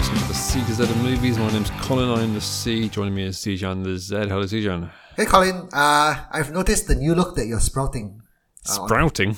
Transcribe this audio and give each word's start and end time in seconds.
listening 0.00 0.22
to 0.22 0.28
the 0.28 0.34
C 0.34 0.64
to 0.64 0.72
Z 0.72 0.82
of 0.84 0.96
movies. 1.02 1.36
My 1.38 1.50
name's 1.50 1.68
Colin. 1.82 2.08
I'm 2.08 2.32
the 2.32 2.40
C. 2.40 2.88
Joining 2.88 3.14
me 3.14 3.24
is 3.24 3.36
Zijan 3.36 3.84
the 3.84 3.98
Z. 3.98 4.16
Hello, 4.16 4.44
Zijan. 4.44 4.90
Hey 5.14 5.26
Colin, 5.26 5.68
uh, 5.74 6.24
I've 6.30 6.50
noticed 6.52 6.88
the 6.88 6.94
new 6.94 7.14
look 7.14 7.36
that 7.36 7.46
you're 7.46 7.60
sprouting. 7.60 8.22
Uh, 8.66 8.72
Sprouting. 8.86 9.36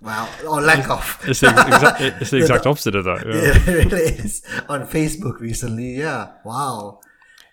Well, 0.00 0.26
or 0.48 0.62
lack 0.62 0.88
of. 0.88 1.22
it's, 1.28 1.40
the 1.40 1.48
exact, 1.48 2.00
it's 2.00 2.30
the 2.30 2.36
exact 2.44 2.66
opposite 2.66 2.94
of 2.94 3.04
that. 3.04 3.26
yeah. 3.26 3.52
it 3.54 3.66
really 3.66 4.02
is 4.04 4.42
on 4.66 4.86
Facebook 4.86 5.40
recently. 5.40 5.96
Yeah. 5.96 6.32
Wow. 6.42 7.00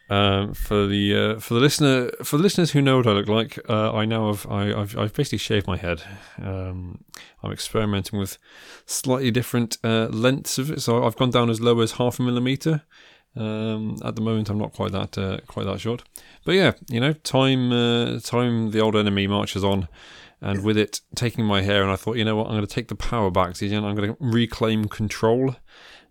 Um, 0.07 0.53
for 0.53 0.85
the 0.85 1.15
uh, 1.15 1.39
for 1.39 1.55
the 1.55 1.59
listener 1.59 2.11
for 2.23 2.37
the 2.37 2.43
listeners 2.43 2.71
who 2.71 2.81
know 2.81 2.97
what 2.97 3.07
I 3.07 3.11
look 3.13 3.27
like, 3.27 3.59
uh, 3.67 3.91
I 3.91 4.05
now 4.05 4.27
have 4.31 4.45
I, 4.49 4.71
I've 4.71 4.95
I've 4.95 5.13
basically 5.13 5.39
shaved 5.39 5.65
my 5.65 5.77
head. 5.77 6.03
Um, 6.37 7.03
I'm 7.41 7.51
experimenting 7.51 8.19
with 8.19 8.37
slightly 8.85 9.31
different 9.31 9.77
uh, 9.83 10.05
lengths 10.11 10.59
of 10.59 10.69
it, 10.69 10.81
so 10.81 11.03
I've 11.03 11.15
gone 11.15 11.31
down 11.31 11.49
as 11.49 11.59
low 11.59 11.79
as 11.81 11.93
half 11.93 12.19
a 12.19 12.21
millimeter. 12.21 12.83
Um, 13.35 13.97
at 14.05 14.15
the 14.15 14.21
moment, 14.21 14.49
I'm 14.49 14.59
not 14.59 14.73
quite 14.73 14.91
that 14.91 15.17
uh, 15.17 15.39
quite 15.47 15.65
that 15.65 15.79
short, 15.79 16.03
but 16.45 16.53
yeah, 16.53 16.73
you 16.87 16.99
know, 16.99 17.13
time 17.13 17.71
uh, 17.71 18.19
time 18.19 18.71
the 18.71 18.81
old 18.81 18.95
enemy 18.95 19.25
marches 19.25 19.63
on, 19.63 19.87
and 20.39 20.63
with 20.63 20.77
it 20.77 21.01
taking 21.15 21.45
my 21.45 21.63
hair, 21.63 21.81
and 21.81 21.91
I 21.91 21.95
thought, 21.95 22.15
you 22.17 22.23
know 22.23 22.35
what, 22.35 22.45
I'm 22.45 22.53
going 22.53 22.67
to 22.67 22.73
take 22.73 22.89
the 22.89 22.95
power 22.95 23.31
back, 23.31 23.55
Zijan. 23.55 23.83
I'm 23.83 23.95
going 23.95 24.09
to 24.11 24.17
reclaim 24.19 24.85
control. 24.85 25.55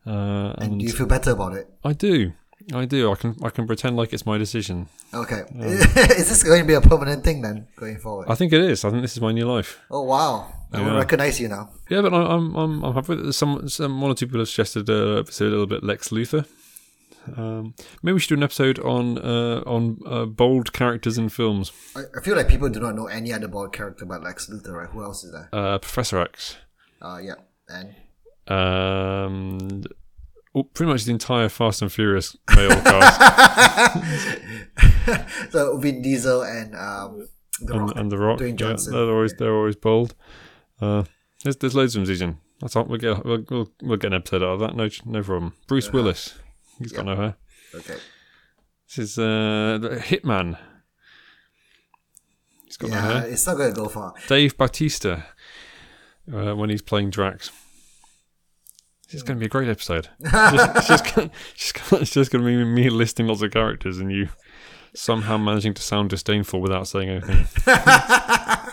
Uh, 0.06 0.52
And 0.58 0.72
and 0.72 0.80
do 0.80 0.86
you 0.86 0.92
feel 0.92 1.06
better 1.06 1.30
about 1.30 1.54
it? 1.54 1.66
I 1.82 1.94
do, 1.94 2.32
I 2.72 2.84
do. 2.86 3.12
I 3.12 3.14
can 3.16 3.36
I 3.42 3.50
can 3.50 3.66
pretend 3.66 3.96
like 3.96 4.12
it's 4.14 4.24
my 4.24 4.38
decision. 4.38 4.88
Okay. 5.12 5.42
is 5.60 6.28
this 6.28 6.42
going 6.42 6.62
to 6.62 6.66
be 6.66 6.74
a 6.74 6.80
permanent 6.80 7.22
thing 7.24 7.42
then, 7.42 7.66
going 7.76 7.98
forward? 7.98 8.26
I 8.30 8.34
think 8.36 8.52
it 8.52 8.60
is. 8.60 8.84
I 8.84 8.90
think 8.90 9.02
this 9.02 9.12
is 9.16 9.20
my 9.20 9.32
new 9.32 9.46
life. 9.46 9.80
oh 9.90 10.02
wow. 10.02 10.52
I 10.72 10.80
Yeah. 10.80 10.96
recognize 10.96 11.38
you 11.40 11.48
now. 11.48 11.70
Yeah, 11.90 12.00
but 12.02 12.12
I- 12.14 12.34
I'm 12.34 12.54
I'm 12.56 12.82
I'm 12.84 12.94
happy 12.94 13.14
that. 13.16 13.32
Some 13.34 13.68
some 13.68 14.00
one 14.00 14.10
or 14.10 14.14
two 14.14 14.26
people 14.26 14.40
have 14.40 14.48
suggested 14.48 14.88
uh, 14.88 15.18
episode 15.20 15.48
a 15.48 15.50
little 15.50 15.66
bit 15.66 15.84
Lex 15.84 16.08
Luthor. 16.10 16.46
Um, 17.36 17.74
maybe 18.02 18.14
we 18.14 18.20
should 18.20 18.28
do 18.30 18.34
an 18.34 18.42
episode 18.42 18.78
on 18.80 19.18
uh, 19.18 19.62
on 19.66 19.98
uh, 20.06 20.24
bold 20.26 20.72
characters 20.72 21.16
in 21.18 21.28
films. 21.28 21.70
I, 21.96 22.00
I 22.18 22.20
feel 22.22 22.36
like 22.36 22.48
people 22.48 22.68
do 22.70 22.80
not 22.80 22.94
know 22.94 23.06
any 23.06 23.32
other 23.32 23.48
bald 23.48 23.72
character 23.72 24.04
but 24.04 24.22
Lex 24.22 24.48
Luthor, 24.50 24.72
right? 24.74 24.88
Who 24.90 25.02
else 25.02 25.22
is 25.24 25.32
there? 25.32 25.48
Uh, 25.52 25.78
Professor 25.78 26.18
X. 26.18 26.56
Uh, 27.00 27.18
yeah. 27.22 27.34
And 27.68 27.94
Um, 28.48 29.82
pretty 30.62 30.92
much 30.92 31.04
the 31.04 31.10
entire 31.12 31.48
Fast 31.48 31.82
and 31.82 31.90
Furious 31.92 32.36
male 32.54 32.68
cast 32.82 33.20
so 35.50 35.76
Vin 35.78 36.00
Diesel 36.02 36.42
and 36.42 36.74
um, 36.76 37.28
The 37.60 37.72
and, 37.74 37.80
Rock. 37.82 37.96
and 37.96 38.12
the 38.12 38.18
Rock. 38.18 38.38
Dwayne 38.38 38.60
Yeah, 38.60 38.76
they're 38.92 39.10
always 39.10 39.34
they're 39.34 39.54
always 39.54 39.76
bold. 39.76 40.14
Uh, 40.80 41.04
there's 41.42 41.56
there's 41.56 41.74
loads 41.74 41.96
of 41.96 42.06
them, 42.06 42.14
Zijan. 42.14 42.36
That's 42.60 42.76
all. 42.76 42.84
We'll 42.84 42.98
get 42.98 43.24
we'll, 43.24 43.44
we'll 43.50 43.70
we'll 43.82 43.96
get 43.98 44.12
an 44.12 44.18
episode 44.20 44.42
out 44.42 44.54
of 44.54 44.60
that. 44.60 44.76
No 44.76 44.88
no 45.04 45.22
problem. 45.22 45.54
Bruce 45.66 45.92
Willis. 45.92 46.34
He's 46.78 46.92
got 46.92 47.04
no 47.06 47.16
hair. 47.16 47.36
Okay. 47.74 47.96
This 48.88 48.98
is 48.98 49.18
uh, 49.18 49.78
the 49.80 50.00
Hitman. 50.02 50.56
He's 52.64 52.76
got 52.76 52.90
no 52.90 53.00
hair. 53.00 53.26
it's 53.26 53.46
not 53.46 53.56
going 53.56 53.72
to 53.74 53.80
go 53.80 53.88
far. 53.88 54.14
Dave 54.28 54.56
Bautista 54.56 55.26
uh, 56.32 56.54
when 56.54 56.70
he's 56.70 56.82
playing 56.82 57.10
Drax. 57.10 57.50
This 59.06 59.16
is 59.16 59.22
going 59.22 59.36
to 59.38 59.40
be 59.40 59.46
a 59.46 59.50
great 59.50 59.68
episode. 59.68 60.08
It's 60.20 60.30
just, 60.32 60.76
it's 60.76 60.88
just, 60.88 61.16
it's 61.16 61.72
just, 61.72 61.74
gonna, 61.90 62.02
it's 62.02 62.10
just 62.12 62.30
going 62.30 62.44
to 62.44 62.48
be 62.50 62.64
me 62.64 62.88
listing 62.90 63.26
lots 63.26 63.42
of 63.42 63.50
characters 63.50 63.98
and 63.98 64.10
you 64.10 64.28
somehow 64.94 65.36
managing 65.36 65.74
to 65.74 65.82
sound 65.82 66.10
disdainful 66.10 66.60
without 66.60 66.86
saying 66.86 67.08
anything. 67.10 67.46
I, 67.66 68.70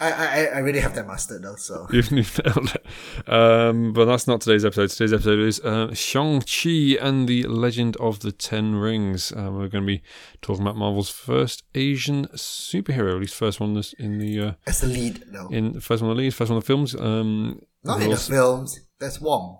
I, 0.00 0.48
I 0.54 0.58
really 0.60 0.80
have 0.80 0.94
that 0.94 1.06
mastered 1.06 1.42
though, 1.42 1.56
so. 1.56 1.86
You've, 1.92 2.10
nailed 2.10 2.74
it. 2.74 3.28
Um, 3.28 3.92
but 3.92 4.06
that's 4.06 4.26
not 4.26 4.40
today's 4.40 4.64
episode. 4.64 4.90
Today's 4.90 5.12
episode 5.12 5.38
is 5.40 5.60
uh, 5.60 5.92
Shang-Chi 5.94 6.96
and 7.00 7.28
the 7.28 7.42
Legend 7.44 7.96
of 7.98 8.20
the 8.20 8.32
Ten 8.32 8.74
Rings. 8.76 9.32
Um, 9.36 9.58
we're 9.58 9.68
going 9.68 9.84
to 9.84 9.86
be 9.86 10.02
talking 10.40 10.62
about 10.62 10.76
Marvel's 10.76 11.10
first 11.10 11.62
Asian 11.74 12.26
superhero, 12.28 13.14
at 13.14 13.20
least 13.20 13.34
first 13.34 13.60
one 13.60 13.80
in 13.98 14.18
the 14.18 14.40
uh, 14.40 14.52
As 14.66 14.80
the 14.80 14.86
lead 14.88 15.24
though. 15.28 15.48
in 15.48 15.80
first 15.80 16.02
one 16.02 16.10
of 16.10 16.16
the 16.16 16.22
leads, 16.22 16.34
first 16.34 16.50
one 16.50 16.56
of 16.58 16.64
the 16.64 16.66
films. 16.66 16.94
Um, 16.94 17.60
Not 17.82 18.00
in 18.00 18.08
the 18.08 18.14
also- 18.14 18.32
films. 18.32 18.80
That's 19.04 19.20
Wong. 19.20 19.58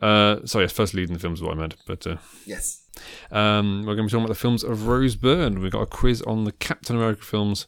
uh, 0.00 0.44
sorry, 0.44 0.64
yes, 0.64 0.72
first 0.72 0.94
lead 0.94 1.08
in 1.08 1.14
the 1.14 1.20
films 1.20 1.38
is 1.38 1.42
what 1.42 1.52
I 1.52 1.60
meant. 1.60 1.76
But 1.86 2.06
uh, 2.06 2.16
Yes. 2.46 2.82
um, 3.30 3.80
we're 3.86 3.94
going 3.94 3.98
to 3.98 4.02
be 4.04 4.10
talking 4.10 4.24
about 4.24 4.28
the 4.34 4.40
films 4.40 4.62
of 4.64 4.86
Rose 4.86 5.16
Byrne. 5.16 5.60
We've 5.60 5.72
got 5.72 5.82
a 5.82 5.86
quiz 5.86 6.22
on 6.22 6.44
the 6.44 6.52
Captain 6.52 6.96
America 6.96 7.22
films 7.22 7.66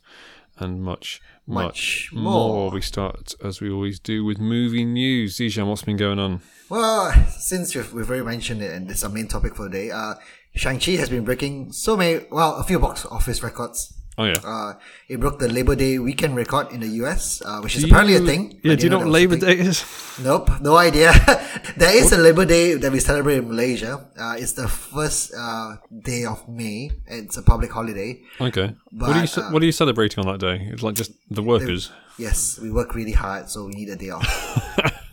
and 0.58 0.82
much, 0.82 1.20
much, 1.46 1.64
Much 1.66 2.10
more. 2.12 2.48
more. 2.48 2.70
We 2.70 2.80
start, 2.80 3.34
as 3.44 3.60
we 3.60 3.70
always 3.70 3.98
do, 4.00 4.24
with 4.24 4.38
movie 4.38 4.84
news. 4.84 5.36
Zijan, 5.36 5.66
what's 5.68 5.82
been 5.82 5.96
going 5.96 6.18
on? 6.18 6.40
Well, 6.68 7.12
since 7.38 7.74
we've, 7.74 7.92
we've 7.92 8.08
already 8.08 8.24
mentioned 8.24 8.62
it, 8.62 8.72
and 8.72 8.90
it's 8.90 9.04
our 9.04 9.10
main 9.10 9.28
topic 9.28 9.54
for 9.54 9.64
the 9.64 9.70
day, 9.70 9.90
uh, 9.90 10.14
Shang-Chi 10.54 10.92
has 10.92 11.10
been 11.10 11.24
breaking 11.24 11.72
so 11.72 11.96
many, 11.96 12.24
well, 12.30 12.56
a 12.56 12.64
few 12.64 12.78
box 12.78 13.04
office 13.06 13.42
records. 13.42 13.92
Oh, 14.19 14.25
yeah. 14.25 14.41
Uh, 14.43 14.75
it 15.09 15.21
broke 15.21 15.38
the 15.38 15.49
Labor 15.49 15.77
Day 15.77 15.99
weekend 15.99 16.37
record 16.37 16.72
in 16.72 16.81
the 16.81 16.88
US, 17.04 17.43
uh, 17.44 17.60
which 17.60 17.77
is 17.77 17.84
Do 17.84 17.88
apparently 17.88 18.16
a 18.16 18.21
thing. 18.21 18.59
Yeah, 18.62 18.75
do 18.75 18.84
you 18.84 18.91
know 18.91 18.99
what 18.99 19.09
Labor. 19.09 19.37
Day 19.37 19.59
is? 19.59 19.84
Nope, 20.25 20.49
no 20.62 20.77
idea. 20.77 21.12
there 21.77 21.94
is 21.94 22.10
a 22.12 22.16
Labor 22.16 22.47
Day 22.47 22.72
that 22.75 22.91
we 22.91 23.00
celebrate 23.00 23.37
in 23.37 23.49
Malaysia. 23.49 24.09
Uh, 24.19 24.37
it's 24.38 24.53
the 24.53 24.66
first 24.66 25.34
uh, 25.37 25.76
day 25.93 26.25
of 26.25 26.49
May. 26.49 26.91
It's 27.06 27.37
a 27.37 27.43
public 27.43 27.71
holiday. 27.71 28.22
Okay. 28.41 28.72
what 28.91 29.10
are 29.10 29.21
you 29.21 29.28
But, 29.28 29.38
uh, 29.38 29.50
What 29.53 29.62
are 29.62 29.66
you 29.66 29.72
celebrating 29.76 30.25
on 30.25 30.32
that 30.32 30.41
day? 30.41 30.71
It's 30.72 30.82
like 30.82 30.94
just 30.94 31.12
the 31.28 31.43
workers. 31.43 31.93
Yes, 32.16 32.59
we 32.59 32.71
work 32.72 32.94
really 32.94 33.12
hard, 33.12 33.50
so 33.50 33.66
we 33.66 33.72
need 33.72 33.91
a 33.91 33.97
day 33.97 34.09
off. 34.09 34.25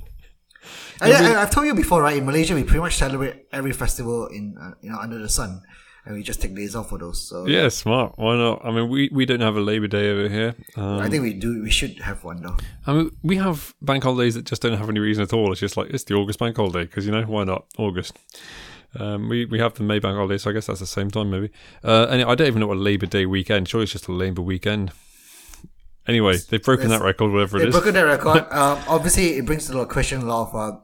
I, 1.02 1.36
I've 1.42 1.52
told 1.52 1.68
you 1.68 1.76
before, 1.76 2.02
right? 2.02 2.16
In 2.16 2.26
Malaysia, 2.26 2.56
we 2.56 2.64
pretty 2.64 2.80
much 2.80 2.96
celebrate 2.96 3.48
every 3.52 3.74
festival 3.74 4.28
in 4.28 4.56
uh, 4.56 4.72
you 4.82 4.90
know 4.90 5.00
under 5.00 5.20
the 5.20 5.28
sun, 5.28 5.62
and 6.06 6.16
we 6.16 6.24
just 6.24 6.42
take 6.42 6.56
days 6.56 6.76
off 6.76 6.90
for 6.90 6.98
those. 6.98 7.22
So 7.22 7.46
Yeah, 7.46 7.70
smart. 7.70 8.14
Why 8.18 8.36
not? 8.36 8.66
I 8.66 8.72
mean, 8.72 8.90
we, 8.90 9.10
we 9.12 9.26
don't 9.26 9.42
have 9.42 9.56
a 9.56 9.62
Labor 9.62 9.88
Day 9.88 10.10
over 10.10 10.30
here. 10.30 10.56
Um, 10.76 11.00
I 11.00 11.10
think 11.10 11.24
we 11.24 11.34
do. 11.34 11.64
We 11.64 11.72
should 11.72 12.00
have 12.00 12.24
one 12.24 12.42
though. 12.42 12.58
I 12.86 12.94
mean, 12.94 13.12
we 13.24 13.38
have 13.38 13.74
bank 13.82 14.04
holidays 14.04 14.36
that 14.36 14.46
just 14.46 14.62
don't 14.62 14.78
have 14.78 14.90
any 14.90 15.00
reason 15.00 15.24
at 15.24 15.34
all. 15.34 15.52
It's 15.52 15.62
just 15.62 15.78
like 15.78 15.90
it's 15.90 16.04
the 16.04 16.16
August 16.16 16.40
bank 16.40 16.58
holiday 16.58 16.84
because 16.84 17.06
you 17.06 17.12
know 17.12 17.24
why 17.24 17.44
not 17.44 17.66
August. 17.78 18.18
Um, 19.00 19.28
we 19.30 19.46
we 19.46 19.60
have 19.60 19.74
the 19.74 19.84
May 19.84 20.00
bank 20.00 20.16
holiday, 20.16 20.38
so 20.38 20.50
I 20.50 20.54
guess 20.54 20.68
that's 20.68 20.80
the 20.80 20.86
same 20.86 21.10
time 21.10 21.32
maybe. 21.32 21.50
Uh, 21.84 22.08
and 22.10 22.22
I 22.22 22.36
don't 22.36 22.48
even 22.48 22.60
know 22.60 22.68
what 22.68 22.78
Labor 22.78 23.06
Day 23.06 23.26
weekend. 23.26 23.68
Surely 23.68 23.84
it's 23.84 23.94
just 23.94 24.08
a 24.08 24.12
Labor 24.12 24.42
weekend. 24.42 24.92
Anyway, 26.06 26.36
they've 26.50 26.62
broken 26.62 26.90
that 26.90 27.02
record, 27.02 27.32
whatever 27.32 27.58
it 27.58 27.60
They've 27.62 27.70
is. 27.70 27.76
broken 27.76 27.94
that 27.94 28.02
record. 28.02 28.46
um, 28.52 28.78
obviously, 28.90 29.38
it 29.38 29.46
brings 29.46 29.68
to 29.68 29.72
the 29.72 29.86
question 29.86 30.22
a 30.22 30.26
lot 30.26 30.50
of 30.50 30.56
uh, 30.56 30.78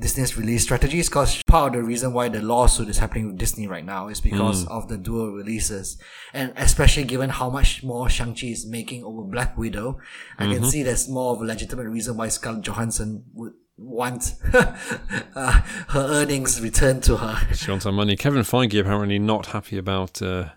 Disney's 0.00 0.36
release 0.36 0.62
strategies. 0.64 1.08
Because 1.08 1.42
part 1.46 1.74
of 1.74 1.80
the 1.80 1.86
reason 1.86 2.12
why 2.12 2.28
the 2.28 2.42
lawsuit 2.42 2.88
is 2.88 2.98
happening 2.98 3.26
with 3.28 3.38
Disney 3.38 3.66
right 3.68 3.84
now 3.84 4.08
is 4.08 4.20
because 4.20 4.66
of 4.66 4.88
the 4.88 4.96
dual 4.98 5.30
releases, 5.32 5.98
and 6.32 6.52
especially 6.56 7.04
given 7.04 7.30
how 7.30 7.48
much 7.50 7.82
more 7.84 8.08
Shang 8.08 8.34
Chi 8.34 8.48
is 8.48 8.66
making 8.66 9.04
over 9.04 9.22
Black 9.22 9.56
Widow, 9.56 9.98
I 10.38 10.46
can 10.52 10.64
see 10.64 10.82
there's 10.82 11.08
more 11.08 11.34
of 11.34 11.40
a 11.42 11.44
legitimate 11.44 11.88
reason 11.88 12.16
why 12.16 12.28
Scarlett 12.28 12.62
Johansson 12.62 13.24
would 13.34 13.52
want 13.76 14.34
uh, 14.52 15.60
her 15.88 16.06
earnings 16.10 16.60
returned 16.60 17.02
to 17.04 17.16
her. 17.16 17.54
She 17.54 17.70
wants 17.70 17.84
her 17.84 17.92
money. 17.92 18.16
Kevin 18.16 18.42
Feige 18.42 18.80
apparently 18.80 19.18
not 19.18 19.46
happy 19.46 19.78
about 19.78 20.20
uh, 20.22 20.50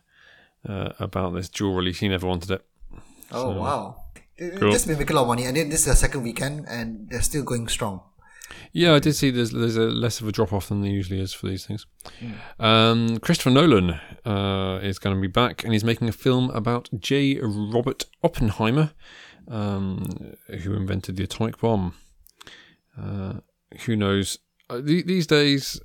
uh, 0.68 0.90
about 1.00 1.34
this 1.34 1.50
dual 1.50 1.74
release. 1.76 2.00
He 2.00 2.08
never 2.10 2.28
wanted 2.28 2.52
it. 2.52 2.66
Oh 3.32 3.52
wow! 3.60 4.04
It- 4.38 4.60
Cool. 4.60 4.72
Just 4.72 4.86
been 4.88 5.00
making 5.00 5.14
a 5.14 5.16
lot 5.16 5.24
of 5.24 5.28
money, 5.30 5.46
and 5.46 5.58
then 5.58 5.70
this 5.70 5.80
is 5.82 5.86
the 5.88 5.96
second 5.96 6.22
weekend, 6.22 6.66
and 6.70 7.10
they're 7.10 7.24
still 7.24 7.44
going 7.44 7.68
strong. 7.68 8.02
Yeah, 8.78 8.94
I 8.94 9.00
did 9.00 9.16
see 9.16 9.32
there's 9.32 9.50
there's 9.52 9.76
a 9.76 9.86
less 10.06 10.22
of 10.22 10.28
a 10.28 10.32
drop 10.32 10.54
off 10.54 10.70
than 10.70 10.82
there 10.82 10.92
usually 10.92 11.20
is 11.20 11.34
for 11.34 11.48
these 11.48 11.66
things. 11.66 11.88
Um, 12.60 13.18
Christopher 13.18 13.50
Nolan 13.50 14.00
uh, 14.24 14.80
is 14.84 15.00
going 15.00 15.16
to 15.16 15.22
be 15.22 15.28
back, 15.28 15.64
and 15.64 15.74
he's 15.74 15.84
making 15.84 16.08
a 16.10 16.12
film 16.12 16.52
about 16.52 16.88
J. 17.00 17.40
Robert 17.42 18.06
Oppenheimer, 18.24 18.92
um, 19.48 20.06
who 20.62 20.76
invented 20.76 21.16
the 21.16 21.24
atomic 21.24 21.58
bomb. 21.60 21.96
Uh, 23.02 23.40
who 23.86 23.96
knows? 23.96 24.38
Uh, 24.70 24.80
the- 24.82 25.02
these 25.04 25.26
days, 25.26 25.82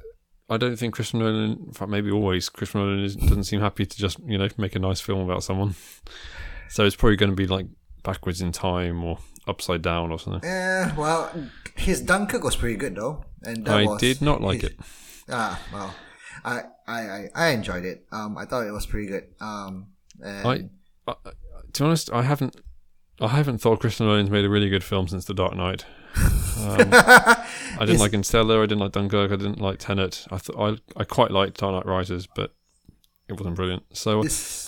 I 0.51 0.59
don't 0.59 0.77
think 0.77 0.93
Christopher 0.93 1.19
Nolan, 1.25 1.65
in 1.69 1.73
fact, 1.73 1.91
maybe 1.91 2.11
always, 2.11 2.51
Christopher 2.51 2.81
Nolan 2.81 3.05
is, 3.05 3.17
doesn't 3.17 3.45
seem 3.45 3.61
happy 3.61 3.87
to 3.87 3.97
just 3.97 4.19
you 4.27 4.37
know 4.37 4.49
make 4.59 4.77
a 4.77 4.79
nice 4.79 5.01
film 5.01 5.21
about 5.21 5.43
someone. 5.45 5.75
So 6.69 6.87
it's 6.87 6.97
probably 6.97 7.17
going 7.17 7.29
to 7.33 7.37
be 7.37 7.47
like 7.47 7.67
backwards 8.03 8.41
in 8.41 8.53
time 8.53 9.03
or 9.05 9.19
upside 9.47 9.83
down 9.83 10.11
or 10.13 10.19
something. 10.19 10.43
Yeah, 10.49 10.95
well, 10.97 11.31
his 11.77 12.01
Dunkirk 12.01 12.43
was 12.45 12.57
pretty 12.57 12.77
good 12.77 12.95
though, 12.97 13.25
and 13.43 13.65
that 13.65 13.77
I 13.79 13.85
was 13.85 14.01
did 14.01 14.21
not 14.23 14.41
like 14.41 14.63
his- 14.63 14.71
it. 14.71 14.77
Ah, 15.31 15.61
well, 15.73 15.95
I, 16.45 16.63
I, 16.87 17.01
I, 17.01 17.29
I 17.35 17.49
enjoyed 17.51 17.85
it. 17.85 18.05
Um, 18.13 18.37
I 18.37 18.45
thought 18.45 18.67
it 18.67 18.73
was 18.73 18.87
pretty 18.87 19.07
good. 19.07 19.25
Um, 19.41 19.89
I, 20.25 20.65
I, 21.07 21.15
to 21.73 21.83
be 21.83 21.87
honest, 21.87 22.13
I 22.13 22.23
haven't, 22.23 22.57
I 23.21 23.29
haven't 23.29 23.59
thought 23.59 23.81
Christopher 23.81 24.05
Nolan's 24.05 24.31
made 24.31 24.45
a 24.45 24.51
really 24.51 24.69
good 24.69 24.83
film 24.85 25.07
since 25.09 25.25
The 25.25 25.35
Dark 25.35 25.55
Knight. 25.57 25.85
Um, 26.17 26.77
I 26.93 27.45
didn't 27.81 28.01
like 28.01 28.13
Interstellar. 28.13 28.59
I 28.63 28.67
didn't 28.67 28.81
like 28.81 28.93
Dunkirk. 28.93 29.31
I 29.33 29.37
didn't 29.37 29.61
like 29.61 29.79
Tenet. 29.79 30.27
I 30.31 30.39
th- 30.39 30.59
I, 30.59 30.77
I 31.01 31.05
quite 31.05 31.31
liked 31.31 31.59
Dark 31.59 31.73
Knight 31.75 31.87
Rises, 31.87 32.27
but 32.27 32.53
it 33.29 33.35
wasn't 33.35 33.57
brilliant. 33.57 33.85
So 33.97 34.21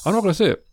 I'm 0.06 0.14
not 0.14 0.22
going 0.22 0.32
to 0.32 0.34
see 0.34 0.44
it. 0.46 0.64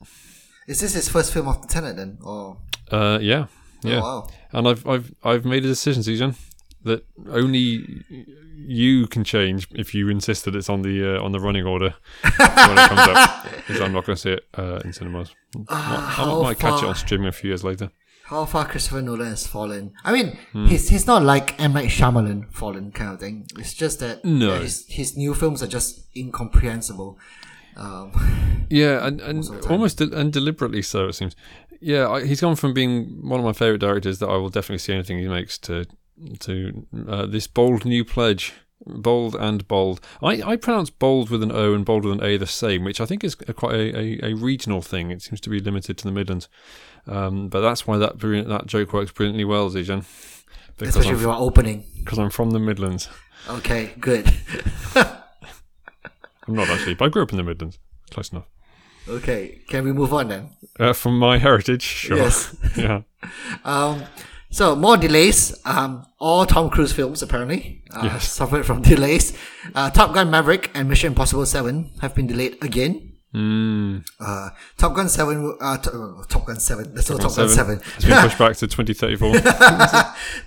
Is 0.68 0.80
this 0.80 0.94
his 0.94 1.10
first 1.10 1.34
film 1.34 1.48
of 1.48 1.62
the 1.62 1.68
Tenet 1.68 1.96
then? 1.98 2.18
Or 2.24 2.58
Uh, 2.92 3.20
yeah, 3.22 3.48
yeah. 3.84 4.00
oh, 4.00 4.02
wow, 4.02 4.28
And 4.52 4.68
I've, 4.68 4.86
I've, 4.88 5.14
I've 5.24 5.46
made 5.46 5.64
a 5.66 5.68
decision, 5.68 6.04
Susan. 6.04 6.36
that 6.84 7.06
only 7.30 8.04
you 8.68 9.08
can 9.08 9.24
change 9.24 9.68
if 9.72 9.94
you 9.94 10.10
insist 10.10 10.46
that 10.46 10.56
it's 10.56 10.70
on 10.70 10.82
the 10.82 11.16
uh, 11.18 11.24
on 11.26 11.32
the 11.32 11.40
running 11.40 11.66
order 11.66 11.94
when 12.24 12.78
it 12.78 12.90
comes 12.90 13.00
out. 13.08 13.46
Because 13.68 13.82
I'm 13.82 13.94
not 13.94 14.06
going 14.06 14.16
to 14.16 14.22
see 14.22 14.32
it 14.32 14.44
uh, 14.58 14.80
in 14.84 14.92
cinemas. 14.92 15.34
I 15.70 15.76
how 16.18 16.42
might 16.42 16.60
catch 16.60 16.82
it 16.84 16.88
on 16.90 16.96
streaming 16.96 17.28
a 17.28 17.32
few 17.32 17.50
years 17.52 17.64
later. 17.64 17.90
How 18.26 18.46
far 18.46 18.66
Christopher 18.66 19.02
Nolan 19.02 19.28
has 19.30 19.46
fallen. 19.46 19.92
I 20.04 20.12
mean, 20.14 20.38
Hmm. 20.52 20.66
he's 20.68 20.90
he's 20.90 21.06
not 21.08 21.22
like 21.24 21.56
M. 21.60 21.74
Night 21.74 21.90
Shyamalan 21.90 22.52
fallen 22.52 22.92
kind 22.92 23.12
of 23.14 23.20
thing. 23.20 23.46
It's 23.60 23.74
just 23.74 24.00
that 24.00 24.26
No. 24.26 24.54
uh, 24.56 24.60
his, 24.62 24.86
his 24.90 25.16
new 25.18 25.34
films 25.36 25.62
are 25.64 25.68
just 25.68 26.08
incomprehensible. 26.16 27.18
Um, 27.76 28.12
Yeah, 28.70 29.06
and, 29.06 29.20
and 29.30 29.66
almost 29.70 29.98
de- 29.98 30.18
and 30.18 30.32
deliberately 30.32 30.82
so 30.82 31.08
it 31.10 31.14
seems. 31.14 31.36
Yeah, 31.82 32.08
I, 32.08 32.26
he's 32.26 32.40
gone 32.40 32.56
from 32.56 32.74
being 32.74 33.28
one 33.28 33.40
of 33.40 33.46
my 33.46 33.52
favorite 33.52 33.80
directors 33.80 34.20
that 34.20 34.30
I 34.30 34.38
will 34.38 34.50
definitely 34.50 34.78
see 34.78 34.94
anything 34.94 35.20
he 35.20 35.28
makes 35.28 35.58
to 35.60 35.86
to 36.40 36.86
uh, 37.08 37.26
this 37.26 37.48
bold 37.48 37.84
new 37.86 38.06
pledge. 38.06 38.54
Bold 38.84 39.36
and 39.36 39.68
bold. 39.68 40.00
I, 40.24 40.42
I 40.42 40.56
pronounce 40.56 40.90
bold 40.90 41.30
with 41.30 41.44
an 41.44 41.52
O 41.52 41.76
and 41.76 41.86
bold 41.86 42.04
with 42.04 42.18
an 42.20 42.24
A 42.24 42.38
the 42.38 42.48
same, 42.48 42.84
which 42.84 43.00
I 43.00 43.06
think 43.06 43.24
is 43.24 43.36
a, 43.48 43.54
quite 43.54 43.76
a, 43.76 43.96
a, 44.26 44.32
a 44.32 44.34
regional 44.34 44.82
thing. 44.82 45.12
It 45.12 45.22
seems 45.22 45.40
to 45.42 45.52
be 45.52 45.60
limited 45.60 46.00
to 46.00 46.04
the 46.04 46.12
Midlands, 46.12 46.48
um, 47.06 47.48
but 47.48 47.62
that's 47.62 47.86
why 47.86 47.98
that 47.98 48.20
that 48.20 48.66
joke 48.66 48.92
works 48.94 49.12
brilliantly 49.12 49.46
well, 49.46 49.70
Zijan. 49.70 50.04
Especially 50.80 51.10
I'm, 51.10 51.16
if 51.16 51.22
you 51.22 51.30
are 51.30 51.40
opening. 51.40 51.84
because 52.00 52.18
I'm 52.18 52.32
from 52.32 52.52
the 52.52 52.60
Midlands. 52.60 53.08
Okay, 53.48 53.92
good. 54.00 54.34
I'm 56.52 56.58
not 56.58 56.70
actually, 56.70 56.96
but 56.96 57.06
I 57.06 57.10
grew 57.10 57.24
up 57.24 57.32
in 57.32 57.38
the 57.38 57.44
Midlands. 57.44 57.80
Close 58.12 58.32
enough. 58.32 58.48
okay, 59.08 59.60
can 59.70 59.84
we 59.86 59.94
move 59.94 60.14
on 60.14 60.28
then? 60.28 60.50
Uh, 60.80 60.94
from 60.94 61.18
my 61.18 61.38
heritage, 61.38 61.82
sure. 61.82 62.18
Yes. 62.18 62.56
yeah. 62.78 63.02
Um, 63.64 64.04
so 64.50 64.76
more 64.76 64.98
delays. 64.98 65.58
Um, 65.64 66.06
all 66.20 66.46
Tom 66.46 66.70
Cruise 66.70 66.92
films 66.92 67.22
apparently 67.22 67.84
uh, 67.92 68.02
Yes. 68.04 68.30
suffered 68.32 68.66
from 68.66 68.82
delays. 68.94 69.38
Uh, 69.74 69.90
Top 69.92 70.14
Gun 70.14 70.30
Maverick 70.30 70.72
and 70.74 70.90
Mission 70.90 71.08
Impossible 71.14 71.46
Seven 71.46 71.92
have 72.02 72.14
been 72.16 72.28
delayed 72.28 72.58
again. 72.64 73.14
Mm. 73.34 74.04
Uh, 74.20 74.50
Top 74.78 74.94
Gun 74.96 75.08
Seven. 75.08 75.56
Uh, 75.62 75.78
uh, 75.78 76.24
Top 76.28 76.46
Gun 76.48 76.60
Seven. 76.60 76.94
There's 76.94 77.10
no 77.10 77.18
Top, 77.18 77.34
Gun 77.36 77.48
Seven. 77.48 77.80
It's 77.96 78.04
been 78.06 78.22
pushed 78.22 78.38
back 78.40 78.58
to 78.58 78.68
2034. 78.68 79.36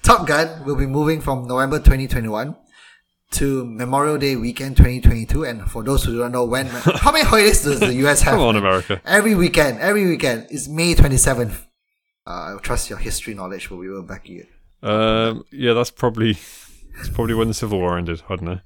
Top 0.03 0.27
Gun 0.27 0.65
will 0.67 0.77
be 0.77 0.87
moving 0.87 1.21
from 1.23 1.47
November 1.47 1.79
2021 1.79 2.55
to 3.33 3.65
Memorial 3.65 4.19
Day 4.19 4.37
weekend 4.37 4.77
2022. 4.77 5.45
And 5.45 5.71
for 5.71 5.83
those 5.83 6.05
who 6.05 6.19
don't 6.19 6.33
know 6.33 6.45
when, 6.45 6.67
how 7.03 7.13
many 7.13 7.25
holidays 7.25 7.63
does 7.65 7.81
the 7.81 7.93
US 8.07 8.23
have? 8.23 8.35
Come 8.35 8.43
on, 8.43 8.57
America. 8.57 9.01
Every 9.05 9.35
weekend, 9.35 9.81
every 9.81 10.07
weekend 10.07 10.47
is 10.51 10.69
May 10.69 10.95
27th. 10.95 11.67
Uh, 12.27 12.55
I 12.55 12.59
trust 12.63 12.89
your 12.89 12.99
history 12.99 13.35
knowledge 13.35 13.71
will 13.71 13.81
be 13.81 13.89
to 13.89 14.03
back 14.03 14.29
you. 14.29 14.47
Um, 14.83 15.45
yeah, 15.51 15.73
that's 15.73 15.91
probably 15.91 16.39
that's 16.97 17.09
probably 17.09 17.35
when 17.35 17.49
the 17.49 17.55
Civil 17.55 17.79
War 17.81 17.99
ended. 17.99 18.23
I 18.29 18.37
don't 18.37 18.43
know. 18.45 18.61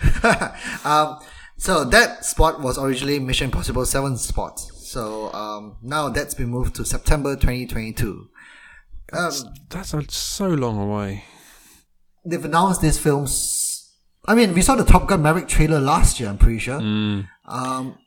Um, 0.84 1.18
so 1.56 1.84
that 1.84 2.24
spot 2.24 2.60
was 2.60 2.78
originally 2.78 3.18
Mission 3.18 3.46
Impossible 3.46 3.84
7 3.84 4.16
spot. 4.16 4.60
So 4.60 5.32
um, 5.32 5.76
now 5.82 6.08
that's 6.08 6.34
been 6.34 6.48
moved 6.48 6.76
to 6.76 6.84
September 6.84 7.34
2022. 7.34 8.28
Um, 9.12 9.32
That's 9.70 10.14
so 10.14 10.48
long 10.48 10.78
away. 10.78 11.24
they've 12.24 12.44
announced 12.44 12.80
these 12.80 12.98
films. 12.98 13.32
I 14.28 14.34
mean, 14.34 14.52
we 14.54 14.60
saw 14.62 14.74
the 14.76 14.84
Top 14.84 15.08
Gun 15.08 15.22
Maverick 15.22 15.48
trailer 15.48 15.80
last 15.80 16.20
year. 16.20 16.28
I'm 16.28 16.38
pretty 16.38 16.58
sure. 16.58 16.78
Mm. 16.78 17.26
Um, 17.46 17.98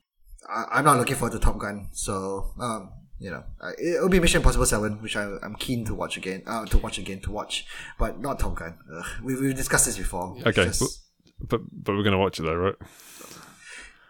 I, 0.48 0.66
I'm 0.74 0.86
not 0.86 0.98
looking 0.98 1.16
forward 1.16 1.34
to 1.34 1.40
Top 1.40 1.58
Gun, 1.58 1.90
so 1.94 2.52
um, 2.60 2.92
you 3.20 3.32
know, 3.32 3.44
it'll 3.84 4.08
be 4.10 4.20
Mission 4.20 4.38
Impossible 4.42 4.66
Seven, 4.68 5.02
which 5.02 5.16
I, 5.18 5.24
I'm 5.42 5.56
keen 5.56 5.84
to 5.86 5.96
watch 5.96 6.18
again. 6.18 6.44
Uh, 6.46 6.66
to 6.68 6.78
watch 6.78 6.98
again, 7.00 7.22
to 7.22 7.32
watch, 7.32 7.66
but 7.98 8.20
not 8.20 8.40
Top 8.40 8.56
Gun. 8.56 8.78
Ugh, 8.96 9.06
we 9.24 9.36
we've 9.36 9.56
discussed 9.56 9.88
this 9.88 9.98
before. 9.98 10.36
Okay, 10.46 10.66
just- 10.66 11.08
but 11.50 11.62
but 11.72 11.96
we're 11.96 12.04
gonna 12.04 12.20
watch 12.20 12.40
it 12.40 12.44
though, 12.44 12.56
right? 12.56 12.76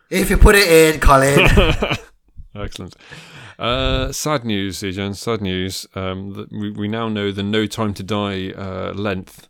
if 0.09 0.29
you 0.29 0.37
put 0.37 0.55
it 0.55 0.67
in, 0.67 0.99
Colin. 0.99 1.47
Excellent. 2.55 2.95
Uh, 3.57 4.11
sad 4.11 4.43
news, 4.43 4.79
Ejan. 4.81 5.15
Sad 5.15 5.39
news. 5.41 5.87
Um, 5.95 6.47
we 6.51 6.71
we 6.71 6.87
now 6.89 7.07
know 7.07 7.31
the 7.31 7.43
No 7.43 7.65
Time 7.67 7.93
to 7.93 8.03
Die 8.03 8.51
uh, 8.51 8.91
length, 8.93 9.47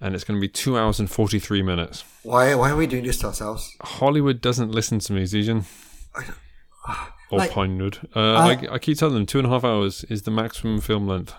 and 0.00 0.14
it's 0.14 0.24
going 0.24 0.38
to 0.38 0.40
be 0.40 0.48
two 0.48 0.76
hours 0.78 1.00
and 1.00 1.10
forty 1.10 1.38
three 1.38 1.62
minutes. 1.62 2.04
why 2.22 2.54
why 2.54 2.70
are 2.70 2.76
we 2.76 2.86
doing 2.86 3.04
this 3.04 3.18
to 3.18 3.26
ourselves? 3.28 3.74
Hollywood 3.82 4.40
doesn't 4.40 4.70
listen 4.70 4.98
to 5.00 5.12
me, 5.12 5.22
Zijan. 5.24 5.64
Or 7.28 7.40
Like- 7.40 7.50
Pinewood. 7.50 8.08
Uh, 8.14 8.34
I, 8.34 8.74
I 8.74 8.78
keep 8.78 8.98
telling 8.98 9.14
them 9.14 9.26
two 9.26 9.38
and 9.38 9.48
a 9.48 9.50
half 9.50 9.64
hours 9.64 10.04
is 10.04 10.22
the 10.22 10.30
maximum 10.30 10.80
film 10.80 11.08
length. 11.08 11.34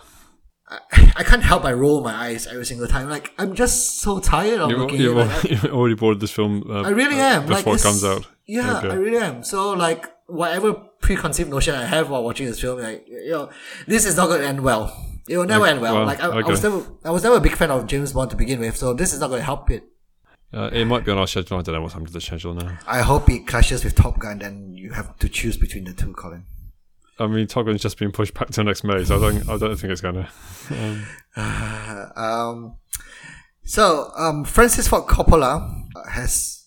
I 1.16 1.24
can't 1.24 1.44
help 1.44 1.64
but 1.64 1.78
roll 1.78 2.02
my 2.02 2.14
eyes 2.14 2.46
every 2.46 2.66
single 2.66 2.88
time. 2.88 3.10
Like 3.10 3.32
I'm 3.38 3.56
just 3.56 4.02
so 4.02 4.20
tired 4.20 4.60
of 4.60 4.70
You're, 4.70 4.80
looking 4.80 5.00
you're, 5.00 5.22
at 5.22 5.46
it. 5.46 5.64
Like, 5.64 5.72
already 5.72 5.96
bored 5.96 6.16
of 6.16 6.20
this 6.20 6.32
film. 6.32 6.70
Uh, 6.70 6.82
I 6.82 6.90
really 6.90 7.16
uh, 7.16 7.40
am. 7.40 7.46
Before 7.46 7.72
like, 7.72 7.80
it 7.80 7.84
comes 7.84 8.04
out. 8.04 8.28
Yeah, 8.46 8.80
Okay. 8.80 8.90
I 8.90 8.96
really 8.96 9.18
am. 9.18 9.44
So 9.46 9.72
like 9.72 10.06
whatever 10.26 10.74
preconceived 10.74 11.50
notion 11.50 11.74
I 11.74 11.86
have 11.86 12.10
while 12.10 12.22
watching 12.24 12.48
this 12.48 12.60
film, 12.60 12.82
like 12.82 13.08
you 13.08 13.30
know, 13.32 13.50
this 13.88 14.06
is 14.06 14.18
not 14.18 14.28
going 14.28 14.42
to 14.42 14.48
end 14.48 14.60
well. 14.62 14.94
It 15.28 15.38
will 15.38 15.46
never 15.46 15.64
Okay, 15.64 15.72
end 15.72 15.82
well. 15.82 15.96
well, 15.96 16.06
like 16.06 16.22
I, 16.22 16.28
I 16.28 16.42
was 16.44 16.64
never, 16.64 16.84
I 17.04 17.12
was 17.12 17.24
never 17.24 17.36
a 17.38 17.42
big 17.42 17.56
fan 17.56 17.70
of 17.72 17.86
James 17.88 18.14
Bond 18.14 18.32
to 18.32 18.38
begin 18.38 18.60
with, 18.60 18.78
so 18.78 18.94
this 18.94 19.14
is 19.14 19.20
not 19.20 19.28
going 19.28 19.40
to 19.42 19.46
help 19.46 19.70
it. 19.72 19.84
Uh, 20.54 20.70
it 20.72 20.86
might 20.86 21.04
be 21.04 21.12
on 21.12 21.18
our 21.18 21.28
schedule. 21.28 21.58
I 21.58 21.62
don't 21.62 21.76
know 21.76 21.82
what's 21.82 21.94
happened 21.94 22.08
to 22.08 22.14
the 22.14 22.22
schedule 22.22 22.54
now. 22.54 22.78
I 22.88 23.02
hope 23.02 23.30
it 23.30 23.46
clashes 23.48 23.84
with 23.84 23.96
Top 23.96 24.18
Gun, 24.20 24.40
then 24.40 24.74
you 24.74 24.92
have 24.94 25.18
to 25.20 25.28
choose 25.28 25.58
between 25.58 25.84
the 25.84 25.94
two, 25.94 26.14
Colin. 26.14 26.46
I 27.20 27.28
mean, 27.28 27.48
Top 27.48 27.66
Gun's 27.66 27.82
just 27.82 27.98
been 27.98 28.12
pushed 28.12 28.34
back 28.34 28.50
to 28.52 28.64
next 28.64 28.84
May, 28.84 29.04
so 29.04 29.18
I 29.18 29.20
don't, 29.20 29.50
I 29.50 29.58
don't 29.58 29.76
think 29.76 29.92
it's 29.92 30.02
going 30.02 30.26
to. 30.68 32.12
Um, 32.16 32.78
so 33.66 34.12
um, 34.18 34.46
Francis 34.46 34.88
Ford 34.88 35.04
Coppola 35.08 35.84
has 36.10 36.67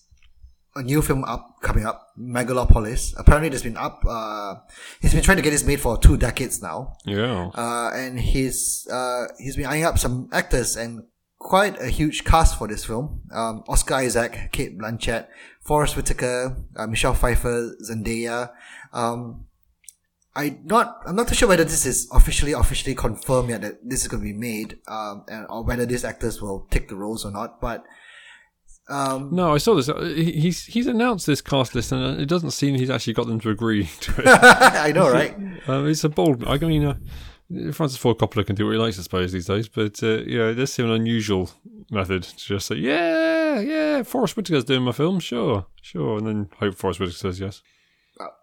a 0.75 0.83
new 0.83 1.01
film 1.01 1.23
up 1.23 1.57
coming 1.61 1.85
up, 1.85 2.07
Megalopolis. 2.17 3.13
Apparently, 3.17 3.49
it's 3.49 3.63
been 3.63 3.77
up. 3.77 4.03
Uh, 4.07 4.55
he's 5.01 5.13
been 5.13 5.23
trying 5.23 5.37
to 5.37 5.43
get 5.43 5.51
this 5.51 5.65
made 5.65 5.79
for 5.81 5.97
two 5.97 6.17
decades 6.17 6.61
now. 6.61 6.95
Yeah. 7.05 7.51
uh, 7.53 7.91
and 7.93 8.19
he's 8.19 8.87
uh, 8.91 9.25
he's 9.37 9.55
been 9.55 9.65
eyeing 9.65 9.83
up 9.83 9.99
some 9.99 10.29
actors 10.31 10.75
and 10.77 11.03
quite 11.39 11.81
a 11.81 11.87
huge 11.87 12.23
cast 12.23 12.57
for 12.57 12.67
this 12.67 12.85
film. 12.85 13.21
Um, 13.31 13.63
Oscar 13.67 13.95
Isaac, 13.95 14.49
Cate 14.51 14.77
Blanchett, 14.77 15.27
Forest 15.61 15.95
Whitaker, 15.95 16.55
uh, 16.75 16.87
Michelle 16.87 17.15
Pfeiffer, 17.15 17.75
Zendaya. 17.83 18.51
Um, 18.93 19.45
I 20.35 20.59
not 20.63 21.01
I'm 21.05 21.17
not 21.17 21.27
too 21.27 21.35
sure 21.35 21.49
whether 21.49 21.65
this 21.65 21.85
is 21.85 22.07
officially 22.13 22.53
officially 22.53 22.95
confirmed 22.95 23.49
yet 23.49 23.61
that 23.61 23.79
this 23.83 24.03
is 24.03 24.07
going 24.07 24.23
to 24.23 24.33
be 24.33 24.37
made, 24.37 24.79
um, 24.87 25.25
and, 25.27 25.45
or 25.49 25.63
whether 25.63 25.85
these 25.85 26.05
actors 26.05 26.41
will 26.41 26.67
take 26.71 26.87
the 26.87 26.95
roles 26.95 27.25
or 27.25 27.31
not. 27.31 27.59
But 27.59 27.83
um, 28.91 29.29
No, 29.31 29.53
I 29.53 29.57
saw 29.57 29.75
this. 29.75 29.89
Uh, 29.89 30.01
He's 30.15 30.65
he's 30.65 30.87
announced 30.87 31.25
this 31.25 31.41
cast 31.41 31.73
list, 31.75 31.91
and 31.91 32.03
uh, 32.03 32.21
it 32.21 32.27
doesn't 32.27 32.51
seem 32.51 32.75
he's 32.75 32.89
actually 32.89 33.13
got 33.13 33.27
them 33.27 33.39
to 33.39 33.49
agree 33.49 33.85
to 34.01 34.21
it. 34.21 34.27
I 34.27 34.91
know, 34.91 35.09
right? 35.11 35.35
um, 35.67 35.87
it's 35.87 36.03
a 36.03 36.09
bold. 36.09 36.43
I 36.47 36.57
mean, 36.57 36.85
uh, 36.85 36.95
Francis 37.73 37.97
Ford 37.97 38.17
Coppola 38.17 38.45
can 38.45 38.55
do 38.55 38.65
what 38.65 38.71
he 38.73 38.77
likes, 38.77 38.99
I 38.99 39.03
suppose, 39.03 39.31
these 39.31 39.47
days. 39.47 39.67
But 39.67 40.01
uh, 40.03 40.23
yeah, 40.23 40.47
it 40.49 40.55
does 40.55 40.71
seem 40.73 40.85
an 40.85 40.91
unusual 40.91 41.49
method 41.89 42.23
to 42.23 42.37
just 42.37 42.67
say, 42.67 42.75
"Yeah, 42.75 43.59
yeah, 43.59 44.03
Forest 44.03 44.35
Whitaker's 44.35 44.63
doing 44.65 44.83
my 44.83 44.91
film, 44.91 45.19
sure, 45.19 45.65
sure," 45.81 46.17
and 46.17 46.27
then 46.27 46.49
hope 46.59 46.75
Forest 46.75 46.99
Whitaker 46.99 47.17
says 47.17 47.39
yes. 47.39 47.61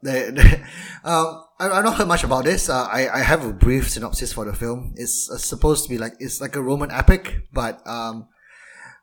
They- 0.03 0.31
they- 0.31 0.63
um, 1.05 1.45
I, 1.61 1.69
I've 1.71 1.85
not 1.85 1.95
heard 1.97 2.09
much 2.09 2.25
about 2.25 2.45
this. 2.45 2.69
Uh, 2.69 2.85
I, 2.91 3.09
I 3.09 3.23
have 3.23 3.45
a 3.45 3.53
brief 3.53 3.89
synopsis 3.89 4.33
for 4.33 4.45
the 4.45 4.53
film. 4.53 4.93
It's 4.97 5.31
uh, 5.33 5.39
supposed 5.39 5.85
to 5.85 5.91
be 5.91 5.99
like 5.99 6.15
it's 6.19 6.41
like 6.41 6.57
a 6.57 6.63
Roman 6.63 6.91
epic, 6.91 7.43
but 7.53 7.81
um, 7.87 8.27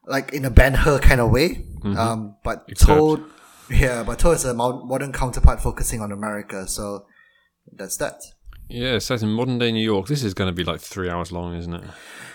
like 0.07 0.33
in 0.33 0.45
a 0.45 0.49
Ben 0.49 0.73
Hur 0.73 0.99
kind 0.99 1.21
of 1.21 1.31
way. 1.31 1.65
Um, 1.83 2.35
but 2.43 2.65
Except- 2.67 2.89
told 2.89 3.23
yeah, 3.69 4.03
but 4.03 4.19
told 4.19 4.35
as 4.35 4.45
a 4.45 4.53
modern 4.53 5.11
counterpart 5.13 5.61
focusing 5.61 6.01
on 6.01 6.11
America. 6.11 6.67
So 6.67 7.05
that's 7.71 7.97
that. 7.97 8.21
Yeah, 8.69 8.97
set 8.99 9.21
in 9.21 9.29
modern 9.29 9.59
day 9.59 9.71
New 9.71 9.83
York. 9.83 10.07
This 10.07 10.23
is 10.23 10.33
going 10.33 10.49
to 10.49 10.55
be 10.55 10.63
like 10.63 10.81
three 10.81 11.09
hours 11.09 11.31
long, 11.31 11.55
isn't 11.55 11.73
it? 11.73 11.83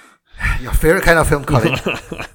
Your 0.61 0.73
favorite 0.73 1.03
kind 1.03 1.19
of 1.19 1.29
film, 1.29 1.45
Colin? 1.45 1.77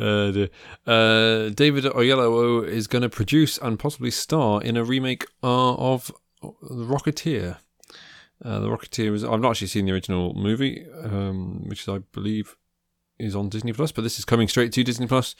Uh, 0.00 0.46
uh, 0.86 1.48
David 1.48 1.82
Oyelowo 1.82 2.64
is 2.64 2.86
going 2.86 3.02
to 3.02 3.08
produce 3.08 3.58
and 3.58 3.80
possibly 3.80 4.12
star 4.12 4.62
in 4.62 4.76
a 4.76 4.84
remake 4.84 5.26
uh, 5.42 5.74
of 5.74 6.12
The 6.40 6.84
Rocketeer. 6.84 7.56
Uh, 8.44 8.60
the 8.60 8.68
Rocketeer 8.68 9.12
is. 9.12 9.24
I've 9.24 9.40
not 9.40 9.50
actually 9.50 9.66
seen 9.66 9.86
the 9.86 9.92
original 9.92 10.34
movie, 10.34 10.86
um, 11.02 11.64
which 11.66 11.88
I 11.88 11.98
believe 12.12 12.54
is 13.18 13.34
on 13.36 13.48
Disney 13.48 13.72
Plus, 13.72 13.92
but 13.92 14.02
this 14.02 14.18
is 14.18 14.24
coming 14.24 14.48
straight 14.48 14.72
to 14.72 14.84
Disney 14.84 15.06
Plus. 15.06 15.34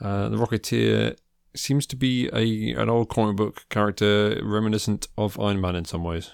Uh, 0.00 0.28
the 0.28 0.36
Rocketeer 0.36 1.16
seems 1.54 1.86
to 1.86 1.96
be 1.96 2.28
a 2.32 2.80
an 2.80 2.88
old 2.88 3.08
comic 3.08 3.36
book 3.36 3.64
character 3.68 4.38
reminiscent 4.42 5.08
of 5.16 5.38
Iron 5.40 5.60
Man 5.60 5.74
in 5.76 5.84
some 5.84 6.04
ways. 6.04 6.30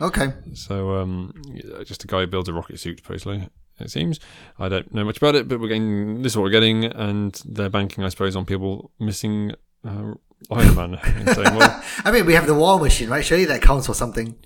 okay. 0.00 0.32
So, 0.54 0.96
um, 0.96 1.32
just 1.84 2.04
a 2.04 2.06
guy 2.06 2.20
who 2.20 2.26
builds 2.26 2.48
a 2.48 2.52
rocket 2.52 2.80
suit, 2.80 3.06
basically. 3.06 3.48
It 3.80 3.90
seems. 3.90 4.20
I 4.58 4.68
don't 4.68 4.94
know 4.94 5.04
much 5.04 5.16
about 5.16 5.34
it, 5.34 5.48
but 5.48 5.58
we're 5.60 5.68
getting 5.68 6.22
this 6.22 6.32
is 6.32 6.36
what 6.36 6.44
we're 6.44 6.50
getting, 6.50 6.84
and 6.84 7.34
they're 7.44 7.68
banking, 7.68 8.04
I 8.04 8.08
suppose, 8.08 8.36
on 8.36 8.44
people 8.44 8.92
missing 9.00 9.52
uh, 9.84 10.14
Iron 10.50 10.74
Man 10.76 10.98
saying, 11.34 11.56
"Well, 11.56 11.82
I 12.04 12.12
mean, 12.12 12.24
we 12.24 12.34
have 12.34 12.46
the 12.46 12.54
War 12.54 12.78
Machine, 12.78 13.08
right? 13.10 13.24
Surely 13.24 13.44
that 13.46 13.62
counts 13.62 13.86
for 13.86 13.94
something. 13.94 14.36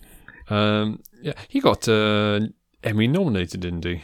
um, 0.49 1.03
yeah, 1.21 1.35
he 1.49 1.61
got 1.61 1.87
uh, 1.89 2.41
Emmy 2.83 3.07
nominated, 3.07 3.61
didn't 3.61 3.85
he? 3.85 4.03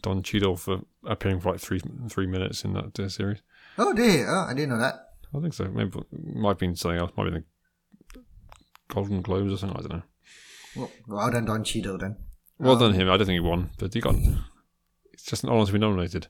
Don 0.00 0.22
Cheadle 0.22 0.56
for 0.56 0.80
appearing 1.04 1.40
for 1.40 1.52
like 1.52 1.60
three 1.60 1.80
three 2.08 2.26
minutes 2.26 2.64
in 2.64 2.74
that 2.74 2.98
uh, 2.98 3.08
series. 3.08 3.42
Oh, 3.78 3.92
dear! 3.92 4.26
Oh, 4.28 4.46
I 4.48 4.54
didn't 4.54 4.70
know 4.70 4.78
that. 4.78 4.94
I 5.34 5.40
think 5.40 5.54
so. 5.54 5.64
Maybe 5.64 5.98
might 6.12 6.50
have 6.50 6.58
been 6.58 6.76
something 6.76 6.98
else. 6.98 7.12
Might 7.16 7.24
be 7.24 7.30
the 8.14 8.24
Golden 8.88 9.22
Globes 9.22 9.52
or 9.52 9.58
something. 9.58 9.78
I 9.78 9.80
don't 9.80 9.92
know. 9.98 10.02
Well, 10.76 10.90
well 11.06 11.30
done, 11.30 11.44
Don 11.44 11.64
Cheadle 11.64 11.98
then. 11.98 12.16
Well 12.58 12.76
done 12.76 12.94
him. 12.94 13.08
I 13.08 13.16
don't 13.16 13.26
think 13.26 13.36
he 13.36 13.40
won, 13.40 13.70
but 13.78 13.92
he 13.92 14.00
got. 14.00 14.14
It's 15.12 15.24
just 15.24 15.44
an 15.44 15.50
honour 15.50 15.66
to 15.66 15.72
be 15.72 15.78
nominated. 15.78 16.28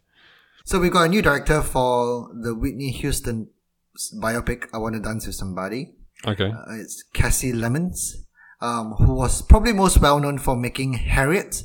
So 0.64 0.80
we've 0.80 0.92
got 0.92 1.04
a 1.04 1.08
new 1.08 1.22
director 1.22 1.62
for 1.62 2.28
the 2.34 2.54
Whitney 2.54 2.90
Houston 2.90 3.50
biopic. 4.20 4.66
I 4.72 4.78
want 4.78 4.96
to 4.96 5.00
dance 5.00 5.26
with 5.26 5.36
somebody. 5.36 5.94
Okay. 6.26 6.50
Uh, 6.50 6.80
it's 6.80 7.04
Kasi 7.14 7.52
Lemmons, 7.52 8.26
um, 8.60 8.92
who 8.92 9.14
was 9.14 9.42
probably 9.42 9.72
most 9.72 10.00
well 10.00 10.18
known 10.18 10.38
for 10.38 10.56
making 10.56 10.94
Harriet, 10.94 11.62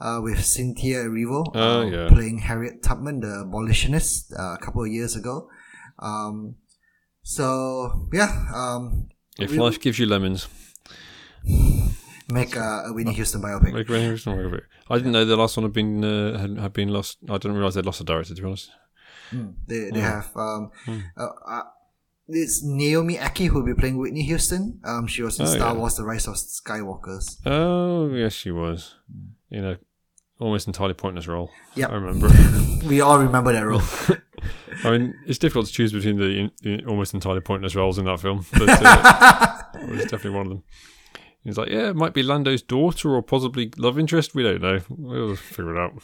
uh, 0.00 0.20
with 0.22 0.44
Cynthia 0.44 1.04
Erivo 1.04 1.44
Oh, 1.54 1.80
uh, 1.80 1.84
yeah. 1.84 2.08
playing 2.08 2.38
Harriet 2.38 2.82
Tubman, 2.82 3.20
the 3.20 3.44
abolitionist, 3.46 4.32
uh, 4.38 4.54
a 4.54 4.58
couple 4.58 4.82
of 4.82 4.88
years 4.88 5.16
ago. 5.16 5.48
Um, 5.98 6.56
so 7.22 8.08
yeah, 8.12 8.30
um, 8.54 9.08
If 9.38 9.52
life 9.56 9.80
gives 9.80 9.98
you 9.98 10.06
lemons, 10.06 10.46
make 12.28 12.56
a, 12.56 12.84
a 12.86 12.92
Whitney 12.92 13.14
Houston 13.14 13.42
biopic. 13.42 13.72
make 13.72 13.88
reason 13.88 14.36
why 14.36 14.42
of. 14.42 14.60
I 14.90 14.96
didn't 14.98 15.12
know 15.12 15.24
the 15.24 15.36
last 15.36 15.56
one 15.56 15.64
had 15.64 15.72
been 15.72 16.04
uh, 16.04 16.38
had, 16.38 16.58
had 16.58 16.72
been 16.72 16.88
lost. 16.88 17.18
I 17.28 17.38
didn't 17.38 17.56
realise 17.56 17.74
they'd 17.74 17.86
lost 17.86 18.00
a 18.00 18.04
director. 18.04 18.34
To 18.34 18.40
be 18.42 18.46
honest. 18.46 18.70
They 19.66 19.90
they 19.90 20.00
have 20.00 20.30
um, 20.36 20.70
Hmm. 20.84 20.98
uh, 21.16 21.26
uh, 21.48 21.62
it's 22.28 22.62
Naomi 22.62 23.16
Ackie 23.16 23.48
who 23.48 23.54
will 23.58 23.66
be 23.66 23.74
playing 23.74 23.98
Whitney 23.98 24.22
Houston. 24.22 24.80
Um, 24.84 25.06
she 25.08 25.22
was 25.22 25.38
in 25.40 25.46
Oh, 25.46 25.48
Star 25.48 25.72
yeah. 25.74 25.78
Wars: 25.80 25.96
The 25.96 26.04
Rise 26.04 26.26
of 26.28 26.34
Skywalkers. 26.34 27.38
Oh 27.44 28.08
yes, 28.14 28.32
she 28.34 28.50
was. 28.52 28.94
In 29.50 29.64
a 29.64 29.78
almost 30.38 30.66
entirely 30.66 30.94
pointless 30.94 31.26
role. 31.26 31.50
Yeah, 31.74 31.88
I 31.88 31.94
remember. 31.94 32.28
We 32.86 33.00
all 33.00 33.18
remember 33.18 33.52
that 33.52 33.66
role. 33.66 33.82
I 34.84 34.90
mean, 34.90 35.14
it's 35.26 35.38
difficult 35.38 35.66
to 35.66 35.72
choose 35.72 35.92
between 35.92 36.18
the, 36.18 36.50
the 36.62 36.84
almost 36.84 37.14
entirely 37.14 37.40
pointless 37.40 37.74
roles 37.74 37.98
in 37.98 38.04
that 38.04 38.20
film, 38.20 38.46
but 38.52 38.68
uh, 38.68 39.62
it 39.74 39.88
was 39.90 40.02
definitely 40.02 40.30
one 40.30 40.46
of 40.46 40.50
them. 40.50 40.62
He's 41.42 41.58
like, 41.58 41.68
yeah, 41.68 41.88
it 41.88 41.96
might 41.96 42.14
be 42.14 42.22
Lando's 42.22 42.62
daughter 42.62 43.14
or 43.14 43.22
possibly 43.22 43.72
love 43.76 43.98
interest. 43.98 44.36
We 44.36 44.44
don't 44.44 44.62
know. 44.62 44.80
We'll 44.88 45.34
figure 45.34 45.74
it 45.74 45.80
out. 45.80 46.00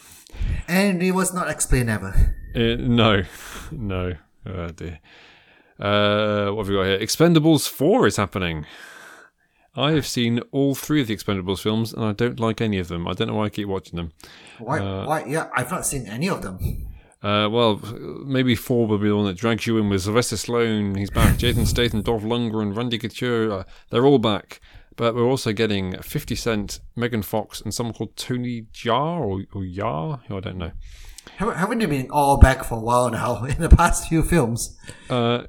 and 0.66 1.00
it 1.02 1.12
was 1.12 1.32
not 1.32 1.48
explained 1.48 1.90
ever. 1.90 2.34
Uh, 2.54 2.76
no, 2.80 3.22
no. 3.70 4.14
Oh 4.46 4.68
dear. 4.68 4.98
Uh, 5.78 6.50
what 6.50 6.66
have 6.66 6.68
we 6.68 6.74
got 6.76 6.86
here? 6.86 6.98
Expendables 6.98 7.68
4 7.68 8.06
is 8.08 8.16
happening. 8.16 8.66
I 9.74 9.92
have 9.92 10.06
seen 10.06 10.40
all 10.50 10.74
three 10.74 11.00
of 11.00 11.06
the 11.06 11.16
Expendables 11.16 11.60
films 11.60 11.92
and 11.92 12.04
I 12.04 12.12
don't 12.12 12.38
like 12.38 12.60
any 12.60 12.78
of 12.78 12.88
them. 12.88 13.08
I 13.08 13.12
don't 13.12 13.28
know 13.28 13.34
why 13.34 13.46
I 13.46 13.48
keep 13.48 13.68
watching 13.68 13.96
them. 13.96 14.12
Why? 14.58 14.80
why? 14.80 15.24
Yeah, 15.24 15.48
I've 15.54 15.70
not 15.70 15.86
seen 15.86 16.06
any 16.06 16.28
of 16.28 16.42
them. 16.42 16.58
Uh, 17.22 17.48
well, 17.48 17.76
maybe 18.26 18.54
4 18.54 18.86
will 18.86 18.98
be 18.98 19.08
the 19.08 19.16
one 19.16 19.26
that 19.26 19.36
drags 19.36 19.66
you 19.66 19.78
in 19.78 19.88
with 19.88 20.02
Sylvester 20.02 20.36
Stallone. 20.36 20.98
He's 20.98 21.10
back. 21.10 21.38
Jason 21.38 21.66
Statham, 21.66 22.02
Dolph 22.02 22.22
Lundgren, 22.22 22.76
Randy 22.76 22.98
Couture. 22.98 23.50
Uh, 23.50 23.64
they're 23.90 24.04
all 24.04 24.18
back. 24.18 24.60
But 24.96 25.14
we're 25.14 25.24
also 25.28 25.52
getting 25.52 25.96
50 26.02 26.34
Cent, 26.34 26.80
Megan 26.96 27.22
Fox, 27.22 27.60
and 27.60 27.72
someone 27.72 27.94
called 27.94 28.16
Tony 28.16 28.66
Jar 28.72 29.22
or, 29.22 29.44
or 29.54 29.64
Yar, 29.64 30.20
who 30.26 30.36
I 30.36 30.40
don't 30.40 30.58
know. 30.58 30.72
Haven't, 31.36 31.56
haven't 31.56 31.78
they 31.78 31.86
been 31.86 32.10
all 32.10 32.38
back 32.38 32.64
for 32.64 32.76
a 32.76 32.80
while 32.80 33.10
now 33.10 33.44
in 33.44 33.58
the 33.58 33.70
past 33.70 34.08
few 34.08 34.22
films? 34.22 34.76
Uh, 35.08 35.44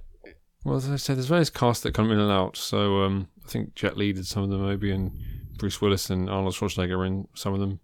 well, 0.63 0.77
as 0.77 0.89
I 0.89 0.95
said, 0.95 1.17
there's 1.17 1.25
various 1.25 1.49
casts 1.49 1.83
that 1.83 1.93
come 1.93 2.11
in 2.11 2.19
and 2.19 2.31
out. 2.31 2.55
So 2.55 3.01
um, 3.01 3.27
I 3.45 3.49
think 3.49 3.75
Jet 3.75 3.97
Li 3.97 4.13
did 4.13 4.25
some 4.25 4.43
of 4.43 4.49
them, 4.49 4.65
maybe, 4.65 4.91
and 4.91 5.11
Bruce 5.57 5.81
Willis 5.81 6.09
and 6.09 6.29
Arnold 6.29 6.53
Schwarzenegger 6.53 6.97
are 6.97 7.05
in 7.05 7.27
some 7.35 7.53
of 7.53 7.59
them. 7.59 7.79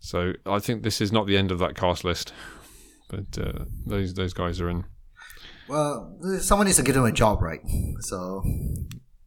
So 0.00 0.32
I 0.46 0.58
think 0.58 0.82
this 0.82 1.00
is 1.00 1.12
not 1.12 1.26
the 1.26 1.36
end 1.36 1.50
of 1.50 1.58
that 1.58 1.76
cast 1.76 2.04
list, 2.04 2.32
but 3.08 3.38
uh, 3.38 3.64
those 3.86 4.14
those 4.14 4.32
guys 4.32 4.60
are 4.60 4.70
in. 4.70 4.84
Well, 5.68 6.16
someone 6.40 6.66
needs 6.66 6.78
to 6.78 6.82
give 6.82 6.94
them 6.94 7.04
a 7.04 7.12
job, 7.12 7.42
right? 7.42 7.60
So 8.00 8.42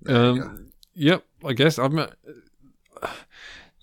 there 0.02 0.34
you 0.34 0.42
go. 0.42 0.48
Um, 0.48 0.72
yep, 0.96 1.24
I 1.46 1.54
guess 1.54 1.78
I'm. 1.78 1.98
Uh, 2.00 2.08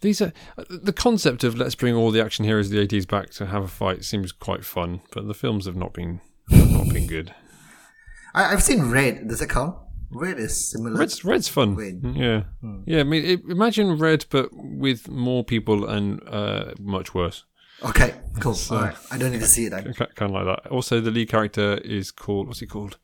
these 0.00 0.20
are 0.20 0.32
the 0.68 0.92
concept 0.92 1.44
of 1.44 1.56
let's 1.56 1.74
bring 1.74 1.94
all 1.94 2.10
the 2.10 2.24
action 2.24 2.44
heroes 2.44 2.66
of 2.66 2.72
the 2.72 2.86
80s 2.86 3.06
back 3.06 3.30
to 3.30 3.46
have 3.46 3.64
a 3.64 3.68
fight 3.68 4.04
seems 4.04 4.32
quite 4.32 4.64
fun, 4.64 5.00
but 5.12 5.26
the 5.26 5.34
films 5.34 5.66
have 5.66 5.76
not 5.76 5.92
been 5.92 6.20
have 6.50 6.70
not 6.70 6.88
been 6.88 7.06
good. 7.06 7.34
I, 8.34 8.52
I've 8.52 8.62
seen 8.62 8.90
Red. 8.90 9.28
Does 9.28 9.42
it 9.42 9.50
count? 9.50 9.76
Red 10.10 10.38
is 10.38 10.70
similar. 10.70 10.98
Red's 10.98 11.24
Red's 11.24 11.48
fun. 11.48 11.76
Red. 11.76 12.00
Yeah, 12.02 12.42
yeah. 12.84 13.00
I 13.00 13.04
mean, 13.04 13.24
it, 13.24 13.40
imagine 13.48 13.96
Red, 13.98 14.26
but 14.30 14.48
with 14.52 15.08
more 15.08 15.44
people 15.44 15.88
and 15.88 16.20
uh, 16.28 16.72
much 16.78 17.14
worse. 17.14 17.44
Okay, 17.82 18.14
cool. 18.40 18.56
All 18.70 18.78
right, 18.78 18.96
I 19.10 19.16
don't 19.18 19.30
need 19.32 19.40
to 19.40 19.46
see 19.46 19.66
it 19.66 19.70
then. 19.70 19.94
Kind 19.94 20.10
of 20.20 20.30
like 20.32 20.44
that. 20.44 20.70
Also, 20.70 21.00
the 21.00 21.10
lead 21.10 21.28
character 21.30 21.78
is 21.78 22.10
called 22.10 22.46
what's 22.48 22.60
he 22.60 22.66
called? 22.66 22.98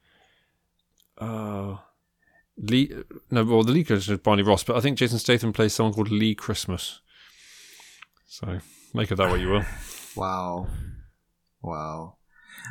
Uh 1.18 1.76
Lee. 2.58 2.92
No, 3.30 3.44
well, 3.44 3.62
the 3.62 3.72
lead 3.72 3.88
character 3.88 4.12
is 4.14 4.18
Barney 4.18 4.42
Ross, 4.42 4.64
but 4.64 4.76
I 4.76 4.80
think 4.80 4.98
Jason 4.98 5.18
Statham 5.18 5.52
plays 5.52 5.74
someone 5.74 5.94
called 5.94 6.10
Lee 6.10 6.34
Christmas. 6.34 7.00
So 8.26 8.58
make 8.92 9.10
of 9.10 9.18
that 9.18 9.30
what 9.30 9.40
you 9.40 9.48
will. 9.48 9.64
Wow, 10.16 10.68
wow. 11.60 12.16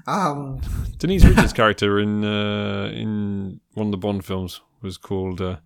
Um, 0.08 0.62
Denise 0.98 1.24
Richards' 1.26 1.54
character 1.54 2.00
in 2.00 2.24
uh, 2.24 2.90
in 2.94 3.60
one 3.74 3.88
of 3.88 3.92
the 3.92 3.98
Bond 3.98 4.24
films 4.26 4.62
was 4.82 4.98
called 4.98 5.42
uh, 5.42 5.58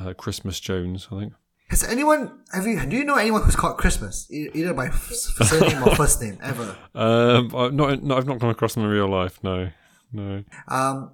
uh, 0.00 0.12
Christmas 0.14 0.58
Jones, 0.60 1.08
I 1.12 1.20
think. 1.20 1.32
has 1.68 1.84
anyone? 1.84 2.40
Have 2.52 2.66
you? 2.66 2.84
Do 2.86 2.96
you 2.96 3.04
know 3.04 3.16
anyone 3.16 3.42
who's 3.42 3.56
called 3.56 3.76
Christmas? 3.78 4.26
Either 4.30 4.74
by 4.74 4.90
surname 4.90 5.82
or 5.86 5.94
first 5.94 6.20
name 6.22 6.38
ever? 6.42 6.76
Um, 6.94 7.54
I've 7.54 7.72
not, 7.74 8.02
not, 8.02 8.18
I've 8.18 8.26
not 8.26 8.40
come 8.40 8.50
across 8.50 8.74
them 8.74 8.84
in 8.84 8.90
real 8.90 9.08
life. 9.08 9.38
No, 9.44 9.70
no. 10.12 10.42
Um, 10.68 11.12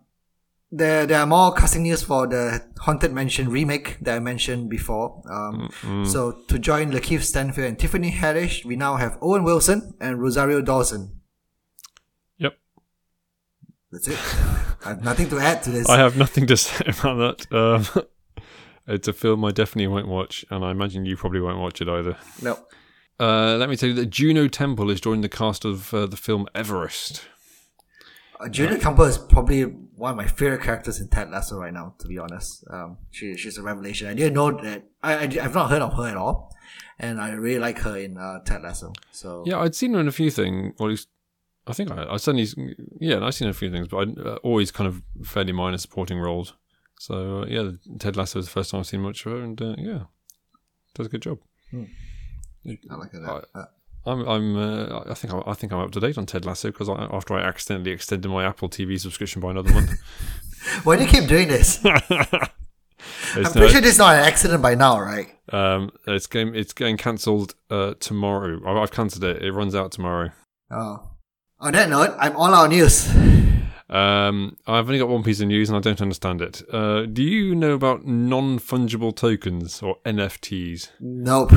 there 0.73 1.07
there 1.07 1.21
are 1.21 1.27
more 1.27 1.53
casting 1.53 1.83
news 1.83 2.03
for 2.03 2.27
the 2.27 2.63
Haunted 2.81 3.13
Mansion 3.13 3.49
remake 3.51 3.99
that 4.01 4.17
I 4.17 4.19
mentioned 4.19 4.69
before. 4.71 5.23
Um, 5.31 5.69
so 6.07 6.33
to 6.49 6.59
join 6.59 6.91
Lakeith 6.91 7.23
Stanfield 7.23 7.69
and 7.69 7.79
Tiffany 7.79 8.13
Haddish, 8.13 8.65
we 8.65 8.77
now 8.77 8.97
have 8.97 9.19
Owen 9.21 9.45
Wilson 9.45 9.95
and 10.01 10.21
Rosario 10.21 10.61
Dawson. 10.63 11.16
That's 13.93 14.09
it. 14.09 14.19
I 14.85 14.89
have 14.91 15.05
nothing 15.05 15.29
to 15.31 15.39
add 15.39 15.63
to 15.65 15.71
this. 15.71 15.89
I 15.89 15.99
have 15.99 16.17
nothing 16.17 16.47
to 16.49 16.57
say 16.57 16.85
about 16.87 17.47
that. 17.49 17.57
Um, 17.57 18.43
it's 18.87 19.09
a 19.09 19.13
film 19.13 19.45
I 19.45 19.51
definitely 19.53 19.89
won't 19.89 20.09
watch, 20.09 20.45
and 20.51 20.65
I 20.65 20.71
imagine 20.71 21.07
you 21.07 21.17
probably 21.17 21.41
won't 21.41 21.59
watch 21.59 21.81
it 21.81 21.89
either. 21.89 22.17
no. 22.43 22.59
Uh, 23.19 23.57
let 23.57 23.71
me 23.71 23.77
tell 23.77 23.89
you 23.89 23.95
that 23.95 24.11
Juno 24.11 24.47
Temple 24.47 24.91
is 24.91 25.01
joining 25.01 25.23
the 25.23 25.31
cast 25.31 25.65
of 25.65 25.95
uh, 25.95 26.05
the 26.05 26.19
film 26.19 26.47
Everest. 26.55 27.25
Uh, 28.39 28.49
Julia 28.49 28.79
Campbell 28.79 29.05
is 29.05 29.17
probably 29.17 29.63
one 29.63 30.11
of 30.11 30.17
my 30.19 30.27
favorite 30.27 30.63
characters 30.63 31.01
in 31.01 31.09
Ted 31.09 31.31
Lasso 31.31 31.59
right 31.59 31.73
now. 31.73 31.95
To 32.01 32.09
be 32.09 32.19
honest, 32.19 32.65
um, 32.71 32.99
she 33.11 33.35
she's 33.37 33.57
a 33.57 33.63
revelation. 33.63 34.09
I 34.09 34.15
didn't 34.15 34.35
know 34.35 34.51
that. 34.63 34.85
I, 35.03 35.15
I 35.15 35.33
have 35.43 35.55
not 35.55 35.71
heard 35.71 35.81
of 35.81 35.95
her 35.95 36.07
at 36.09 36.17
all, 36.19 36.55
and 36.99 37.19
I 37.19 37.31
really 37.33 37.59
like 37.59 37.79
her 37.79 37.97
in 37.97 38.19
uh, 38.19 38.41
Ted 38.45 38.63
Lasso. 38.63 38.93
So 39.13 39.45
Yeah, 39.47 39.61
I'd 39.61 39.75
seen 39.75 39.95
her 39.95 40.01
in 40.01 40.09
a 40.09 40.13
few 40.13 40.31
things. 40.31 40.75
Well, 40.79 40.89
at 40.89 40.91
least 40.91 41.09
I 41.67 41.73
think 41.73 41.91
I, 41.91 42.07
I 42.13 42.17
certainly, 42.17 42.47
yeah, 43.01 43.25
I've 43.25 43.35
seen 43.35 43.49
a 43.49 43.53
few 43.53 43.71
things, 43.71 43.89
but 43.89 43.97
I 44.09 44.21
uh, 44.23 44.35
always 44.37 44.71
kind 44.71 44.87
of 44.87 45.03
fairly 45.25 45.53
minor 45.53 45.79
supporting 45.79 46.19
roles. 46.19 46.55
So 47.01 47.43
uh, 47.43 47.47
yeah, 47.47 47.73
Ted 47.99 48.17
Lasso 48.17 48.39
is 48.39 48.45
the 48.47 48.51
first 48.53 48.71
time 48.71 48.81
I've 48.81 48.87
seen 48.87 49.01
much 49.01 49.27
of 49.27 49.33
her, 49.33 49.39
and 49.43 49.61
uh, 49.61 49.75
yeah, 49.79 50.05
does 50.95 51.07
a 51.07 51.11
good 51.11 51.23
job. 51.23 51.39
I 51.75 52.95
like 52.95 53.13
her. 53.13 53.43
I- 53.55 53.59
Uh, 53.59 53.65
I'm, 54.09 54.21
I'm, 54.29 54.57
uh, 54.57 55.01
I 55.11 55.15
think, 55.15 55.35
I, 55.35 55.43
I 55.47 55.55
think 55.55 55.73
I'm 55.73 55.81
up 55.81 55.91
to 55.91 55.99
date 55.99 56.17
on 56.17 56.27
Ted 56.27 56.47
Lasso 56.47 56.69
because 56.71 56.89
I, 56.89 57.09
after 57.11 57.35
I 57.35 57.41
accidentally 57.43 57.91
extended 57.91 58.29
my 58.29 58.45
Apple 58.45 58.69
TV 58.69 59.01
subscription 59.01 59.43
by 59.43 59.51
another 59.51 59.75
month. 59.75 59.91
why 60.85 60.95
do 60.97 61.03
you 61.03 61.09
keep 61.11 61.29
doing 61.29 61.49
this? 61.49 61.81
I'm 61.85 61.99
it's, 63.37 63.51
pretty 63.53 63.73
sure 63.73 63.81
this 63.81 63.95
is 63.95 63.99
not 63.99 64.15
an 64.15 64.23
accident 64.23 64.63
by 64.63 64.77
now, 64.77 65.01
right? 65.01 65.27
um, 65.53 65.91
it's 66.07 66.29
going, 66.29 66.55
it's 66.55 66.73
getting 66.73 66.97
cancelled 66.97 67.57
uh, 67.69 67.95
tomorrow. 67.99 68.61
I- 68.65 68.81
I've 68.81 68.93
cancelled 68.93 69.25
it. 69.25 69.43
It 69.43 69.51
runs 69.53 69.75
out 69.75 69.91
tomorrow. 69.91 70.31
Oh. 70.71 71.11
On 71.59 71.73
that 71.73 71.89
note, 71.89 72.15
I'm 72.19 72.37
all 72.37 72.55
out 72.55 72.69
news. 72.69 73.09
Um, 73.89 74.59
I've 74.67 74.87
only 74.87 74.99
got 74.99 75.09
one 75.09 75.23
piece 75.23 75.41
of 75.41 75.49
news 75.49 75.71
and 75.71 75.79
I 75.79 75.81
don't 75.81 76.03
understand 76.03 76.43
it. 76.43 76.63
Uh, 76.71 77.07
do 77.07 77.23
you 77.23 77.55
know 77.55 77.73
about 77.73 78.05
non 78.05 78.59
fungible 78.59 79.17
tokens 79.17 79.81
or 79.81 79.97
NFTs? 80.05 80.91
Nope. 81.01 81.53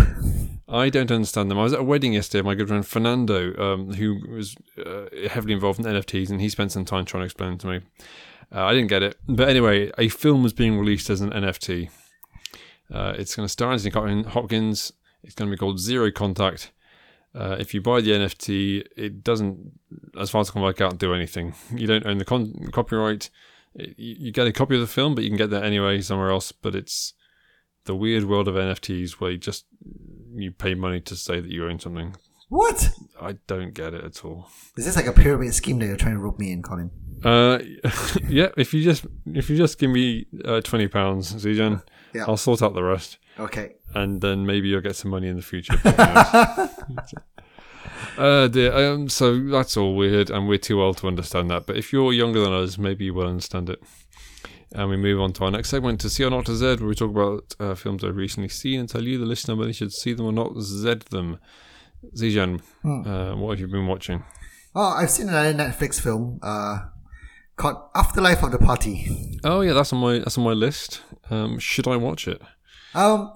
I 0.70 0.90
don't 0.90 1.12
understand 1.12 1.52
them. 1.52 1.60
I 1.60 1.64
was 1.64 1.74
at 1.74 1.82
a 1.82 1.84
wedding 1.84 2.14
yesterday. 2.14 2.46
My 2.46 2.56
good 2.56 2.70
friend 2.70 2.88
Fernando, 2.88 3.54
um, 3.62 3.94
who 3.94 4.22
was 4.30 4.56
uh, 4.86 5.08
heavily 5.30 5.54
involved 5.54 5.80
in 5.80 5.86
NFTs, 5.86 6.30
and 6.30 6.40
he 6.40 6.48
spent 6.48 6.72
some 6.72 6.86
time 6.86 7.04
trying 7.04 7.22
to 7.22 7.26
explain 7.26 7.54
it 7.54 7.60
to 7.62 7.68
me. 7.68 7.82
Uh, 8.56 8.64
I 8.64 8.74
didn't 8.74 8.90
get 8.90 9.04
it, 9.04 9.18
but 9.28 9.50
anyway, 9.50 9.92
a 9.98 10.08
film 10.08 10.46
is 10.46 10.54
being 10.54 10.80
released 10.80 11.10
as 11.10 11.20
an 11.20 11.32
NFT. 11.32 11.90
Uh, 12.92 13.14
it's 13.18 13.36
going 13.36 13.46
to 13.46 13.52
star 13.52 13.74
Anthony 13.74 14.24
Hopkins. 14.24 14.94
It's 15.24 15.36
going 15.36 15.50
to 15.50 15.54
be 15.54 15.60
called 15.60 15.80
Zero 15.80 16.10
Contact. 16.10 16.72
Uh, 17.36 17.56
if 17.60 17.74
you 17.74 17.82
buy 17.82 18.02
the 18.02 18.12
NFT, 18.12 18.84
it 18.98 19.24
doesn't, 19.24 19.80
as 20.20 20.30
far 20.30 20.42
as 20.42 20.50
I 20.50 20.54
can 20.54 20.62
work 20.62 20.82
out, 20.82 20.98
do 20.98 21.14
anything. 21.14 21.54
You 21.74 21.88
don't 21.88 22.06
own 22.06 22.18
the 22.18 22.26
con- 22.26 22.70
copyright. 22.72 23.30
It, 23.76 23.98
you, 24.00 24.16
you 24.20 24.32
get 24.32 24.48
a 24.48 24.52
copy 24.52 24.76
of 24.76 24.82
the 24.82 24.88
film, 24.88 25.16
but 25.16 25.24
you 25.24 25.30
can 25.30 25.38
get 25.38 25.52
that 25.52 25.64
anyway 25.64 26.02
somewhere 26.02 26.32
else. 26.32 26.52
But 26.52 26.76
it's 26.76 27.14
the 27.86 27.96
weird 27.96 28.26
world 28.26 28.48
of 28.48 28.56
NFTs 28.56 29.14
where 29.14 29.32
you 29.32 29.38
just 29.38 29.66
you 30.34 30.52
pay 30.52 30.74
money 30.74 31.00
to 31.02 31.16
say 31.16 31.40
that 31.40 31.52
you 31.52 31.68
own 31.68 31.80
something. 31.80 32.16
What? 32.50 32.90
I 33.22 33.34
don't 33.46 33.74
get 33.74 33.94
it 33.94 34.04
at 34.04 34.26
all. 34.26 34.50
Is 34.76 34.86
this 34.86 34.96
like 34.96 35.06
a 35.06 35.14
pyramid 35.14 35.54
scheme 35.54 35.78
that 35.80 35.86
you're 35.86 35.98
trying 35.98 36.16
to 36.16 36.20
rope 36.20 36.40
me 36.40 36.52
in, 36.52 36.64
Colin? 36.64 36.92
Uh, 37.24 37.60
yeah. 38.30 38.50
If 38.58 38.74
you 38.74 38.84
just 38.84 39.06
if 39.34 39.50
you 39.50 39.58
just 39.58 39.78
give 39.80 39.90
me 39.92 40.26
uh, 40.46 40.62
twenty 40.62 40.88
pounds, 40.88 41.34
Zijan, 41.34 41.82
Yeah. 42.14 42.26
I'll 42.28 42.38
sort 42.38 42.62
out 42.62 42.74
the 42.74 42.84
rest, 42.84 43.18
Okay. 43.40 43.74
and 43.94 44.22
then 44.22 44.46
maybe 44.46 44.68
you'll 44.70 44.82
get 44.82 44.96
some 44.96 45.12
money 45.12 45.28
in 45.28 45.36
the 45.36 45.42
future. 45.42 45.76
Uh, 48.18 48.48
dear. 48.50 48.74
Um, 48.74 49.08
so 49.08 49.40
that's 49.50 49.78
all 49.78 49.96
weird, 49.96 50.30
and 50.30 50.48
we're 50.48 50.58
too 50.58 50.82
old 50.82 50.98
to 50.98 51.08
understand 51.08 51.50
that. 51.50 51.66
But 51.66 51.78
if 51.78 51.94
you're 51.94 52.12
younger 52.12 52.42
than 52.42 52.52
us, 52.52 52.78
maybe 52.78 53.06
you 53.06 53.14
will 53.14 53.28
understand 53.28 53.70
it. 53.70 53.82
And 54.74 54.90
we 54.90 54.98
move 54.98 55.20
on 55.22 55.32
to 55.34 55.46
our 55.46 55.52
next 55.52 55.70
segment 55.70 56.02
to 56.02 56.10
See 56.10 56.24
or 56.26 56.30
Not 56.30 56.46
to 56.48 56.56
Z, 56.56 56.76
where 56.78 56.88
we 56.90 56.96
talk 56.96 57.12
about 57.12 57.56
uh, 57.60 57.76
films 57.76 58.04
I've 58.04 58.16
recently 58.18 58.50
seen 58.50 58.82
and 58.82 58.90
tell 58.90 59.04
you, 59.04 59.18
the 59.18 59.26
listener, 59.26 59.56
whether 59.56 59.70
you 59.70 59.74
should 59.74 59.94
see 59.94 60.14
them 60.14 60.26
or 60.26 60.32
not, 60.34 60.60
Z 60.60 60.96
them. 61.10 61.40
Zijan, 62.16 62.62
uh, 62.86 63.36
what 63.38 63.52
have 63.52 63.60
you 63.62 63.68
been 63.68 63.88
watching? 63.88 64.24
Oh, 64.76 64.90
I've 64.98 65.10
seen 65.10 65.30
another 65.30 65.54
Netflix 65.54 66.00
film 66.02 66.40
uh, 66.44 66.80
called 67.60 67.78
Afterlife 67.94 68.42
of 68.44 68.52
the 68.52 68.58
Party. 68.58 69.40
Oh 69.44 69.62
yeah, 69.62 69.74
that's 69.74 69.94
on 69.94 70.00
my 70.00 70.20
that's 70.20 70.38
on 70.38 70.44
my 70.44 70.54
list. 70.54 71.02
Um, 71.30 71.60
should 71.60 71.88
I 71.88 71.96
watch 71.98 72.28
it? 72.28 72.42
Um, 72.96 73.32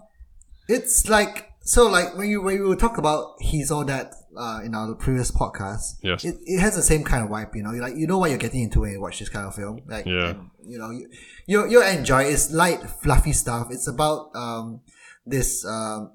it's 0.67 1.07
like 1.09 1.51
so 1.61 1.87
like 1.87 2.17
when 2.17 2.29
you 2.29 2.41
when 2.41 2.55
you 2.55 2.75
talk 2.75 2.97
about 2.97 3.35
he's 3.39 3.69
all 3.69 3.85
that 3.85 4.13
uh, 4.37 4.61
in 4.65 4.73
our 4.73 4.95
previous 4.95 5.29
podcast. 5.31 5.97
Yes. 6.01 6.25
It, 6.25 6.35
it 6.45 6.59
has 6.59 6.75
the 6.75 6.81
same 6.81 7.03
kind 7.03 7.23
of 7.23 7.29
vibe, 7.29 7.53
you 7.55 7.63
know. 7.63 7.71
Like 7.71 7.95
you 7.95 8.07
know 8.07 8.17
what 8.17 8.29
you're 8.29 8.39
getting 8.39 8.63
into 8.63 8.79
when 8.81 8.91
you 8.93 9.01
watch 9.01 9.19
this 9.19 9.29
kind 9.29 9.45
of 9.47 9.55
film. 9.55 9.81
Like 9.87 10.05
Yeah. 10.05 10.29
and, 10.31 10.49
you 10.65 10.77
know 10.79 10.89
you 10.89 11.09
you 11.45 11.69
you 11.69 11.83
enjoy. 11.83 12.23
it. 12.23 12.33
It's 12.33 12.51
light, 12.51 12.79
fluffy 13.01 13.33
stuff. 13.33 13.67
It's 13.71 13.87
about 13.87 14.31
um 14.35 14.81
this 15.25 15.65
um 15.65 16.11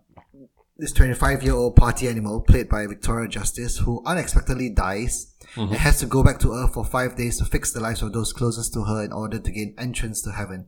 this 0.77 0.93
25 0.93 1.43
year 1.43 1.55
old 1.55 1.77
party 1.77 2.09
animal 2.09 2.41
played 2.41 2.69
by 2.69 2.87
Victoria 2.87 3.29
Justice 3.29 3.79
who 3.79 4.03
unexpectedly 4.07 4.71
dies 4.71 5.35
and 5.59 5.73
has 5.75 5.99
to 6.01 6.07
go 6.07 6.23
back 6.23 6.39
to 6.41 6.53
Earth 6.53 6.75
for 6.75 6.85
five 6.85 7.17
days 7.17 7.39
to 7.39 7.45
fix 7.45 7.73
the 7.73 7.81
lives 7.81 8.03
of 8.03 8.13
those 8.13 8.33
closest 8.33 8.73
to 8.75 8.85
her 8.85 9.03
in 9.05 9.13
order 9.13 9.39
to 9.39 9.51
gain 9.51 9.75
entrance 9.79 10.23
to 10.23 10.31
heaven. 10.33 10.67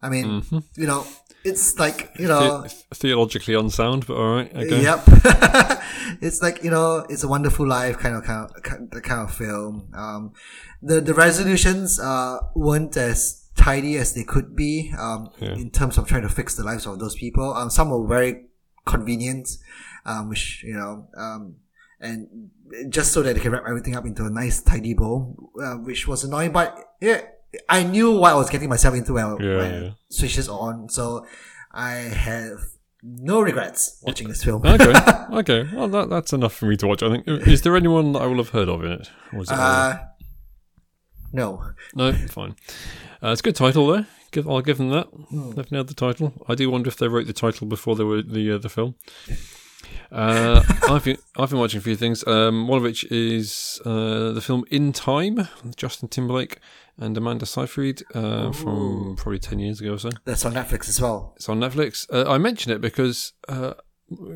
I 0.00 0.08
mean, 0.08 0.42
you 0.76 0.86
know, 0.86 1.04
it's 1.44 1.78
like, 1.78 2.10
you 2.18 2.28
know, 2.28 2.62
The- 2.62 2.94
theologically 2.94 3.54
unsound, 3.54 4.06
but 4.06 4.14
all 4.16 4.34
right. 4.36 4.50
Okay. 4.54 4.82
Yep. 4.82 5.00
it's 6.20 6.40
like 6.42 6.62
you 6.62 6.70
know, 6.70 7.04
it's 7.08 7.24
a 7.24 7.28
wonderful 7.28 7.66
life 7.66 7.98
kind 7.98 8.14
of 8.14 8.24
kind 8.24 8.46
of, 8.46 8.90
the 8.90 9.00
kind 9.00 9.20
of 9.22 9.34
film. 9.34 9.88
Um, 9.94 10.32
the 10.82 11.00
the 11.00 11.14
resolutions 11.14 11.98
uh 11.98 12.38
weren't 12.54 12.96
as 12.96 13.44
tidy 13.56 13.96
as 13.96 14.14
they 14.14 14.22
could 14.24 14.54
be. 14.54 14.92
Um, 14.98 15.30
Yeah. 15.40 15.54
in 15.54 15.70
terms 15.70 15.98
of 15.98 16.06
trying 16.06 16.22
to 16.22 16.28
fix 16.28 16.54
the 16.54 16.62
lives 16.62 16.86
of 16.86 16.98
those 17.00 17.16
people. 17.16 17.52
Um, 17.54 17.70
some 17.70 17.90
were 17.90 18.06
very 18.06 18.44
convenient, 18.86 19.48
um, 20.06 20.28
which 20.28 20.62
you 20.64 20.74
know, 20.74 21.08
um, 21.16 21.56
and 22.00 22.50
just 22.88 23.12
so 23.12 23.22
that 23.22 23.34
they 23.34 23.40
can 23.40 23.52
wrap 23.52 23.64
everything 23.66 23.94
up 23.96 24.04
into 24.06 24.24
a 24.24 24.30
nice 24.30 24.60
tidy 24.62 24.94
bow, 24.94 25.50
uh, 25.62 25.74
which 25.76 26.06
was 26.08 26.24
annoying. 26.24 26.52
But 26.52 26.78
yeah, 27.00 27.22
I 27.68 27.82
knew 27.82 28.18
what 28.18 28.32
I 28.32 28.36
was 28.36 28.50
getting 28.50 28.68
myself 28.68 28.94
into 28.94 29.12
when, 29.14 29.24
Yeah, 29.40 29.56
when 29.56 29.82
yeah. 29.82 29.90
switches 30.10 30.48
on. 30.48 30.88
So 30.88 31.26
I 31.72 31.92
have 31.92 32.58
no 33.02 33.40
regrets 33.40 34.00
watching 34.02 34.28
this 34.28 34.42
film. 34.44 34.64
okay. 34.66 34.92
Okay. 35.30 35.68
Well, 35.74 35.88
that, 35.88 36.08
that's 36.08 36.32
enough 36.32 36.54
for 36.54 36.66
me 36.66 36.76
to 36.78 36.86
watch. 36.86 37.02
I 37.02 37.10
think. 37.10 37.28
Is 37.28 37.60
there 37.62 37.76
anyone 37.76 38.12
that 38.12 38.22
I 38.22 38.26
will 38.26 38.38
have 38.38 38.48
heard 38.50 38.68
of 38.68 38.82
in 38.82 38.92
it? 38.92 39.10
It 39.32 39.50
Uh, 39.50 39.98
no. 41.32 41.62
no, 41.94 42.12
fine. 42.28 42.56
Uh, 43.22 43.28
it's 43.32 43.40
a 43.40 43.44
good 43.44 43.56
title 43.56 43.86
though. 43.86 44.04
Give, 44.30 44.48
I'll 44.48 44.60
give 44.62 44.78
them 44.78 44.90
that. 44.90 45.08
They've 45.54 45.70
nailed 45.72 45.88
the 45.88 45.94
title. 45.94 46.32
I 46.48 46.54
do 46.54 46.70
wonder 46.70 46.88
if 46.88 46.96
they 46.96 47.08
wrote 47.08 47.26
the 47.26 47.32
title 47.32 47.66
before 47.66 47.96
they 47.96 48.04
were 48.04 48.22
the 48.22 48.52
uh, 48.52 48.58
the 48.58 48.68
film. 48.68 48.94
Uh, 50.10 50.62
I've 50.88 51.04
been 51.04 51.18
I've 51.36 51.50
been 51.50 51.58
watching 51.58 51.78
a 51.78 51.82
few 51.82 51.96
things. 51.96 52.26
Um, 52.26 52.66
one 52.66 52.78
of 52.78 52.82
which 52.82 53.04
is 53.10 53.80
uh, 53.84 54.32
the 54.32 54.40
film 54.40 54.64
In 54.70 54.92
Time 54.92 55.36
with 55.36 55.76
Justin 55.76 56.08
Timberlake 56.08 56.58
and 56.98 57.16
Amanda 57.16 57.46
Seyfried 57.46 58.02
uh, 58.14 58.52
from 58.52 59.16
probably 59.16 59.38
ten 59.38 59.58
years 59.58 59.80
ago 59.80 59.94
or 59.94 59.98
so. 59.98 60.10
That's 60.24 60.44
on 60.44 60.54
Netflix 60.54 60.88
as 60.88 61.00
well. 61.00 61.34
It's 61.36 61.48
on 61.48 61.60
Netflix. 61.60 62.06
Uh, 62.12 62.30
I 62.30 62.38
mention 62.38 62.72
it 62.72 62.80
because 62.80 63.34
uh, 63.48 63.74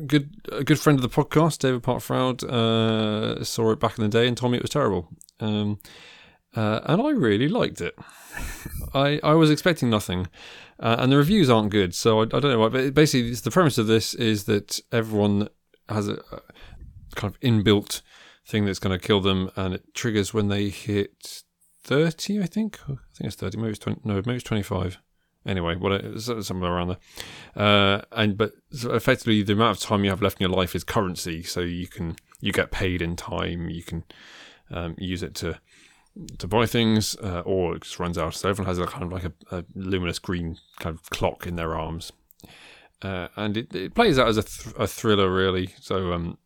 good 0.05 0.35
a 0.51 0.63
good 0.63 0.79
friend 0.79 0.99
of 0.99 1.03
the 1.03 1.09
podcast, 1.23 1.59
David 1.59 1.81
Partfroud, 1.81 2.43
uh, 2.43 3.43
saw 3.43 3.71
it 3.71 3.79
back 3.79 3.97
in 3.97 4.03
the 4.03 4.09
day 4.09 4.27
and 4.27 4.37
told 4.37 4.51
me 4.51 4.57
it 4.57 4.63
was 4.63 4.69
terrible. 4.69 5.09
Um, 5.39 5.79
uh, 6.55 6.81
and 6.85 7.01
I 7.01 7.09
really 7.09 7.47
liked 7.47 7.81
it. 7.81 7.95
I 8.93 9.19
I 9.23 9.33
was 9.33 9.49
expecting 9.49 9.89
nothing, 9.89 10.27
uh, 10.79 10.97
and 10.99 11.11
the 11.11 11.17
reviews 11.17 11.49
aren't 11.49 11.71
good, 11.71 11.95
so 11.95 12.19
I, 12.19 12.23
I 12.23 12.39
don't 12.39 12.43
know 12.43 12.59
why. 12.59 12.69
But 12.69 12.93
basically, 12.93 13.33
the 13.33 13.49
premise 13.49 13.79
of 13.79 13.87
this 13.87 14.13
is 14.13 14.43
that 14.43 14.79
everyone 14.91 15.49
has 15.89 16.07
a, 16.07 16.13
a 16.31 16.41
kind 17.15 17.33
of 17.33 17.39
inbuilt 17.41 18.01
thing 18.45 18.65
that's 18.65 18.79
going 18.79 18.97
to 18.97 19.05
kill 19.05 19.21
them, 19.21 19.49
and 19.55 19.73
it 19.73 19.93
triggers 19.93 20.33
when 20.33 20.47
they 20.47 20.69
hit 20.69 21.43
thirty. 21.83 22.41
I 22.41 22.45
think. 22.45 22.79
I 22.83 22.95
think 23.15 23.27
it's 23.27 23.35
thirty. 23.35 23.57
Maybe 23.57 23.71
it's 23.71 23.79
twenty. 23.79 24.01
No, 24.03 24.15
maybe 24.15 24.35
it's 24.35 24.43
twenty-five 24.43 24.99
anyway, 25.45 25.75
what 25.75 26.19
somewhere 26.19 26.71
around 26.71 26.89
there. 26.89 26.97
Uh, 27.55 28.01
and 28.11 28.37
but 28.37 28.53
effectively, 28.71 29.43
the 29.43 29.53
amount 29.53 29.77
of 29.77 29.83
time 29.83 30.03
you 30.03 30.09
have 30.09 30.21
left 30.21 30.39
in 30.39 30.49
your 30.49 30.55
life 30.55 30.75
is 30.75 30.83
currency, 30.83 31.43
so 31.43 31.61
you 31.61 31.87
can 31.87 32.15
you 32.39 32.51
get 32.51 32.71
paid 32.71 33.01
in 33.01 33.15
time. 33.15 33.69
You 33.69 33.83
can 33.83 34.03
um, 34.71 34.95
use 34.97 35.23
it 35.23 35.35
to 35.35 35.59
to 36.37 36.47
buy 36.47 36.65
things, 36.65 37.15
uh, 37.17 37.41
or 37.45 37.75
it 37.75 37.83
just 37.83 37.99
runs 37.99 38.17
out. 38.17 38.35
So 38.35 38.49
everyone 38.49 38.67
has 38.67 38.79
a 38.79 38.85
kind 38.85 39.03
of 39.03 39.11
like 39.11 39.25
a, 39.25 39.33
a 39.51 39.65
luminous 39.75 40.19
green 40.19 40.57
kind 40.79 40.95
of 40.95 41.09
clock 41.09 41.47
in 41.47 41.55
their 41.55 41.75
arms, 41.75 42.11
uh, 43.03 43.27
and 43.35 43.57
it, 43.57 43.75
it 43.75 43.93
plays 43.93 44.17
out 44.17 44.27
as 44.27 44.37
a, 44.37 44.43
th- 44.43 44.75
a 44.77 44.87
thriller, 44.87 45.31
really. 45.31 45.69
So 45.79 46.13
um, 46.13 46.37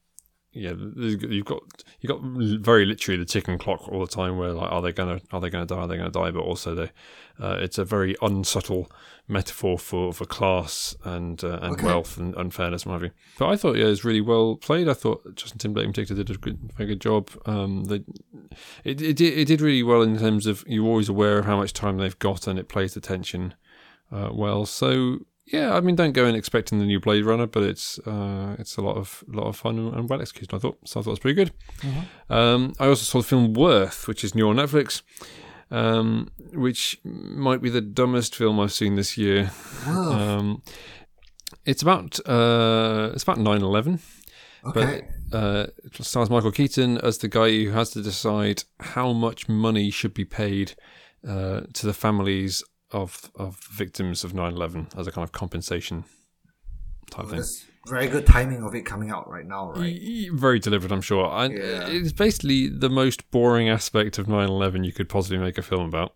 yeah, 0.51 0.73
you've 0.95 1.45
got 1.45 1.61
you 1.99 2.09
have 2.09 2.21
got 2.21 2.61
very 2.61 2.85
literally 2.85 3.19
the 3.19 3.25
ticking 3.25 3.57
clock 3.59 3.87
all 3.87 3.99
the 3.99 4.07
time. 4.11 4.37
Where 4.37 4.53
like, 4.53 4.71
are 4.71 4.81
they 4.81 4.91
gonna 4.91 5.21
are 5.31 5.39
they 5.39 5.49
gonna 5.49 5.65
die? 5.67 5.75
Are 5.77 5.87
they 5.87 5.97
gonna 5.97 6.09
die? 6.09 6.31
But 6.31 6.41
also, 6.41 6.73
they 6.73 6.91
uh, 7.39 7.57
it's 7.59 7.77
a 7.77 7.85
very 7.85 8.15
unsubtle 8.21 8.91
metaphor 9.27 9.77
for, 9.77 10.13
for 10.13 10.25
class 10.25 10.95
and 11.03 11.43
uh, 11.43 11.59
and 11.61 11.73
Okay. 11.73 11.85
wealth 11.85 12.17
and 12.17 12.33
unfairness 12.35 12.83
and 12.83 12.91
what 12.93 13.01
have 13.01 13.11
you. 13.11 13.15
But 13.37 13.49
I 13.49 13.55
thought 13.57 13.75
yeah, 13.75 13.85
it 13.85 13.89
was 13.89 14.03
really 14.05 14.21
well 14.21 14.55
played. 14.55 14.87
I 14.89 14.93
thought 14.93 15.35
Justin 15.35 15.59
Timberlake 15.59 15.85
in 15.87 15.91
particular 15.93 16.23
did 16.23 16.35
a 16.35 16.39
good, 16.39 16.71
very 16.75 16.87
good 16.87 17.01
job. 17.01 17.29
Um, 17.45 17.83
they, 17.83 18.03
it 18.83 19.01
it 19.01 19.15
did, 19.17 19.37
it 19.37 19.45
did 19.45 19.61
really 19.61 19.83
well 19.83 20.01
in 20.01 20.17
terms 20.17 20.47
of 20.47 20.63
you're 20.65 20.85
always 20.87 21.09
aware 21.09 21.37
of 21.39 21.45
how 21.45 21.57
much 21.57 21.73
time 21.73 21.97
they've 21.97 22.17
got 22.17 22.47
and 22.47 22.57
it 22.57 22.67
plays 22.69 22.95
the 22.95 23.01
tension 23.01 23.53
uh, 24.11 24.29
well. 24.31 24.65
So 24.65 25.19
yeah, 25.47 25.73
I 25.75 25.79
mean, 25.81 25.95
don't 25.95 26.11
go 26.13 26.25
in 26.25 26.35
expecting 26.35 26.79
the 26.79 26.85
new 26.85 26.99
Blade 26.99 27.25
Runner, 27.25 27.47
but 27.47 27.63
it's 27.63 27.99
uh, 27.99 28.55
it's 28.59 28.77
a 28.77 28.81
lot 28.81 28.97
of 28.97 29.23
lot 29.27 29.47
of 29.47 29.55
fun 29.55 29.79
and, 29.79 30.09
well 30.09 30.21
executed. 30.21 30.55
I 30.55 30.59
thought 30.59 30.77
so. 30.85 30.99
I 30.99 31.03
thought 31.03 31.09
it 31.09 31.13
was 31.13 31.19
pretty 31.19 31.35
good. 31.35 31.51
Um, 32.29 32.73
I 32.79 32.87
also 32.87 33.03
saw 33.03 33.19
the 33.19 33.27
film 33.27 33.53
Worth, 33.53 34.07
which 34.07 34.23
is 34.23 34.35
new 34.35 34.49
on 34.49 34.57
Netflix, 34.57 35.01
um, 35.71 36.29
which 36.53 36.99
might 37.03 37.61
be 37.61 37.69
the 37.69 37.81
dumbest 37.81 38.35
film 38.35 38.59
I've 38.59 38.73
seen 38.73 38.95
this 38.95 39.17
year. 39.17 39.51
Um, 39.85 40.61
it's 41.65 41.81
about 41.81 42.19
uh, 42.27 43.11
it's 43.13 43.23
about 43.23 43.37
9-11, 43.37 43.99
Okay. 44.65 45.07
but 45.31 45.37
uh, 45.37 45.67
it 45.83 46.03
stars 46.03 46.29
Michael 46.29 46.51
Keaton 46.51 46.97
as 46.99 47.17
the 47.19 47.27
guy 47.27 47.49
who 47.51 47.71
has 47.71 47.89
to 47.91 48.01
decide 48.01 48.63
how 48.79 49.13
much 49.13 49.47
money 49.49 49.89
should 49.91 50.13
be 50.13 50.25
paid 50.25 50.73
uh, 51.27 51.61
to 51.73 51.85
the 51.85 51.93
families 51.93 52.63
of 52.91 53.31
of 53.35 53.59
victims 53.71 54.23
of 54.23 54.33
9-11 54.33 54.97
as 54.97 55.07
a 55.07 55.11
kind 55.11 55.23
of 55.23 55.31
compensation 55.31 56.05
type 57.09 57.27
thing. 57.27 57.43
Very 57.87 58.07
good 58.07 58.25
timing 58.25 58.63
of 58.63 58.75
it 58.75 58.85
coming 58.85 59.11
out 59.11 59.29
right 59.29 59.45
now, 59.45 59.71
right? 59.71 59.97
Very 60.33 60.59
deliberate, 60.59 60.91
I'm 60.91 61.01
sure. 61.01 61.29
And 61.31 61.53
Yeah. 61.53 61.87
It's 61.87 62.11
basically 62.11 62.67
the 62.67 62.89
most 62.89 63.29
boring 63.31 63.69
aspect 63.69 64.17
of 64.17 64.27
9 64.27 64.49
11 64.49 64.83
you 64.83 64.91
could 64.91 65.07
possibly 65.07 65.37
make 65.37 65.57
a 65.57 65.61
film 65.61 65.87
about. 65.87 66.13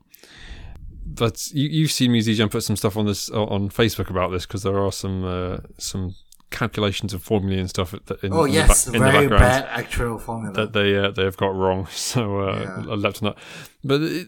But 1.05 1.47
you, 1.51 1.67
you've 1.69 1.91
seen 1.91 2.11
me, 2.11 2.19
Zijan, 2.21 2.51
put 2.51 2.63
some 2.63 2.75
stuff 2.75 2.97
on 2.97 3.05
this 3.05 3.29
on 3.29 3.69
Facebook 3.69 4.09
about 4.09 4.31
this 4.31 4.45
because 4.45 4.63
there 4.63 4.77
are 4.77 4.91
some 4.91 5.23
uh, 5.23 5.57
some 5.77 6.15
calculations 6.51 7.13
and 7.13 7.21
formulae 7.23 7.59
and 7.59 7.69
stuff 7.69 7.93
in, 7.93 8.31
Oh 8.31 8.43
in, 8.43 8.51
yes, 8.53 8.85
the, 8.85 8.91
ba- 8.91 8.97
in 8.97 9.03
the 9.03 9.09
background 9.11 9.39
bad 9.41 9.65
actual 9.69 10.19
formula. 10.19 10.53
that 10.53 10.73
they 10.73 10.95
uh, 10.95 11.09
they 11.11 11.23
have 11.23 11.37
got 11.37 11.55
wrong. 11.55 11.87
So 11.91 12.41
uh, 12.41 12.59
Yeah. 12.85 12.91
I 12.91 12.95
left 12.95 13.23
on 13.23 13.29
that. 13.29 13.37
But 13.83 14.01
it, 14.01 14.27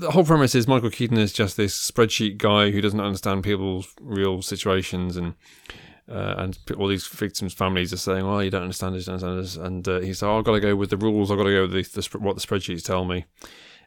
the 0.00 0.10
whole 0.12 0.24
premise 0.24 0.54
is 0.54 0.66
Michael 0.66 0.90
Keaton 0.90 1.18
is 1.18 1.32
just 1.32 1.56
this 1.56 1.74
spreadsheet 1.90 2.38
guy 2.38 2.70
who 2.70 2.80
doesn't 2.80 3.00
understand 3.00 3.44
people's 3.44 3.92
real 4.00 4.42
situations 4.42 5.16
and. 5.16 5.34
Uh, 6.08 6.34
and 6.38 6.58
all 6.78 6.86
these 6.86 7.04
victims' 7.08 7.52
families 7.52 7.92
are 7.92 7.96
saying, 7.96 8.24
"Well, 8.24 8.40
you 8.40 8.48
don't 8.48 8.62
understand 8.62 8.94
this, 8.94 9.08
you 9.08 9.18
don't 9.18 9.24
understand 9.28 9.42
this," 9.42 9.56
and 9.56 9.88
uh, 9.88 10.06
he's 10.06 10.22
like, 10.22 10.28
oh, 10.28 10.38
"I've 10.38 10.44
got 10.44 10.52
to 10.52 10.60
go 10.60 10.76
with 10.76 10.90
the 10.90 10.96
rules. 10.96 11.32
I've 11.32 11.36
got 11.36 11.44
to 11.44 11.50
go 11.52 11.62
with 11.66 11.72
the, 11.72 12.00
the, 12.00 12.18
what 12.20 12.36
the 12.36 12.46
spreadsheets 12.46 12.84
tell 12.84 13.04
me." 13.04 13.24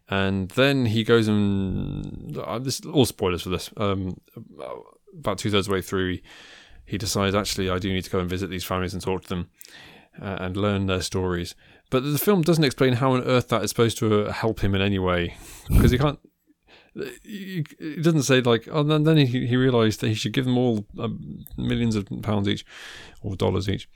And 0.10 0.50
then 0.52 0.88
he 0.88 1.06
goes 1.06 1.30
and 1.30 2.38
uh, 2.38 2.60
this 2.60 2.82
all 2.86 3.06
spoilers 3.06 3.44
for 3.44 3.50
this. 3.50 3.70
Um, 3.78 4.20
about 5.18 5.38
two 5.38 5.50
thirds 5.50 5.70
way 5.70 5.82
through, 5.82 6.18
he, 6.89 6.97
decides 6.97 7.36
actually 7.36 7.69
I 7.69 7.80
do 7.80 7.91
need 7.91 8.04
to 8.04 8.10
go 8.10 8.19
and 8.19 8.30
visit 8.30 8.49
these 8.49 8.63
families 8.63 8.93
and 8.93 9.02
talk 9.02 9.23
to 9.23 9.30
them 9.30 9.49
uh, 10.21 10.38
and 10.39 10.58
learn 10.58 10.86
their 10.86 11.02
stories. 11.02 11.56
But 11.89 12.04
the 12.04 12.17
film 12.17 12.41
doesn't 12.41 12.63
explain 12.63 12.93
how 12.93 13.13
on 13.13 13.23
earth 13.23 13.49
that 13.49 13.63
is 13.63 13.71
supposed 13.71 13.97
to 13.99 14.25
uh, 14.25 14.32
help 14.32 14.60
him 14.60 14.75
in 14.75 14.82
any 14.82 14.99
way 14.99 15.36
because 15.69 15.91
he 15.91 15.97
can't. 15.97 16.19
He 17.23 17.63
doesn't 18.02 18.23
say 18.23 18.41
like, 18.41 18.67
oh, 18.71 18.82
and 18.82 19.06
then 19.06 19.17
he, 19.17 19.47
he 19.47 19.56
realised 19.56 20.02
that 20.02 20.10
he 20.10 20.15
should 20.15 20.34
give 20.34 20.45
them 20.45 20.58
all 20.58 20.86
um, 20.99 21.45
millions 21.56 21.95
of 21.95 22.08
pounds 22.21 22.47
each 22.47 22.65
or 23.21 23.36
dollars 23.36 23.69
each, 23.69 23.88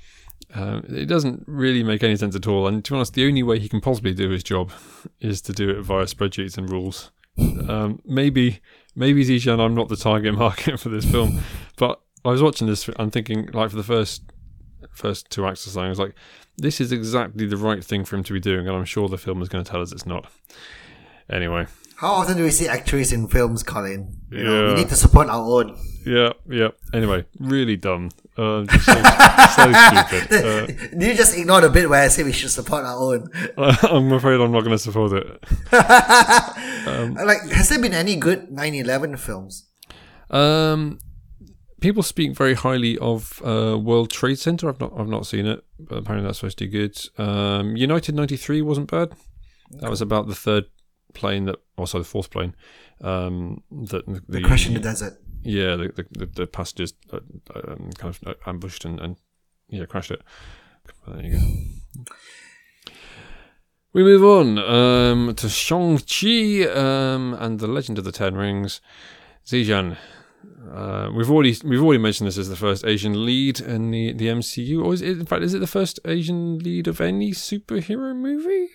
Um, 0.53 0.85
it 0.87 1.07
doesn't 1.07 1.43
really 1.47 1.83
make 1.83 2.03
any 2.03 2.15
sense 2.15 2.35
at 2.35 2.47
all. 2.47 2.67
And 2.67 2.85
to 2.85 2.91
be 2.91 2.95
honest, 2.95 3.13
the 3.15 3.27
only 3.27 3.43
way 3.43 3.59
he 3.59 3.67
can 3.67 3.81
possibly 3.81 4.13
do 4.13 4.29
his 4.29 4.43
job 4.43 4.71
is 5.19 5.41
to 5.41 5.53
do 5.53 5.69
it 5.71 5.81
via 5.81 6.05
spreadsheets 6.05 6.57
and 6.57 6.69
rules. 6.69 7.11
Um, 7.37 7.99
maybe, 8.05 8.61
maybe 8.95 9.25
Zijan, 9.25 9.59
I'm 9.59 9.73
not 9.73 9.89
the 9.89 9.95
target 9.95 10.33
market 10.45 10.79
for 10.79 10.89
this 10.89 11.05
film, 11.05 11.41
but 11.77 12.02
I 12.25 12.29
was 12.29 12.41
watching 12.41 12.67
this 12.67 12.87
and 12.97 13.11
thinking, 13.11 13.49
like, 13.53 13.69
for 13.69 13.75
the 13.75 13.83
first 13.83 14.23
first 14.91 15.29
two 15.29 15.45
acts 15.45 15.65
or 15.65 15.71
something, 15.71 15.87
I 15.87 15.89
was 15.89 15.99
like, 15.99 16.15
this 16.57 16.79
is 16.79 16.91
exactly 16.91 17.45
the 17.47 17.57
right 17.57 17.83
thing 17.83 18.05
for 18.05 18.15
him 18.15 18.23
to 18.23 18.33
be 18.33 18.39
doing, 18.39 18.67
and 18.67 18.75
I'm 18.75 18.85
sure 18.85 19.09
the 19.09 19.17
film 19.17 19.41
is 19.41 19.49
going 19.49 19.63
to 19.63 19.69
tell 19.69 19.81
us 19.81 19.91
it's 19.91 20.05
not. 20.05 20.31
Anyway, 21.29 21.65
How 21.95 22.11
often 22.13 22.37
do 22.37 22.43
we 22.43 22.51
see 22.51 22.67
actors 22.67 23.11
in 23.11 23.27
films, 23.27 23.63
Colin? 23.63 24.17
You 24.29 24.43
know, 24.43 24.67
we 24.67 24.73
need 24.75 24.89
to 24.89 24.95
support 24.95 25.29
our 25.29 25.41
own. 25.41 25.77
yeah, 26.05 26.33
yeah. 26.49 26.69
Anyway, 26.93 27.25
really 27.39 27.77
dumb. 27.77 28.09
Uh, 28.37 28.65
so, 28.79 28.93
so 29.55 29.71
stupid. 29.71 30.45
Uh, 30.45 30.99
you 30.99 31.13
just 31.15 31.37
ignore 31.37 31.61
the 31.61 31.69
bit 31.69 31.89
where 31.89 32.03
I 32.03 32.07
say 32.09 32.23
we 32.23 32.33
should 32.33 32.49
support 32.51 32.83
our 32.83 32.97
own? 32.97 33.29
I'm 33.57 34.11
afraid 34.11 34.39
I'm 34.41 34.51
not 34.51 34.61
going 34.61 34.71
to 34.71 34.79
support 34.79 35.13
it. 35.13 35.43
like, 35.71 37.41
has 37.51 37.69
there 37.69 37.79
been 37.79 37.93
any 37.93 38.15
good 38.15 38.49
9/11 38.49 39.17
films? 39.17 39.69
Um, 40.29 40.99
people 41.83 42.01
speak 42.01 42.31
very 42.31 42.53
highly 42.53 42.97
of 42.99 43.41
uh, 43.45 43.77
World 43.77 44.09
Trade 44.09 44.39
Center. 44.39 44.69
I've 44.69 44.79
not, 44.79 44.93
I've 44.97 45.09
not 45.09 45.27
seen 45.27 45.45
it, 45.45 45.65
but 45.77 45.97
apparently 45.97 46.25
that's 46.25 46.39
supposed 46.39 46.57
to 46.59 46.65
be 46.65 46.71
good. 46.71 46.97
Um, 47.17 47.75
United 47.75 48.15
'93 48.15 48.61
wasn't 48.61 48.89
bad. 48.89 49.11
That 49.69 49.89
was 49.89 50.01
about 50.01 50.27
the 50.27 50.35
third 50.35 50.65
plane 51.13 51.43
that, 51.45 51.57
also 51.77 51.99
the 51.99 52.05
fourth 52.05 52.31
plane, 52.31 52.55
um, 53.01 53.63
that 53.69 54.05
the, 54.05 54.23
The 54.29 54.41
Crash 54.41 54.65
in 54.65 54.75
the 54.75 54.79
Desert. 54.79 55.19
yeah, 55.43 55.75
the 55.75 56.07
the, 56.11 56.25
the, 56.25 56.47
passengers 56.47 56.93
uh, 57.11 57.19
um, 57.53 57.91
kind 57.97 58.15
of 58.25 58.35
ambushed 58.47 58.85
and, 58.85 58.99
and 59.01 59.17
yeah, 59.67 59.85
crashed 59.85 60.11
it. 60.11 60.21
There 61.05 61.21
you 61.21 61.37
go. 61.37 62.93
We 63.91 64.03
move 64.03 64.23
on 64.23 64.57
um, 64.57 65.35
to 65.35 65.49
Shang-Chi 65.49 66.63
um, 66.63 67.35
and 67.35 67.59
the 67.59 67.67
Legend 67.67 67.99
of 67.99 68.05
the 68.05 68.11
Ten 68.11 68.35
Rings. 68.35 68.81
Zijan, 69.45 69.97
uh, 70.71 71.09
we've 71.13 71.29
already 71.29 71.55
we've 71.63 71.81
already 71.81 72.01
mentioned 72.01 72.27
this 72.27 72.37
as 72.37 72.49
the 72.49 72.55
first 72.55 72.85
Asian 72.85 73.25
lead 73.25 73.59
in 73.59 73.91
the, 73.91 74.13
the 74.13 74.27
MCU, 74.27 74.83
or 74.83 74.93
is 74.93 75.01
it, 75.01 75.19
in 75.19 75.25
fact 75.25 75.43
is 75.43 75.53
it 75.53 75.59
the 75.59 75.67
first 75.67 75.99
Asian 76.05 76.59
lead 76.59 76.87
of 76.87 77.01
any 77.01 77.31
superhero 77.31 78.15
movie? 78.15 78.69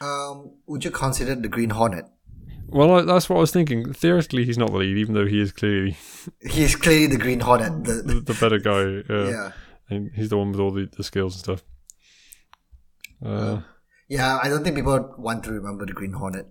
Um, 0.00 0.52
would 0.66 0.84
you 0.84 0.90
consider 0.90 1.34
the 1.34 1.48
Green 1.48 1.70
Hornet? 1.70 2.06
Well, 2.68 2.94
I, 2.94 3.02
that's 3.02 3.28
what 3.28 3.36
I 3.36 3.40
was 3.40 3.52
thinking. 3.52 3.92
Theoretically, 3.92 4.44
he's 4.44 4.58
not 4.58 4.70
the 4.70 4.78
lead, 4.78 4.96
even 4.96 5.14
though 5.14 5.26
he 5.26 5.40
is 5.40 5.52
clearly 5.52 5.96
He's 6.40 6.74
clearly 6.76 7.06
the 7.06 7.18
Green 7.18 7.40
Hornet. 7.40 7.84
The, 7.84 7.94
the, 7.94 8.20
the 8.32 8.34
better 8.34 8.58
guy. 8.58 9.12
Uh, 9.12 9.30
yeah. 9.30 9.52
and 9.88 10.10
he's 10.14 10.30
the 10.30 10.38
one 10.38 10.52
with 10.52 10.60
all 10.60 10.70
the, 10.70 10.88
the 10.96 11.04
skills 11.04 11.34
and 11.34 11.42
stuff. 11.44 11.64
Uh, 13.24 13.60
Yeah, 14.08 14.38
I 14.42 14.48
don't 14.48 14.64
think 14.64 14.76
people 14.76 15.14
want 15.18 15.44
to 15.44 15.52
remember 15.52 15.84
the 15.84 15.92
Green 15.92 16.12
Hornet 16.12 16.46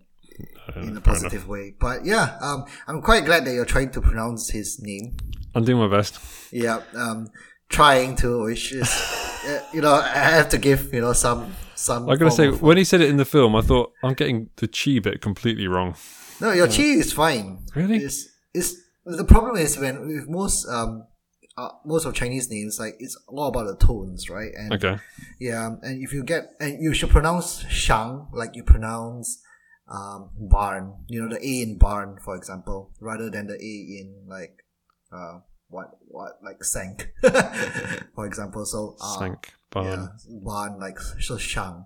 in 0.76 0.98
a 0.98 1.02
positive 1.02 1.48
way. 1.48 1.76
But 1.80 2.06
yeah, 2.06 2.38
um, 2.42 2.66
I'm 2.88 3.02
quite 3.02 3.26
glad 3.26 3.46
that 3.46 3.54
you're 3.54 3.66
trying 3.66 3.92
to 3.92 4.02
pronounce 4.02 4.50
his 4.50 4.82
name. 4.82 5.18
I'm 5.56 5.64
doing 5.64 5.80
my 5.80 5.88
best. 5.88 6.20
Yeah, 6.52 6.82
um, 6.96 7.30
trying 7.70 8.16
to, 8.18 8.44
which 8.44 8.72
is, 8.72 8.90
uh, 9.48 9.60
you 9.74 9.82
know, 9.82 9.94
I 9.94 10.08
have 10.08 10.50
to 10.50 10.58
give, 10.58 10.94
you 10.94 11.02
know, 11.02 11.14
some, 11.14 11.56
some. 11.76 12.10
I 12.10 12.16
gotta 12.16 12.32
say, 12.32 12.50
when 12.50 12.78
he 12.78 12.84
said 12.84 13.02
it 13.02 13.10
in 13.10 13.18
the 13.18 13.26
film, 13.26 13.56
I 13.56 13.62
thought 13.62 13.94
I'm 14.04 14.14
getting 14.14 14.50
the 14.58 14.68
chi 14.68 15.00
bit 15.00 15.22
completely 15.22 15.68
wrong. 15.68 15.96
no, 16.42 16.52
your 16.52 16.68
chi 16.68 16.84
is 16.84 17.14
fine. 17.14 17.66
Really? 17.76 17.98
It's, 17.98 18.28
it's, 18.54 18.76
the 19.06 19.26
problem 19.26 19.56
is 19.56 19.78
when, 19.78 20.08
with 20.08 20.30
most, 20.30 20.68
um, 20.68 21.06
uh, 21.58 21.70
most 21.86 22.06
of 22.06 22.14
Chinese 22.14 22.50
names, 22.50 22.80
like, 22.80 22.96
it's 23.00 23.18
all 23.28 23.48
about 23.48 23.66
the 23.68 23.86
tones, 23.86 24.30
right? 24.30 24.52
And 24.58 24.74
Okay. 24.74 24.98
Yeah, 25.40 25.76
and 25.82 26.02
if 26.02 26.14
you 26.14 26.24
get 26.24 26.52
and 26.60 26.82
you 26.82 26.94
should 26.94 27.10
pronounce 27.10 27.66
shang 27.68 28.28
like 28.34 28.56
you 28.56 28.64
pronounce 28.64 29.42
um, 29.90 30.30
barn. 30.40 30.94
You 31.08 31.24
know 31.24 31.30
the 31.36 31.42
a 31.44 31.62
in 31.62 31.78
barn, 31.78 32.18
for 32.24 32.36
example, 32.36 32.92
rather 33.00 33.30
than 33.30 33.48
the 33.48 33.56
a 33.56 33.76
in 34.02 34.26
like 34.28 34.64
uh, 35.12 35.40
what 35.70 35.98
what 36.08 36.40
like 36.44 36.64
sank, 36.64 37.12
for 38.16 38.26
example. 38.26 38.66
So 38.66 38.96
uh, 39.02 39.18
Sank 39.20 39.52
barn. 39.72 39.86
yeah, 39.86 40.08
barn 40.44 40.80
like 40.80 41.00
so 41.20 41.38
shang, 41.38 41.86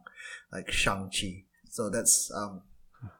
like 0.51 0.71
shang 0.71 1.09
chi. 1.09 1.43
So 1.69 1.89
that's 1.89 2.31
um 2.35 2.61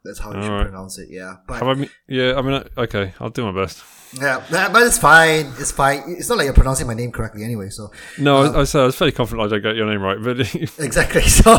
that's 0.06 0.20
how 0.20 0.32
you 0.34 0.42
should 0.42 0.52
Alright. 0.52 0.68
pronounce 0.68 0.98
it. 0.98 1.10
Yeah, 1.12 1.36
but 1.48 1.62
I? 1.64 1.74
me- 1.74 1.90
Yeah, 2.08 2.36
I 2.38 2.42
mean, 2.42 2.64
okay, 2.78 3.14
I'll 3.20 3.30
do 3.30 3.44
my 3.52 3.62
best. 3.64 3.84
yeah, 4.14 4.42
but 4.50 4.84
it's 4.84 4.98
fine. 4.98 5.52
It's 5.60 5.72
fine. 5.72 6.04
It's 6.18 6.30
not 6.30 6.38
like 6.38 6.46
you're 6.46 6.54
pronouncing 6.54 6.88
my 6.88 6.94
name 6.94 7.12
correctly 7.12 7.44
anyway. 7.44 7.70
So 7.70 7.92
No, 8.18 8.44
Um, 8.46 8.56
I, 8.56 8.60
I 8.62 8.64
said 8.64 8.82
I 8.82 8.86
was 8.86 8.96
fairly 8.96 9.12
confident 9.12 9.46
I 9.48 9.50
don't 9.50 9.62
get 9.64 9.76
your 9.76 9.88
name 9.88 10.02
right, 10.02 10.18
but 10.22 10.40
Exactly. 10.80 11.22
So, 11.28 11.52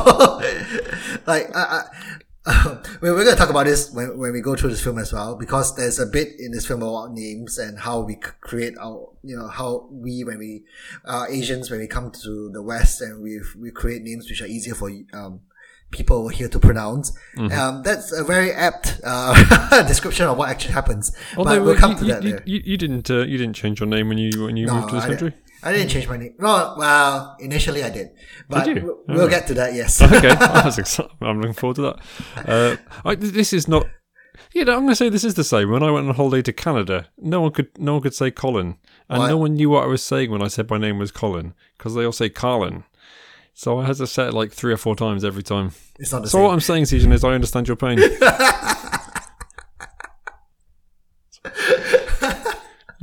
like, 1.26 1.54
I, 1.54 1.60
I, 1.62 1.82
we're, 3.00 3.14
we're 3.14 3.24
going 3.24 3.34
to 3.34 3.36
talk 3.36 3.48
about 3.48 3.64
this 3.64 3.90
when, 3.92 4.18
when 4.18 4.32
we 4.32 4.40
go 4.40 4.54
through 4.54 4.70
this 4.70 4.82
film 4.82 4.98
as 4.98 5.12
well, 5.12 5.34
because 5.34 5.74
there's 5.76 5.98
a 5.98 6.06
bit 6.06 6.28
in 6.38 6.52
this 6.52 6.66
film 6.66 6.82
about 6.82 7.12
names 7.12 7.56
and 7.56 7.78
how 7.78 8.00
we 8.00 8.16
create 8.16 8.74
our, 8.78 9.08
you 9.22 9.36
know, 9.36 9.48
how 9.48 9.88
we, 9.90 10.24
when 10.24 10.38
we, 10.38 10.64
uh, 11.06 11.24
Asians, 11.30 11.70
when 11.70 11.80
we 11.80 11.86
come 11.86 12.10
to 12.10 12.50
the 12.52 12.62
West 12.62 13.00
and 13.00 13.22
we, 13.22 13.40
we 13.58 13.70
create 13.70 14.02
names 14.02 14.28
which 14.28 14.42
are 14.42 14.46
easier 14.46 14.74
for, 14.74 14.90
um, 15.14 15.40
people 15.90 16.28
here 16.28 16.48
to 16.48 16.58
pronounce. 16.58 17.16
Um, 17.38 17.82
that's 17.82 18.12
a 18.12 18.24
very 18.24 18.52
apt, 18.52 19.00
uh, 19.04 19.82
description 19.88 20.26
of 20.26 20.36
what 20.36 20.50
actually 20.50 20.74
happens. 20.74 21.16
although 21.36 21.56
but 21.56 21.64
we'll 21.64 21.76
come 21.76 21.92
you, 21.92 21.98
to 21.98 22.04
that 22.06 22.22
you, 22.22 22.30
later. 22.30 22.42
you, 22.46 22.62
you 22.64 22.76
didn't 22.76 23.10
uh, 23.10 23.20
you 23.20 23.38
didn't 23.38 23.54
change 23.54 23.80
your 23.80 23.88
name 23.88 24.08
when 24.08 24.18
you 24.18 24.44
when 24.44 24.56
you 24.56 24.66
moved 24.66 24.88
to 24.88 24.96
this 24.96 25.04
I 25.04 25.08
country. 25.08 25.30
Didn't, 25.30 25.43
I 25.64 25.72
didn't 25.72 25.88
change 25.88 26.06
my 26.08 26.16
name. 26.18 26.34
No, 26.38 26.74
well, 26.76 27.36
initially 27.40 27.82
I 27.82 27.88
did. 27.90 28.08
But 28.48 28.64
Did 28.64 28.76
you? 28.76 28.82
we'll- 28.84 29.00
we'll 29.08 29.20
Oh. 29.26 29.28
get 29.28 29.46
to 29.48 29.54
that, 29.54 29.72
yes. 29.74 30.00
okay, 30.02 30.28
I 30.30 30.64
was 30.66 30.78
excited. 30.78 31.10
I'm 31.22 31.40
looking 31.40 31.54
forward 31.54 31.76
to 31.76 31.82
that. 31.82 31.96
Uh, 32.48 32.76
I, 33.04 33.14
this 33.14 33.52
is 33.52 33.66
not. 33.66 33.86
You 34.52 34.64
know, 34.64 34.72
I'm 34.74 34.80
going 34.80 34.90
to 34.90 34.96
say 34.96 35.08
this 35.08 35.24
is 35.24 35.34
the 35.34 35.42
same. 35.44 35.70
When 35.70 35.82
I 35.82 35.90
went 35.90 36.06
on 36.08 36.14
holiday 36.14 36.42
to 36.42 36.52
Canada, 36.52 37.08
no 37.18 37.40
one 37.40 37.50
could 37.52 37.68
no 37.78 37.94
one 37.94 38.02
could 38.02 38.14
say 38.14 38.30
Colin, 38.30 38.76
and 39.08 39.18
What? 39.20 39.28
no 39.28 39.36
one 39.38 39.54
knew 39.54 39.70
what 39.70 39.82
I 39.84 39.86
was 39.86 40.02
saying 40.04 40.30
when 40.30 40.42
I 40.42 40.48
said 40.48 40.68
my 40.70 40.78
name 40.78 40.98
was 40.98 41.10
Colin 41.10 41.54
because 41.78 41.94
they 41.94 42.04
all 42.04 42.12
say 42.12 42.28
Carlin. 42.28 42.84
So 43.54 43.78
I 43.78 43.86
had 43.86 43.96
to 43.96 44.06
say 44.06 44.26
it 44.28 44.34
like 44.34 44.52
three 44.52 44.72
or 44.72 44.76
four 44.76 44.96
times 44.96 45.24
every 45.24 45.42
time. 45.42 45.72
It's 45.98 46.12
not 46.12 46.22
the 46.22 46.28
So 46.28 46.38
same. 46.38 46.44
what 46.44 46.52
I'm 46.52 46.60
saying, 46.60 46.86
Season, 46.86 47.10
is 47.12 47.22
I 47.24 47.30
understand 47.32 47.68
your 47.68 47.76
pain. 47.76 47.98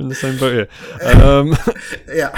In 0.02 0.08
the 0.08 0.14
same 0.14 0.38
boat 0.38 0.52
here. 0.52 0.68
Um, 1.22 1.56
yeah. 2.08 2.30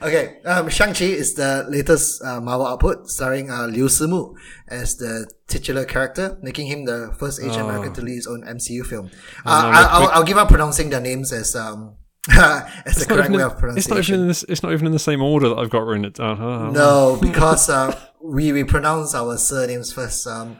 Okay. 0.00 0.40
Um, 0.44 0.68
Shang-Chi 0.68 1.04
is 1.04 1.34
the 1.34 1.64
latest 1.68 2.22
uh, 2.22 2.40
Marvel 2.40 2.66
output 2.66 3.08
starring 3.08 3.50
uh, 3.50 3.66
Liu 3.66 3.86
Simu 3.86 4.34
as 4.68 4.96
the 4.96 5.26
titular 5.46 5.84
character, 5.84 6.38
making 6.42 6.66
him 6.66 6.84
the 6.84 7.14
first 7.18 7.40
Asian 7.42 7.60
American 7.60 7.92
to 7.94 8.02
lead 8.02 8.14
his 8.14 8.26
own 8.26 8.42
MCU 8.42 8.84
film. 8.84 9.10
Uh, 9.44 9.70
I, 9.74 10.04
but 10.04 10.14
I'll, 10.14 10.24
give 10.24 10.36
up 10.36 10.48
pronouncing 10.48 10.90
their 10.90 11.00
names 11.00 11.32
as 11.32 11.54
um 11.54 11.96
as 12.30 12.36
the 12.36 12.70
it's, 12.86 13.08
not 13.08 13.16
correct 13.16 13.30
way 13.30 13.42
of 13.42 13.58
pronunciation. 13.58 13.78
it's 13.78 13.88
not 13.88 13.98
even 13.98 14.20
in 14.20 14.28
this. 14.28 14.44
It's 14.48 14.62
not 14.62 14.72
even 14.72 14.86
in 14.86 14.92
the 14.92 14.98
same 14.98 15.22
order 15.22 15.48
that 15.48 15.58
I've 15.58 15.70
got 15.70 15.84
written 15.84 16.04
it 16.04 16.14
down. 16.14 16.40
Oh, 16.40 16.70
No, 16.70 17.18
because 17.20 17.68
uh, 17.68 17.98
we 18.22 18.52
we 18.52 18.64
pronounce 18.64 19.14
our 19.14 19.36
surnames 19.36 19.92
first. 19.92 20.26
Um, 20.26 20.58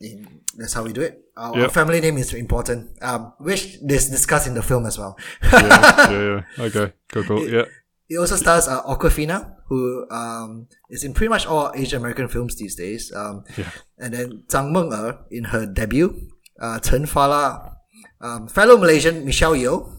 in, 0.00 0.42
that's 0.56 0.74
how 0.74 0.82
we 0.82 0.92
do 0.92 1.00
it. 1.00 1.24
Our, 1.38 1.62
our 1.62 1.68
family 1.70 2.00
name 2.00 2.18
is 2.18 2.34
important, 2.34 2.90
um, 3.00 3.32
which 3.38 3.78
is 3.86 4.10
discussed 4.10 4.46
in 4.50 4.54
the 4.54 4.62
film 4.62 4.86
as 4.86 4.98
well. 4.98 5.16
yeah, 5.42 6.10
yeah, 6.10 6.42
yeah. 6.58 6.64
Okay, 6.66 6.92
cool, 7.08 7.24
cool. 7.24 7.48
Yeah. 7.48 7.64
It 8.10 8.16
also 8.18 8.36
stars 8.36 8.66
uh, 8.66 8.82
Awkwafina, 8.82 9.54
who 9.68 10.08
um, 10.10 10.66
is 10.90 11.04
in 11.04 11.12
pretty 11.14 11.28
much 11.28 11.46
all 11.46 11.70
Asian 11.76 12.00
American 12.00 12.26
films 12.28 12.56
these 12.56 12.74
days. 12.74 13.12
Um, 13.14 13.44
Yeah. 13.56 13.70
And 13.98 14.14
then 14.14 14.42
Zhang 14.48 14.72
Meng'er 14.72 15.18
in 15.30 15.44
her 15.52 15.66
debut, 15.66 16.16
uh, 16.60 16.80
Chen 16.80 17.04
Fala, 17.06 17.76
um, 18.20 18.48
fellow 18.48 18.76
Malaysian 18.76 19.24
Michelle 19.24 19.54
Yeoh, 19.54 19.92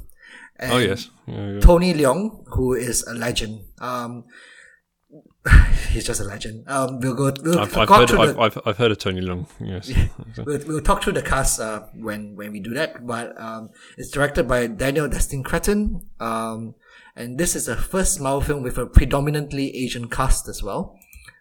and 0.59 0.73
Oh 0.73 0.77
yes. 0.79 1.09
Yeah, 1.27 1.53
yeah. 1.53 1.59
Tony 1.61 1.93
Leong, 1.93 2.43
who 2.57 2.73
is 2.73 3.03
a 3.07 3.13
legend. 3.13 3.61
Um, 3.79 4.25
he's 5.89 6.05
just 6.05 6.19
a 6.19 6.23
legend. 6.23 6.67
Um, 6.67 6.99
we'll 6.99 7.13
go. 7.13 7.33
We'll, 7.41 7.59
I've, 7.59 7.75
I've 7.77 7.89
heard. 7.89 8.11
I've, 8.11 8.35
the, 8.35 8.41
I've, 8.41 8.59
I've 8.65 8.77
heard 8.77 8.91
of 8.91 8.97
Tony 8.97 9.21
Long. 9.21 9.47
Yes. 9.59 9.91
we'll, 10.37 10.59
we'll 10.67 10.81
talk 10.81 11.03
through 11.03 11.13
the 11.13 11.21
cast 11.21 11.59
uh, 11.59 11.83
when 11.93 12.35
when 12.35 12.51
we 12.51 12.59
do 12.59 12.73
that. 12.73 13.05
But 13.05 13.39
um, 13.39 13.69
it's 13.97 14.09
directed 14.09 14.47
by 14.47 14.67
Daniel 14.67 15.07
Destin 15.07 15.43
Cretton. 15.43 16.01
Um, 16.19 16.75
and 17.15 17.37
this 17.37 17.55
is 17.55 17.65
the 17.65 17.75
first 17.75 18.19
Marvel 18.19 18.41
film 18.41 18.63
with 18.63 18.77
a 18.77 18.85
predominantly 18.85 19.75
Asian 19.75 20.09
cast 20.09 20.47
as 20.47 20.61
well. 20.61 20.97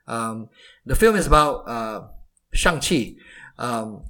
Um, 0.07 0.49
the 0.87 0.97
film 0.97 1.17
is 1.17 1.27
about 1.27 1.69
uh, 1.69 2.09
Shang 2.53 2.81
Chi. 2.81 3.15
Um, 3.59 4.05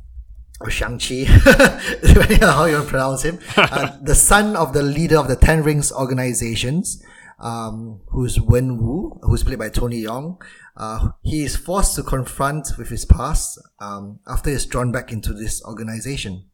or 0.60 0.70
Shang-Chi, 0.70 1.24
depending 2.02 2.42
on 2.42 2.52
how 2.52 2.64
you 2.64 2.82
pronounce 2.82 3.22
him, 3.22 3.38
uh, 3.56 3.96
the 4.02 4.14
son 4.14 4.56
of 4.56 4.72
the 4.72 4.82
leader 4.82 5.16
of 5.16 5.28
the 5.28 5.36
Ten 5.36 5.62
Rings 5.62 5.92
organizations, 5.92 7.02
um, 7.38 8.00
who's 8.08 8.40
Wen 8.40 8.78
Wu, 8.78 9.18
who's 9.22 9.44
played 9.44 9.58
by 9.58 9.68
Tony 9.68 9.98
Yong. 9.98 10.40
Uh, 10.76 11.10
he 11.22 11.44
is 11.44 11.56
forced 11.56 11.94
to 11.96 12.02
confront 12.02 12.68
with 12.78 12.88
his 12.88 13.04
past 13.04 13.60
um, 13.80 14.20
after 14.26 14.50
he's 14.50 14.66
drawn 14.66 14.92
back 14.92 15.12
into 15.12 15.32
this 15.32 15.62
organization, 15.64 16.44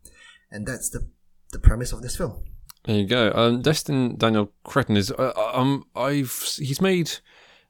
and 0.50 0.66
that's 0.66 0.90
the 0.90 1.08
the 1.52 1.58
premise 1.58 1.92
of 1.92 2.02
this 2.02 2.16
film. 2.16 2.42
There 2.84 2.96
you 2.96 3.06
go. 3.06 3.32
Um, 3.34 3.62
Destin 3.62 4.16
Daniel 4.16 4.52
Cretton 4.64 4.96
is. 4.96 5.10
Uh, 5.10 5.32
um, 5.54 5.84
I've 5.96 6.32
he's 6.58 6.80
made 6.80 7.12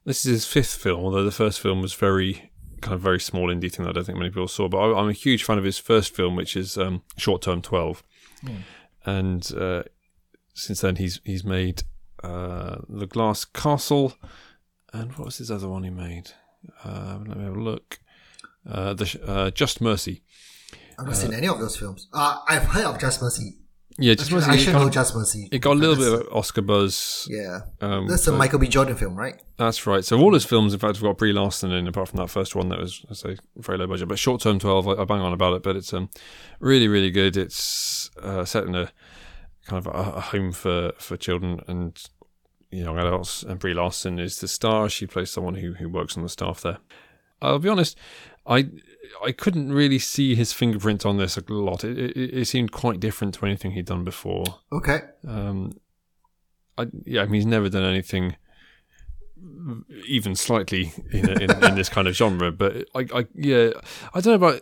this 0.03 0.25
is 0.25 0.31
his 0.31 0.45
fifth 0.45 0.75
film, 0.75 1.03
although 1.05 1.23
the 1.23 1.31
first 1.31 1.59
film 1.59 1.81
was 1.81 1.93
very 1.93 2.51
kind 2.81 2.93
of 2.93 3.01
very 3.01 3.19
small 3.19 3.47
indie 3.47 3.71
thing 3.71 3.85
that 3.85 3.91
I 3.91 3.93
don't 3.93 4.05
think 4.05 4.17
many 4.17 4.29
people 4.29 4.47
saw. 4.47 4.67
But 4.67 4.77
I, 4.77 4.99
am 4.99 5.09
a 5.09 5.13
huge 5.13 5.43
fan 5.43 5.57
of 5.57 5.63
his 5.63 5.77
first 5.77 6.15
film, 6.15 6.35
which 6.35 6.55
is 6.55 6.77
um, 6.77 7.01
Short 7.17 7.41
Term 7.41 7.61
Twelve, 7.61 8.03
Hmm. 8.41 8.57
and 9.05 9.51
uh, 9.57 9.83
since 10.53 10.81
then 10.81 10.97
he's 10.97 11.21
he's 11.23 11.43
made 11.43 11.83
uh, 12.25 12.77
The 12.89 13.07
Glass 13.07 13.45
Castle, 13.45 14.13
and 14.93 15.11
what 15.17 15.25
was 15.25 15.37
his 15.37 15.51
other 15.51 15.67
one 15.69 15.83
he 15.83 15.89
made? 15.89 16.31
Uh, 16.83 17.19
let 17.27 17.37
me 17.37 17.43
have 17.45 17.55
a 17.55 17.59
look. 17.61 17.99
Uh, 18.69 18.93
the 18.93 19.19
uh, 19.25 19.51
Just 19.51 19.81
Mercy. 19.81 20.23
I've 20.97 21.05
not 21.05 21.15
seen 21.17 21.33
any 21.33 21.47
of 21.47 21.59
those 21.59 21.77
films. 21.77 22.07
Uh, 22.13 22.39
I've 22.47 22.63
heard 22.63 22.85
of 22.85 22.99
Just 22.99 23.21
Mercy. 23.21 23.57
Yeah, 23.97 24.13
Just 24.15 24.31
Mercy. 24.31 24.49
I 24.49 24.55
it 24.55 24.59
should 24.59 24.73
know 24.73 24.89
Just 24.89 25.15
Mercy. 25.15 25.47
it 25.51 25.59
got 25.59 25.73
a 25.73 25.79
little 25.79 25.95
bit 25.95 26.11
of 26.27 26.33
Oscar 26.35 26.61
buzz. 26.61 27.27
Yeah, 27.29 27.59
Um, 27.81 28.07
that's 28.07 28.27
a 28.27 28.31
Michael 28.31 28.59
B. 28.59 28.67
Jordan 28.67 28.95
film, 28.95 29.15
right? 29.15 29.41
That's 29.57 29.85
right. 29.87 30.03
So 30.03 30.19
all 30.19 30.33
his 30.33 30.43
films, 30.45 30.73
in 30.73 30.79
fact, 30.79 30.95
have 30.97 31.03
got 31.03 31.17
Brie 31.17 31.31
Larson 31.31 31.71
in, 31.71 31.87
apart 31.87 32.09
from 32.09 32.17
that 32.17 32.29
first 32.29 32.55
one 32.55 32.69
that 32.69 32.79
was, 32.79 33.05
I 33.09 33.13
say, 33.13 33.37
very 33.57 33.77
low 33.77 33.87
budget. 33.87 34.07
But 34.09 34.19
Short 34.19 34.41
Term 34.41 34.59
Twelve, 34.59 34.87
I, 34.87 34.93
I 35.01 35.05
bang 35.05 35.21
on 35.21 35.31
about 35.33 35.53
it, 35.53 35.63
but 35.63 35.75
it's 35.75 35.93
um, 35.93 36.09
really, 36.59 36.87
really 36.87 37.11
good. 37.11 37.37
It's 37.37 38.09
uh, 38.21 38.43
set 38.45 38.63
in 38.65 38.75
a 38.75 38.91
kind 39.65 39.85
of 39.85 39.87
a, 39.87 40.17
a 40.17 40.21
home 40.21 40.51
for, 40.51 40.91
for 40.97 41.15
children 41.17 41.59
and 41.67 41.97
young 42.77 42.97
adults. 42.97 43.43
And 43.43 43.59
Brie 43.59 43.73
Larson 43.73 44.19
is 44.19 44.39
the 44.39 44.47
star. 44.47 44.89
She 44.89 45.07
plays 45.07 45.29
someone 45.29 45.55
who 45.55 45.73
who 45.73 45.89
works 45.89 46.17
on 46.17 46.23
the 46.23 46.29
staff 46.29 46.61
there. 46.61 46.77
I'll 47.41 47.59
be 47.59 47.69
honest, 47.69 47.97
I 48.45 48.69
I 49.23 49.31
couldn't 49.31 49.71
really 49.71 49.99
see 49.99 50.35
his 50.35 50.53
fingerprint 50.53 51.05
on 51.05 51.17
this 51.17 51.37
a 51.37 51.43
lot. 51.47 51.83
It, 51.83 51.97
it, 51.97 52.33
it 52.33 52.45
seemed 52.45 52.71
quite 52.71 52.99
different 52.99 53.35
to 53.35 53.45
anything 53.45 53.71
he'd 53.71 53.85
done 53.85 54.03
before. 54.03 54.45
Okay. 54.71 54.99
Um, 55.27 55.73
I, 56.77 56.87
yeah, 57.05 57.21
I 57.21 57.25
mean, 57.25 57.35
he's 57.35 57.45
never 57.45 57.69
done 57.69 57.83
anything 57.83 58.35
even 60.07 60.35
slightly 60.35 60.93
in, 61.11 61.29
in, 61.41 61.63
in 61.63 61.75
this 61.75 61.89
kind 61.89 62.07
of 62.07 62.15
genre. 62.15 62.51
But 62.51 62.87
I, 62.95 63.07
I, 63.13 63.25
yeah, 63.35 63.69
I 64.13 64.21
don't 64.21 64.39
know 64.39 64.47
about. 64.47 64.61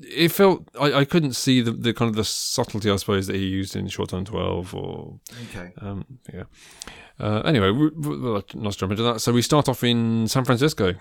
It 0.00 0.30
felt 0.30 0.68
I, 0.80 0.92
I 0.92 1.04
couldn't 1.04 1.34
see 1.34 1.60
the, 1.60 1.70
the 1.70 1.94
kind 1.94 2.08
of 2.08 2.16
the 2.16 2.24
subtlety, 2.24 2.90
I 2.90 2.96
suppose, 2.96 3.28
that 3.28 3.36
he 3.36 3.46
used 3.46 3.76
in 3.76 3.88
Short 3.88 4.10
Term 4.10 4.24
Twelve 4.24 4.74
or 4.74 5.20
Okay. 5.50 5.72
um, 5.80 6.04
yeah. 6.32 6.44
Uh, 7.20 7.40
anyway, 7.42 7.70
we, 7.70 7.88
we, 7.90 8.42
let's 8.54 8.76
jump 8.76 8.90
into 8.90 9.04
that. 9.04 9.20
So 9.20 9.32
we 9.32 9.42
start 9.42 9.68
off 9.68 9.84
in 9.84 10.26
San 10.26 10.44
Francisco. 10.44 10.94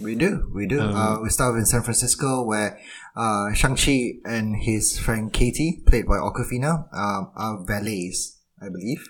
We 0.00 0.14
do, 0.14 0.50
we 0.54 0.66
do. 0.66 0.80
Um, 0.80 0.94
uh, 0.94 1.20
we 1.20 1.28
start 1.28 1.56
in 1.58 1.66
San 1.66 1.82
Francisco, 1.82 2.44
where 2.44 2.78
uh, 3.16 3.52
Shang-Chi 3.52 4.20
and 4.24 4.56
his 4.56 4.98
friend 4.98 5.30
Katie, 5.32 5.82
played 5.84 6.06
by 6.06 6.14
Awkwafina, 6.14 6.86
um, 6.94 7.32
are 7.36 7.64
valets, 7.66 8.38
I 8.62 8.68
believe. 8.70 9.04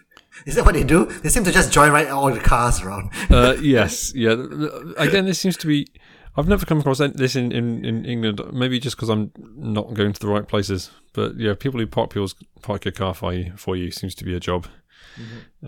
Is 0.47 0.55
that 0.55 0.64
what 0.64 0.75
they 0.75 0.85
do? 0.85 1.07
They 1.07 1.29
seem 1.29 1.45
to 1.45 1.53
just 1.53 1.73
join 1.73 1.93
right 1.93 2.09
all 2.09 2.33
the 2.33 2.40
cars 2.40 2.81
around. 2.83 3.11
Uh, 3.31 3.57
yes, 3.61 4.12
yeah. 4.14 4.33
Again, 4.97 5.25
this 5.27 5.38
seems 5.40 5.57
to 5.59 5.66
be. 5.66 5.87
I've 6.37 6.47
never 6.49 6.64
come 6.64 6.79
across 6.79 6.99
this 6.99 7.35
in, 7.35 7.51
in, 7.51 7.85
in 7.85 8.05
England. 8.05 8.40
Maybe 8.53 8.79
just 8.79 8.97
because 8.97 9.09
I'm 9.09 9.33
not 9.57 9.93
going 9.95 10.12
to 10.12 10.21
the 10.21 10.29
right 10.29 10.47
places. 10.47 10.90
But 11.12 11.37
yeah, 11.37 11.55
people 11.59 11.81
who 11.81 11.87
park 11.88 12.14
yours, 12.14 12.35
park 12.62 12.85
your 12.85 12.93
car 12.93 13.14
for 13.14 13.35
you, 13.35 13.53
for 13.57 13.75
you 13.77 13.90
seems 13.90 14.14
to 14.16 14.25
be 14.25 14.35
a 14.37 14.40
job. 14.40 14.69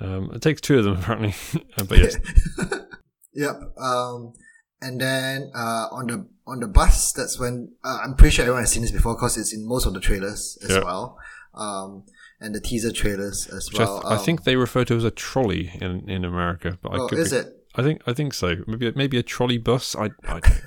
Um, 0.00 0.30
it 0.32 0.40
takes 0.40 0.60
two 0.60 0.78
of 0.78 0.84
them 0.84 0.94
apparently. 1.00 1.34
Uh, 1.76 1.84
but 1.84 1.98
yes, 1.98 2.16
Yep. 3.34 3.60
Um, 3.78 4.32
and 4.80 5.00
then 5.00 5.50
uh, 5.54 5.88
on 5.90 6.06
the 6.06 6.28
on 6.46 6.60
the 6.60 6.68
bus, 6.68 7.12
that's 7.12 7.38
when 7.38 7.72
uh, 7.84 7.98
I'm 8.04 8.14
pretty 8.14 8.34
sure 8.34 8.42
everyone 8.44 8.62
has 8.62 8.70
seen 8.72 8.82
this 8.82 8.90
before 8.90 9.14
because 9.14 9.36
it's 9.36 9.52
in 9.52 9.66
most 9.66 9.86
of 9.86 9.94
the 9.94 10.00
trailers 10.00 10.58
as 10.62 10.70
Yeah. 10.70 10.84
well, 10.84 11.18
um, 11.54 12.04
and 12.42 12.54
the 12.54 12.60
teaser 12.60 12.92
trailers 12.92 13.46
as 13.48 13.70
which 13.70 13.80
I, 13.80 13.84
well. 13.84 14.00
th- 14.02 14.12
I 14.12 14.16
Um, 14.16 14.24
think 14.24 14.44
they 14.44 14.56
refer 14.56 14.84
to 14.84 14.96
as 14.96 15.04
a 15.04 15.10
trolley 15.10 15.70
in, 15.80 16.08
in 16.08 16.24
America. 16.24 16.78
But 16.82 16.92
I 16.92 16.96
Oh, 16.98 17.08
could 17.08 17.18
is 17.18 17.30
be- 17.30 17.36
it? 17.38 17.46
I 17.74 17.82
think 17.82 18.02
I 18.06 18.12
think 18.12 18.34
so. 18.34 18.56
Maybe 18.66 18.88
a- 18.88 18.92
maybe 18.96 19.16
a 19.18 19.22
trolley 19.22 19.58
bus. 19.58 19.94
I, 19.96 20.10
I 20.26 20.40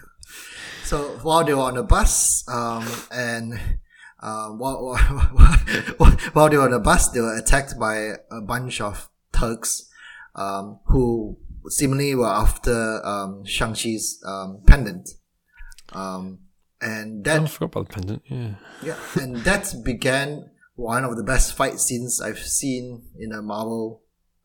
So 0.83 1.17
while 1.23 1.43
they 1.43 1.53
were 1.53 1.61
on 1.63 1.75
the 1.75 1.83
bus, 1.83 2.43
um, 2.47 2.85
and 3.11 3.53
um, 4.21 4.59
while, 4.59 4.85
while, 4.85 4.97
while 6.33 6.49
they 6.49 6.57
were 6.57 6.63
on 6.63 6.71
the 6.71 6.79
bus, 6.79 7.09
they 7.09 7.19
were 7.21 7.35
attacked 7.37 7.73
by 7.79 8.13
a 8.31 8.41
bunch 8.41 8.81
of 8.81 9.09
Turks, 9.31 9.89
um, 10.35 10.79
who 10.85 11.37
seemingly 11.69 12.13
were 12.15 12.27
after 12.27 13.05
um, 13.05 13.43
Shang-Chi's 13.45 14.21
um, 14.25 14.61
pendant. 14.67 15.09
Um, 15.91 16.39
and 16.81 17.27
I 17.27 17.39
that 17.39 17.49
forgot 17.49 17.65
about 17.75 17.87
the 17.89 17.93
pendant. 17.95 18.21
Yeah. 18.27 18.55
yeah, 18.83 18.95
and 19.21 19.37
that 19.37 19.73
began 19.83 20.51
one 20.75 21.03
of 21.03 21.17
the 21.17 21.23
best 21.23 21.55
fight 21.55 21.79
scenes 21.79 22.21
I've 22.21 22.39
seen 22.39 23.03
in 23.17 23.31
a 23.31 23.41
Marvel 23.41 24.01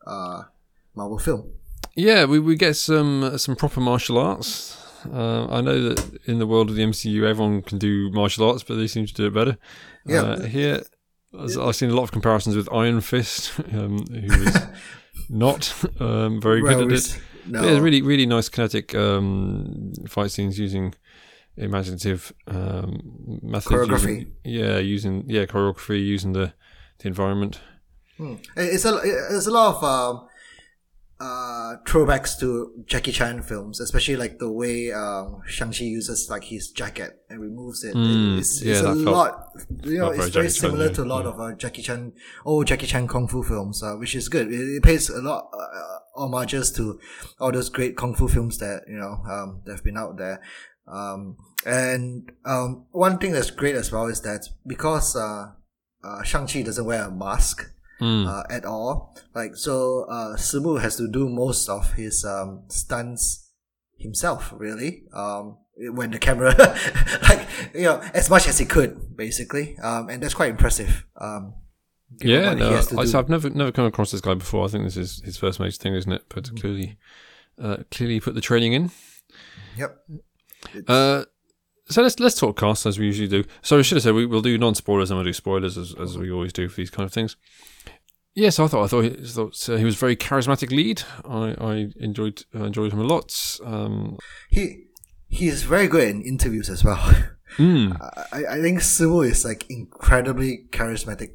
uh, 0.07 0.43
Marvel 0.95 1.19
film. 1.19 1.53
Yeah, 1.97 2.25
we, 2.25 2.38
we 2.38 2.57
get 2.57 2.77
some 2.77 3.37
some 3.38 3.57
proper 3.57 3.81
martial 3.81 4.19
arts. 4.19 4.77
Uh, 5.11 5.47
I 5.49 5.61
know 5.61 5.88
that 5.88 6.21
in 6.27 6.38
the 6.38 6.47
world 6.47 6.69
of 6.69 6.77
the 6.77 6.83
MCU, 6.83 7.23
everyone 7.25 7.62
can 7.62 7.79
do 7.79 8.11
martial 8.11 8.49
arts, 8.49 8.62
but 8.62 8.77
they 8.77 8.87
seem 8.87 9.07
to 9.07 9.14
do 9.14 9.27
it 9.27 9.35
better. 9.35 9.57
Yeah. 10.05 10.23
Uh, 10.23 10.43
here, 10.43 10.83
I've 11.38 11.77
seen 11.77 11.90
a 11.90 11.95
lot 11.95 12.03
of 12.03 12.12
comparisons 12.12 12.57
with 12.57 12.71
Iron 12.73 13.01
Fist, 13.01 13.59
um, 13.73 14.05
who 14.07 14.43
is 14.43 14.59
not 15.31 15.73
um, 16.01 16.40
very 16.40 16.61
good 16.61 16.93
at 16.93 16.99
it. 16.99 17.21
No, 17.47 17.64
yeah, 17.64 17.79
really, 17.79 18.03
really 18.03 18.27
nice 18.27 18.49
kinetic 18.49 18.95
um, 18.95 19.93
fight 20.07 20.31
scenes 20.31 20.59
using 20.59 20.95
imaginative 21.61 22.33
um, 22.46 23.38
methods. 23.42 23.66
Choreography. 23.66 24.18
Using, 24.18 24.33
yeah, 24.44 24.79
using 24.79 25.25
yeah 25.27 25.44
choreography, 25.46 26.05
using 26.05 26.33
the 26.33 26.53
the 26.99 27.09
environment. 27.09 27.61
Hmm. 28.16 28.35
It's 28.57 28.85
a 28.85 29.01
it's 29.31 29.46
a 29.46 29.51
lot 29.51 29.77
of 29.77 29.85
um, 29.85 30.29
uh, 31.20 31.77
throwbacks 31.85 32.38
to 32.40 32.73
Jackie 32.87 33.12
Chan 33.12 33.42
films, 33.42 33.79
especially 33.79 34.16
like 34.16 34.38
the 34.38 34.51
way 34.51 34.90
um, 34.90 35.42
Shang 35.46 35.70
Chi 35.70 35.85
uses 35.85 36.31
like 36.31 36.44
his 36.44 36.70
jacket 36.70 37.20
and 37.29 37.40
removes 37.40 37.85
it. 37.85 37.94
Mm, 37.94 38.38
it's 38.38 38.62
yeah, 38.62 38.81
a 38.81 38.94
lot. 38.94 39.51
You 39.85 39.99
know, 39.99 40.11
it's 40.11 40.18
very 40.18 40.31
Jackie 40.31 40.46
Chan, 40.46 40.51
similar 40.51 40.87
yeah, 40.87 40.92
to 40.92 41.03
a 41.03 41.05
lot 41.05 41.25
yeah. 41.25 41.31
of 41.31 41.40
uh, 41.40 41.55
Jackie 41.57 41.83
Chan, 41.83 42.12
old 42.44 42.66
Jackie 42.66 42.87
Chan 42.87 43.07
kung 43.07 43.29
fu 43.29 43.42
films, 43.42 43.83
uh, 43.83 43.94
which 43.94 44.14
is 44.14 44.29
good. 44.29 44.51
It, 44.51 44.77
it 44.77 44.83
pays 44.83 45.11
a 45.11 45.20
lot 45.20 45.51
uh, 45.53 45.99
homages 46.14 46.73
to 46.73 46.99
all 47.38 47.53
those 47.53 47.68
great 47.68 47.96
kung 47.96 48.14
fu 48.14 48.27
films 48.27 48.57
that 48.59 48.85
you 48.88 48.96
know 48.96 49.23
um, 49.31 49.61
that 49.66 49.73
have 49.73 49.85
been 49.85 49.99
out 49.99 50.16
there. 50.16 50.40
Um, 50.90 51.37
and 51.66 52.31
um, 52.44 52.87
one 52.90 53.18
thing 53.18 53.33
that's 53.33 53.50
great 53.50 53.76
as 53.76 53.92
well 53.92 54.07
is 54.07 54.20
that 54.22 54.46
because 54.66 55.14
uh, 55.16 55.53
uh, 56.03 56.22
Shang 56.22 56.46
Chi 56.46 56.62
doesn't 56.62 56.85
wear 56.85 57.05
a 57.05 57.11
mask 57.11 57.66
Mm. 58.00 58.26
uh, 58.26 58.44
at 58.48 58.64
all. 58.64 59.14
Like 59.35 59.57
so, 59.57 60.07
uh, 60.09 60.35
Simu 60.37 60.81
has 60.81 60.96
to 60.96 61.07
do 61.07 61.29
most 61.29 61.68
of 61.68 61.92
his 61.92 62.24
um, 62.24 62.62
stunts 62.68 63.50
himself. 63.98 64.55
Really, 64.57 65.03
um, 65.12 65.59
when 65.76 66.11
the 66.11 66.18
camera, 66.18 66.55
like 67.29 67.46
you 67.74 67.83
know, 67.83 68.00
as 68.14 68.31
much 68.31 68.48
as 68.48 68.57
he 68.59 68.64
could, 68.64 69.14
basically, 69.18 69.76
um, 69.83 70.09
and 70.09 70.22
that's 70.22 70.33
quite 70.33 70.48
impressive. 70.48 71.05
Um, 71.20 71.53
Yeah, 72.22 72.55
no, 72.55 72.70
I, 72.96 73.07
have 73.07 73.29
never 73.29 73.50
never 73.50 73.70
come 73.70 73.85
across 73.85 74.12
this 74.12 74.22
guy 74.22 74.33
before. 74.33 74.64
I 74.64 74.68
think 74.68 74.85
this 74.85 74.96
is 74.96 75.20
his 75.22 75.37
first 75.37 75.61
major 75.61 75.76
thing, 75.76 75.94
isn't 75.94 76.11
it? 76.12 76.22
But 76.31 76.44
Mm. 76.44 76.59
clearly, 76.61 76.96
uh, 77.62 77.76
clearly 77.90 78.18
put 78.20 78.35
the 78.35 78.40
training 78.40 78.72
in. 78.72 78.90
Yep. 79.76 79.96
Uh, 80.87 81.25
so 81.88 82.03
let's 82.03 82.20
let's 82.20 82.37
talk 82.37 82.59
cast 82.59 82.87
as 82.87 82.99
we 82.99 83.07
usually 83.07 83.29
do. 83.29 83.44
So 83.62 83.79
I 83.79 83.83
should 83.83 83.96
have 83.96 84.03
said 84.03 84.14
we, 84.14 84.27
we'll 84.27 84.42
do 84.42 84.57
non 84.57 84.75
spoilers 84.75 85.11
and 85.11 85.18
we'll 85.18 85.25
do 85.25 85.33
spoilers 85.33 85.77
as, 85.77 85.94
as 86.01 86.16
we 86.16 86.31
always 86.31 86.53
do 86.53 86.68
for 86.68 86.77
these 86.77 86.90
kind 86.90 87.05
of 87.07 87.12
things. 87.12 87.37
Yes, 88.35 88.61
I 88.61 88.68
thought 88.68 88.85
I 88.85 88.87
thought 88.87 89.05
he, 89.05 89.11
thought, 89.11 89.68
uh, 89.68 89.77
he 89.77 89.85
was 89.85 89.96
a 89.96 89.99
very 89.99 90.16
charismatic 90.16 90.70
lead. 90.70 91.03
I, 91.25 91.57
I 91.61 91.88
enjoyed 91.99 92.44
uh, 92.55 92.64
enjoyed 92.64 92.92
him 92.92 93.01
a 93.01 93.05
lot. 93.05 93.59
Um, 93.64 94.18
he 94.51 94.85
he 95.29 95.49
is 95.49 95.64
very 95.64 95.88
good 95.88 96.09
in 96.09 96.23
interviews 96.23 96.70
as 96.70 96.85
well. 96.85 96.96
mm, 97.57 97.96
I, 98.33 98.57
I 98.57 98.61
think 98.61 98.81
Simu 98.81 99.29
is 99.29 99.44
like 99.44 99.68
incredibly 99.68 100.66
charismatic 100.70 101.35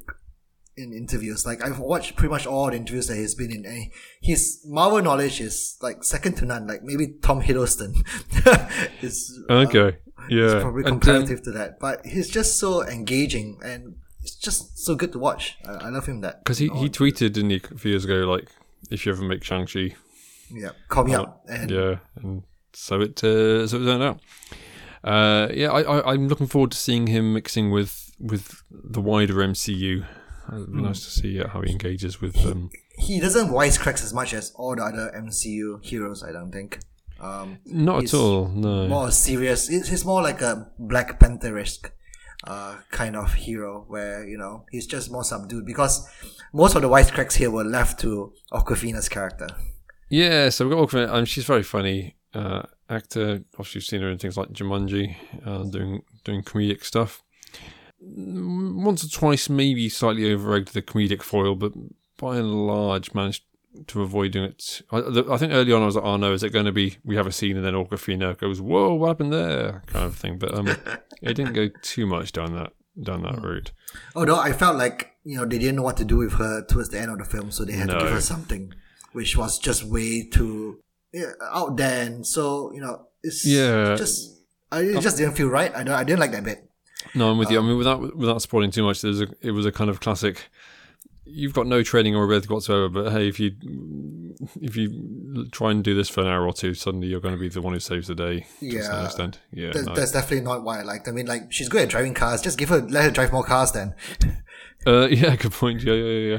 in 0.76 0.92
interviews. 0.92 1.46
Like 1.46 1.64
I've 1.64 1.78
watched 1.78 2.16
pretty 2.16 2.30
much 2.30 2.46
all 2.46 2.70
the 2.70 2.76
interviews 2.76 3.08
that 3.08 3.16
he's 3.16 3.34
been 3.34 3.50
in, 3.50 3.64
and 3.64 3.90
his 4.20 4.64
Marvel 4.66 5.02
knowledge 5.02 5.40
is 5.40 5.76
like 5.80 6.04
second 6.04 6.36
to 6.36 6.44
none. 6.44 6.66
Like 6.66 6.82
maybe 6.82 7.14
Tom 7.22 7.42
Hiddleston 7.42 8.06
is 9.02 9.38
uh, 9.48 9.66
okay, 9.68 9.98
yeah, 10.28 10.60
probably 10.60 10.84
comparative 10.84 11.42
to 11.42 11.50
that. 11.52 11.78
But 11.80 12.04
he's 12.06 12.28
just 12.28 12.58
so 12.58 12.86
engaging 12.86 13.58
and 13.64 13.96
it's 14.22 14.36
just 14.36 14.78
so 14.78 14.94
good 14.94 15.12
to 15.12 15.18
watch. 15.18 15.56
I, 15.66 15.72
I 15.72 15.88
love 15.88 16.06
him 16.06 16.20
that 16.20 16.44
because 16.44 16.58
he, 16.58 16.68
he 16.68 16.88
tweeted 16.88 17.32
didn't 17.32 17.50
he, 17.50 17.62
a 17.70 17.78
few 17.78 17.92
years 17.92 18.04
ago 18.04 18.30
like 18.30 18.50
if 18.90 19.06
you 19.06 19.12
ever 19.12 19.22
make 19.22 19.42
Shang 19.44 19.66
Chi, 19.66 19.94
yeah 20.52 20.70
call 20.88 21.04
me 21.04 21.14
up 21.14 21.44
and 21.48 21.70
yeah, 21.70 21.96
and 22.16 22.42
so 22.72 23.00
it 23.00 23.22
uh, 23.24 23.66
so 23.66 23.80
it 23.80 23.84
turned 23.84 24.02
out. 24.02 24.20
Uh, 25.04 25.48
yeah, 25.54 25.70
I, 25.70 25.82
I, 25.82 26.12
I'm 26.12 26.26
looking 26.26 26.48
forward 26.48 26.72
to 26.72 26.76
seeing 26.76 27.06
him 27.06 27.32
mixing 27.32 27.70
with 27.70 28.10
with 28.18 28.62
the 28.70 29.00
wider 29.00 29.34
MCU. 29.34 30.04
It'd 30.52 30.72
be 30.72 30.80
nice 30.82 31.00
to 31.04 31.10
see 31.10 31.40
uh, 31.40 31.48
how 31.48 31.62
he 31.62 31.70
engages 31.72 32.20
with 32.20 32.34
them. 32.44 32.70
he 32.98 33.20
doesn't 33.20 33.48
wisecracks 33.48 34.02
as 34.04 34.12
much 34.14 34.32
as 34.34 34.52
all 34.56 34.76
the 34.76 34.82
other 34.82 35.12
MCU 35.16 35.84
heroes. 35.84 36.22
I 36.22 36.32
don't 36.32 36.52
think. 36.52 36.78
Um, 37.20 37.58
Not 37.64 38.04
at 38.04 38.14
all. 38.14 38.48
No. 38.48 38.88
more 38.88 39.10
serious. 39.10 39.68
He's 39.68 39.88
he's 39.88 40.04
more 40.04 40.22
like 40.22 40.42
a 40.42 40.70
Black 40.78 41.18
Panther-esque 41.18 41.90
uh, 42.44 42.76
kind 42.90 43.16
of 43.16 43.32
hero, 43.34 43.84
where 43.88 44.26
you 44.28 44.36
know 44.36 44.64
he's 44.70 44.86
just 44.86 45.10
more 45.10 45.24
subdued 45.24 45.64
because 45.66 46.06
most 46.52 46.76
of 46.76 46.82
the 46.82 46.88
wisecracks 46.88 47.34
here 47.34 47.50
were 47.50 47.64
left 47.64 47.98
to 48.00 48.32
Awkwafina's 48.52 49.08
character. 49.08 49.48
Yeah, 50.10 50.50
so 50.50 50.68
we've 50.68 50.76
got 50.76 50.88
Awkwafina. 50.88 51.08
Um, 51.08 51.24
she's 51.24 51.44
very 51.44 51.62
funny 51.64 52.16
uh, 52.34 52.62
actor. 52.90 53.40
Obviously, 53.54 53.78
you've 53.78 53.84
seen 53.84 54.02
her 54.02 54.10
in 54.10 54.18
things 54.18 54.36
like 54.36 54.50
Jumanji, 54.50 55.16
uh, 55.44 55.64
doing 55.64 56.02
doing 56.24 56.42
comedic 56.42 56.84
stuff. 56.84 57.22
Once 58.00 59.04
or 59.04 59.08
twice, 59.08 59.48
maybe 59.48 59.88
slightly 59.88 60.32
over-egged 60.32 60.74
the 60.74 60.82
comedic 60.82 61.22
foil, 61.22 61.54
but 61.54 61.72
by 62.18 62.36
and 62.36 62.66
large, 62.66 63.14
managed 63.14 63.42
to 63.88 64.02
avoid 64.02 64.32
doing 64.32 64.46
it. 64.50 64.82
I, 64.90 64.98
I 65.30 65.36
think 65.36 65.52
early 65.52 65.72
on 65.72 65.82
I 65.82 65.86
was 65.86 65.96
like, 65.96 66.04
"Oh 66.04 66.16
no, 66.16 66.32
is 66.32 66.42
it 66.42 66.52
going 66.52 66.66
to 66.66 66.72
be 66.72 66.96
we 67.04 67.16
have 67.16 67.26
a 67.26 67.32
scene 67.32 67.56
and 67.56 67.64
then 67.64 67.74
Awkwafina 67.74 68.38
goes, 68.38 68.60
whoa, 68.60 68.94
what 68.94 69.08
happened 69.08 69.32
there?" 69.32 69.82
kind 69.86 70.04
of 70.06 70.16
thing. 70.16 70.38
But 70.38 70.54
um, 70.54 70.68
it 71.22 71.34
didn't 71.34 71.52
go 71.52 71.68
too 71.82 72.06
much 72.06 72.32
down 72.32 72.54
that 72.54 72.72
down 73.02 73.22
that 73.22 73.42
route. 73.42 73.72
Although 74.14 74.38
I 74.38 74.52
felt 74.52 74.76
like 74.76 75.12
you 75.24 75.36
know 75.36 75.44
they 75.44 75.58
didn't 75.58 75.76
know 75.76 75.82
what 75.82 75.96
to 75.98 76.04
do 76.04 76.18
with 76.18 76.34
her 76.34 76.64
towards 76.64 76.88
the 76.90 76.98
end 76.98 77.10
of 77.10 77.18
the 77.18 77.24
film, 77.24 77.50
so 77.50 77.64
they 77.64 77.72
had 77.72 77.88
to 77.88 77.98
give 77.98 78.10
her 78.10 78.20
something, 78.20 78.72
which 79.12 79.36
was 79.36 79.58
just 79.58 79.84
way 79.84 80.26
too 80.26 80.80
yeah, 81.12 81.32
out 81.52 81.76
there. 81.76 82.06
And 82.06 82.26
so 82.26 82.72
you 82.72 82.80
know, 82.80 83.08
it's 83.22 83.44
Yeah. 83.46 83.94
just 83.96 84.42
I, 84.72 84.80
it 84.80 85.00
just 85.00 85.16
didn't 85.18 85.34
feel 85.34 85.48
right. 85.48 85.74
I 85.74 85.82
don't, 85.82 85.94
I 85.94 86.04
didn't 86.04 86.20
like 86.20 86.32
that 86.32 86.44
bit. 86.44 86.70
No, 87.14 87.30
I'm 87.30 87.38
with 87.38 87.50
you. 87.50 87.58
I 87.58 87.62
mean, 87.62 87.76
without 87.78 88.16
without 88.16 88.42
spoiling 88.42 88.70
too 88.70 88.82
much, 88.84 89.00
there's 89.02 89.20
a 89.20 89.28
it 89.40 89.52
was 89.52 89.66
a 89.66 89.72
kind 89.72 89.90
of 89.90 90.00
classic. 90.00 90.48
You've 91.28 91.54
got 91.54 91.66
no 91.66 91.82
training 91.82 92.14
or 92.14 92.24
ability 92.24 92.46
whatsoever, 92.46 92.88
but 92.88 93.10
hey, 93.10 93.26
if 93.28 93.40
you 93.40 93.52
if 94.60 94.76
you 94.76 95.46
try 95.50 95.72
and 95.72 95.82
do 95.82 95.94
this 95.94 96.08
for 96.08 96.20
an 96.20 96.28
hour 96.28 96.46
or 96.46 96.52
two, 96.52 96.72
suddenly 96.74 97.08
you're 97.08 97.20
going 97.20 97.34
to 97.34 97.40
be 97.40 97.48
the 97.48 97.60
one 97.60 97.72
who 97.72 97.80
saves 97.80 98.06
the 98.06 98.14
day 98.14 98.40
to 98.60 98.82
some 98.82 98.94
Yeah. 98.94 99.04
extent. 99.04 99.40
Yeah, 99.52 99.70
That's, 99.72 99.86
no. 99.86 99.94
that's 99.94 100.12
definitely 100.12 100.42
not 100.44 100.62
what 100.62 100.78
I 100.78 100.82
liked. 100.82 101.08
I 101.08 101.10
mean, 101.10 101.26
like 101.26 101.52
she's 101.52 101.68
good 101.68 101.82
at 101.82 101.88
driving 101.88 102.14
cars. 102.14 102.42
Just 102.42 102.58
give 102.58 102.68
her 102.68 102.80
let 102.80 103.02
her 103.04 103.10
drive 103.10 103.32
more 103.32 103.42
cars 103.44 103.72
then. 103.72 103.94
Uh, 104.86 105.06
yeah, 105.10 105.34
good 105.34 105.52
point. 105.52 105.82
Yeah, 105.82 105.94
yeah, 105.94 106.04
yeah. 106.18 106.38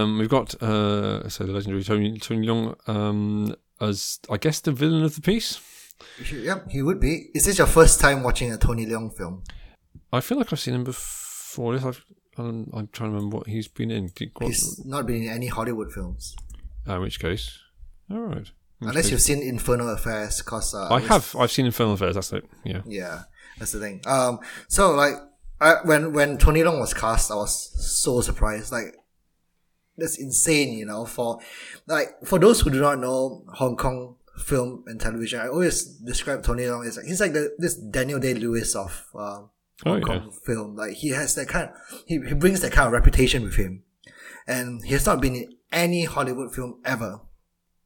Um, 0.00 0.18
we've 0.18 0.28
got 0.28 0.54
uh, 0.62 1.28
so 1.28 1.44
the 1.44 1.52
legendary 1.52 1.82
Tony 1.84 2.18
Tony 2.18 2.46
Leung 2.46 2.76
um, 2.88 3.54
as 3.80 4.20
I 4.30 4.38
guess 4.38 4.60
the 4.60 4.72
villain 4.72 5.02
of 5.04 5.16
the 5.16 5.20
piece. 5.22 5.60
Yep, 6.32 6.70
he 6.70 6.82
would 6.82 6.98
be. 6.98 7.28
Is 7.34 7.44
this 7.44 7.58
your 7.58 7.66
first 7.66 8.00
time 8.00 8.22
watching 8.22 8.50
a 8.52 8.56
Tony 8.56 8.86
Leung 8.86 9.14
film? 9.16 9.44
I 10.12 10.20
feel 10.20 10.38
like 10.38 10.52
I've 10.52 10.60
seen 10.60 10.74
him 10.74 10.84
before. 10.84 11.74
This 11.74 11.84
I've, 11.84 12.04
I'm, 12.38 12.70
I'm 12.74 12.88
trying 12.92 13.10
to 13.10 13.16
remember 13.16 13.38
what 13.38 13.46
he's 13.46 13.68
been 13.68 13.90
in. 13.90 14.10
Did- 14.14 14.30
what- 14.34 14.48
He's 14.48 14.84
not 14.84 15.06
been 15.06 15.22
in 15.22 15.28
any 15.30 15.46
Hollywood 15.48 15.92
films, 15.92 16.34
uh, 16.88 16.96
in 16.96 17.02
which 17.02 17.18
case, 17.20 17.58
all 18.10 18.18
right. 18.20 18.36
In 18.36 18.38
which 18.38 18.50
unless 18.80 19.04
case- 19.04 19.10
you've 19.12 19.20
seen 19.22 19.42
Infernal 19.42 19.88
Affairs. 19.90 20.42
Cause 20.42 20.74
uh, 20.74 20.88
I 20.92 21.00
have. 21.00 21.34
I've 21.36 21.50
seen 21.52 21.66
Infernal 21.66 21.94
Affairs. 21.94 22.14
That's 22.14 22.32
it. 22.32 22.44
Yeah. 22.64 22.82
Yeah, 22.86 23.22
that's 23.58 23.72
the 23.72 23.80
thing. 23.80 24.00
Um, 24.06 24.40
so 24.68 24.92
like, 24.92 25.14
I, 25.60 25.76
when 25.84 26.12
when 26.12 26.38
Tony 26.38 26.60
Leung 26.62 26.80
was 26.80 26.92
cast, 26.94 27.30
I 27.30 27.36
was 27.36 27.52
so 28.02 28.20
surprised. 28.20 28.72
Like, 28.72 28.96
that's 29.96 30.18
insane, 30.18 30.72
you 30.76 30.86
know. 30.86 31.04
For 31.06 31.38
like 31.86 32.08
for 32.24 32.38
those 32.38 32.60
who 32.60 32.70
do 32.70 32.80
not 32.80 32.98
know 32.98 33.44
Hong 33.54 33.76
Kong 33.76 34.16
film 34.44 34.82
and 34.86 35.00
television, 35.00 35.38
I 35.40 35.48
always 35.48 35.84
describe 35.84 36.42
Tony 36.42 36.64
Leung 36.64 36.86
as 36.86 36.96
like 36.96 37.06
he's 37.06 37.20
like 37.20 37.34
the 37.34 37.54
this 37.58 37.76
Daniel 37.76 38.18
Day 38.18 38.34
Lewis 38.34 38.74
of 38.74 39.06
um, 39.14 39.50
Oh, 39.84 39.90
Hong 39.92 40.00
yeah. 40.00 40.06
Kong 40.06 40.32
film. 40.44 40.76
Like 40.76 40.92
he 40.94 41.10
has 41.10 41.34
that 41.34 41.48
kind. 41.48 41.70
he 42.06 42.20
he 42.26 42.34
brings 42.34 42.60
that 42.60 42.72
kind 42.72 42.86
of 42.86 42.92
reputation 42.92 43.42
with 43.42 43.56
him, 43.56 43.82
and 44.46 44.84
he 44.84 44.92
has 44.92 45.06
not 45.06 45.20
been 45.20 45.34
in 45.36 45.54
any 45.72 46.04
Hollywood 46.04 46.54
film 46.54 46.80
ever, 46.84 47.20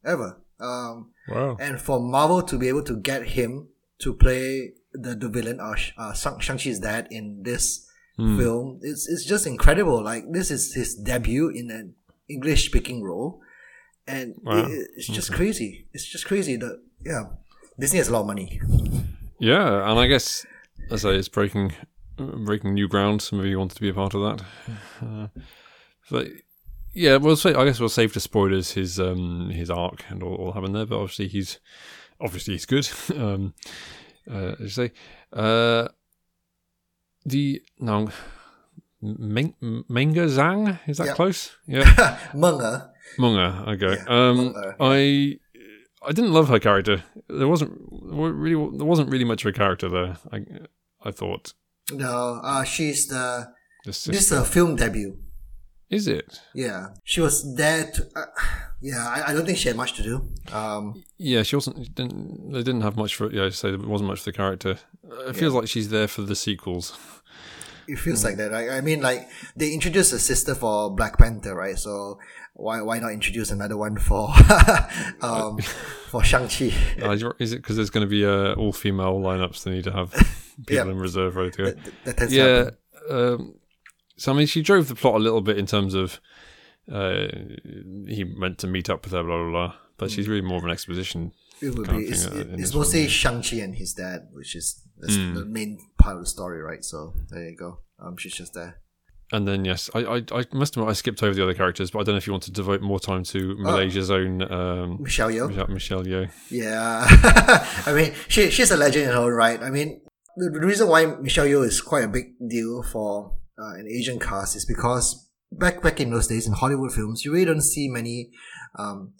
ever. 0.05 0.37
Um, 0.59 1.11
Wow. 1.29 1.57
and 1.59 1.79
for 1.79 1.99
Marvel 1.99 2.41
to 2.41 2.57
be 2.57 2.67
able 2.69 2.83
to 2.83 2.95
get 2.95 3.21
him 3.35 3.67
to 3.99 4.13
play 4.13 4.71
the, 4.93 5.13
the 5.13 5.27
villain, 5.27 5.59
uh, 5.59 5.75
uh, 5.97 6.13
Shang- 6.13 6.39
Shang-Chi's 6.39 6.79
dad 6.79 7.07
in 7.11 7.43
this 7.43 7.85
Hmm. 8.15 8.37
film, 8.39 8.79
it's, 8.81 9.07
it's 9.09 9.25
just 9.25 9.45
incredible. 9.45 10.01
Like, 10.01 10.23
this 10.31 10.49
is 10.49 10.73
his 10.73 10.95
debut 10.95 11.49
in 11.49 11.69
an 11.69 11.95
English 12.29 12.65
speaking 12.65 13.03
role. 13.03 13.41
And 14.07 14.35
Wow. 14.41 14.65
it, 14.67 14.87
it's 14.95 15.07
just 15.07 15.31
crazy. 15.33 15.85
It's 15.93 16.05
just 16.05 16.25
crazy 16.25 16.55
that, 16.55 16.79
yeah, 17.05 17.25
Disney 17.77 17.97
has 17.99 18.07
a 18.07 18.13
lot 18.13 18.21
of 18.21 18.27
money. 18.27 18.59
Yeah, 19.39 19.87
and 19.91 19.99
I 19.99 20.07
guess 20.07 20.45
I 20.91 20.95
say, 20.95 21.15
it's 21.15 21.27
breaking 21.29 21.73
breaking 22.17 22.73
new 22.73 22.87
ground. 22.87 23.21
Some 23.21 23.39
of 23.39 23.45
you 23.45 23.59
wanted 23.59 23.75
to 23.75 23.81
be 23.81 23.89
a 23.89 23.93
part 23.93 24.13
of 24.13 24.21
that. 24.21 24.45
Uh, 25.05 25.27
but 26.09 26.27
yeah, 26.93 27.17
we'll 27.17 27.35
say. 27.35 27.53
I 27.53 27.65
guess 27.65 27.79
we'll 27.79 27.89
save 27.89 28.13
the 28.13 28.19
spoilers 28.19 28.71
his 28.71 28.99
um 28.99 29.49
his 29.49 29.69
arc 29.69 30.03
and 30.09 30.23
all, 30.23 30.35
all 30.35 30.51
happened 30.53 30.75
there. 30.75 30.85
But 30.85 30.99
obviously 30.99 31.27
he's 31.27 31.59
obviously 32.21 32.53
he's 32.53 32.65
good. 32.65 32.87
um, 33.15 33.53
uh, 34.29 34.53
as 34.59 34.59
you 34.61 34.69
say, 34.69 34.91
uh, 35.33 35.87
the 37.25 37.61
now. 37.79 38.07
Meng- 38.99 39.53
Meng'er 39.61 40.25
Zhang 40.27 40.79
is 40.87 40.97
that 40.97 41.05
Yeah. 41.07 41.13
close? 41.13 41.55
Yeah, 41.67 41.83
Munga. 42.33 42.89
Munga. 43.19 43.67
Okay. 43.75 43.95
Yeah, 43.95 44.29
um, 44.29 44.55
I 44.79 45.37
I 46.03 46.11
didn't 46.13 46.31
love 46.33 46.47
her 46.49 46.57
character. 46.57 47.03
There 47.29 47.47
wasn't 47.47 47.73
really 47.91 48.55
there 48.75 48.87
wasn't 48.87 49.11
really 49.11 49.23
much 49.23 49.45
of 49.45 49.49
a 49.49 49.53
character 49.53 49.87
there. 49.87 50.17
I 50.31 50.45
I 51.03 51.11
thought 51.11 51.53
No, 51.91 52.39
uh, 52.43 52.63
she's 52.63 53.07
the, 53.07 53.47
the 53.83 53.89
this 53.91 54.07
is 54.07 54.31
a 54.31 54.43
film 54.45 54.75
debut. 54.75 55.17
is 55.89 56.07
it? 56.07 56.41
Yeah. 56.53 56.87
She 57.03 57.21
was 57.21 57.55
there 57.55 57.89
to, 57.91 58.07
uh, 58.15 58.25
yeah, 58.81 59.07
I, 59.07 59.29
I 59.29 59.33
don't 59.33 59.45
think 59.45 59.57
she 59.57 59.67
had 59.69 59.77
much 59.77 59.93
to 59.93 60.03
do. 60.03 60.27
Um, 60.51 61.03
Yeah, 61.17 61.43
she 61.43 61.55
wasn't. 61.55 61.95
Didn't, 61.95 62.51
they 62.51 62.63
didn't 62.63 62.81
have 62.81 62.97
much 62.97 63.15
for. 63.15 63.31
Yeah, 63.31 63.49
so 63.49 63.71
there 63.77 63.87
wasn't 63.87 64.09
much 64.09 64.19
for 64.19 64.25
the 64.31 64.37
character. 64.37 64.77
It 65.27 65.35
feels 65.35 65.53
like 65.53 65.67
she's 65.69 65.89
there 65.89 66.07
for 66.07 66.23
the 66.23 66.35
sequels. 66.35 66.97
It 67.87 67.97
feels 67.99 68.23
like 68.25 68.35
that. 68.35 68.51
Right? 68.51 68.69
I 68.69 68.81
mean, 68.81 68.99
like 69.01 69.29
they 69.55 69.71
introduced 69.73 70.11
a 70.11 70.19
sister 70.19 70.53
for 70.55 70.93
Black 70.93 71.17
Panther, 71.17 71.55
right? 71.55 71.79
So 71.79 72.19
why 72.57 72.81
why 72.81 72.99
not 72.99 73.11
introduce 73.13 73.51
another 73.51 73.77
one 73.77 73.97
for 73.97 74.29
um 75.21 75.57
for 76.09 76.23
Shang 76.23 76.47
Chi? 76.47 76.71
Uh, 77.01 77.11
is 77.39 77.53
it 77.53 77.57
because 77.57 77.75
there's 77.75 77.89
going 77.91 78.05
to 78.05 78.09
be 78.09 78.25
uh, 78.25 78.53
all 78.55 78.73
female 78.73 79.19
lineups? 79.19 79.63
They 79.63 79.71
need 79.71 79.83
to 79.85 79.91
have 79.93 80.11
people 80.67 80.75
Yeah. 80.87 80.91
in 80.91 80.97
reserve 80.97 81.35
ready 81.35 81.51
to 81.51 81.57
go. 81.63 81.73
That, 82.05 82.29
yeah. 82.31 82.69
Um, 83.09 83.55
so 84.17 84.31
I 84.31 84.35
mean, 84.35 84.47
she 84.47 84.61
drove 84.61 84.87
the 84.87 84.95
plot 84.95 85.15
a 85.15 85.19
little 85.19 85.41
bit 85.41 85.57
in 85.57 85.65
terms 85.65 85.93
of 85.93 86.19
uh, 86.91 87.27
he 88.07 88.23
meant 88.35 88.57
to 88.59 88.67
meet 88.67 88.89
up 88.89 89.03
with 89.03 89.13
her, 89.13 89.23
blah 89.23 89.37
blah 89.43 89.51
blah. 89.51 89.73
But 89.97 90.11
she's 90.11 90.27
really 90.27 90.41
more 90.41 90.57
of 90.57 90.63
an 90.65 90.71
exposition. 90.71 91.31
It 91.61 91.75
would 91.75 91.89
be. 91.89 92.05
It's, 92.05 92.27
uh, 92.27 92.35
it- 92.35 92.59
it's 92.59 92.73
mostly 92.73 93.07
Shang 93.07 93.41
Chi 93.41 93.57
and 93.57 93.75
his 93.75 93.93
dad, 93.93 94.27
which 94.31 94.55
is 94.55 94.81
that's 94.99 95.15
Hmm. 95.15 95.33
the 95.35 95.45
main 95.45 95.79
part 95.97 96.15
of 96.17 96.21
the 96.23 96.27
story, 96.29 96.61
right? 96.61 96.83
So 96.83 97.13
there 97.29 97.49
you 97.49 97.55
go. 97.57 97.79
Um, 97.99 98.15
she's 98.17 98.33
just 98.33 98.53
there. 98.53 98.79
And 99.31 99.45
then 99.45 99.65
yes, 99.65 99.89
I, 99.93 99.99
I 99.99 100.23
I 100.31 100.45
must 100.53 100.77
admit 100.77 100.89
I 100.89 100.93
skipped 100.93 101.21
over 101.21 101.33
the 101.33 101.43
other 101.43 101.53
characters, 101.53 101.91
but 101.91 101.99
I 101.99 102.03
don't 102.03 102.13
know 102.13 102.17
if 102.17 102.27
you 102.27 102.33
want 102.33 102.43
to 102.43 102.51
devote 102.51 102.81
more 102.81 102.99
time 102.99 103.23
to 103.25 103.55
Malaysia's 103.57 104.09
own 104.09 104.41
um, 104.49 105.01
Michelle 105.01 105.29
Yeoh. 105.29 105.49
Michelle, 105.49 105.67
Michelle 105.67 106.03
Yeoh. 106.03 106.31
Yeah, 106.49 107.05
I 107.85 107.91
mean, 107.93 108.13
she 108.29 108.49
she's 108.49 108.71
a 108.71 108.77
legend 108.77 109.05
in 109.07 109.11
her 109.11 109.19
own 109.19 109.33
right. 109.33 109.61
I 109.61 109.69
mean, 109.69 109.99
the, 110.37 110.49
the 110.49 110.65
reason 110.65 110.87
why 110.87 111.05
Michelle 111.05 111.45
Yeoh 111.45 111.65
is 111.65 111.81
quite 111.81 112.05
a 112.05 112.07
big 112.07 112.35
deal 112.49 112.83
for 112.83 113.35
uh, 113.59 113.73
an 113.75 113.87
Asian 113.89 114.17
cast 114.17 114.55
is 114.55 114.65
because 114.65 115.29
back 115.51 115.81
back 115.81 115.99
in 115.99 116.09
those 116.09 116.27
days 116.27 116.47
in 116.47 116.53
Hollywood 116.53 116.93
films, 116.93 117.25
you 117.25 117.33
really 117.33 117.45
don't 117.45 117.61
see 117.61 117.89
many 117.89 118.29
um, 118.79 119.13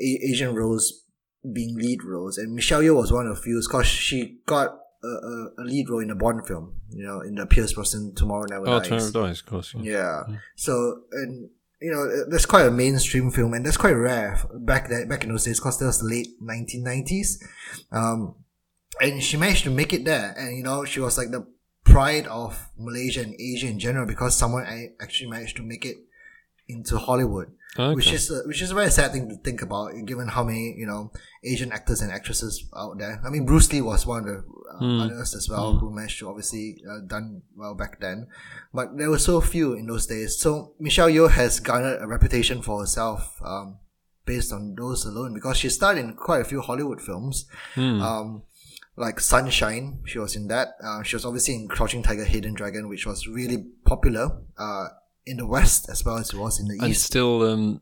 a- 0.00 0.20
Asian 0.30 0.56
roles 0.56 1.04
being 1.52 1.76
lead 1.76 2.02
roles, 2.02 2.38
and 2.38 2.54
Michelle 2.54 2.80
Yeoh 2.82 2.96
was 2.96 3.12
one 3.12 3.28
of 3.28 3.36
the 3.36 3.40
few 3.42 3.60
because 3.64 3.86
she 3.86 4.38
got 4.46 4.78
a, 5.04 5.62
a, 5.62 5.64
lead 5.64 5.88
role 5.88 6.00
in 6.00 6.10
a 6.10 6.14
Bond 6.14 6.46
film, 6.46 6.80
you 6.90 7.04
know, 7.04 7.20
in 7.20 7.34
the 7.34 7.46
Pierce 7.46 7.72
Brosnan 7.72 8.14
Tomorrow 8.14 8.46
Never 8.48 8.68
Oh, 8.68 8.78
Dies. 8.78 8.88
Turner 8.88 9.06
of 9.06 9.12
Dice, 9.12 9.40
of 9.40 9.46
course. 9.46 9.74
Yeah. 9.74 10.24
Yeah. 10.28 10.36
So 10.56 11.02
and 11.12 11.50
you 11.80 11.90
know 11.90 12.24
that's 12.30 12.46
quite 12.46 12.66
a 12.66 12.70
mainstream 12.70 13.30
film, 13.30 13.54
and 13.54 13.64
that's 13.64 13.76
quite 13.76 13.92
rare 13.92 14.38
back 14.54 14.88
then, 14.88 15.08
back 15.08 15.24
in 15.24 15.30
those 15.30 15.44
days, 15.44 15.60
because 15.60 15.78
that 15.78 15.86
was 15.86 16.00
the 16.00 16.06
late 16.06 16.40
1990s. 16.42 17.42
Um, 17.92 18.36
and 19.00 19.22
she 19.22 19.36
managed 19.36 19.64
to 19.64 19.70
make 19.70 19.92
it 19.92 20.04
there, 20.04 20.34
and 20.38 20.56
you 20.56 20.62
know 20.62 20.84
she 20.84 21.00
was 21.00 21.18
like 21.18 21.30
the 21.30 21.46
pride 21.84 22.26
of 22.26 22.70
Malaysia 22.78 23.20
and 23.20 23.34
Asia 23.38 23.66
in 23.68 23.78
general 23.78 24.06
because 24.06 24.36
someone 24.36 24.66
actually 25.00 25.30
managed 25.30 25.56
to 25.56 25.62
make 25.62 25.84
it 25.84 25.96
into 26.68 26.98
Hollywood, 26.98 27.48
Okay. 27.78 27.94
which 27.94 28.12
is 28.12 28.30
a, 28.30 28.42
which 28.46 28.62
is 28.62 28.70
a 28.70 28.74
very 28.74 28.90
sad 28.90 29.12
thing 29.12 29.28
to 29.28 29.36
think 29.36 29.60
about, 29.62 29.92
given 30.06 30.28
how 30.28 30.44
many 30.44 30.74
you 30.78 30.86
know 30.86 31.10
Asian 31.42 31.72
actors 31.72 32.00
and 32.00 32.10
actresses 32.12 32.64
out 32.76 32.98
there. 32.98 33.20
I 33.24 33.30
mean, 33.30 33.44
Bruce 33.46 33.72
Lee 33.72 33.82
was 33.82 34.06
one 34.06 34.20
of 34.20 34.26
the 34.26 34.44
uh, 34.80 35.04
others 35.04 35.34
as 35.34 35.48
well 35.48 35.76
who 35.78 35.94
managed 35.94 36.18
to 36.20 36.28
obviously 36.28 36.82
uh, 36.90 37.00
done 37.06 37.42
well 37.56 37.74
back 37.74 38.00
then, 38.00 38.28
but 38.72 38.96
there 38.96 39.10
were 39.10 39.18
so 39.18 39.40
few 39.40 39.74
in 39.74 39.86
those 39.86 40.06
days. 40.06 40.38
So 40.38 40.74
Michelle 40.80 41.08
Yeoh 41.08 41.30
has 41.30 41.60
garnered 41.60 42.00
a 42.02 42.06
reputation 42.06 42.62
for 42.62 42.80
herself. 42.80 43.40
Um, 43.44 43.78
Based 44.26 44.54
on 44.54 44.74
those 44.74 45.04
alone, 45.04 45.34
because 45.34 45.58
she 45.58 45.68
starred 45.68 45.98
in 45.98 46.14
quite 46.14 46.40
a 46.40 46.44
few 46.44 46.62
Hollywood 46.62 46.98
films, 47.02 47.44
Hmm. 47.74 48.00
um, 48.00 48.42
like 48.96 49.20
Sunshine. 49.20 50.00
She 50.06 50.18
was 50.18 50.34
in 50.34 50.48
that. 50.48 50.68
Uh, 50.82 51.02
she 51.02 51.14
was 51.14 51.26
obviously 51.26 51.56
in 51.56 51.68
Crouching 51.68 52.02
Tiger, 52.02 52.24
Hidden 52.24 52.54
Dragon, 52.54 52.88
which 52.88 53.04
was 53.04 53.26
really 53.28 53.66
popular 53.84 54.30
uh, 54.56 54.86
in 55.26 55.38
the 55.38 55.46
West 55.46 55.88
as 55.88 56.04
well 56.04 56.18
as 56.18 56.30
it 56.32 56.38
was 56.38 56.60
in 56.60 56.68
the 56.68 56.78
and 56.80 56.90
East. 56.90 57.04
still, 57.04 57.42
um, 57.42 57.80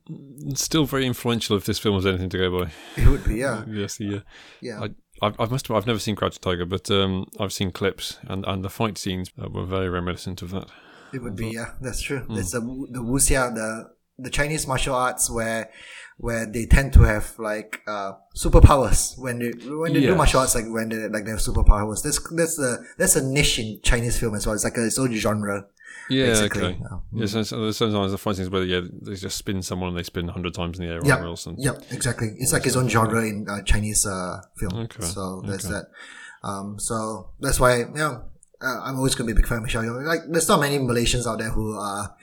still 0.55 0.84
very 0.84 1.07
influential 1.07 1.57
if 1.57 1.64
this 1.64 1.78
film 1.78 1.97
was 1.97 2.07
anything 2.07 2.30
to 2.30 2.38
go 2.38 2.64
by. 2.64 2.70
It 2.97 3.09
would 3.09 3.24
be, 3.24 3.36
yeah, 3.36 3.64
Yes, 3.68 4.01
uh, 4.01 4.20
yeah. 4.61 4.80
I, 4.80 5.26
I, 5.26 5.32
I 5.38 5.47
must 5.47 5.68
have, 5.68 5.76
I've 5.76 5.86
never 5.86 5.99
seen 5.99 6.16
Crouching 6.16 6.40
Tiger, 6.40 6.66
but 6.66 6.90
um, 6.90 7.26
I've 7.38 7.53
seen 7.53 7.70
clips, 7.70 8.18
and, 8.22 8.45
and 8.47 8.64
the 8.64 8.70
fight 8.70 8.99
scenes 8.99 9.30
uh, 9.43 9.49
were 9.49 9.64
very 9.64 9.88
reminiscent 9.88 10.43
of 10.43 10.51
that. 10.51 10.68
It 11.12 11.22
would 11.22 11.36
be, 11.36 11.51
yeah, 11.51 11.72
that's 11.80 12.01
true. 12.01 12.20
Hmm. 12.20 12.38
It's 12.38 12.53
the 12.53 12.61
the 12.61 13.01
wuxia, 13.01 13.55
the 13.55 13.90
the 14.18 14.30
Chinese 14.30 14.66
martial 14.66 14.95
arts 14.95 15.30
where 15.30 15.70
where 16.16 16.47
they 16.47 16.66
tend 16.66 16.93
to 16.93 17.01
have 17.01 17.38
like 17.38 17.82
uh, 17.86 18.12
superpowers 18.36 19.18
when 19.18 19.38
they 19.38 19.51
when 19.68 19.93
they 19.93 20.01
do 20.01 20.14
martial 20.14 20.40
arts 20.40 20.55
like 20.55 20.64
when 20.68 20.88
they 20.88 21.09
like 21.09 21.24
they 21.24 21.30
have 21.30 21.40
superpowers. 21.40 22.03
That's 22.03 22.20
that's 22.34 22.59
a 22.59 22.78
that's 22.97 23.16
a 23.16 23.22
niche 23.22 23.59
in 23.59 23.80
Chinese 23.82 24.18
film 24.18 24.34
as 24.34 24.47
well. 24.47 24.55
It's 24.55 24.64
like 24.64 24.76
a, 24.76 24.86
its 24.86 24.99
own 24.99 25.12
genre. 25.14 25.66
Yeah, 26.12 26.26
basically. 26.26 26.62
okay. 26.64 26.78
Yeah. 26.80 26.98
Yeah, 27.20 27.26
so, 27.26 27.42
so 27.42 27.70
sometimes 27.70 28.12
the 28.12 28.18
funny 28.18 28.36
things 28.36 28.50
where 28.50 28.64
yeah, 28.64 28.80
they 29.02 29.14
just 29.14 29.36
spin 29.36 29.62
someone 29.62 29.88
and 29.90 29.98
they 29.98 30.02
spin 30.02 30.28
a 30.28 30.32
hundred 30.32 30.54
times 30.54 30.78
in 30.78 30.86
the 30.86 30.92
air 30.92 31.00
or 31.00 31.04
something. 31.06 31.22
Yeah. 31.24 31.28
else. 31.28 31.46
And, 31.46 31.58
Yep, 31.58 31.82
exactly. 31.90 32.28
It's 32.38 32.52
like 32.52 32.66
its 32.66 32.76
own 32.76 32.88
genre 32.88 33.22
in 33.22 33.46
uh, 33.48 33.62
Chinese 33.62 34.06
uh, 34.06 34.40
film. 34.56 34.74
Okay, 34.84 35.04
So 35.04 35.42
that's 35.46 35.64
okay. 35.64 35.74
that. 35.74 35.86
Um, 36.48 36.78
so 36.78 37.30
that's 37.40 37.60
why 37.60 37.78
you 37.78 37.86
know 37.94 38.24
uh, 38.60 38.80
I'm 38.82 38.96
always 38.96 39.14
gonna 39.14 39.26
be 39.26 39.32
a 39.32 39.36
big 39.36 39.46
fan 39.46 39.58
of 39.58 39.64
Michelle 39.64 39.82
Yeoh. 39.82 40.04
Like 40.04 40.20
there's 40.28 40.48
not 40.48 40.60
many 40.60 40.78
Malaysians 40.78 41.26
out 41.26 41.38
there 41.38 41.50
who 41.50 41.76
are 41.78 42.16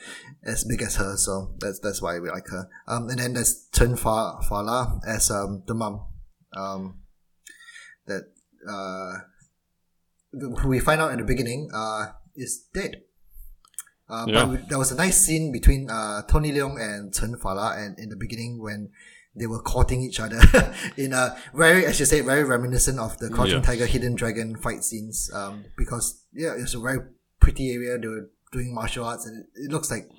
as 0.43 0.63
big 0.63 0.81
as 0.81 0.95
her, 0.95 1.15
so 1.17 1.55
that's 1.59 1.79
that's 1.79 2.01
why 2.01 2.19
we 2.19 2.29
like 2.29 2.47
her. 2.47 2.69
Um, 2.87 3.09
and 3.09 3.19
then 3.19 3.33
there's 3.33 3.67
Chen 3.73 3.95
Fa 3.95 4.39
Fala 4.47 4.99
as 5.07 5.31
um 5.31 5.63
the 5.67 5.73
mom. 5.73 6.05
Um, 6.55 7.01
that 8.07 8.23
uh, 8.67 9.19
who 10.31 10.67
we 10.67 10.79
find 10.79 10.99
out 10.99 11.11
at 11.11 11.17
the 11.17 11.23
beginning 11.23 11.69
uh 11.73 12.07
is 12.35 12.65
dead. 12.73 13.01
Uh, 14.09 14.25
Yeah. 14.27 14.45
But 14.45 14.69
there 14.69 14.77
was 14.79 14.91
a 14.91 14.95
nice 14.95 15.17
scene 15.17 15.51
between 15.51 15.89
uh, 15.89 16.23
Tony 16.23 16.51
Leung 16.51 16.79
and 16.81 17.13
Chen 17.13 17.35
Fala, 17.37 17.75
and 17.77 17.97
in 17.99 18.09
the 18.09 18.15
beginning 18.15 18.61
when 18.61 18.89
they 19.35 19.47
were 19.47 19.59
courting 19.59 20.01
each 20.01 20.19
other 20.19 20.41
in 20.97 21.13
a 21.13 21.37
very, 21.53 21.85
as 21.85 21.99
you 21.99 22.05
say, 22.05 22.21
very 22.21 22.43
reminiscent 22.43 22.99
of 22.99 23.17
the 23.19 23.29
Crouching 23.29 23.57
Yeah. 23.57 23.61
Tiger, 23.61 23.85
Hidden 23.85 24.15
Dragon 24.15 24.55
fight 24.55 24.83
scenes. 24.83 25.29
Um, 25.33 25.65
because 25.77 26.23
yeah, 26.33 26.53
it's 26.57 26.73
a 26.73 26.79
very 26.79 26.99
pretty 27.39 27.71
area. 27.71 27.97
They 27.97 28.07
were 28.07 28.29
doing 28.51 28.73
martial 28.73 29.05
arts, 29.05 29.25
and 29.25 29.45
it, 29.55 29.71
looks 29.71 29.91
like 29.91 30.09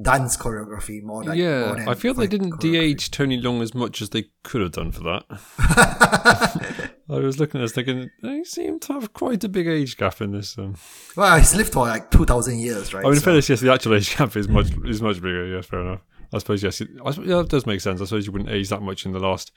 dance 0.00 0.36
choreography 0.36 1.02
more 1.02 1.24
like 1.24 1.36
more 1.36 1.36
yeah, 1.36 1.74
than 1.74 1.88
I 1.88 1.94
feel 1.94 2.14
they 2.14 2.28
didn't 2.28 2.60
de-age 2.60 3.10
Tony 3.10 3.42
Leung 3.42 3.60
as 3.60 3.74
much 3.74 4.00
as 4.00 4.10
they 4.10 4.26
could 4.44 4.60
have 4.60 4.70
done 4.70 4.92
for 4.92 5.02
that. 5.02 6.89
I 7.10 7.18
was 7.18 7.38
looking 7.40 7.60
at 7.60 7.64
this 7.64 7.72
thinking 7.72 8.10
they 8.22 8.44
seem 8.44 8.78
to 8.80 8.92
have 8.94 9.12
quite 9.12 9.42
a 9.44 9.48
big 9.48 9.66
age 9.66 9.96
gap 9.96 10.20
in 10.20 10.32
this. 10.32 10.56
Um, 10.56 10.76
well, 11.16 11.38
he's 11.38 11.54
lived 11.54 11.72
for 11.72 11.86
like 11.86 12.10
two 12.10 12.24
thousand 12.24 12.58
years, 12.60 12.94
right? 12.94 13.04
I 13.04 13.08
mean, 13.08 13.18
So- 13.18 13.24
fairness, 13.24 13.48
yes, 13.48 13.60
the 13.60 13.72
actual 13.72 13.94
age 13.94 14.16
gap 14.16 14.36
is 14.36 14.48
much 14.48 14.68
is 14.84 15.02
much 15.02 15.16
bigger. 15.16 15.46
Yeah, 15.46 15.60
fair 15.62 15.80
enough. 15.80 16.00
I 16.32 16.38
suppose 16.38 16.62
yes, 16.62 16.80
it, 16.80 16.88
I, 17.04 17.10
suppose- 17.10 17.28
yeah, 17.28 17.36
that 17.38 17.48
does 17.48 17.66
make 17.66 17.80
sense. 17.80 18.00
I 18.00 18.04
suppose 18.04 18.26
you 18.26 18.32
wouldn't 18.32 18.50
age 18.50 18.68
that 18.68 18.82
much 18.82 19.04
in 19.04 19.12
the 19.12 19.18
last 19.18 19.50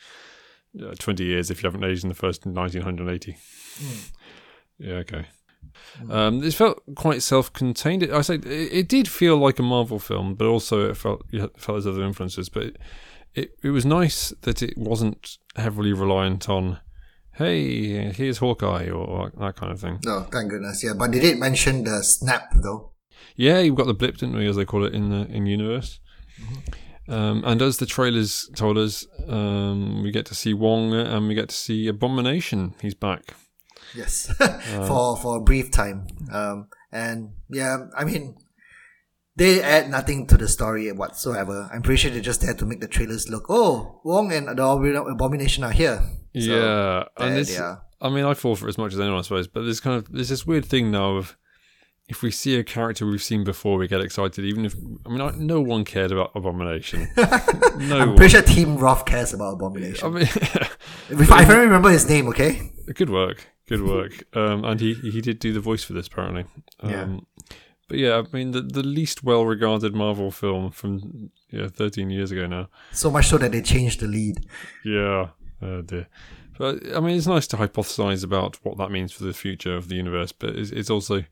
uh, 0.82 0.94
twenty 0.98 1.26
years 1.26 1.52
if 1.52 1.62
you 1.62 1.68
haven't 1.68 1.84
aged 1.84 2.04
in 2.04 2.10
the 2.10 2.16
first 2.16 2.46
nineteen 2.46 2.82
hundred 2.82 3.08
and 3.08 3.16
eighty. 3.16 3.38
Yeah, 4.80 4.96
okay. 4.96 5.26
Um, 6.10 6.40
this 6.40 6.56
felt 6.56 6.82
quite 6.96 7.22
self-contained. 7.22 8.04
It, 8.04 8.12
I 8.12 8.22
say 8.22 8.36
it, 8.36 8.46
it 8.46 8.88
did 8.90 9.08
feel 9.08 9.38
like 9.38 9.60
a 9.60 9.64
Marvel 9.64 10.00
film, 10.00 10.36
but 10.36 10.48
also 10.48 10.90
it 10.90 10.98
felt 10.98 11.24
yeah, 11.32 11.46
it 11.46 11.60
felt 11.60 11.78
as 11.78 11.88
other 11.88 12.04
influences. 12.04 12.50
But 12.50 12.64
it, 12.64 12.78
it 13.36 13.52
it 13.64 13.70
was 13.70 13.86
nice 13.86 14.34
that 14.42 14.62
it 14.64 14.78
wasn't 14.78 15.38
heavily 15.56 15.94
reliant 15.94 16.50
on, 16.50 16.80
hey, 17.36 18.12
here's 18.12 18.38
Hawkeye 18.40 18.90
or 18.90 19.32
that 19.40 19.56
kind 19.56 19.72
of 19.72 19.80
thing. 19.80 20.00
no, 20.06 20.22
thank 20.32 20.50
goodness. 20.52 20.84
Yeah, 20.84 20.94
but 20.98 21.12
they 21.12 21.20
didn't 21.20 21.40
mention 21.40 21.84
the 21.84 22.04
snap 22.04 22.52
though. 22.56 22.92
Yeah, 23.36 23.60
you've 23.60 23.76
got 23.76 23.88
the 23.88 23.94
blip, 23.94 24.18
didn't 24.18 24.36
we, 24.36 24.48
as 24.48 24.56
they 24.56 24.66
call 24.66 24.84
it 24.86 24.94
in 24.94 25.10
the 25.10 25.26
in 25.28 25.46
universe. 25.46 26.00
Um, 27.10 27.44
and 27.46 27.62
as 27.62 27.78
the 27.78 27.86
trailers 27.86 28.50
told 28.56 28.78
us, 28.78 29.06
um, 29.28 30.04
we 30.04 30.12
get 30.12 30.26
to 30.28 30.36
see 30.36 30.54
Wong 30.54 30.94
and 30.94 31.28
we 31.28 31.34
get 31.36 31.50
to 31.50 31.56
see 31.56 31.88
Abomination. 31.88 32.76
He's 32.82 32.96
back. 32.96 33.34
Yes, 33.96 34.34
Uh, 34.40 34.60
for 34.88 35.18
for 35.18 35.38
a 35.38 35.42
brief 35.42 35.70
time. 35.72 36.08
Um, 36.32 36.68
and 36.92 37.34
yeah, 37.50 37.78
I 37.98 38.04
mean, 38.06 38.36
they 39.36 39.62
add 39.62 39.90
nothing 39.90 40.28
to 40.28 40.38
the 40.38 40.48
story 40.48 40.92
whatsoever. 40.92 41.70
I'm 41.74 41.82
pretty 41.82 41.98
sure 42.02 42.12
they're 42.12 42.22
just 42.22 42.42
there 42.42 42.54
to 42.54 42.66
make 42.66 42.80
the 42.80 42.88
trailers 42.88 43.30
look. 43.30 43.46
Oh, 43.50 44.00
Wong 44.06 44.32
and 44.32 44.48
the 44.48 45.06
Abomination 45.12 45.64
are 45.64 45.72
here. 45.72 46.02
So, 46.36 46.40
yeah, 46.42 47.04
and 47.26 47.36
this, 47.38 47.60
are. 47.60 47.84
I 48.02 48.10
mean, 48.10 48.26
I 48.26 48.34
fall 48.34 48.56
for 48.56 48.66
it 48.66 48.70
as 48.70 48.78
much 48.78 48.94
as 48.94 49.00
anyone, 49.00 49.20
I 49.20 49.22
suppose. 49.22 49.48
But 49.48 49.64
there's 49.64 49.80
kind 49.80 49.98
of 49.98 50.12
there's 50.12 50.30
this 50.30 50.46
weird 50.48 50.66
thing 50.66 50.92
now 50.92 51.18
of 51.18 51.38
if 52.10 52.22
we 52.22 52.32
see 52.32 52.58
a 52.58 52.64
character 52.64 53.06
we've 53.06 53.24
seen 53.24 53.44
before, 53.44 53.78
we 53.78 53.88
get 53.88 54.02
excited. 54.02 54.44
Even 54.44 54.66
if 54.66 54.76
I 55.06 55.10
mean, 55.10 55.22
I, 55.22 55.32
no 55.38 55.62
one 55.62 55.86
cared 55.86 56.12
about 56.12 56.32
Abomination. 56.36 57.08
no 57.18 58.00
I'm 58.00 58.08
one. 58.10 58.16
pretty 58.18 58.32
sure 58.32 58.42
Tim 58.42 58.78
Roth 58.78 59.06
cares 59.06 59.34
about 59.34 59.54
Abomination. 59.54 60.06
I 60.08 60.10
mean, 60.10 60.24
if 61.10 61.32
I 61.32 61.46
don't 61.46 61.60
remember 61.70 61.90
his 61.90 62.08
name, 62.10 62.28
okay? 62.30 62.72
good 62.94 63.10
work, 63.10 63.48
good 63.70 63.82
work. 63.84 64.24
Um, 64.36 64.66
and 64.66 64.80
he 64.82 64.96
he 64.96 65.22
did 65.22 65.40
do 65.40 65.54
the 65.54 65.62
voice 65.62 65.84
for 65.84 65.94
this 65.94 66.08
apparently. 66.08 66.46
Um, 66.82 66.92
Yeah. 66.92 67.18
But 67.90 67.98
yeah, 68.00 68.22
I 68.24 68.36
mean, 68.36 68.52
the 68.52 68.62
the 68.62 68.82
least 68.82 69.24
well 69.24 69.46
regarded 69.46 69.94
Marvel 69.94 70.32
film 70.32 70.72
from 70.72 71.30
yeah 71.52 71.68
13 71.68 72.10
years 72.10 72.32
ago 72.32 72.48
now. 72.48 72.70
So 72.92 73.12
much 73.12 73.28
so 73.28 73.38
that 73.38 73.52
they 73.52 73.62
changed 73.62 74.00
the 74.00 74.08
lead. 74.08 74.46
Yeah, 74.84 75.28
oh 75.64 75.82
dear. 75.82 76.08
But 76.58 76.96
I 76.96 77.00
mean, 77.00 77.18
it's 77.18 77.26
nice 77.28 77.48
to 77.48 77.58
hypothesize 77.58 78.24
about 78.24 78.58
what 78.64 78.78
that 78.78 78.92
means 78.92 79.12
for 79.12 79.24
the 79.24 79.34
future 79.34 79.76
of 79.76 79.88
the 79.90 79.96
universe. 79.96 80.32
But 80.32 80.52
it's, 80.56 80.72
it's 80.72 80.90
also 80.90 81.24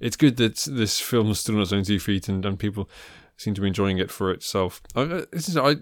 it's 0.00 0.16
good 0.16 0.36
that 0.38 0.56
this 0.68 1.00
film 1.00 1.30
is 1.30 1.40
still 1.40 1.54
on 1.56 1.62
its 1.62 1.72
own 1.72 1.84
two 1.84 2.00
feet, 2.00 2.28
and, 2.28 2.44
and 2.44 2.58
people 2.58 2.88
seem 3.36 3.54
to 3.54 3.60
be 3.60 3.68
enjoying 3.68 3.98
it 3.98 4.10
for 4.10 4.30
itself. 4.32 4.80
I, 4.96 5.02
I- 5.02 5.24
this 5.32 5.48
is 5.48 5.56
I. 5.56 5.76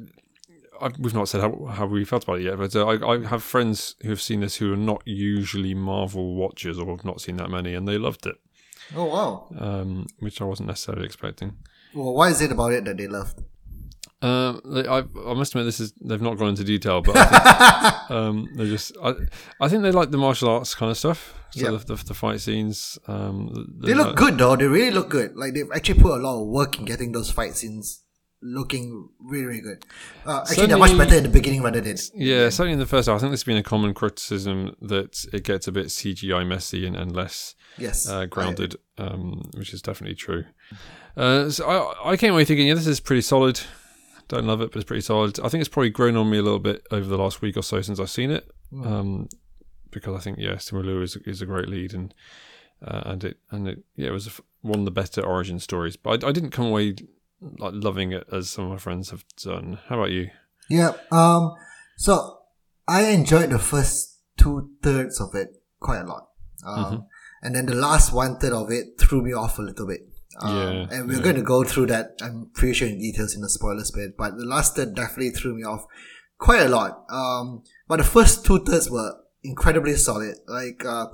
I, 0.80 0.90
we've 0.98 1.14
not 1.14 1.28
said 1.28 1.42
how, 1.42 1.66
how 1.66 1.86
we 1.86 2.04
felt 2.04 2.24
about 2.24 2.40
it 2.40 2.44
yet, 2.44 2.58
but 2.58 2.74
uh, 2.74 2.84
I, 2.84 3.14
I 3.14 3.26
have 3.28 3.44
friends 3.44 3.94
who 4.02 4.08
have 4.08 4.20
seen 4.20 4.40
this 4.40 4.56
who 4.56 4.72
are 4.72 4.76
not 4.76 5.00
usually 5.06 5.74
Marvel 5.74 6.34
watchers 6.34 6.76
or 6.76 6.86
have 6.96 7.04
not 7.04 7.20
seen 7.20 7.36
that 7.36 7.50
many, 7.50 7.72
and 7.74 7.86
they 7.86 7.98
loved 7.98 8.26
it, 8.26 8.34
Oh 8.96 9.04
wow! 9.04 9.46
um, 9.60 10.08
which 10.18 10.40
I 10.40 10.44
wasn't 10.44 10.66
necessarily 10.66 11.04
expecting. 11.04 11.56
Well, 11.94 12.14
what 12.14 12.32
is 12.32 12.40
it 12.40 12.50
about 12.50 12.72
it 12.72 12.84
that 12.86 12.96
they 12.96 13.06
loved? 13.06 13.38
Um, 14.22 14.60
I, 14.64 15.02
I 15.26 15.34
must 15.34 15.52
admit, 15.52 15.64
this 15.66 15.80
is 15.80 15.92
they've 16.00 16.22
not 16.22 16.38
gone 16.38 16.50
into 16.50 16.64
detail, 16.64 17.02
but 17.02 17.16
I 17.16 17.24
think, 17.26 18.10
um, 18.10 18.48
they 18.56 18.66
just 18.66 18.92
I, 19.02 19.14
I 19.60 19.68
think 19.68 19.82
they 19.82 19.90
like 19.90 20.10
the 20.12 20.18
martial 20.18 20.48
arts 20.48 20.74
kind 20.74 20.90
of 20.90 20.96
stuff. 20.98 21.34
So 21.50 21.60
Yeah. 21.64 21.70
the, 21.78 21.96
the, 21.96 22.04
the 22.04 22.14
fight 22.14 22.40
scenes, 22.40 22.98
um, 23.08 23.76
They 23.82 23.94
look 23.94 24.16
good 24.16 24.38
though. 24.38 24.56
They 24.56 24.66
really 24.66 24.90
look 24.92 25.10
good. 25.10 25.36
Like 25.36 25.52
they've 25.54 25.68
actually 25.74 26.00
put 26.00 26.12
a 26.12 26.22
lot 26.22 26.40
of 26.40 26.46
work 26.48 26.78
in 26.78 26.84
getting 26.84 27.12
those 27.12 27.30
fight 27.30 27.56
scenes 27.56 28.02
looking 28.40 29.08
really, 29.20 29.44
really 29.46 29.60
good. 29.60 29.84
Uh, 30.26 30.44
actually, 30.48 30.66
they're 30.66 30.78
much 30.78 30.96
better 30.96 31.16
in 31.16 31.22
the 31.24 31.28
beginning 31.28 31.62
rather 31.62 31.80
than 31.80 31.96
Yeah, 32.14 32.48
certainly 32.48 32.72
in 32.72 32.78
the 32.78 32.86
first 32.86 33.08
half, 33.08 33.16
I 33.16 33.18
think 33.20 33.30
there's 33.30 33.44
been 33.44 33.56
a 33.56 33.62
common 33.62 33.94
criticism 33.94 34.74
that 34.82 35.24
it 35.32 35.44
gets 35.44 35.68
a 35.68 35.72
bit 35.72 35.86
CGI 35.86 36.46
messy 36.46 36.86
and, 36.86 36.96
and 36.96 37.14
less 37.14 37.54
yes, 37.78 38.08
uh, 38.08 38.26
grounded, 38.26 38.76
um, 38.98 39.50
which 39.56 39.72
is 39.72 39.82
definitely 39.82 40.16
true. 40.16 40.44
Uh, 41.16 41.50
so 41.50 41.68
I, 41.68 42.12
I 42.12 42.16
came 42.16 42.32
away 42.32 42.44
thinking, 42.44 42.66
yeah, 42.68 42.74
this 42.74 42.86
is 42.86 43.00
pretty 43.00 43.22
solid. 43.22 43.60
Don't 44.32 44.46
love 44.46 44.62
it, 44.62 44.70
but 44.72 44.76
it's 44.80 44.86
pretty 44.88 45.02
solid. 45.02 45.38
I 45.40 45.48
think 45.50 45.60
it's 45.60 45.68
probably 45.68 45.90
grown 45.90 46.16
on 46.16 46.30
me 46.30 46.38
a 46.38 46.42
little 46.42 46.58
bit 46.58 46.86
over 46.90 47.06
the 47.06 47.18
last 47.18 47.42
week 47.42 47.56
or 47.56 47.62
so 47.62 47.82
since 47.82 48.00
I've 48.00 48.08
seen 48.10 48.30
it, 48.30 48.50
um, 48.84 49.28
because 49.90 50.14
I 50.16 50.20
think 50.20 50.38
yeah, 50.38 50.54
Simu 50.54 50.82
Liu 50.84 51.02
is 51.02 51.16
is 51.26 51.42
a 51.42 51.46
great 51.46 51.68
lead 51.68 51.92
and 51.92 52.14
uh, 52.82 53.02
and 53.04 53.24
it 53.24 53.36
and 53.50 53.68
it 53.68 53.84
yeah, 53.94 54.08
it 54.08 54.12
was 54.12 54.28
f- 54.28 54.40
one 54.62 54.78
of 54.78 54.84
the 54.86 54.90
better 54.90 55.20
origin 55.20 55.58
stories. 55.60 55.96
But 55.96 56.24
I, 56.24 56.28
I 56.28 56.32
didn't 56.32 56.50
come 56.50 56.66
away 56.66 56.94
like 57.58 57.74
loving 57.74 58.12
it 58.12 58.24
as 58.32 58.48
some 58.48 58.64
of 58.66 58.70
my 58.70 58.78
friends 58.78 59.10
have 59.10 59.24
done. 59.36 59.78
How 59.88 59.96
about 59.96 60.12
you? 60.12 60.30
Yeah. 60.70 60.92
Um. 61.10 61.54
So 61.98 62.38
I 62.88 63.02
enjoyed 63.10 63.50
the 63.50 63.58
first 63.58 64.18
two 64.38 64.70
thirds 64.82 65.20
of 65.20 65.34
it 65.34 65.48
quite 65.78 66.00
a 66.00 66.06
lot. 66.06 66.28
Um, 66.66 66.84
Mm-hmm. 66.84 66.96
and 67.42 67.54
then 67.56 67.66
the 67.66 67.74
last 67.74 68.12
one 68.14 68.38
third 68.38 68.52
of 68.54 68.70
it 68.70 68.98
threw 68.98 69.20
me 69.22 69.32
off 69.34 69.58
a 69.58 69.62
little 69.62 69.86
bit. 69.86 70.00
Um, 70.40 70.56
Yeah, 70.56 70.86
and 70.90 71.08
we're 71.08 71.16
yeah. 71.16 71.22
going 71.22 71.36
to 71.36 71.42
go 71.42 71.64
through 71.64 71.86
that. 71.86 72.16
I'm 72.22 72.50
pretty 72.54 72.74
sure 72.74 72.88
in 72.88 72.98
details 72.98 73.34
in 73.34 73.42
the 73.42 73.48
spoilers 73.48 73.90
bit, 73.90 74.16
but 74.16 74.36
the 74.36 74.44
last 74.44 74.76
third 74.76 74.94
definitely 74.94 75.30
threw 75.30 75.54
me 75.54 75.62
off 75.64 75.86
quite 76.38 76.62
a 76.62 76.68
lot. 76.68 77.04
Um, 77.10 77.62
but 77.88 77.96
the 77.98 78.04
first 78.04 78.44
two 78.44 78.64
thirds 78.64 78.90
were 78.90 79.14
incredibly 79.44 79.96
solid. 79.96 80.36
Like 80.46 80.84
uh, 80.84 81.06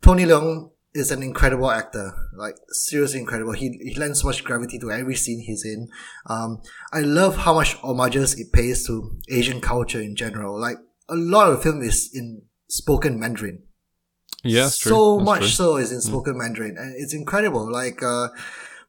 Tony 0.00 0.24
Leung 0.24 0.70
is 0.94 1.10
an 1.10 1.22
incredible 1.22 1.70
actor, 1.70 2.12
like 2.36 2.56
seriously 2.68 3.20
incredible. 3.20 3.52
He 3.52 3.78
he 3.82 3.94
lends 3.94 4.20
so 4.20 4.26
much 4.26 4.44
gravity 4.44 4.78
to 4.78 4.90
every 4.90 5.14
scene 5.14 5.40
he's 5.40 5.64
in. 5.64 5.88
Um, 6.26 6.60
I 6.92 7.00
love 7.00 7.36
how 7.36 7.54
much 7.54 7.74
homages 7.74 8.38
it 8.38 8.52
pays 8.52 8.86
to 8.86 9.16
Asian 9.30 9.60
culture 9.60 10.00
in 10.00 10.16
general. 10.16 10.60
Like 10.60 10.76
a 11.08 11.16
lot 11.16 11.48
of 11.48 11.56
the 11.56 11.62
film 11.62 11.82
is 11.82 12.10
in 12.12 12.42
spoken 12.68 13.18
Mandarin. 13.18 13.62
Yeah. 14.44 14.68
So 14.68 15.20
much 15.20 15.40
true. 15.40 15.48
so 15.48 15.76
is 15.76 15.92
in 15.92 16.00
spoken 16.00 16.36
Mandarin, 16.36 16.76
and 16.76 16.94
it's 16.96 17.14
incredible. 17.14 17.70
Like 17.70 18.02
uh, 18.02 18.28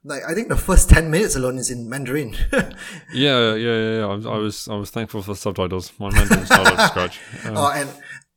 like 0.03 0.21
I 0.27 0.33
think 0.33 0.49
the 0.49 0.57
first 0.57 0.89
ten 0.89 1.09
minutes 1.11 1.35
alone 1.35 1.57
is 1.57 1.69
in 1.71 1.87
Mandarin. 1.89 2.35
Yeah, 3.13 3.53
yeah, 3.55 3.55
yeah. 3.55 3.97
yeah. 3.99 4.05
I, 4.07 4.13
was, 4.15 4.25
I 4.25 4.37
was 4.37 4.67
I 4.69 4.75
was 4.75 4.89
thankful 4.89 5.21
for 5.21 5.31
the 5.33 5.37
subtitles. 5.37 5.91
My 5.99 6.09
Mandarin 6.11 6.39
up 6.51 6.75
to 6.75 6.87
scratch. 6.87 7.19
Um, 7.45 7.57
Oh, 7.57 7.71
and 7.71 7.89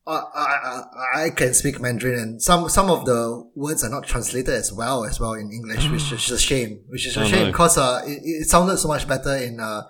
uh, 0.08 0.22
I, 0.34 0.82
I, 1.16 1.24
I 1.24 1.30
can 1.30 1.52
speak 1.54 1.80
Mandarin, 1.80 2.14
and 2.18 2.42
some 2.42 2.68
some 2.68 2.90
of 2.90 3.04
the 3.06 3.42
words 3.56 3.82
are 3.84 3.90
not 3.90 4.04
translated 4.06 4.54
as 4.54 4.72
well 4.72 5.04
as 5.04 5.18
well 5.18 5.32
in 5.34 5.50
English, 5.52 5.88
which 5.90 6.12
is 6.12 6.30
a 6.38 6.38
shame. 6.38 6.80
Which 6.88 7.06
is 7.06 7.16
a 7.16 7.22
Oh, 7.22 7.24
shame 7.24 7.46
no. 7.46 7.52
because 7.52 7.76
uh, 7.78 8.02
it, 8.06 8.20
it 8.22 8.48
sounded 8.48 8.76
so 8.78 8.86
much 8.88 9.08
better 9.08 9.34
in 9.34 9.58
uh, 9.58 9.82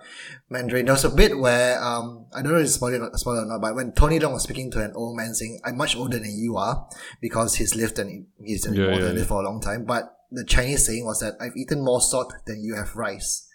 Mandarin. 0.49 0.85
There 0.85 0.93
was 0.95 1.05
a 1.05 1.09
bit 1.11 1.37
where 1.37 1.77
um, 1.83 2.25
I 2.33 2.41
don't 2.41 2.53
know 2.53 2.57
if 2.59 2.65
it's 2.65 2.73
spoiler 2.73 3.03
or 3.05 3.17
spoiler 3.17 3.43
or 3.43 3.45
not, 3.45 3.61
but 3.61 3.75
when 3.75 3.91
Tony 3.91 4.19
Leung 4.19 4.33
was 4.33 4.43
speaking 4.43 4.71
to 4.71 4.81
an 4.83 4.93
old 4.95 5.15
man 5.15 5.35
saying, 5.35 5.59
"I'm 5.63 5.77
much 5.77 5.95
older 5.95 6.17
than 6.17 6.33
you 6.35 6.57
are," 6.57 6.87
because 7.21 7.53
he's 7.55 7.75
lived 7.75 7.99
and 7.99 8.25
he's 8.43 8.65
Yeah, 8.65 8.71
immortal 8.85 9.09
yeah, 9.09 9.13
lived 9.13 9.27
for 9.27 9.41
a 9.41 9.45
long 9.45 9.61
time. 9.61 9.85
But 9.85 10.16
the 10.31 10.43
Chinese 10.45 10.85
saying 10.85 11.05
was 11.05 11.19
that 11.21 11.33
I've 11.39 11.55
eaten 11.55 11.83
more 11.83 12.01
salt 12.01 12.33
than 12.45 12.63
you 12.63 12.75
have 12.75 12.95
rice. 12.95 13.47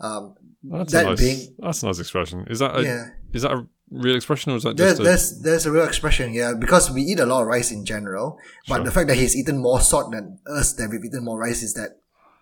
Um, 0.00 0.34
That's 0.62 0.92
that 0.92 1.06
a 1.06 1.08
nice. 1.10 1.20
being 1.20 1.54
that's 1.58 1.82
a 1.82 1.86
nice 1.86 1.98
expression. 2.00 2.46
Is 2.50 2.58
that 2.58 2.76
a, 2.76 2.82
yeah. 2.82 3.04
is 3.32 3.42
that 3.42 3.52
a 3.52 3.66
real 3.90 4.16
expression 4.16 4.50
or 4.52 4.56
is 4.56 4.62
that 4.64 4.76
There's, 4.76 4.98
a, 4.98 5.02
there's 5.02 5.40
there's 5.42 5.66
a 5.66 5.70
real 5.70 5.84
expression, 5.84 6.32
yeah, 6.34 6.52
because 6.58 6.90
we 6.90 7.02
eat 7.02 7.20
a 7.20 7.26
lot 7.26 7.42
of 7.42 7.46
rice 7.48 7.70
in 7.70 7.84
general. 7.84 8.38
But 8.68 8.76
Sure. 8.76 8.84
the 8.84 8.90
fact 8.90 9.06
that 9.08 9.16
he's 9.16 9.36
eaten 9.36 9.58
more 9.58 9.80
salt 9.80 10.10
than 10.10 10.38
us, 10.46 10.72
that 10.74 10.88
we've 10.90 11.04
eaten 11.04 11.24
more 11.24 11.38
rice, 11.38 11.62
is 11.62 11.74
that 11.74 11.98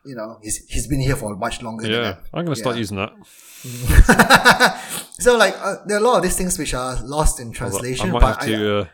you 0.06 0.14
know 0.16 0.38
he's 0.42 0.64
he's 0.68 0.86
been 0.86 1.00
here 1.00 1.14
for 1.16 1.36
much 1.36 1.60
longer. 1.62 1.86
yeah? 1.86 2.16
I'm 2.32 2.44
going 2.46 2.54
to 2.54 2.60
start 2.60 2.76
Yeah. 2.76 2.80
using 2.80 2.96
that. 2.96 3.12
so 5.18 5.36
like 5.36 5.54
uh, 5.60 5.76
there 5.86 5.96
are 5.98 6.00
a 6.00 6.04
lot 6.04 6.16
of 6.16 6.22
these 6.22 6.36
things 6.36 6.58
which 6.58 6.74
are 6.74 6.96
lost 7.04 7.38
in 7.40 7.48
I 7.50 7.52
translation. 7.52 8.10
might 8.12 8.20
but 8.20 8.36
have 8.38 8.46
to. 8.48 8.78
uh, 8.80 8.84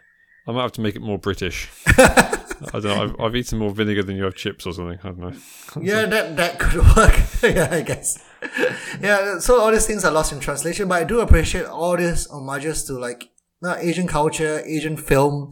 I 0.48 0.52
might 0.52 0.62
have 0.62 0.72
to 0.72 0.80
make 0.80 0.96
it 0.96 1.02
more 1.02 1.18
British. 1.18 1.68
I 2.74 2.80
don't 2.80 2.84
know. 2.84 3.02
I've, 3.02 3.20
I've 3.20 3.36
eaten 3.36 3.58
more 3.58 3.70
vinegar 3.70 4.02
than 4.02 4.16
you 4.16 4.24
have 4.24 4.34
chips 4.34 4.66
or 4.66 4.72
something. 4.72 4.98
I 5.02 5.08
don't 5.08 5.18
know. 5.18 5.32
yeah, 5.80 6.06
that 6.06 6.36
that 6.36 6.58
could 6.58 6.84
work. 6.96 7.18
yeah, 7.42 7.68
I 7.70 7.82
guess. 7.82 8.18
yeah, 9.00 9.38
so 9.38 9.60
all 9.60 9.70
these 9.72 9.86
things 9.86 10.04
are 10.04 10.12
lost 10.12 10.32
in 10.32 10.40
translation, 10.40 10.88
but 10.88 11.00
I 11.02 11.04
do 11.04 11.20
appreciate 11.20 11.66
all 11.66 11.96
these 11.96 12.26
homages 12.30 12.84
to 12.84 12.94
like 12.98 13.30
uh, 13.62 13.76
Asian 13.78 14.06
culture, 14.06 14.62
Asian 14.64 14.96
film, 14.96 15.50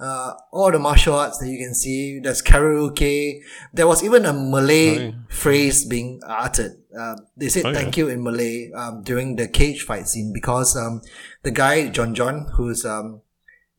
uh, 0.00 0.34
all 0.52 0.70
the 0.70 0.78
martial 0.78 1.14
arts 1.14 1.38
that 1.38 1.48
you 1.48 1.58
can 1.58 1.74
see. 1.74 2.20
There's 2.20 2.40
karaoke. 2.42 3.40
There 3.72 3.86
was 3.86 4.04
even 4.04 4.24
a 4.26 4.32
Malay 4.32 4.98
Oh, 4.98 5.00
yeah. 5.02 5.10
phrase 5.28 5.84
being 5.84 6.20
uttered. 6.26 6.76
Uh, 6.98 7.16
they 7.36 7.48
said 7.48 7.66
Oh, 7.66 7.70
yeah. 7.70 7.74
thank 7.78 7.96
you 7.96 8.08
in 8.08 8.22
Malay 8.22 8.70
um, 8.72 9.02
during 9.02 9.36
the 9.36 9.48
cage 9.48 9.82
fight 9.82 10.06
scene 10.08 10.32
because 10.32 10.76
um, 10.76 11.02
the 11.42 11.50
guy 11.50 11.88
John 11.88 12.14
John, 12.14 12.46
who's 12.54 12.84
um, 12.86 13.22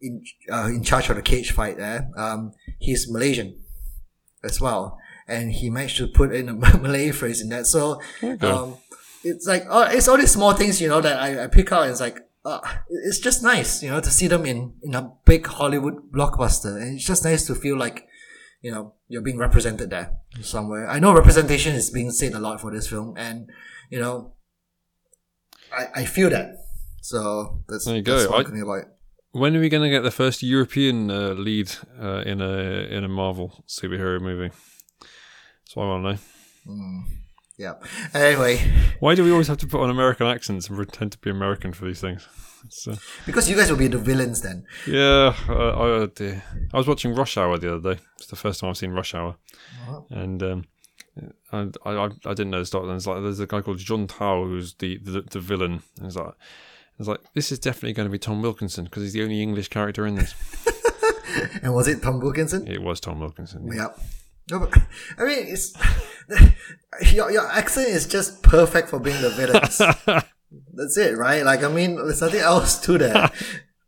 in 0.02 0.24
uh, 0.52 0.68
in 0.68 0.84
charge 0.84 1.10
of 1.10 1.16
the 1.16 1.22
cage 1.22 1.52
fight 1.52 1.78
there, 1.78 2.10
um, 2.18 2.54
he's 2.80 3.10
Malaysian 3.12 3.60
as 4.44 4.60
well, 4.62 4.98
and 5.28 5.52
he 5.52 5.70
managed 5.70 5.98
to 5.98 6.08
put 6.08 6.34
in 6.34 6.50
a 6.50 6.54
Malay 6.84 7.12
phrase 7.12 7.42
in 7.42 7.50
that. 7.50 7.66
So 7.68 8.02
Okay. 8.24 8.48
um, 8.48 8.78
it's 9.24 9.46
like 9.48 9.66
oh, 9.70 9.84
it's 9.84 10.08
all 10.08 10.18
these 10.18 10.32
small 10.32 10.54
things, 10.54 10.80
you 10.82 10.88
know, 10.88 11.02
that 11.02 11.20
I, 11.20 11.44
I 11.44 11.48
pick 11.48 11.72
out. 11.72 11.84
And 11.84 11.92
it's 11.92 12.00
like 12.02 12.18
uh, 12.46 12.60
it's 12.90 13.20
just 13.20 13.44
nice, 13.44 13.84
you 13.84 13.90
know, 13.90 14.00
to 14.00 14.10
see 14.10 14.28
them 14.28 14.46
in 14.46 14.74
in 14.84 14.96
a 14.96 15.12
big 15.26 15.46
Hollywood 15.48 16.12
blockbuster, 16.12 16.82
and 16.82 16.96
it's 16.96 17.06
just 17.06 17.24
nice 17.26 17.46
to 17.48 17.56
feel 17.56 17.78
like 17.78 18.08
you 18.62 18.72
know 18.72 18.94
you're 19.10 19.22
being 19.22 19.38
represented 19.38 19.90
there 19.90 20.12
somewhere. 20.42 20.88
I 20.90 21.00
know 21.00 21.14
representation 21.14 21.76
is 21.76 21.90
being 21.90 22.12
said 22.12 22.34
a 22.34 22.40
lot 22.40 22.62
for 22.62 22.72
this 22.72 22.88
film, 22.88 23.16
and 23.18 23.50
you 23.90 24.00
know, 24.00 24.34
I 25.74 26.02
I 26.02 26.06
feel 26.06 26.30
that. 26.30 26.56
So 27.02 27.64
that's, 27.68 27.86
There 27.86 27.96
you 27.98 28.04
that's 28.04 28.26
go. 28.26 28.32
what 28.32 28.46
I'm 28.48 28.54
I- 28.56 28.62
about. 28.62 28.74
it. 28.74 28.88
When 29.32 29.56
are 29.56 29.60
we 29.60 29.70
going 29.70 29.84
to 29.84 29.90
get 29.90 30.02
the 30.02 30.12
first 30.12 30.42
European 30.42 31.12
uh, 31.12 31.34
lead 31.34 31.72
uh, 32.02 32.24
in 32.26 32.42
a 32.42 32.88
in 32.90 33.04
a 33.04 33.08
Marvel 33.08 33.64
superhero 33.68 34.20
movie? 34.20 34.52
That's 35.00 35.76
what 35.76 35.84
I 35.86 35.88
want 35.90 36.18
to 36.66 36.72
know. 36.72 37.04
Yeah. 37.58 37.74
Anyway, 38.14 38.58
Why 39.00 39.16
do 39.16 39.24
we 39.24 39.32
always 39.32 39.48
have 39.50 39.58
to 39.58 39.68
put 39.68 39.82
on 39.82 39.90
American 39.90 40.26
accents 40.28 40.68
and 40.68 40.78
pretend 40.78 41.12
to 41.12 41.18
be 41.20 41.30
American 41.30 41.74
for 41.74 41.86
these 41.86 42.00
things? 42.02 42.28
Uh, 42.88 42.96
because 43.26 43.50
you 43.50 43.56
guys 43.56 43.70
will 43.70 43.78
be 43.78 43.88
the 43.88 43.98
villains 43.98 44.42
then. 44.42 44.66
yeah, 44.88 45.34
uh, 45.48 45.54
I, 45.54 45.90
uh. 46.04 46.40
I 46.74 46.78
was 46.78 46.88
watching 46.88 47.14
Rush 47.14 47.38
Hour 47.38 47.58
the 47.58 47.76
other 47.76 47.96
day. 47.96 48.02
It's 48.18 48.28
the 48.28 48.36
first 48.36 48.60
time 48.60 48.70
I've 48.70 48.78
seen 48.78 48.92
Rush 48.92 49.14
Hour, 49.14 49.36
and 50.10 50.42
um, 50.44 50.66
I, 51.52 51.70
I 51.86 52.06
I 52.06 52.34
didn't 52.34 52.50
know 52.50 52.60
the 52.60 52.66
start. 52.66 52.86
And 52.86 52.94
it's 52.96 53.08
like 53.08 53.22
there's 53.22 53.40
a 53.40 53.48
guy 53.48 53.62
called 53.62 53.78
Juntao 53.80 54.46
who's 54.46 54.74
the 54.76 54.98
the, 54.98 55.22
the 55.22 55.40
villain. 55.40 55.84
And 55.98 56.08
it's 56.08 56.16
like 56.16 56.34
it's 57.00 57.08
like 57.08 57.22
this 57.34 57.52
is 57.52 57.60
definitely 57.60 57.94
going 57.94 58.08
to 58.08 58.12
be 58.12 58.20
Tom 58.20 58.42
Wilkinson 58.42 58.86
because 58.86 59.04
he's 59.04 59.14
the 59.14 59.24
only 59.24 59.42
English 59.42 59.70
character 59.70 60.06
in 60.06 60.16
this. 60.16 60.34
And 61.64 61.74
was 61.74 61.88
it 61.88 62.02
Tom 62.02 62.20
Wilkinson? 62.20 62.68
it 62.68 62.82
was 62.82 63.00
Tom 63.00 63.20
Wilkinson. 63.20 63.70
Yep. 63.72 64.00
No, 64.52 64.60
but, 64.60 64.78
I 65.18 65.24
mean, 65.26 65.46
it's 65.48 65.74
your 67.14 67.32
your 67.32 67.48
accent 67.48 67.88
is 67.90 68.08
just 68.08 68.42
perfect 68.42 68.90
for 68.90 69.00
being 69.00 69.22
the 69.22 69.30
villain. 69.30 69.62
That's 70.74 70.98
it, 70.98 71.18
right? 71.18 71.44
Like, 71.46 71.64
I 71.64 71.68
mean, 71.68 71.96
there's 71.96 72.22
nothing 72.22 72.40
else 72.40 72.80
to 72.82 72.98
that. 72.98 73.34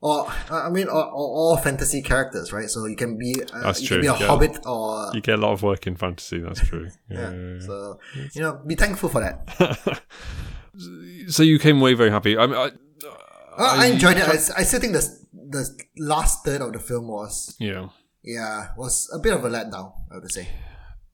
Or, 0.01 0.31
I 0.49 0.69
mean, 0.69 0.87
or, 0.87 1.03
or 1.03 1.11
all 1.11 1.57
fantasy 1.57 2.01
characters, 2.01 2.53
right? 2.53 2.69
So 2.69 2.85
you 2.85 2.95
can 2.95 3.17
be, 3.17 3.35
uh, 3.53 3.61
That's 3.61 3.81
you 3.81 3.87
true, 3.87 3.97
can 3.97 4.01
be 4.01 4.07
a 4.07 4.19
yeah. 4.19 4.27
hobbit 4.27 4.65
or, 4.65 5.11
You 5.13 5.21
get 5.21 5.39
a 5.39 5.41
lot 5.41 5.53
of 5.53 5.63
work 5.63 5.87
in 5.87 5.95
fantasy. 5.95 6.39
That's 6.39 6.61
true. 6.61 6.89
yeah. 7.09 7.31
Yeah. 7.31 7.59
So, 7.59 7.99
you 8.33 8.41
know, 8.41 8.61
be 8.65 8.75
thankful 8.75 9.09
for 9.09 9.21
that. 9.21 10.01
So 11.27 11.43
you 11.43 11.59
came 11.59 11.79
away 11.79 11.93
very 11.93 12.11
happy. 12.11 12.37
I 12.37 12.47
mean, 12.47 12.55
I, 12.57 12.71
Uh, 13.57 13.75
I 13.79 13.85
enjoyed 13.87 14.17
it. 14.17 14.23
I, 14.23 14.33
I 14.61 14.63
still 14.63 14.79
think 14.79 14.93
the, 14.93 15.05
the 15.33 15.63
last 15.97 16.45
third 16.45 16.61
of 16.61 16.71
the 16.73 16.79
film 16.79 17.07
was, 17.09 17.55
yeah. 17.59 17.89
yeah, 18.23 18.69
was 18.77 19.09
a 19.13 19.19
bit 19.19 19.33
of 19.33 19.43
a 19.43 19.49
letdown, 19.49 19.91
I 20.09 20.17
would 20.19 20.31
say. 20.31 20.47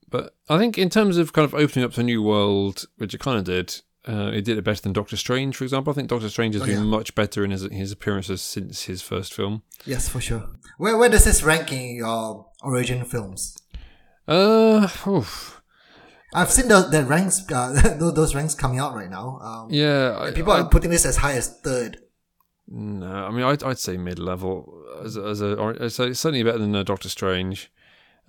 But 0.08 0.34
I 0.48 0.56
think 0.56 0.78
in 0.78 0.88
terms 0.88 1.18
of 1.18 1.32
kind 1.32 1.44
of 1.44 1.52
opening 1.54 1.84
up 1.84 1.92
to 1.94 2.00
a 2.00 2.04
new 2.04 2.22
world, 2.22 2.86
which 2.96 3.12
it 3.12 3.18
kind 3.20 3.38
of 3.38 3.44
did, 3.44 3.82
uh, 4.08 4.30
it 4.32 4.44
did 4.44 4.56
it 4.56 4.62
better 4.64 4.80
than 4.80 4.92
Doctor 4.92 5.16
Strange, 5.16 5.56
for 5.56 5.64
example. 5.64 5.90
I 5.92 5.94
think 5.96 6.08
Doctor 6.08 6.30
Strange 6.30 6.54
has 6.54 6.62
Oh, 6.62 6.66
been 6.66 6.78
yeah. 6.84 6.84
much 6.98 7.14
better 7.14 7.44
in 7.44 7.50
his, 7.50 7.62
his 7.72 7.92
appearances 7.92 8.40
since 8.40 8.84
his 8.84 9.02
first 9.02 9.34
film. 9.34 9.62
Yes, 9.84 10.08
for 10.08 10.20
sure. 10.20 10.44
Where, 10.78 10.96
where 10.96 11.08
does 11.10 11.24
this 11.24 11.42
rank 11.42 11.72
in 11.72 11.96
your 11.96 12.46
origin 12.62 13.04
films? 13.04 13.56
Uh, 14.28 14.88
oof. 15.06 15.57
I've 16.34 16.50
seen 16.50 16.68
the, 16.68 16.82
the 16.82 17.04
ranks, 17.04 17.44
uh, 17.50 17.96
those 17.98 18.34
ranks 18.34 18.54
coming 18.54 18.78
out 18.78 18.94
right 18.94 19.10
now. 19.10 19.38
Um, 19.40 19.68
yeah. 19.70 20.16
I, 20.18 20.30
people 20.32 20.52
I, 20.52 20.60
are 20.60 20.68
putting 20.68 20.90
this 20.90 21.06
as 21.06 21.16
high 21.16 21.32
as 21.34 21.48
third. 21.60 21.98
no, 22.66 23.06
I 23.06 23.30
mean, 23.30 23.44
I'd, 23.44 23.62
I'd 23.62 23.78
say 23.78 23.96
mid-level 23.96 24.84
as, 25.04 25.16
as 25.16 25.40
a. 25.40 25.88
So 25.90 26.12
certainly 26.12 26.42
better 26.42 26.58
than 26.58 26.74
uh, 26.76 26.82
Doctor 26.82 27.08
Strange. 27.08 27.70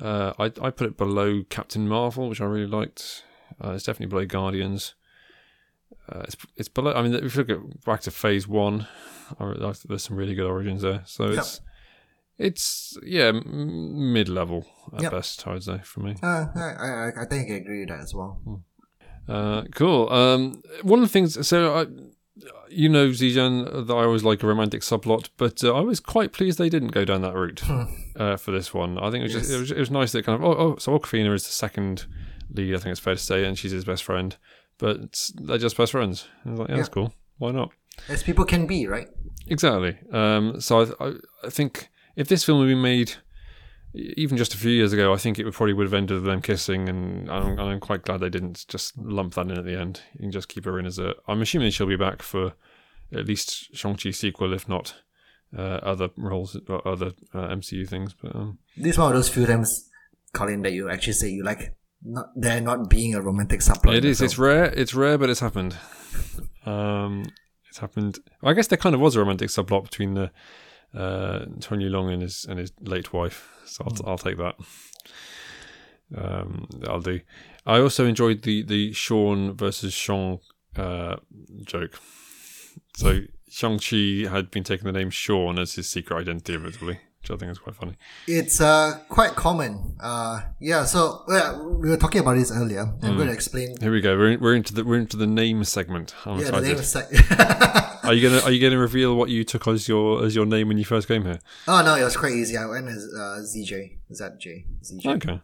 Uh, 0.02 0.32
I 0.40 0.46
I 0.62 0.70
put 0.70 0.88
it 0.88 0.96
below 0.98 1.44
Captain 1.50 1.88
Marvel, 1.88 2.30
which 2.30 2.40
I 2.40 2.46
really 2.46 2.68
liked. 2.68 3.24
Uh, 3.62 3.72
it's 3.72 3.84
definitely 3.84 4.06
below 4.12 4.26
Guardians. 4.26 4.94
Uh, 6.08 6.22
it's 6.22 6.38
it's 6.56 6.70
below. 6.70 6.94
I 6.94 7.02
mean, 7.02 7.14
if 7.14 7.36
you 7.36 7.44
look 7.44 7.50
at 7.50 7.84
back 7.84 8.00
to 8.02 8.12
Phase 8.12 8.48
One, 8.48 8.88
I, 9.40 9.46
I, 9.46 9.74
there's 9.88 10.04
some 10.04 10.16
really 10.16 10.36
good 10.36 10.46
origins 10.48 10.84
there. 10.84 11.02
So 11.06 11.26
Yep. 11.32 11.38
it's 11.40 11.60
it's 12.40 12.98
yeah 13.04 13.32
mid-level 13.32 14.66
at 14.96 15.04
Yep. 15.04 15.12
best. 15.12 15.48
I 15.48 15.54
would 15.54 15.64
say 15.64 15.80
for 15.84 16.00
me. 16.00 16.16
Uh, 16.24 16.46
I, 16.56 16.62
I, 16.80 17.12
I 17.22 17.26
think 17.26 17.52
I 17.52 17.56
agree 17.56 17.82
with 17.82 17.90
that 17.90 18.00
as 18.00 18.14
well. 18.16 18.64
Uh, 19.28 19.64
cool. 19.76 20.12
Um, 20.12 20.64
one 20.82 21.00
of 21.00 21.06
the 21.06 21.12
things, 21.12 21.48
so 21.48 21.76
I, 21.76 21.86
you 22.70 22.90
know, 22.90 23.10
Zijian, 23.10 23.86
that 23.88 23.94
I 23.94 24.04
always 24.06 24.24
like 24.24 24.42
a 24.42 24.48
romantic 24.48 24.82
subplot, 24.82 25.30
but 25.38 25.64
uh, 25.64 25.76
I 25.76 25.82
was 25.82 26.00
quite 26.00 26.34
pleased 26.34 26.58
they 26.58 26.70
didn't 26.70 26.94
go 26.94 27.06
down 27.06 27.22
that 27.22 27.36
route 27.36 27.62
uh, 28.16 28.38
for 28.38 28.52
this 28.52 28.74
one. 28.74 28.98
I 28.98 29.12
think 29.12 29.22
it 29.22 29.24
was 29.24 29.34
just 29.34 29.50
Yes. 29.50 29.58
it 29.58 29.60
was, 29.60 29.72
it 29.72 29.80
was 29.80 29.92
nice 29.92 30.12
that 30.14 30.26
kind 30.26 30.42
of 30.42 30.44
oh, 30.50 30.56
oh 30.58 30.76
so 30.78 30.98
Awkwafina 30.98 31.32
is 31.34 31.44
the 31.46 31.52
second 31.52 32.06
lead. 32.52 32.74
I 32.74 32.78
think 32.80 32.92
it's 32.92 33.00
fair 33.00 33.14
to 33.16 33.20
say, 33.20 33.46
and 33.46 33.58
she's 33.58 33.72
his 33.72 33.86
best 33.86 34.04
friend, 34.04 34.36
but 34.80 35.30
they're 35.36 35.58
just 35.60 35.78
best 35.78 35.92
friends. 35.92 36.28
I 36.46 36.50
was 36.52 36.60
like, 36.62 36.70
yeah, 36.70 36.78
that's 36.78 36.90
cool. 36.90 37.14
Why 37.38 37.52
not? 37.52 37.72
As 38.08 38.24
people 38.24 38.46
can 38.46 38.66
be, 38.66 38.88
right? 38.88 39.08
Exactly. 39.48 39.98
Um, 40.12 40.60
so 40.62 40.82
I, 41.00 41.06
I, 41.08 41.14
I 41.44 41.50
think 41.50 41.90
if 42.20 42.28
this 42.28 42.44
film 42.44 42.60
had 42.60 42.68
been 42.68 42.82
made 42.82 43.14
even 43.94 44.38
just 44.38 44.54
a 44.54 44.58
few 44.58 44.72
years 44.72 44.94
ago, 44.94 45.14
I 45.14 45.18
think 45.18 45.40
it 45.40 45.46
would 45.46 45.54
probably 45.54 45.74
would 45.74 45.86
have 45.88 45.94
ended 45.94 46.16
with 46.18 46.26
them 46.26 46.42
kissing, 46.42 46.88
and 46.90 47.32
I'm, 47.32 47.58
I'm 47.58 47.80
quite 47.80 48.04
glad 48.04 48.20
they 48.20 48.30
didn't 48.30 48.66
just 48.68 48.98
lump 48.98 49.34
that 49.36 49.50
in 49.50 49.58
at 49.58 49.66
the 49.66 49.80
end. 49.80 50.02
You 50.14 50.24
can 50.24 50.32
just 50.32 50.50
keep 50.50 50.66
her 50.66 50.78
in 50.78 50.86
as 50.86 51.00
a. 51.00 51.16
I'm 51.28 51.42
assuming 51.42 51.72
she'll 51.72 51.88
be 51.88 51.96
back 51.96 52.22
for 52.22 52.54
at 53.14 53.26
least 53.26 53.74
Shang-Chi 53.76 54.12
sequel, 54.12 54.54
if 54.54 54.68
not 54.68 54.96
uh, 55.58 55.62
other 55.62 56.10
roles 56.18 56.60
or 56.68 56.86
other 56.88 57.14
uh, 57.34 57.48
MCU 57.48 57.88
things. 57.88 58.14
But 58.14 58.36
um, 58.36 58.60
This 58.78 58.92
is 58.92 58.98
one 59.00 59.12
of 59.12 59.16
those 59.16 59.30
few 59.30 59.46
times, 59.46 59.90
Colin, 60.34 60.62
that 60.64 60.74
you 60.74 60.90
actually 60.90 61.14
say 61.14 61.30
you 61.30 61.44
like 61.44 61.74
not 62.04 62.28
there 62.36 62.60
not 62.62 62.90
being 62.90 63.16
a 63.16 63.22
romantic 63.22 63.62
subplot. 63.62 63.96
it 63.96 64.06
is. 64.06 64.22
It's 64.22 64.38
rare. 64.38 64.66
It's 64.66 64.94
rare, 64.94 65.18
but 65.18 65.30
it's 65.30 65.40
happened. 65.40 65.78
Um, 66.66 67.26
it's 67.70 67.80
happened. 67.80 68.20
I 68.44 68.54
guess 68.54 68.68
there 68.68 68.78
kind 68.78 68.94
of 68.94 69.02
was 69.02 69.16
a 69.16 69.20
romantic 69.20 69.50
subplot 69.50 69.84
between 69.84 70.14
the 70.14 70.32
uh, 70.96 71.46
Tony 71.60 71.90
Leung 71.90 72.12
and 72.14 72.22
his 72.22 72.46
and 72.50 72.60
his 72.60 72.72
late 72.82 73.14
wife. 73.14 73.50
So 73.66 73.86
I'll, 73.86 74.12
I'll 74.12 74.18
take 74.18 74.38
that. 74.38 74.56
Um, 76.16 76.68
I'll 76.88 77.02
do. 77.02 77.20
I 77.66 77.80
also 77.80 78.06
enjoyed 78.06 78.42
the 78.44 78.64
the 78.64 78.94
Sean 78.94 79.54
versus 79.56 79.94
Sean 79.94 80.40
uh, 80.76 81.18
joke. 81.64 82.00
So 82.98 83.22
Shang 83.50 83.80
Chi 83.80 84.30
had 84.30 84.52
been 84.52 84.64
taking 84.64 84.86
the 84.86 84.92
name 84.92 85.10
Sean 85.10 85.60
as 85.60 85.76
his 85.76 85.90
secret 85.90 86.18
identity 86.18 86.58
which 87.22 87.32
I 87.32 87.36
think 87.36 87.52
is 87.52 87.60
quite 87.60 87.76
funny. 87.76 87.96
It's 88.28 88.62
uh 88.62 89.00
quite 89.10 89.36
common. 89.36 89.96
Uh 90.00 90.42
yeah. 90.60 90.86
So 90.86 91.24
yeah, 91.28 91.62
we 91.62 91.90
were 91.90 91.98
talking 91.98 92.22
about 92.22 92.36
this 92.38 92.52
earlier. 92.52 92.82
I'm 93.02 93.16
going 93.16 93.28
to 93.28 93.34
explain. 93.34 93.76
Here 93.80 93.92
we 93.92 94.02
go. 94.02 94.18
We're 94.18 94.32
in, 94.32 94.40
we're 94.40 94.56
into 94.56 94.74
the 94.74 94.84
we're 94.86 95.00
into 95.00 95.18
the 95.18 95.28
name 95.28 95.64
segment. 95.64 96.16
I'm 96.26 96.40
Yeah, 96.40 96.52
the 96.52 96.62
name 96.62 96.78
sec- 96.78 97.10
Are 98.10 98.14
you 98.16 98.28
gonna 98.28 98.42
Are 98.42 98.52
you 98.52 98.60
gonna 98.60 98.82
reveal 98.82 99.16
what 99.16 99.30
you 99.30 99.44
took 99.44 99.68
as 99.68 99.88
your 99.88 100.26
as 100.26 100.34
your 100.34 100.48
name 100.48 100.68
when 100.68 100.80
you 100.80 100.84
first 100.84 101.08
came 101.08 101.24
here? 101.26 101.40
Oh 101.68 101.84
no, 101.84 101.94
it 101.94 102.04
was 102.04 102.18
quite 102.18 102.32
easy. 102.32 102.58
I 102.58 102.66
went 102.66 102.88
as 102.88 103.08
uh, 103.16 103.38
ZJ, 103.46 104.00
ZJ, 104.12 104.66
ZJ. 104.84 105.06
Okay. 105.06 105.42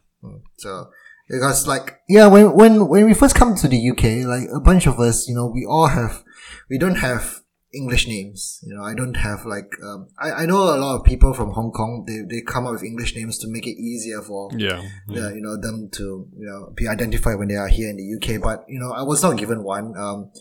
So 0.57 0.89
because 1.29 1.67
like 1.67 1.99
yeah, 2.09 2.25
when 2.25 2.55
when 2.55 2.87
when 2.87 3.05
we 3.05 3.13
first 3.13 3.35
come 3.35 3.53
to 3.53 3.67
the 3.67 3.89
UK, 3.91 4.25
like 4.25 4.49
a 4.51 4.59
bunch 4.59 4.87
of 4.87 4.99
us, 4.99 5.27
you 5.27 5.35
know, 5.35 5.45
we 5.45 5.63
all 5.63 5.89
have 5.89 6.23
we 6.67 6.79
don't 6.79 6.95
have 6.95 7.41
English 7.71 8.07
names. 8.07 8.59
You 8.63 8.73
know, 8.73 8.83
I 8.83 8.95
don't 8.95 9.17
have 9.17 9.45
like 9.45 9.71
um, 9.83 10.07
I, 10.17 10.31
I 10.31 10.45
know 10.47 10.63
a 10.63 10.81
lot 10.81 10.95
of 10.95 11.03
people 11.03 11.35
from 11.35 11.51
Hong 11.51 11.71
Kong. 11.71 12.05
They, 12.07 12.21
they 12.27 12.41
come 12.41 12.65
up 12.65 12.73
with 12.73 12.83
English 12.83 13.15
names 13.15 13.37
to 13.39 13.47
make 13.47 13.67
it 13.67 13.77
easier 13.77 14.23
for 14.23 14.49
Yeah. 14.57 14.81
yeah. 15.07 15.29
you 15.29 15.41
know 15.41 15.55
them 15.55 15.89
to 15.97 16.27
you 16.35 16.47
know 16.47 16.73
be 16.75 16.87
identified 16.87 17.37
when 17.37 17.47
they 17.47 17.57
are 17.57 17.67
here 17.67 17.91
in 17.91 17.97
the 17.97 18.15
UK. 18.15 18.41
But 18.41 18.65
you 18.67 18.79
know, 18.79 18.91
I 18.91 19.03
was 19.03 19.21
not 19.21 19.37
given 19.37 19.63
one. 19.63 19.95
Um, 19.95 20.31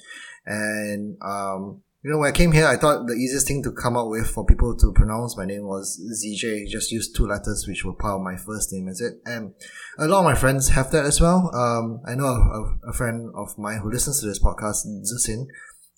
and 0.47 1.17
um, 1.23 1.83
you 2.05 2.11
know, 2.11 2.19
when 2.19 2.29
I 2.29 2.33
came 2.33 2.53
here, 2.53 2.67
I 2.67 2.77
thought 2.77 3.07
the 3.07 3.15
easiest 3.15 3.47
thing 3.49 3.63
to 3.63 3.73
come 3.73 3.97
up 3.97 4.09
with 4.09 4.29
for 4.29 4.45
people 4.45 4.77
to 4.77 4.93
pronounce 4.93 5.37
my 5.37 5.47
name 5.47 5.65
was 5.67 5.99
ZJ. 6.23 6.69
Just 6.69 6.93
use 6.93 7.11
two 7.11 7.27
letters, 7.27 7.65
which 7.67 7.85
were 7.85 7.95
part 7.95 8.17
of 8.17 8.21
my 8.21 8.37
first 8.37 8.73
name. 8.73 8.89
Is 8.89 9.01
it? 9.01 9.15
And 9.25 9.55
a 9.99 10.07
lot 10.07 10.19
of 10.21 10.25
my 10.27 10.35
friends 10.35 10.69
have 10.71 10.91
that 10.91 11.07
as 11.07 11.21
well. 11.21 11.51
Um, 11.55 12.03
I 12.07 12.15
know 12.15 12.27
a, 12.27 12.91
a 12.91 12.93
friend 12.93 13.33
of 13.35 13.57
mine 13.57 13.81
who 13.83 13.91
listens 13.91 14.21
to 14.21 14.27
this 14.27 14.39
podcast, 14.43 14.87
Zixin. 14.87 15.47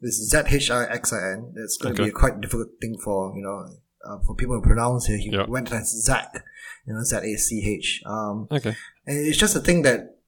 It's 0.00 0.16
Z 0.30 0.42
H 0.46 0.70
I 0.70 0.84
X 0.84 1.12
I 1.12 1.32
N. 1.32 1.54
It's 1.56 1.76
going 1.76 1.94
to 1.96 2.02
Okay. 2.02 2.10
be 2.10 2.14
a 2.14 2.20
quite 2.20 2.40
difficult 2.40 2.68
thing 2.80 2.96
for 3.02 3.34
you 3.34 3.42
know 3.42 3.66
uh, 4.08 4.18
for 4.24 4.36
people 4.36 4.60
to 4.60 4.66
pronounce 4.66 5.06
here. 5.06 5.18
He 5.18 5.30
Yeah. 5.32 5.46
went 5.48 5.72
as 5.72 5.88
Zach, 6.04 6.44
you 6.86 6.94
know, 6.94 7.02
Z 7.02 7.16
A 7.16 7.36
C 7.36 7.64
H. 7.66 8.02
Um, 8.06 8.46
Okay. 8.52 8.76
and 9.06 9.18
it's 9.26 9.38
just 9.38 9.56
a 9.56 9.60
thing 9.60 9.82
that, 9.82 10.18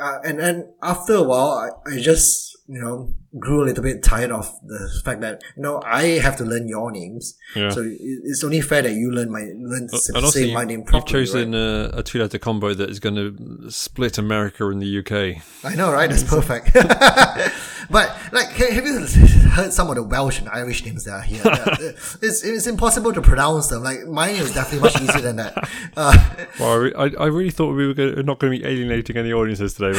uh, 0.00 0.18
and 0.24 0.40
then 0.40 0.72
after 0.82 1.14
a 1.14 1.22
while, 1.22 1.52
I, 1.86 1.90
I 1.94 2.00
just, 2.00 2.57
you 2.68 2.80
know, 2.80 3.14
grew 3.38 3.64
a 3.64 3.66
little 3.66 3.82
bit 3.82 4.02
tired 4.02 4.30
of 4.30 4.46
the 4.62 5.00
fact 5.02 5.22
that, 5.22 5.42
you 5.56 5.62
know, 5.62 5.80
I 5.86 6.18
have 6.18 6.36
to 6.36 6.44
learn 6.44 6.68
your 6.68 6.92
names. 6.92 7.34
Yeah. 7.56 7.70
So 7.70 7.82
it's 7.82 8.44
only 8.44 8.60
fair 8.60 8.82
that 8.82 8.92
you 8.92 9.10
learn 9.10 9.30
my, 9.32 9.40
learn, 9.40 9.88
Uh, 9.92 10.30
say 10.30 10.48
you, 10.48 10.54
my 10.54 10.64
name 10.64 10.84
you've 10.92 11.06
chosen 11.06 11.52
right? 11.52 11.58
uh, 11.58 11.90
a 11.94 12.02
two-letter 12.02 12.38
combo 12.38 12.74
that 12.74 12.90
is 12.90 13.00
going 13.00 13.14
to 13.14 13.70
split 13.70 14.18
America 14.18 14.68
and 14.68 14.82
the 14.82 14.98
UK. 14.98 15.42
I 15.64 15.74
know, 15.76 15.90
right? 15.90 16.10
That's 16.10 16.22
perfect. 16.36 16.76
but, 17.90 18.16
like, 18.32 18.48
have 18.48 18.84
you 18.84 19.06
heard 19.50 19.72
some 19.72 19.88
of 19.88 19.96
the 19.96 20.02
Welsh 20.02 20.38
and 20.40 20.48
Irish 20.48 20.84
names 20.84 21.04
that 21.04 21.12
are 21.12 21.20
here? 21.22 21.42
It's, 22.22 22.42
it's 22.42 22.66
impossible 22.66 23.12
to 23.12 23.22
pronounce 23.22 23.68
them. 23.68 23.82
Like, 23.82 24.06
mine 24.06 24.36
is 24.36 24.52
definitely 24.54 24.80
much 24.90 25.00
easier 25.00 25.20
than 25.20 25.36
that. 25.36 25.68
Uh, 25.96 26.16
Well, 26.60 26.90
I, 26.96 27.10
I, 27.18 27.26
really 27.26 27.50
thought 27.50 27.74
we 27.74 27.86
were 27.86 27.94
go- 27.94 28.22
not 28.22 28.38
going 28.38 28.52
to 28.52 28.58
be 28.58 28.64
alienating 28.64 29.16
any 29.16 29.32
audiences 29.32 29.74
today. 29.74 29.92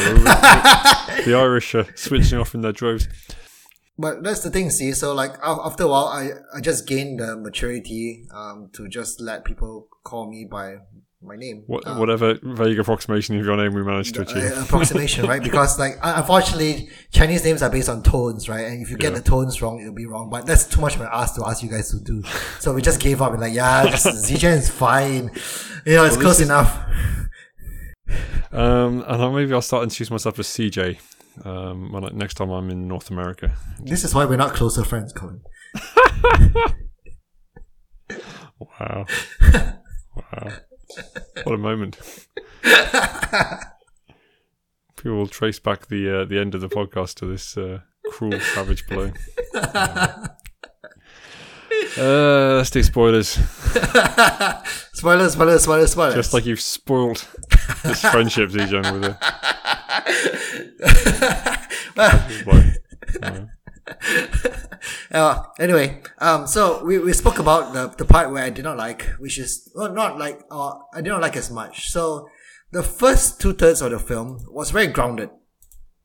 The 1.24 1.34
Irish 1.34 1.74
are 1.74 1.86
switching 1.96 2.38
off 2.38 2.54
in 2.54 2.62
their 2.62 2.72
droves. 2.72 3.06
But 3.98 4.22
that's 4.22 4.40
the 4.40 4.50
thing, 4.50 4.70
see. 4.70 4.92
So 4.92 5.12
like 5.12 5.32
after 5.42 5.84
a 5.84 5.88
while, 5.88 6.06
I, 6.06 6.30
I 6.54 6.60
just 6.62 6.86
gained 6.86 7.20
the 7.20 7.36
maturity 7.36 8.24
um, 8.32 8.70
to 8.72 8.88
just 8.88 9.20
let 9.20 9.44
people 9.44 9.88
call 10.04 10.30
me 10.30 10.46
by 10.50 10.76
my 11.22 11.36
name. 11.36 11.64
What, 11.66 11.86
Uh, 11.86 11.96
whatever 11.96 12.38
vague 12.42 12.78
approximation 12.78 13.38
of 13.38 13.44
your 13.44 13.56
name 13.56 13.74
we 13.74 13.82
managed 13.82 14.14
to 14.14 14.22
achieve. 14.22 14.52
uh, 14.56 14.62
approximation, 14.64 15.26
right? 15.26 15.42
Because 15.42 15.78
like 15.78 15.98
unfortunately, 16.02 16.88
Chinese 17.12 17.44
names 17.44 17.62
are 17.62 17.70
based 17.70 17.88
on 17.88 18.02
tones, 18.02 18.48
right? 18.48 18.64
And 18.66 18.82
if 18.82 18.90
you 18.90 18.96
get 18.96 19.12
Yeah. 19.12 19.18
the 19.18 19.24
tones 19.24 19.60
wrong, 19.60 19.80
it'll 19.80 19.92
be 19.94 20.06
wrong. 20.06 20.30
But 20.30 20.46
that's 20.46 20.64
too 20.64 20.80
much 20.80 20.94
of 20.94 21.02
an 21.02 21.08
ask 21.12 21.34
to 21.36 21.44
ask 21.46 21.62
you 21.62 21.68
guys 21.70 21.90
to 21.90 22.00
do. 22.00 22.22
So 22.58 22.72
we 22.72 22.80
just 22.82 23.00
gave 23.00 23.20
up 23.20 23.32
and 23.32 23.40
like, 23.40 23.52
yeah, 23.54 23.86
just 23.90 24.06
Zijian 24.06 24.56
is 24.58 24.70
fine. 24.70 25.30
You 25.84 25.96
know, 25.96 26.04
it's 26.04 26.16
Well, 26.16 26.24
close 26.24 26.40
is- 26.40 26.46
enough. 26.48 26.78
Um, 28.52 29.04
and 29.06 29.34
maybe 29.34 29.52
I'll 29.52 29.62
start 29.62 29.84
introducing 29.84 30.14
myself 30.14 30.38
as 30.38 30.46
CJ 30.48 30.98
um, 31.44 31.92
when 31.92 32.04
I, 32.04 32.08
next 32.12 32.34
time 32.34 32.50
I'm 32.50 32.68
in 32.70 32.88
North 32.88 33.10
America. 33.10 33.52
This 33.84 34.02
is 34.04 34.14
why 34.14 34.24
we're 34.24 34.36
not 34.36 34.54
closer 34.54 34.84
friends, 34.84 35.12
Colin. 35.12 35.42
Wow. 38.78 39.06
wow. 40.16 40.52
What 41.44 41.54
a 41.54 41.58
moment. 41.58 41.98
People 44.96 45.18
will 45.18 45.26
trace 45.26 45.58
back 45.58 45.86
the 45.88 46.22
uh, 46.22 46.24
the 46.24 46.38
end 46.38 46.54
of 46.54 46.60
the 46.60 46.68
podcast 46.68 47.14
to 47.16 47.26
this 47.26 47.56
uh, 47.56 47.80
cruel, 48.10 48.38
savage 48.40 48.86
blow. 48.86 49.12
Uh, 51.98 52.56
let's 52.56 52.70
do 52.70 52.82
spoilers. 52.82 53.28
Spoilers, 54.92 55.32
spoilers, 55.32 55.62
spoilers, 55.62 55.92
spoilers. 55.92 56.14
Just 56.14 56.34
like 56.34 56.44
you've 56.44 56.60
spoiled 56.60 57.26
this 57.82 58.02
friendship, 58.02 58.50
Zijian, 58.50 58.92
with 58.92 59.16
a. 61.96 63.50
Uh, 65.12 65.42
anyway, 65.58 66.00
um, 66.18 66.46
so 66.46 66.82
we, 66.84 66.98
we 66.98 67.12
spoke 67.12 67.38
about 67.38 67.72
the, 67.74 67.88
the 67.98 68.04
part 68.04 68.30
where 68.30 68.44
I 68.44 68.50
did 68.50 68.64
not 68.64 68.76
like, 68.78 69.02
which 69.18 69.38
is 69.38 69.70
well, 69.74 69.92
not 69.92 70.18
like, 70.18 70.40
uh, 70.50 70.72
I 70.94 71.00
did 71.02 71.10
not 71.10 71.20
like 71.20 71.36
as 71.36 71.50
much. 71.50 71.90
So 71.90 72.28
the 72.70 72.82
first 72.82 73.40
two 73.40 73.52
thirds 73.52 73.82
of 73.82 73.90
the 73.90 73.98
film 73.98 74.38
was 74.48 74.70
very 74.70 74.86
grounded. 74.86 75.30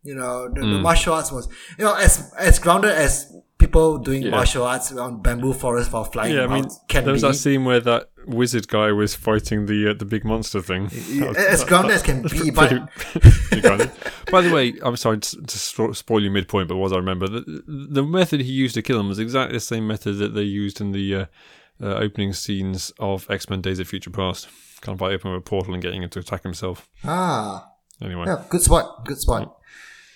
You 0.03 0.15
know, 0.15 0.49
the, 0.49 0.61
Mm. 0.61 0.73
the 0.73 0.79
martial 0.79 1.13
arts 1.13 1.31
was, 1.31 1.47
you 1.77 1.85
know, 1.85 1.95
as 1.95 2.33
as 2.37 2.59
grounded 2.59 2.91
as 2.91 3.31
people 3.75 3.97
doing 3.99 4.23
Yeah. 4.23 4.31
martial 4.31 4.63
arts 4.63 4.91
on 4.91 5.21
bamboo 5.21 5.53
forest 5.53 5.91
while 5.91 6.03
flying 6.05 6.33
Yeah, 6.33 6.41
I 6.41 6.45
about 6.45 6.53
mean, 6.53 6.69
can 6.87 7.03
there 7.03 7.13
was 7.13 7.21
be. 7.21 7.27
that 7.29 7.33
scene 7.35 7.65
where 7.65 7.79
that 7.81 8.09
wizard 8.27 8.67
guy 8.67 8.91
was 8.91 9.13
fighting 9.15 9.65
the 9.67 9.89
uh, 9.89 9.93
the 9.93 10.05
big 10.05 10.23
monster 10.25 10.61
thing. 10.61 10.83
That 11.19 11.27
was- 11.29 11.37
as 11.37 11.63
grounded 11.63 11.91
as 11.95 12.03
can 12.03 12.21
be, 12.23 12.49
but 12.51 12.69
pretty- 12.95 13.61
pretty. 13.61 13.89
By 14.31 14.41
the 14.41 14.51
way, 14.53 14.73
I'm 14.81 14.95
sorry 14.97 15.19
to, 15.19 15.41
to 15.41 15.93
spoil 15.93 16.21
you 16.23 16.31
midpoint, 16.31 16.67
but 16.69 16.77
what 16.77 16.91
I 16.93 16.97
remember, 16.97 17.27
the, 17.27 17.43
the 17.67 18.03
method 18.03 18.41
he 18.41 18.51
used 18.51 18.75
to 18.75 18.81
kill 18.81 18.99
him 18.99 19.07
was 19.09 19.19
exactly 19.19 19.55
the 19.57 19.59
same 19.73 19.85
method 19.87 20.13
that 20.17 20.33
they 20.33 20.43
used 20.43 20.81
in 20.81 20.91
the 20.91 21.15
uh, 21.15 21.25
uh, 21.83 21.95
opening 22.05 22.33
scenes 22.33 22.91
of 22.99 23.29
X 23.29 23.49
Men: 23.49 23.61
Days 23.61 23.79
of 23.79 23.87
Future 23.87 24.09
Past. 24.11 24.47
Kind 24.81 24.95
of 24.95 24.99
by 24.99 25.13
opening 25.13 25.35
a 25.37 25.41
portal 25.41 25.73
and 25.73 25.81
getting 25.81 26.03
him 26.03 26.09
to 26.09 26.19
attack 26.19 26.43
himself. 26.43 26.87
ah, 27.05 27.67
Anyway, 28.01 28.25
Yeah, 28.27 28.43
good 28.49 28.61
spot. 28.61 29.05
Good 29.05 29.17
spot. 29.19 29.55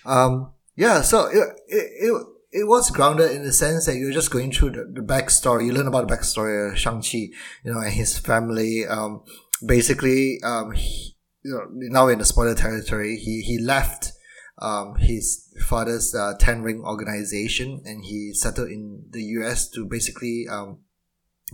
Um, 0.04 0.52
yeah, 0.76 1.00
so 1.02 1.26
it, 1.26 1.38
it, 1.68 1.86
it, 2.06 2.26
it 2.52 2.66
was 2.66 2.90
grounded 2.90 3.30
in 3.30 3.44
the 3.44 3.52
sense 3.52 3.86
that 3.86 3.96
you're 3.96 4.12
just 4.12 4.30
going 4.30 4.52
through 4.52 4.70
the, 4.70 4.84
the 4.92 5.00
backstory. 5.00 5.66
You 5.66 5.72
learn 5.72 5.86
about 5.86 6.08
the 6.08 6.14
backstory 6.14 6.72
of 6.72 6.78
Shang-Chi, 6.78 7.18
you 7.64 7.72
know, 7.72 7.78
and 7.78 7.92
his 7.92 8.18
family. 8.18 8.86
Um, 8.86 9.22
basically, 9.64 10.40
um, 10.42 10.72
he, 10.72 11.16
you 11.44 11.52
know, 11.52 11.66
now 11.70 12.08
in 12.08 12.18
the 12.18 12.24
spoiler 12.24 12.54
territory, 12.54 13.16
he, 13.16 13.42
he 13.42 13.58
left, 13.58 14.12
um, 14.58 14.96
his 14.96 15.48
father's, 15.66 16.14
uh, 16.14 16.34
Ten 16.38 16.62
Ring 16.62 16.82
organization 16.84 17.82
and 17.84 18.04
he 18.04 18.32
settled 18.34 18.68
in 18.68 19.04
the 19.10 19.22
US 19.22 19.68
to 19.70 19.86
basically, 19.86 20.46
um, 20.50 20.80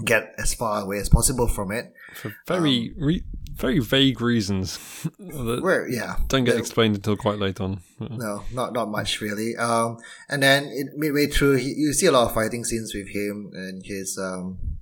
get 0.04 0.34
as 0.38 0.54
far 0.54 0.82
away 0.82 0.98
as 0.98 1.08
possible 1.08 1.48
from 1.48 1.72
it. 1.72 1.92
for 2.14 2.34
very 2.46 2.94
re- 2.98 3.24
very 3.56 3.78
vague 3.78 4.20
reasons 4.20 4.78
that 5.18 5.60
Where, 5.62 5.88
yeah. 5.88 6.16
don't 6.28 6.44
get 6.44 6.52
the- 6.52 6.58
explained 6.58 6.96
until 6.96 7.16
quite 7.16 7.38
late 7.38 7.60
on. 7.60 7.80
No, 7.98 8.42
not 8.52 8.72
not 8.72 8.88
much 8.90 9.20
really. 9.20 9.56
Um, 9.56 9.98
and 10.28 10.42
then 10.42 10.64
it, 10.66 10.88
midway 10.94 11.26
through, 11.26 11.56
he, 11.56 11.72
you 11.76 11.92
see 11.92 12.06
a 12.06 12.12
lot 12.12 12.26
of 12.28 12.34
fighting 12.34 12.64
scenes 12.64 12.94
with 12.94 13.08
him 13.08 13.50
and 13.54 13.82
his 13.84 14.18
um, 14.18 14.76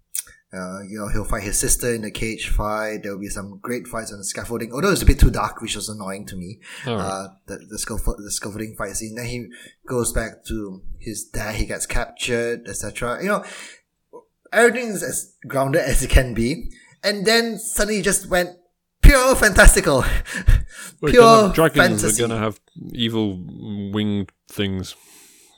uh, 0.55 0.83
you 0.89 0.99
know, 0.99 1.09
he'll 1.09 1.25
fight 1.25 1.43
his 1.43 1.59
sister 1.59 1.93
in 1.95 2.03
the 2.03 2.11
cage 2.11 2.49
fight. 2.49 3.03
There 3.03 3.13
will 3.13 3.21
be 3.21 3.29
some 3.29 3.59
great 3.61 3.89
fights 3.89 4.13
on 4.13 4.19
the 4.19 4.25
scaffolding, 4.25 4.73
although 4.73 4.93
it's 4.93 5.03
a 5.03 5.07
bit 5.07 5.19
too 5.19 5.31
dark, 5.31 5.61
which 5.61 5.75
was 5.75 5.89
annoying 5.89 6.27
to 6.27 6.37
me. 6.37 6.61
Right. 6.87 6.95
Uh, 6.95 7.29
the 7.47 7.59
the, 7.69 7.79
scaffold, 7.79 8.19
the 8.19 8.31
scaffolding 8.31 8.77
fight 8.77 8.97
scene. 8.97 9.17
Then 9.17 9.27
he 9.27 9.49
goes 9.87 10.13
back 10.13 10.45
to 10.47 10.83
his 10.99 11.25
dad. 11.25 11.57
He 11.57 11.67
gets 11.67 11.87
captured, 11.87 12.69
etc. 12.69 13.21
You 13.21 13.29
know, 13.29 13.45
everything 14.53 14.91
is 14.91 15.03
as 15.03 15.35
grounded 15.49 15.81
as 15.81 16.05
it 16.05 16.11
can 16.11 16.35
be. 16.35 16.71
And 17.03 17.27
then 17.27 17.59
suddenly 17.59 17.99
it 17.99 18.05
just 18.05 18.29
went 18.31 18.51
pure 19.15 19.35
fantastical, 19.37 20.05
We're 21.01 21.11
pure 21.11 21.23
gonna 21.23 21.47
have 21.47 21.55
dragons. 21.55 21.77
fantasy. 22.03 22.23
We're 22.23 22.29
gonna 22.29 22.41
have 22.41 22.61
evil 22.93 23.39
winged 23.93 24.31
things. 24.49 24.95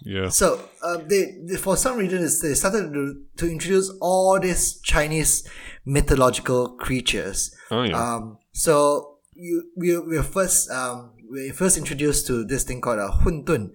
Yeah. 0.04 0.28
So 0.28 0.61
uh, 0.82 0.98
they, 0.98 1.36
they 1.44 1.57
for 1.57 1.76
some 1.76 1.98
reason 1.98 2.20
they 2.22 2.54
started 2.54 2.92
to, 2.92 3.22
to 3.38 3.50
introduce 3.50 3.90
all 4.00 4.38
these 4.38 4.78
Chinese 4.80 5.48
mythological 5.84 6.76
creatures. 6.76 7.54
Oh 7.70 7.82
yeah. 7.82 7.96
Um, 8.14 8.38
so 8.52 9.18
you 9.34 9.70
we 9.76 9.98
we 9.98 10.16
were 10.16 10.22
first 10.22 10.70
um 10.70 11.12
we 11.30 11.48
were 11.48 11.54
first 11.54 11.76
introduced 11.78 12.26
to 12.28 12.44
this 12.44 12.64
thing 12.64 12.80
called 12.80 12.98
a 12.98 13.09
huntun, 13.09 13.70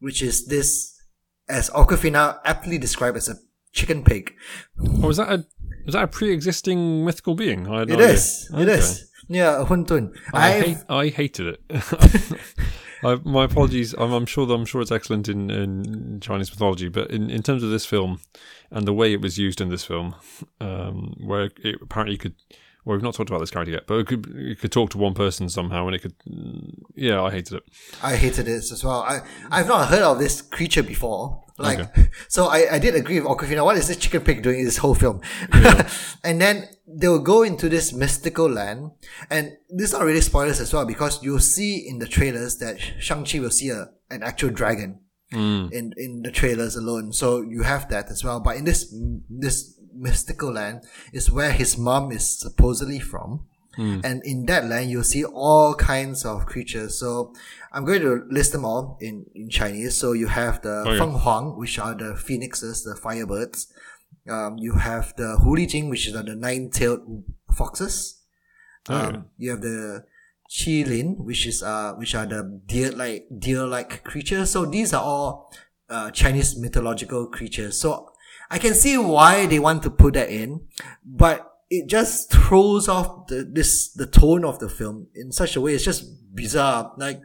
which 0.00 0.22
is 0.22 0.46
this 0.46 0.94
as 1.48 1.70
Awkwafina 1.70 2.40
aptly 2.44 2.78
described 2.78 3.16
as 3.16 3.28
a 3.28 3.34
chicken 3.72 4.02
pig. 4.02 4.32
oh, 5.02 5.10
is 5.10 5.18
that 5.18 5.28
a 5.30 5.46
is 5.86 5.92
that 5.94 6.02
a 6.04 6.08
pre-existing 6.08 7.04
mythical 7.04 7.34
being? 7.36 7.68
I 7.68 7.80
had 7.80 7.88
no 7.88 7.94
It 7.94 8.00
idea. 8.00 8.14
is. 8.14 8.50
It 8.52 8.60
Okay. 8.62 8.72
is. 8.72 9.05
Yeah, 9.28 9.60
a 9.60 9.64
huntun. 9.64 10.16
I, 10.32 10.60
hate, 10.60 10.78
I 10.88 11.08
hated 11.08 11.46
it. 11.46 11.60
I, 13.04 13.18
my 13.24 13.44
apologies. 13.44 13.94
I'm, 13.94 14.12
I'm 14.12 14.26
sure 14.26 14.50
I'm 14.52 14.64
sure 14.64 14.80
it's 14.80 14.92
excellent 14.92 15.28
in, 15.28 15.50
in 15.50 16.20
Chinese 16.20 16.50
mythology, 16.50 16.88
but 16.88 17.10
in, 17.10 17.30
in 17.30 17.42
terms 17.42 17.62
of 17.62 17.70
this 17.70 17.84
film 17.84 18.20
and 18.70 18.86
the 18.86 18.92
way 18.92 19.12
it 19.12 19.20
was 19.20 19.38
used 19.38 19.60
in 19.60 19.68
this 19.68 19.84
film, 19.84 20.14
um, 20.60 21.14
where 21.18 21.50
it 21.62 21.76
apparently 21.82 22.16
could, 22.16 22.34
well, 22.84 22.96
we've 22.96 23.02
not 23.02 23.14
talked 23.14 23.30
about 23.30 23.40
this 23.40 23.50
character 23.50 23.72
yet, 23.72 23.86
but 23.86 23.98
it 23.98 24.06
could 24.06 24.26
it 24.36 24.60
could 24.60 24.72
talk 24.72 24.90
to 24.90 24.98
one 24.98 25.14
person 25.14 25.48
somehow, 25.48 25.86
and 25.86 25.94
it 25.94 26.00
could, 26.00 26.14
yeah, 26.94 27.22
I 27.22 27.30
hated 27.30 27.58
it. 27.58 27.64
I 28.02 28.16
hated 28.16 28.46
this 28.46 28.72
as 28.72 28.84
well. 28.84 29.02
I 29.02 29.20
I've 29.50 29.68
not 29.68 29.88
heard 29.88 30.02
of 30.02 30.18
this 30.18 30.40
creature 30.40 30.82
before. 30.82 31.42
Like, 31.58 31.80
Okay. 31.80 32.10
so 32.28 32.46
I, 32.46 32.74
I 32.74 32.78
did 32.78 32.94
agree 32.94 33.20
with 33.20 33.28
Awkwafina. 33.28 33.64
What 33.64 33.76
is 33.76 33.88
this 33.88 33.96
chicken 33.96 34.22
pig 34.22 34.42
doing 34.42 34.60
in 34.60 34.64
this 34.64 34.76
whole 34.78 34.94
film? 34.94 35.20
and 36.24 36.40
then 36.40 36.68
they 36.86 37.08
will 37.08 37.22
go 37.22 37.42
into 37.42 37.68
this 37.68 37.92
mystical 37.92 38.48
land, 38.48 38.90
and 39.30 39.56
this 39.70 39.88
is 39.88 39.92
not 39.92 40.04
really 40.04 40.20
spoilers 40.20 40.60
as 40.60 40.72
well 40.72 40.84
because 40.84 41.22
you'll 41.22 41.38
see 41.40 41.88
in 41.88 41.98
the 41.98 42.06
trailers 42.06 42.58
that 42.58 42.78
Shang 43.00 43.24
Chi 43.24 43.40
will 43.40 43.50
see 43.50 43.70
a, 43.70 43.88
an 44.10 44.22
actual 44.22 44.50
dragon. 44.50 45.00
Mm. 45.32 45.72
in 45.72 45.92
in 45.96 46.22
the 46.22 46.30
trailers 46.30 46.76
alone. 46.76 47.12
So 47.12 47.40
you 47.40 47.62
have 47.62 47.88
that 47.88 48.10
as 48.10 48.22
well. 48.22 48.38
But 48.38 48.58
in 48.58 48.64
this 48.64 48.94
this 49.28 49.76
mystical 49.92 50.52
land 50.52 50.84
is 51.12 51.30
where 51.30 51.50
his 51.50 51.76
mom 51.76 52.12
is 52.12 52.38
supposedly 52.38 53.00
from. 53.00 53.46
And 54.04 54.22
in 54.24 54.46
that 54.46 54.64
land, 54.66 54.90
you'll 54.90 55.04
see 55.04 55.24
all 55.24 55.74
kinds 55.74 56.24
of 56.24 56.46
creatures. 56.46 56.98
So 56.98 57.34
I'm 57.72 57.84
going 57.84 58.00
to 58.02 58.24
list 58.30 58.52
them 58.52 58.64
all 58.64 58.96
in, 59.00 59.26
in 59.34 59.50
Chinese. 59.50 59.96
So 59.96 60.12
you 60.12 60.28
have 60.28 60.62
the 60.62 60.84
Okay. 60.86 60.98
Feng 60.98 61.12
Huang, 61.12 61.58
which 61.58 61.78
are 61.78 61.94
the 61.94 62.16
phoenixes, 62.16 62.84
the 62.84 62.94
firebirds. 62.94 63.66
Um, 64.28 64.56
you 64.58 64.74
have 64.74 65.14
the 65.16 65.36
Huli 65.42 65.68
Jing, 65.68 65.88
which 65.90 66.08
is 66.08 66.16
are 66.16 66.22
the 66.22 66.34
nine-tailed 66.34 67.22
foxes. 67.54 68.22
Um, 68.88 68.96
Okay. 68.96 69.18
You 69.38 69.50
have 69.50 69.60
the 69.60 70.04
Qi 70.50 70.86
Lin, 70.86 71.16
which 71.18 71.46
is 71.46 71.62
uh, 71.62 71.92
which 71.94 72.14
are 72.14 72.26
the 72.26 72.60
deer-like 72.66 73.26
deer-like 73.38 74.04
creatures. 74.04 74.50
So 74.50 74.64
these 74.64 74.94
are 74.94 75.02
all 75.02 75.52
uh, 75.90 76.10
Chinese 76.12 76.56
mythological 76.56 77.26
creatures. 77.26 77.78
So 77.80 78.10
I 78.50 78.58
can 78.58 78.74
see 78.74 78.96
why 78.96 79.46
they 79.46 79.58
want 79.58 79.82
to 79.82 79.90
put 79.90 80.14
that 80.14 80.30
in, 80.30 80.66
but 81.04 81.55
it 81.70 81.88
just 81.88 82.30
throws 82.32 82.88
off 82.88 83.26
the 83.28 83.48
this 83.50 83.92
the 83.92 84.06
tone 84.06 84.44
of 84.44 84.58
the 84.58 84.68
film 84.68 85.08
in 85.14 85.32
such 85.32 85.56
a 85.56 85.60
way. 85.60 85.74
It's 85.74 85.84
just 85.84 86.04
bizarre. 86.34 86.92
Like 86.96 87.20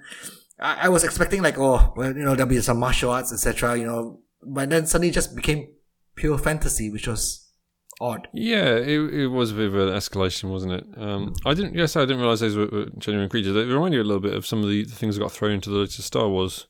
I, 0.59 0.85
I 0.85 0.89
was 0.89 1.03
expecting 1.03 1.41
like 1.41 1.57
oh 1.57 1.93
well 1.95 2.15
you 2.15 2.23
know 2.23 2.35
there'll 2.35 2.49
be 2.49 2.61
some 2.61 2.79
martial 2.79 3.11
arts 3.11 3.31
etc. 3.33 3.77
You 3.77 3.85
know, 3.85 4.19
but 4.43 4.69
then 4.69 4.85
suddenly 4.87 5.09
it 5.09 5.13
just 5.13 5.35
became 5.35 5.67
pure 6.15 6.37
fantasy, 6.37 6.89
which 6.89 7.07
was 7.07 7.51
odd. 7.99 8.27
Yeah, 8.33 8.75
it, 8.75 9.13
it 9.13 9.27
was 9.27 9.51
a 9.51 9.55
bit 9.55 9.67
of 9.67 9.75
an 9.75 9.89
escalation, 9.89 10.49
wasn't 10.49 10.73
it? 10.73 10.85
Um, 10.97 11.33
I 11.45 11.53
didn't. 11.53 11.75
Yes, 11.75 11.95
I 11.95 12.01
didn't 12.01 12.19
realize 12.19 12.39
those 12.39 12.55
were, 12.55 12.67
were 12.67 12.87
genuine 12.97 13.29
creatures. 13.29 13.53
They 13.53 13.63
remind 13.63 13.93
you 13.93 14.01
a 14.01 14.03
little 14.03 14.19
bit 14.19 14.33
of 14.33 14.45
some 14.45 14.63
of 14.63 14.69
the, 14.69 14.83
the 14.83 14.95
things 14.95 15.15
that 15.15 15.21
got 15.21 15.31
thrown 15.31 15.51
into 15.51 15.69
the 15.69 15.77
latest 15.77 16.01
Star 16.01 16.27
Wars 16.27 16.67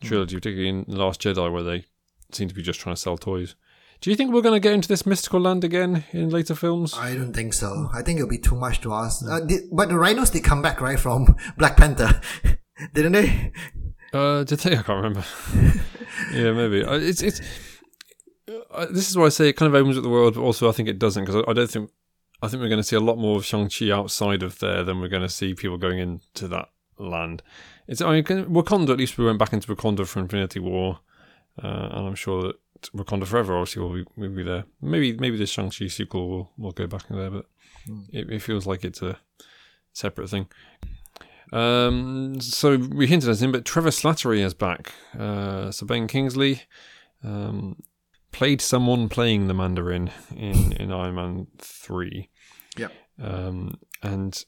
trilogy, 0.00 0.36
particularly 0.36 0.68
in 0.68 0.84
the 0.88 0.96
Last 0.96 1.20
Jedi, 1.20 1.50
where 1.52 1.62
they 1.62 1.84
seem 2.32 2.48
to 2.48 2.54
be 2.54 2.62
just 2.62 2.80
trying 2.80 2.96
to 2.96 3.00
sell 3.00 3.16
toys. 3.16 3.54
Do 4.02 4.10
you 4.10 4.16
think 4.16 4.32
we're 4.32 4.42
going 4.42 4.60
to 4.60 4.60
get 4.60 4.74
into 4.74 4.88
this 4.88 5.06
mystical 5.06 5.38
land 5.38 5.62
again 5.62 6.04
in 6.10 6.28
later 6.28 6.56
films? 6.56 6.92
I 6.98 7.14
don't 7.14 7.32
think 7.32 7.54
so. 7.54 7.88
I 7.94 8.02
think 8.02 8.18
it'll 8.18 8.28
be 8.28 8.36
too 8.36 8.56
much 8.56 8.80
to 8.80 8.92
ask. 8.92 9.24
Uh, 9.24 9.38
did, 9.38 9.62
but 9.70 9.90
the 9.90 9.96
rhinos 9.96 10.30
did 10.30 10.42
come 10.42 10.60
back 10.60 10.80
right 10.80 10.98
from 10.98 11.36
Black 11.56 11.76
Panther, 11.76 12.20
didn't 12.94 13.12
they? 13.12 13.52
Uh, 14.12 14.42
did 14.42 14.58
they? 14.58 14.72
I 14.76 14.82
can't 14.82 14.88
remember. 14.88 15.24
yeah, 16.34 16.50
maybe. 16.50 16.84
Uh, 16.84 16.94
It's 16.94 17.22
it's. 17.22 17.40
Uh, 18.72 18.86
this 18.86 19.08
is 19.08 19.16
why 19.16 19.26
I 19.26 19.28
say 19.28 19.48
it 19.50 19.52
kind 19.56 19.72
of 19.72 19.80
opens 19.80 19.96
up 19.96 20.02
the 20.02 20.08
world, 20.08 20.34
but 20.34 20.40
also 20.40 20.68
I 20.68 20.72
think 20.72 20.88
it 20.88 20.98
doesn't 20.98 21.24
because 21.24 21.36
I, 21.46 21.50
I 21.50 21.54
don't 21.54 21.70
think. 21.70 21.88
I 22.42 22.48
think 22.48 22.60
we're 22.60 22.68
going 22.68 22.80
to 22.80 22.84
see 22.84 22.96
a 22.96 23.00
lot 23.00 23.18
more 23.18 23.36
of 23.36 23.46
Shang 23.46 23.68
Chi 23.70 23.92
outside 23.92 24.42
of 24.42 24.58
there 24.58 24.82
than 24.82 25.00
we're 25.00 25.06
going 25.06 25.22
to 25.22 25.28
see 25.28 25.54
people 25.54 25.78
going 25.78 26.00
into 26.00 26.48
that 26.48 26.70
land. 26.98 27.44
It's 27.86 28.00
I 28.00 28.10
mean 28.14 28.24
Wakanda. 28.24 28.90
At 28.90 28.98
least 28.98 29.16
we 29.16 29.24
went 29.24 29.38
back 29.38 29.52
into 29.52 29.72
Wakanda 29.72 30.08
for 30.08 30.18
Infinity 30.18 30.58
War, 30.58 30.98
uh, 31.62 31.88
and 31.92 32.08
I'm 32.08 32.16
sure 32.16 32.42
that 32.42 32.56
Wakanda 32.94 33.26
Forever 33.26 33.56
obviously 33.56 33.82
will 33.82 33.94
be, 33.94 34.04
will 34.16 34.30
be 34.30 34.42
there. 34.42 34.64
Maybe 34.80 35.12
maybe 35.14 35.36
the 35.36 35.46
Shang 35.46 35.70
Chi 35.70 35.86
sequel 35.86 36.28
will 36.28 36.50
will 36.56 36.72
go 36.72 36.86
back 36.86 37.04
in 37.10 37.16
there, 37.16 37.30
but 37.30 37.46
it, 38.12 38.30
it 38.30 38.42
feels 38.42 38.66
like 38.66 38.84
it's 38.84 39.02
a 39.02 39.18
separate 39.92 40.30
thing. 40.30 40.48
Um, 41.52 42.40
so 42.40 42.76
we 42.76 43.06
hinted 43.06 43.28
at 43.28 43.42
him, 43.42 43.52
but 43.52 43.64
Trevor 43.64 43.90
Slattery 43.90 44.40
is 44.40 44.54
back. 44.54 44.92
Uh, 45.18 45.70
so 45.70 45.86
Ben 45.86 46.06
Kingsley 46.08 46.62
um, 47.22 47.82
played 48.32 48.60
someone 48.60 49.08
playing 49.08 49.48
the 49.48 49.54
Mandarin 49.54 50.10
in, 50.34 50.72
in 50.72 50.90
Iron 50.90 51.14
Man 51.14 51.46
3. 51.58 52.30
Yeah. 52.78 52.88
Um, 53.22 53.78
and 54.02 54.42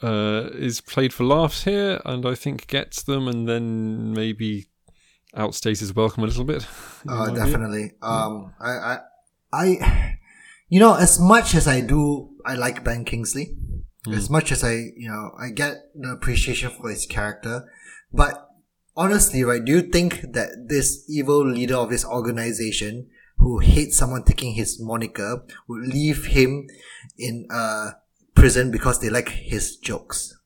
uh, 0.00 0.50
is 0.54 0.80
played 0.80 1.12
for 1.12 1.24
laughs 1.24 1.64
here, 1.64 2.00
and 2.04 2.24
I 2.24 2.34
think 2.34 2.68
gets 2.68 3.02
them, 3.02 3.26
and 3.26 3.48
then 3.48 4.12
maybe 4.12 4.66
outstays 5.36 5.80
his 5.80 5.94
welcome 5.94 6.22
a 6.24 6.26
little 6.26 6.44
bit. 6.44 6.66
in 7.04 7.10
Uh, 7.12 7.30
definitely. 7.30 7.92
Um, 8.02 8.54
I, 8.60 8.70
I, 8.70 8.98
I, 9.52 10.18
you 10.68 10.78
know, 10.80 10.94
as 10.94 11.18
much 11.18 11.54
as 11.54 11.66
I 11.66 11.80
do, 11.80 12.30
I 12.44 12.54
like 12.54 12.84
Ben 12.84 13.04
Kingsley. 13.04 13.56
As 14.12 14.28
much 14.28 14.50
as 14.50 14.64
I, 14.64 14.72
you 14.72 15.08
know, 15.08 15.30
I 15.40 15.50
get 15.50 15.76
the 15.94 16.08
appreciation 16.10 16.70
for 16.70 16.90
his 16.90 17.06
character, 17.06 17.70
but 18.12 18.48
honestly, 18.96 19.44
right? 19.44 19.64
Do 19.64 19.70
you 19.70 19.82
think 19.82 20.32
that 20.32 20.66
this 20.68 21.04
evil 21.08 21.46
leader 21.48 21.76
of 21.76 21.88
this 21.88 22.04
organization 22.04 23.06
who 23.38 23.60
hates 23.60 23.96
someone 23.96 24.24
taking 24.24 24.54
his 24.54 24.80
moniker 24.80 25.44
would 25.68 25.86
leave 25.86 26.26
him 26.26 26.66
in 27.16 27.46
uh 27.48 27.92
prison 28.34 28.72
because 28.72 28.98
they 29.00 29.08
like 29.08 29.28
his 29.28 29.76
jokes? 29.76 30.36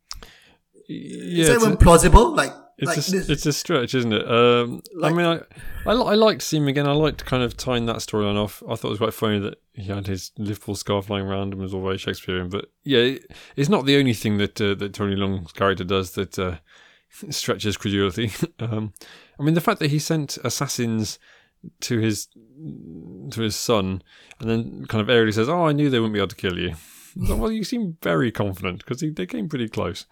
Yeah, 0.87 1.41
Is 1.41 1.49
that 1.49 1.55
it's 1.55 1.65
a- 1.65 1.67
even 1.67 1.79
plausible? 1.79 2.35
Like, 2.37 2.53
It's 2.79 2.87
like 2.89 2.99
a, 2.99 3.11
this, 3.11 3.29
it's 3.31 3.47
a 3.47 3.53
stretch, 3.55 3.95
isn't 3.95 4.13
it? 4.13 4.31
Um, 4.31 4.83
Like- 4.95 5.13
I 5.13 5.17
mean, 5.17 5.27
I, 5.27 5.91
I, 5.91 5.93
I 5.95 6.15
liked 6.15 6.43
seeing 6.43 6.65
him 6.65 6.69
again. 6.69 6.87
I 6.87 6.93
liked 6.93 7.25
kind 7.25 7.43
of 7.43 7.57
tying 7.57 7.87
that 7.87 7.97
storyline 7.97 8.37
off. 8.37 8.63
I 8.69 8.75
thought 8.75 8.89
it 8.89 8.91
was 8.91 8.99
quite 8.99 9.15
funny 9.15 9.39
that 9.39 9.61
he 9.73 9.85
had 9.85 10.07
his 10.07 10.31
Liverpool 10.37 10.75
scarf 10.75 11.09
lying 11.09 11.27
around 11.27 11.53
and 11.55 11.63
was 11.63 11.73
all 11.73 11.83
very 11.83 11.97
Shakespearean. 11.97 12.51
But 12.51 12.67
yeah, 12.85 12.99
it, 12.99 13.31
it's 13.57 13.71
not 13.71 13.87
the 13.87 13.97
only 13.97 14.13
thing 14.13 14.37
that 14.39 14.61
uh, 14.61 14.75
that 14.75 14.93
Tony 14.93 15.17
Leung's 15.17 15.53
character 15.53 15.85
does 15.85 16.11
that 16.13 16.39
uh, 16.39 16.57
stretches 17.31 17.79
credulity. 17.79 18.31
um, 18.59 18.93
I 19.41 19.43
mean, 19.43 19.55
the 19.55 19.61
fact 19.63 19.81
that 19.81 19.91
he 19.91 19.99
sent 19.99 20.37
assassins 20.45 21.19
to 21.81 21.99
his 21.99 22.29
to 23.31 23.41
his 23.41 23.57
son 23.57 24.03
and 24.39 24.51
then 24.51 24.85
kind 24.87 25.01
of 25.01 25.09
airily 25.09 25.33
says, 25.33 25.49
"Oh, 25.49 25.65
I 25.67 25.73
knew 25.73 25.89
they 25.89 25.99
wouldn't 25.99 26.13
be 26.15 26.21
able 26.21 26.29
to 26.29 26.37
kill 26.37 26.59
you." 26.59 26.75
Well, 27.19 27.51
you 27.51 27.65
seem 27.65 27.97
very 28.03 28.31
confident 28.31 28.81
because 28.85 29.01
they 29.01 29.25
came 29.25 29.49
pretty 29.49 29.71
close. 29.71 30.05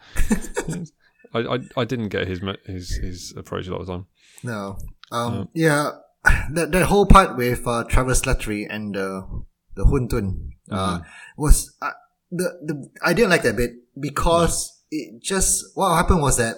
I, 1.34 1.54
I 1.54 1.58
I 1.76 1.84
didn't 1.84 2.08
get 2.08 2.28
his 2.28 2.40
his 2.64 2.96
his 3.02 3.34
approach 3.36 3.66
a 3.66 3.72
lot 3.72 3.80
of 3.80 3.86
the 3.86 3.92
time. 3.92 4.06
No. 4.42 4.78
Um. 5.10 5.48
Yeah. 5.54 5.90
That 6.52 6.72
that 6.72 6.86
whole 6.86 7.04
part 7.04 7.36
with 7.36 7.66
uh, 7.66 7.84
Trevor 7.84 8.12
Slattery 8.12 8.66
and 8.68 8.94
the 8.94 9.44
the 9.76 9.84
Hun 9.84 10.08
Tun 10.08 10.52
uh, 10.70 11.00
was 11.36 11.76
uh, 11.82 11.90
the 12.30 12.44
the 12.64 12.88
I 13.04 13.12
didn't 13.12 13.28
like 13.28 13.42
that 13.42 13.56
bit 13.56 13.72
because 14.00 14.82
it 14.90 15.22
just 15.22 15.64
what 15.74 15.96
happened 15.96 16.22
was 16.22 16.38
that 16.38 16.56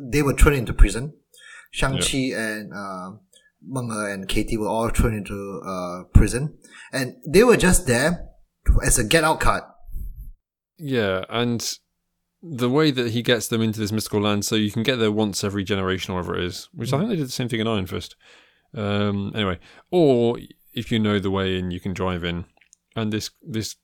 they 0.00 0.22
were 0.22 0.34
thrown 0.34 0.54
into 0.54 0.72
prison. 0.72 1.14
Shang 1.72 1.98
Chi 1.98 2.32
and 2.36 2.72
uh, 2.72 3.12
Meng 3.66 3.90
Er 3.90 4.08
and 4.08 4.28
Katie 4.28 4.56
were 4.58 4.68
all 4.68 4.90
thrown 4.90 5.14
into 5.14 5.60
uh, 5.66 6.04
prison, 6.14 6.58
and 6.92 7.16
they 7.26 7.42
were 7.42 7.56
just 7.56 7.86
there 7.86 8.28
as 8.84 8.98
a 8.98 9.04
get 9.04 9.24
out 9.24 9.40
card. 9.40 9.64
Yeah, 10.78 11.24
and 11.28 11.60
the 12.42 12.68
way 12.68 12.90
that 12.90 13.12
he 13.12 13.22
gets 13.22 13.48
them 13.48 13.62
into 13.62 13.78
this 13.80 13.92
mystical 13.92 14.20
land, 14.20 14.44
so 14.44 14.56
you 14.56 14.70
can 14.70 14.82
get 14.82 14.96
there 14.96 15.12
once 15.12 15.44
every 15.44 15.64
generation, 15.64 16.12
or 16.12 16.18
whatever 16.18 16.38
it 16.38 16.44
is. 16.44 16.68
Which 16.74 16.92
I 16.92 16.98
think 16.98 17.10
they 17.10 17.16
did 17.16 17.26
the 17.26 17.32
same 17.32 17.48
thing 17.48 17.60
in 17.60 17.68
Iron 17.68 17.86
Fist. 17.86 18.16
Um, 18.74 19.32
anyway, 19.34 19.58
or 19.90 20.38
if 20.72 20.90
you 20.90 20.98
know 20.98 21.18
the 21.18 21.30
way 21.30 21.58
in, 21.58 21.70
you 21.70 21.80
can 21.80 21.92
drive 21.92 22.24
in. 22.24 22.46
And 22.96 23.12
this 23.12 23.30
this 23.42 23.76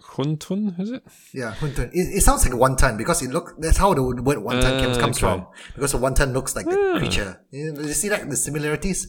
Huntun 0.00 0.80
is 0.80 0.90
it? 0.90 1.04
Yeah, 1.34 1.52
Hun 1.52 1.74
Tun. 1.74 1.90
It, 1.92 2.16
it 2.16 2.22
sounds 2.22 2.44
like 2.48 2.54
wonton 2.54 2.96
because 2.96 3.22
it 3.22 3.30
look. 3.30 3.54
That's 3.58 3.76
how 3.76 3.92
the 3.94 4.02
word 4.02 4.38
wonton 4.38 4.98
comes, 4.98 5.18
okay. 5.18 5.20
from. 5.20 5.46
Because 5.74 5.92
a 5.94 5.98
wonton 5.98 6.32
looks 6.32 6.56
like 6.56 6.66
the 6.66 6.92
Ah. 6.94 6.98
creature. 6.98 7.40
You, 7.50 7.74
you 7.78 7.92
see 7.92 8.08
that 8.08 8.28
the 8.28 8.36
similarities. 8.36 9.06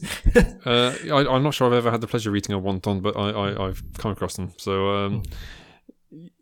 Uh, 0.66 0.94
I, 1.10 1.26
I'm 1.28 1.42
not 1.42 1.54
sure 1.54 1.66
I've 1.66 1.72
ever 1.72 1.90
had 1.90 2.00
the 2.00 2.06
pleasure 2.06 2.30
of 2.30 2.36
eating 2.36 2.54
a 2.54 2.60
wonton, 2.60 3.02
but 3.02 3.16
I, 3.16 3.30
I 3.30 3.68
I've 3.68 3.82
come 3.98 4.12
across 4.12 4.36
them. 4.36 4.52
So 4.58 4.90
um, 4.90 5.22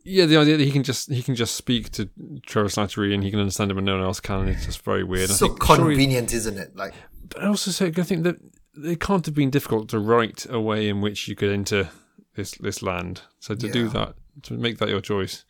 yeah, 0.04 0.26
the 0.26 0.36
idea 0.36 0.56
that 0.56 0.64
he 0.64 0.70
can 0.70 0.82
just 0.82 1.10
he 1.10 1.22
can 1.22 1.34
just 1.34 1.54
speak 1.54 1.90
to 1.92 2.08
Trevor 2.46 2.68
Slattery 2.68 3.14
and 3.14 3.22
he 3.22 3.30
can 3.30 3.40
understand 3.40 3.70
him 3.70 3.78
and 3.78 3.86
no 3.86 3.96
one 3.96 4.04
else 4.04 4.20
can. 4.20 4.48
It's 4.48 4.66
just 4.66 4.82
very 4.82 5.04
weird. 5.04 5.30
I 5.30 5.34
so 5.34 5.50
convenient, 5.50 6.32
isn't 6.32 6.58
it? 6.58 6.74
Like, 6.76 6.94
But 7.28 7.42
I 7.42 7.46
also 7.46 7.70
say, 7.70 7.92
I 7.96 8.02
think 8.02 8.24
that 8.24 8.36
it 8.76 9.00
can't 9.00 9.24
have 9.26 9.34
been 9.34 9.50
difficult 9.50 9.88
to 9.90 9.98
write 9.98 10.46
a 10.48 10.60
way 10.60 10.88
in 10.88 11.00
which 11.00 11.28
you 11.28 11.36
could 11.36 11.50
enter 11.50 11.90
this 12.34 12.52
this 12.52 12.82
land. 12.82 13.22
So 13.38 13.54
to 13.54 13.70
do 13.70 13.88
that, 13.90 14.14
to 14.44 14.54
make 14.54 14.78
that 14.78 14.88
your 14.88 15.00
choice, 15.00 15.44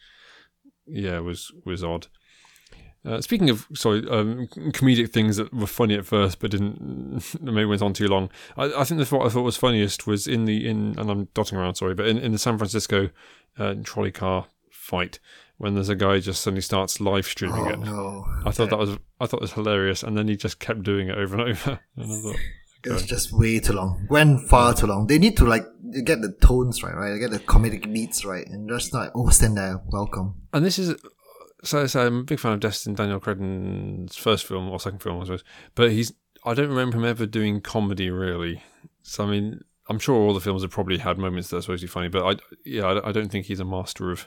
yeah, 0.86 1.20
was 1.20 1.53
was 1.64 1.82
odd. 1.82 2.09
Uh, 3.05 3.20
speaking 3.20 3.50
of 3.50 3.66
sorry, 3.74 4.07
um, 4.09 4.46
comedic 4.70 5.11
things 5.11 5.36
that 5.36 5.53
were 5.53 5.66
funny 5.66 5.94
at 5.94 6.07
first, 6.07 6.38
but 6.38 6.53
didn't 6.53 7.20
maybe 7.42 7.64
went 7.64 7.82
on 7.82 7.92
too 7.92 8.07
long. 8.07 8.30
I, 8.57 8.72
I 8.74 8.84
think 8.84 9.00
the 9.00 9.16
what 9.16 9.26
I 9.26 9.28
thought 9.28 9.42
was 9.42 9.57
funniest 9.57 10.07
was 10.07 10.28
in 10.28 10.44
the 10.44 10.68
in 10.68 10.96
and 10.98 11.11
I'm 11.11 11.24
dotting 11.34 11.59
around, 11.59 11.74
sorry, 11.76 11.94
but 11.94 12.07
in, 12.07 12.18
in 12.18 12.30
the 12.30 12.38
San 12.38 12.59
Francisco 12.59 13.11
uh, 13.59 13.74
trolley 13.82 14.12
car 14.12 14.46
fight 14.70 15.18
when 15.59 15.74
there's 15.74 15.88
a 15.88 15.94
guy 15.94 16.18
just 16.18 16.42
suddenly 16.42 16.61
starts 16.61 17.00
live 17.00 17.24
streaming 17.26 17.66
oh 17.66 17.68
it. 17.68 17.78
no. 17.78 18.24
I 18.44 18.50
thought 18.50 18.70
that 18.70 18.78
was 18.78 18.98
I 19.20 19.26
thought 19.26 19.38
it 19.38 19.42
was 19.42 19.53
hilarious, 19.53 20.03
and 20.03 20.16
then 20.18 20.26
he 20.28 20.36
just 20.36 20.59
kept 20.59 20.82
doing 20.82 21.09
it 21.09 21.16
over 21.16 21.38
and 21.38 21.48
over. 21.57 21.80
And 21.96 22.12
I 22.12 22.20
thought, 22.20 22.36
It 22.84 22.90
was 22.90 23.07
just 23.07 23.32
way 23.32 23.61
too 23.61 23.74
long. 23.74 24.07
Went 24.11 24.48
far 24.48 24.74
too 24.74 24.86
long. 24.86 25.07
They 25.07 25.18
need 25.18 25.36
to 25.36 25.44
like 25.44 25.64
get 26.05 26.20
the 26.20 26.32
tones 26.42 26.82
right, 26.82 26.94
right? 26.96 27.16
Get 27.18 27.30
the 27.30 27.38
comedic 27.38 27.92
beats 27.92 28.24
right, 28.24 28.46
and 28.46 28.68
just 28.68 28.92
like 28.92 29.11
oh, 29.14 29.28
stand 29.28 29.57
there, 29.57 29.80
welcome. 29.92 30.34
and 30.53 30.64
this 30.64 30.78
is 30.80 30.96
so, 31.64 31.86
so 31.86 32.07
I'm 32.07 32.18
a 32.20 32.24
big 32.24 32.40
fan 32.40 32.55
of 32.55 32.61
Destin 32.61 32.94
Daniel 32.94 33.20
Cretton's 33.20 34.16
first 34.16 34.44
film 34.44 34.68
or 34.68 34.80
second 34.80 34.98
film, 35.00 35.20
I 35.20 35.24
suppose. 35.24 35.44
But 35.76 35.92
he's 35.92 36.12
I 36.44 36.55
don't 36.55 36.68
remember 36.70 36.96
him 36.96 37.05
ever 37.05 37.24
doing 37.24 37.61
comedy 37.61 38.11
really. 38.11 38.64
So 39.03 39.24
I 39.24 39.30
mean, 39.30 39.61
I'm 39.93 39.99
sure 39.99 40.16
all 40.16 40.32
the 40.32 40.40
films 40.40 40.62
have 40.62 40.70
probably 40.70 40.97
had 40.97 41.18
moments 41.18 41.51
that 41.51 41.59
are 41.59 41.61
supposed 41.61 41.82
to 41.82 41.86
be 41.86 41.90
funny, 41.90 42.09
but 42.09 42.24
I 42.24 42.40
yeah, 42.64 43.01
I, 43.05 43.12
don't 43.12 43.28
think 43.28 43.45
he's 43.45 43.61
a 43.61 43.64
master 43.64 44.11
of 44.11 44.26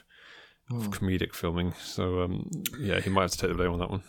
of 0.70 0.90
comedic 0.90 1.34
filming. 1.34 1.72
So 1.82 2.22
um, 2.22 2.48
yeah, 2.78 3.00
he 3.00 3.10
might 3.10 3.22
have 3.22 3.32
to 3.32 3.38
take 3.38 3.50
the 3.50 3.56
blame 3.56 3.72
on 3.72 3.80
that 3.80 3.90
one. 3.90 4.02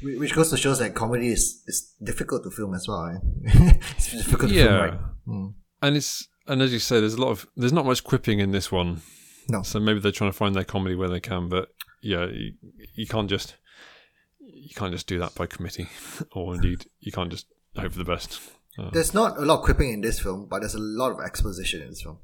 Which 0.00 0.32
goes 0.32 0.50
to 0.50 0.56
show 0.56 0.74
that 0.74 0.94
comedy 0.94 1.32
is, 1.32 1.64
is 1.66 1.92
difficult 2.00 2.44
to 2.44 2.52
film 2.52 2.74
as 2.74 2.86
well. 2.86 3.06
eh? 3.06 3.72
it's 3.96 4.12
difficult 4.12 4.52
to 4.52 4.54
film 4.56 4.68
Yeah, 4.68 4.76
right. 4.76 4.98
Mm. 5.26 5.54
and 5.82 5.96
it's 5.96 6.28
and 6.46 6.62
as 6.62 6.72
you 6.72 6.78
say, 6.78 7.00
there's 7.00 7.14
a 7.14 7.20
lot 7.20 7.30
of 7.30 7.48
there's 7.56 7.72
not 7.72 7.84
much 7.84 8.04
quipping 8.04 8.38
in 8.38 8.52
this 8.52 8.70
one. 8.70 9.02
No. 9.48 9.62
So 9.62 9.80
maybe 9.80 9.98
they're 9.98 10.12
trying 10.12 10.30
to 10.30 10.36
find 10.36 10.54
their 10.54 10.64
comedy 10.64 10.94
where 10.94 11.08
they 11.08 11.20
can, 11.20 11.48
but 11.48 11.70
yeah, 12.00 12.26
you, 12.26 12.52
you 12.94 13.06
can't 13.08 13.28
just 13.28 13.56
you 14.38 14.72
can't 14.76 14.92
just 14.92 15.08
do 15.08 15.18
that 15.18 15.34
by 15.34 15.46
committee, 15.46 15.88
or 16.32 16.54
indeed 16.54 16.86
you 17.00 17.10
can't 17.10 17.30
just 17.30 17.46
hope 17.76 17.90
for 17.90 17.98
the 17.98 18.04
best. 18.04 18.40
Uh, 18.78 18.90
There's 18.92 19.14
not 19.14 19.38
a 19.38 19.42
lot 19.42 19.58
of 19.58 19.64
quipping 19.64 19.92
in 19.92 20.00
this 20.02 20.20
film, 20.20 20.46
but 20.50 20.60
there's 20.60 20.74
a 20.74 20.78
lot 20.80 21.12
of 21.12 21.20
exposition 21.24 21.82
in 21.82 21.88
this 21.88 22.02
film. 22.02 22.18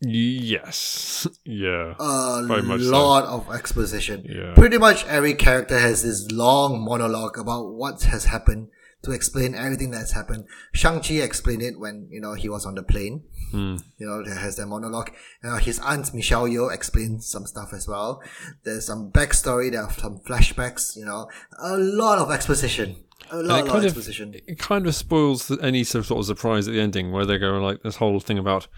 yes, 0.00 1.26
yeah, 1.44 1.94
A 1.98 2.42
much 2.42 2.82
so. 2.82 2.90
lot 2.90 3.24
of 3.24 3.52
exposition. 3.54 4.24
Yeah. 4.28 4.54
Pretty 4.54 4.78
much 4.78 5.04
every 5.06 5.34
character 5.34 5.78
has 5.78 6.02
this 6.02 6.30
long 6.30 6.84
monologue 6.84 7.38
about 7.38 7.72
what 7.74 8.02
has 8.04 8.24
happened 8.26 8.68
to 9.02 9.12
explain 9.12 9.54
everything 9.54 9.90
that's 9.90 10.12
happened. 10.12 10.44
Shang-Chi 10.72 11.14
explained 11.14 11.62
it 11.62 11.78
when, 11.78 12.08
you 12.10 12.20
know, 12.20 12.34
he 12.34 12.48
was 12.48 12.66
on 12.66 12.74
the 12.74 12.82
plane. 12.82 13.22
Hmm. 13.50 13.76
You 13.98 14.06
know, 14.06 14.24
there 14.24 14.34
has 14.34 14.56
that 14.56 14.66
monologue. 14.66 15.10
Uh, 15.42 15.56
his 15.56 15.78
aunt 15.80 16.12
Michelle 16.14 16.46
Yeoh 16.46 16.72
explains 16.72 17.26
some 17.26 17.46
stuff 17.46 17.72
as 17.72 17.88
well. 17.88 18.22
There's 18.64 18.86
some 18.86 19.10
backstory, 19.10 19.70
there 19.70 19.82
are 19.82 19.92
some 19.92 20.20
flashbacks, 20.20 20.96
you 20.96 21.04
know. 21.04 21.28
A 21.62 21.76
lot 21.76 22.18
of 22.18 22.30
exposition. 22.30 23.04
A 23.30 23.36
lot, 23.36 23.44
lot 23.44 23.60
of 23.60 23.66
kind 23.66 23.78
of 23.78 23.84
exposition. 23.84 24.34
it 24.46 24.58
kind 24.58 24.86
of 24.86 24.94
spoils 24.94 25.50
any 25.60 25.84
sort 25.84 26.00
of, 26.00 26.06
sort 26.06 26.20
of 26.20 26.26
surprise 26.26 26.66
at 26.68 26.74
the 26.74 26.80
ending 26.80 27.12
where 27.12 27.26
they 27.26 27.36
go 27.36 27.58
like 27.58 27.82
this 27.82 27.96
whole 27.96 28.20
thing 28.20 28.38
about 28.38 28.68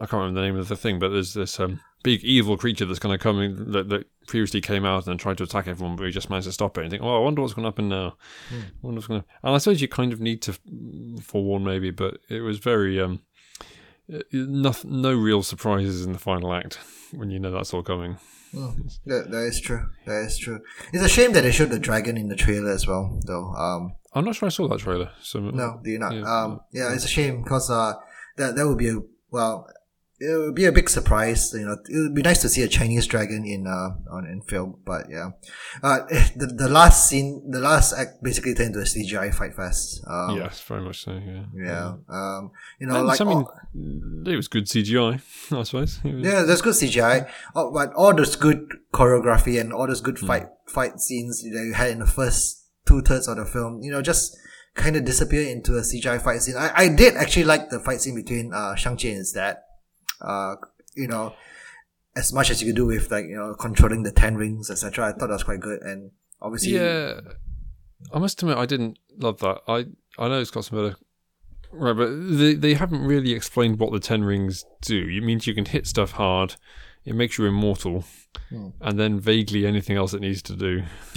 I 0.00 0.06
can't 0.06 0.20
remember 0.20 0.40
the 0.40 0.46
name 0.46 0.56
of 0.56 0.68
the 0.68 0.76
thing, 0.76 0.98
but 0.98 1.10
there's 1.10 1.34
this 1.34 1.58
um, 1.60 1.80
big 2.02 2.22
evil 2.24 2.56
creature 2.56 2.84
that's 2.84 2.98
going 2.98 3.16
to 3.16 3.22
come 3.22 3.40
in 3.40 3.72
that, 3.72 3.88
that 3.88 4.06
previously 4.26 4.60
came 4.60 4.84
out 4.84 5.06
and 5.06 5.18
tried 5.18 5.38
to 5.38 5.44
attack 5.44 5.66
everyone, 5.68 5.96
but 5.96 6.04
we 6.04 6.10
just 6.10 6.30
managed 6.30 6.46
to 6.46 6.52
stop 6.52 6.76
it. 6.78 6.82
And 6.82 6.90
think, 6.90 7.02
oh, 7.02 7.16
I 7.16 7.20
wonder 7.20 7.42
what's 7.42 7.54
going 7.54 7.64
to 7.64 7.68
happen 7.68 7.88
now. 7.88 8.16
I 8.50 8.62
wonder 8.82 8.98
what's 8.98 9.06
going 9.06 9.22
to. 9.22 9.26
And 9.42 9.54
I 9.54 9.58
suppose 9.58 9.80
you 9.80 9.88
kind 9.88 10.12
of 10.12 10.20
need 10.20 10.42
to 10.42 10.54
forewarn 11.22 11.64
maybe, 11.64 11.90
but 11.90 12.18
it 12.28 12.40
was 12.40 12.58
very 12.58 13.00
um, 13.00 13.20
no, 14.32 14.74
no 14.84 15.12
real 15.14 15.42
surprises 15.42 16.04
in 16.04 16.12
the 16.12 16.18
final 16.18 16.52
act 16.52 16.78
when 17.12 17.30
you 17.30 17.38
know 17.38 17.50
that's 17.50 17.72
all 17.74 17.82
coming. 17.82 18.18
That, 19.06 19.30
that 19.30 19.44
is 19.44 19.60
true. 19.60 19.88
That 20.06 20.24
is 20.24 20.36
true. 20.36 20.60
It's 20.92 21.04
a 21.04 21.08
shame 21.08 21.32
that 21.34 21.42
they 21.42 21.52
showed 21.52 21.70
the 21.70 21.78
dragon 21.78 22.16
in 22.16 22.26
the 22.26 22.34
trailer 22.34 22.72
as 22.72 22.84
well, 22.84 23.20
though. 23.24 23.52
Um, 23.54 23.94
I'm 24.12 24.24
not 24.24 24.34
sure 24.34 24.46
I 24.46 24.50
saw 24.50 24.66
that 24.66 24.80
trailer. 24.80 25.12
So 25.22 25.38
No, 25.38 25.80
do 25.84 25.90
you 25.90 26.00
not? 26.00 26.12
Yeah. 26.12 26.22
Um, 26.22 26.60
yeah, 26.72 26.92
it's 26.92 27.04
a 27.04 27.08
shame 27.08 27.44
because 27.44 27.70
uh, 27.70 27.92
that 28.38 28.56
that 28.56 28.66
would 28.66 28.78
be 28.78 28.88
a 28.88 28.98
well, 29.30 29.68
it 30.20 30.36
would 30.38 30.54
be 30.54 30.66
a 30.66 30.72
big 30.72 30.88
surprise. 30.90 31.52
You 31.54 31.64
know, 31.66 31.76
it 31.88 31.98
would 31.98 32.14
be 32.14 32.22
nice 32.22 32.42
to 32.42 32.48
see 32.48 32.62
a 32.62 32.68
Chinese 32.68 33.06
dragon 33.06 33.44
in 33.46 33.66
uh 33.66 33.90
on 34.12 34.26
in 34.26 34.42
film, 34.42 34.76
but 34.84 35.06
yeah, 35.10 35.30
uh, 35.82 36.00
the 36.36 36.46
the 36.46 36.68
last 36.68 37.08
scene, 37.08 37.42
the 37.50 37.58
last 37.60 37.92
act 37.94 38.22
basically 38.22 38.54
turned 38.54 38.74
into 38.76 38.80
a 38.80 38.84
CGI 38.84 39.34
fight 39.34 39.54
fest. 39.54 40.02
Um, 40.06 40.36
yes, 40.36 40.60
very 40.62 40.82
much 40.82 41.04
so. 41.04 41.12
Yeah. 41.12 41.44
yeah. 41.54 41.94
Um, 42.08 42.50
you 42.78 42.86
know, 42.86 42.96
And, 42.96 43.06
like 43.06 43.20
I 43.20 43.24
mean, 43.24 43.38
all- 43.38 44.28
it 44.32 44.36
was 44.36 44.48
good 44.48 44.66
CGI, 44.66 45.20
I 45.58 45.62
suppose. 45.62 45.98
Yeah, 46.04 46.42
there's 46.42 46.60
good 46.62 46.74
CGI, 46.74 47.28
oh, 47.54 47.72
but 47.72 47.92
all 47.94 48.14
those 48.14 48.36
good 48.36 48.68
choreography 48.92 49.60
and 49.60 49.72
all 49.72 49.86
those 49.86 50.00
Hmm. 50.00 50.06
good 50.06 50.18
fight 50.18 50.46
fight 50.68 51.00
scenes 51.00 51.42
that 51.42 51.64
you 51.64 51.72
had 51.74 51.90
in 51.90 51.98
the 52.00 52.06
first 52.06 52.66
two 52.86 53.00
thirds 53.02 53.26
of 53.28 53.36
the 53.36 53.44
film, 53.44 53.80
you 53.82 53.90
know, 53.90 54.02
just 54.02 54.36
kind 54.74 54.96
of 54.96 55.04
disappear 55.04 55.48
into 55.50 55.76
a 55.76 55.80
CGI 55.82 56.20
fight 56.22 56.42
scene. 56.42 56.56
I, 56.56 56.70
I 56.74 56.88
did 56.88 57.16
actually 57.16 57.44
like 57.44 57.70
the 57.70 57.80
fight 57.80 58.00
scene 58.00 58.14
between 58.14 58.52
uh, 58.54 58.74
Shang-Chi 58.76 59.08
and 59.08 59.18
his 59.18 59.32
dad. 59.32 59.56
Uh, 60.20 60.56
you 60.94 61.06
know, 61.08 61.34
as 62.16 62.32
much 62.32 62.50
as 62.50 62.60
you 62.60 62.68
could 62.68 62.76
do 62.76 62.86
with 62.86 63.10
like, 63.10 63.26
you 63.26 63.36
know, 63.36 63.54
controlling 63.54 64.02
the 64.02 64.12
ten 64.12 64.36
rings, 64.36 64.70
etc. 64.70 65.06
I 65.06 65.12
thought 65.12 65.28
that 65.28 65.34
was 65.34 65.42
quite 65.44 65.60
good. 65.60 65.80
And 65.82 66.10
obviously, 66.42 66.72
Yeah, 66.74 67.20
I 68.12 68.18
must 68.18 68.42
admit 68.42 68.58
I 68.58 68.66
didn't 68.66 68.98
love 69.16 69.38
that. 69.40 69.58
I 69.68 69.86
I 70.18 70.28
know 70.28 70.40
it's 70.40 70.50
got 70.50 70.64
some 70.64 70.78
better, 70.78 70.96
right? 71.72 71.92
But 71.96 72.08
they 72.38 72.54
they 72.54 72.74
haven't 72.74 73.04
really 73.06 73.32
explained 73.32 73.78
what 73.78 73.92
the 73.92 74.00
ten 74.00 74.24
rings 74.24 74.64
do. 74.82 75.06
It 75.08 75.22
means 75.22 75.46
you 75.46 75.54
can 75.54 75.66
hit 75.66 75.86
stuff 75.86 76.12
hard. 76.12 76.56
It 77.04 77.14
makes 77.14 77.38
you 77.38 77.46
immortal, 77.46 78.04
Hmm. 78.50 78.68
and 78.82 78.98
then 78.98 79.18
vaguely 79.18 79.64
anything 79.64 79.96
else 79.96 80.12
it 80.12 80.20
needs 80.20 80.42
to 80.42 80.54
do. 80.56 80.82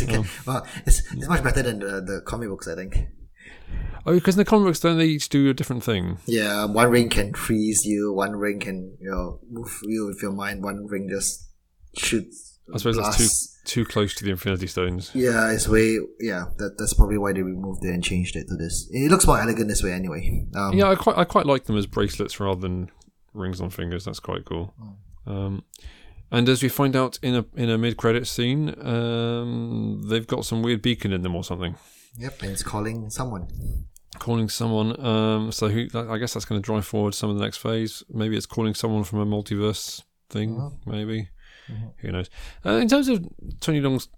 You 0.00 0.06
can- 0.06 0.24
well, 0.46 0.66
it's, 0.86 1.02
it's 1.12 1.28
much 1.28 1.44
better 1.44 1.62
than 1.62 1.78
the, 1.78 2.00
the 2.00 2.22
comic 2.26 2.48
books, 2.48 2.66
I 2.66 2.74
think. 2.74 2.96
Oh, 4.06 4.14
because 4.14 4.34
in 4.34 4.38
the 4.38 4.44
comic 4.44 4.66
books, 4.66 4.80
don't 4.80 4.96
they 4.98 5.06
each 5.06 5.28
do 5.28 5.50
a 5.50 5.54
different 5.54 5.84
thing? 5.84 6.18
Yeah, 6.26 6.64
one 6.64 6.90
ring 6.90 7.10
can 7.10 7.34
freeze 7.34 7.84
you, 7.84 8.12
one 8.12 8.34
ring 8.36 8.58
can, 8.58 8.96
you 9.00 9.10
know, 9.10 9.40
move 9.50 9.78
you 9.82 10.06
with 10.06 10.22
your 10.22 10.32
mind, 10.32 10.62
one 10.62 10.86
ring 10.86 11.08
just 11.08 11.50
shoots. 11.96 12.58
I 12.72 12.78
suppose 12.78 12.96
that's 12.96 13.16
too 13.64 13.84
too 13.84 13.84
close 13.84 14.14
to 14.14 14.24
the 14.24 14.30
Infinity 14.30 14.68
Stones. 14.68 15.10
Yeah, 15.12 15.50
it's 15.50 15.68
way. 15.68 15.98
Yeah, 16.18 16.46
that, 16.58 16.76
that's 16.78 16.94
probably 16.94 17.18
why 17.18 17.32
they 17.32 17.42
removed 17.42 17.84
it 17.84 17.90
and 17.92 18.02
changed 18.02 18.36
it 18.36 18.46
to 18.48 18.56
this. 18.56 18.88
It 18.90 19.10
looks 19.10 19.26
more 19.26 19.40
elegant 19.40 19.68
this 19.68 19.82
way, 19.82 19.92
anyway. 19.92 20.46
Um, 20.54 20.72
Yeah, 20.72 20.88
I 20.88 20.94
quite 20.94 21.18
I 21.18 21.24
quite 21.24 21.46
like 21.46 21.64
them 21.64 21.76
as 21.76 21.86
bracelets 21.86 22.40
rather 22.40 22.60
than 22.60 22.90
rings 23.34 23.60
on 23.60 23.70
fingers. 23.70 24.04
That's 24.04 24.20
quite 24.20 24.44
cool. 24.44 24.72
Um, 25.26 25.64
and 26.30 26.48
as 26.48 26.62
we 26.62 26.68
find 26.68 26.94
out 26.96 27.18
in 27.22 27.34
a 27.34 27.44
in 27.56 27.68
a 27.70 27.76
mid 27.76 27.96
credit 27.96 28.26
scene, 28.26 28.74
um, 28.86 30.02
they've 30.06 30.26
got 30.26 30.44
some 30.44 30.62
weird 30.62 30.80
beacon 30.80 31.12
in 31.12 31.22
them 31.22 31.34
or 31.34 31.42
something, 31.44 31.74
Yep, 32.16 32.42
and 32.42 32.50
it's 32.52 32.62
calling 32.62 33.10
someone. 33.10 33.48
calling 34.18 34.48
someone. 34.48 35.04
Um, 35.04 35.52
so 35.52 35.68
who, 35.68 35.86
I 35.94 36.18
guess 36.18 36.34
that's 36.34 36.44
going 36.44 36.60
to 36.60 36.64
drive 36.64 36.86
forward 36.86 37.14
some 37.14 37.30
of 37.30 37.36
the 37.36 37.42
next 37.42 37.58
phase. 37.58 38.02
Maybe 38.10 38.36
it's 38.36 38.46
calling 38.46 38.74
someone 38.74 39.04
from 39.04 39.20
a 39.20 39.26
multiverse 39.26 40.02
thing. 40.28 40.78
Maybe 40.86 41.28
who 41.98 42.12
knows? 42.12 42.28
Uh, 42.64 42.72
in 42.72 42.88
terms 42.88 43.08
of 43.08 43.26
Tony 43.60 43.80
Leung's 43.80 44.08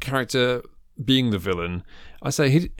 character 0.00 0.62
being 1.02 1.30
the 1.30 1.38
villain, 1.38 1.82
I 2.22 2.30
say 2.30 2.50
he. 2.50 2.70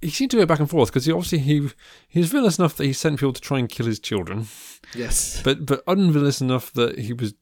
He 0.00 0.10
seemed 0.10 0.30
to 0.30 0.36
go 0.36 0.46
back 0.46 0.60
and 0.60 0.70
forth 0.70 0.90
because 0.90 1.06
he 1.06 1.12
obviously 1.12 1.38
he 1.38 1.70
he's 2.08 2.30
villainous 2.30 2.58
enough 2.58 2.76
that 2.76 2.84
he 2.84 2.92
sent 2.92 3.18
people 3.18 3.32
to 3.32 3.40
try 3.40 3.58
and 3.58 3.68
kill 3.68 3.86
his 3.86 3.98
children. 3.98 4.46
Yes. 4.94 5.42
but 5.42 5.66
but 5.66 5.82
unvillainous 5.86 6.40
enough 6.40 6.72
that 6.74 6.98
he 6.98 7.12
was 7.12 7.34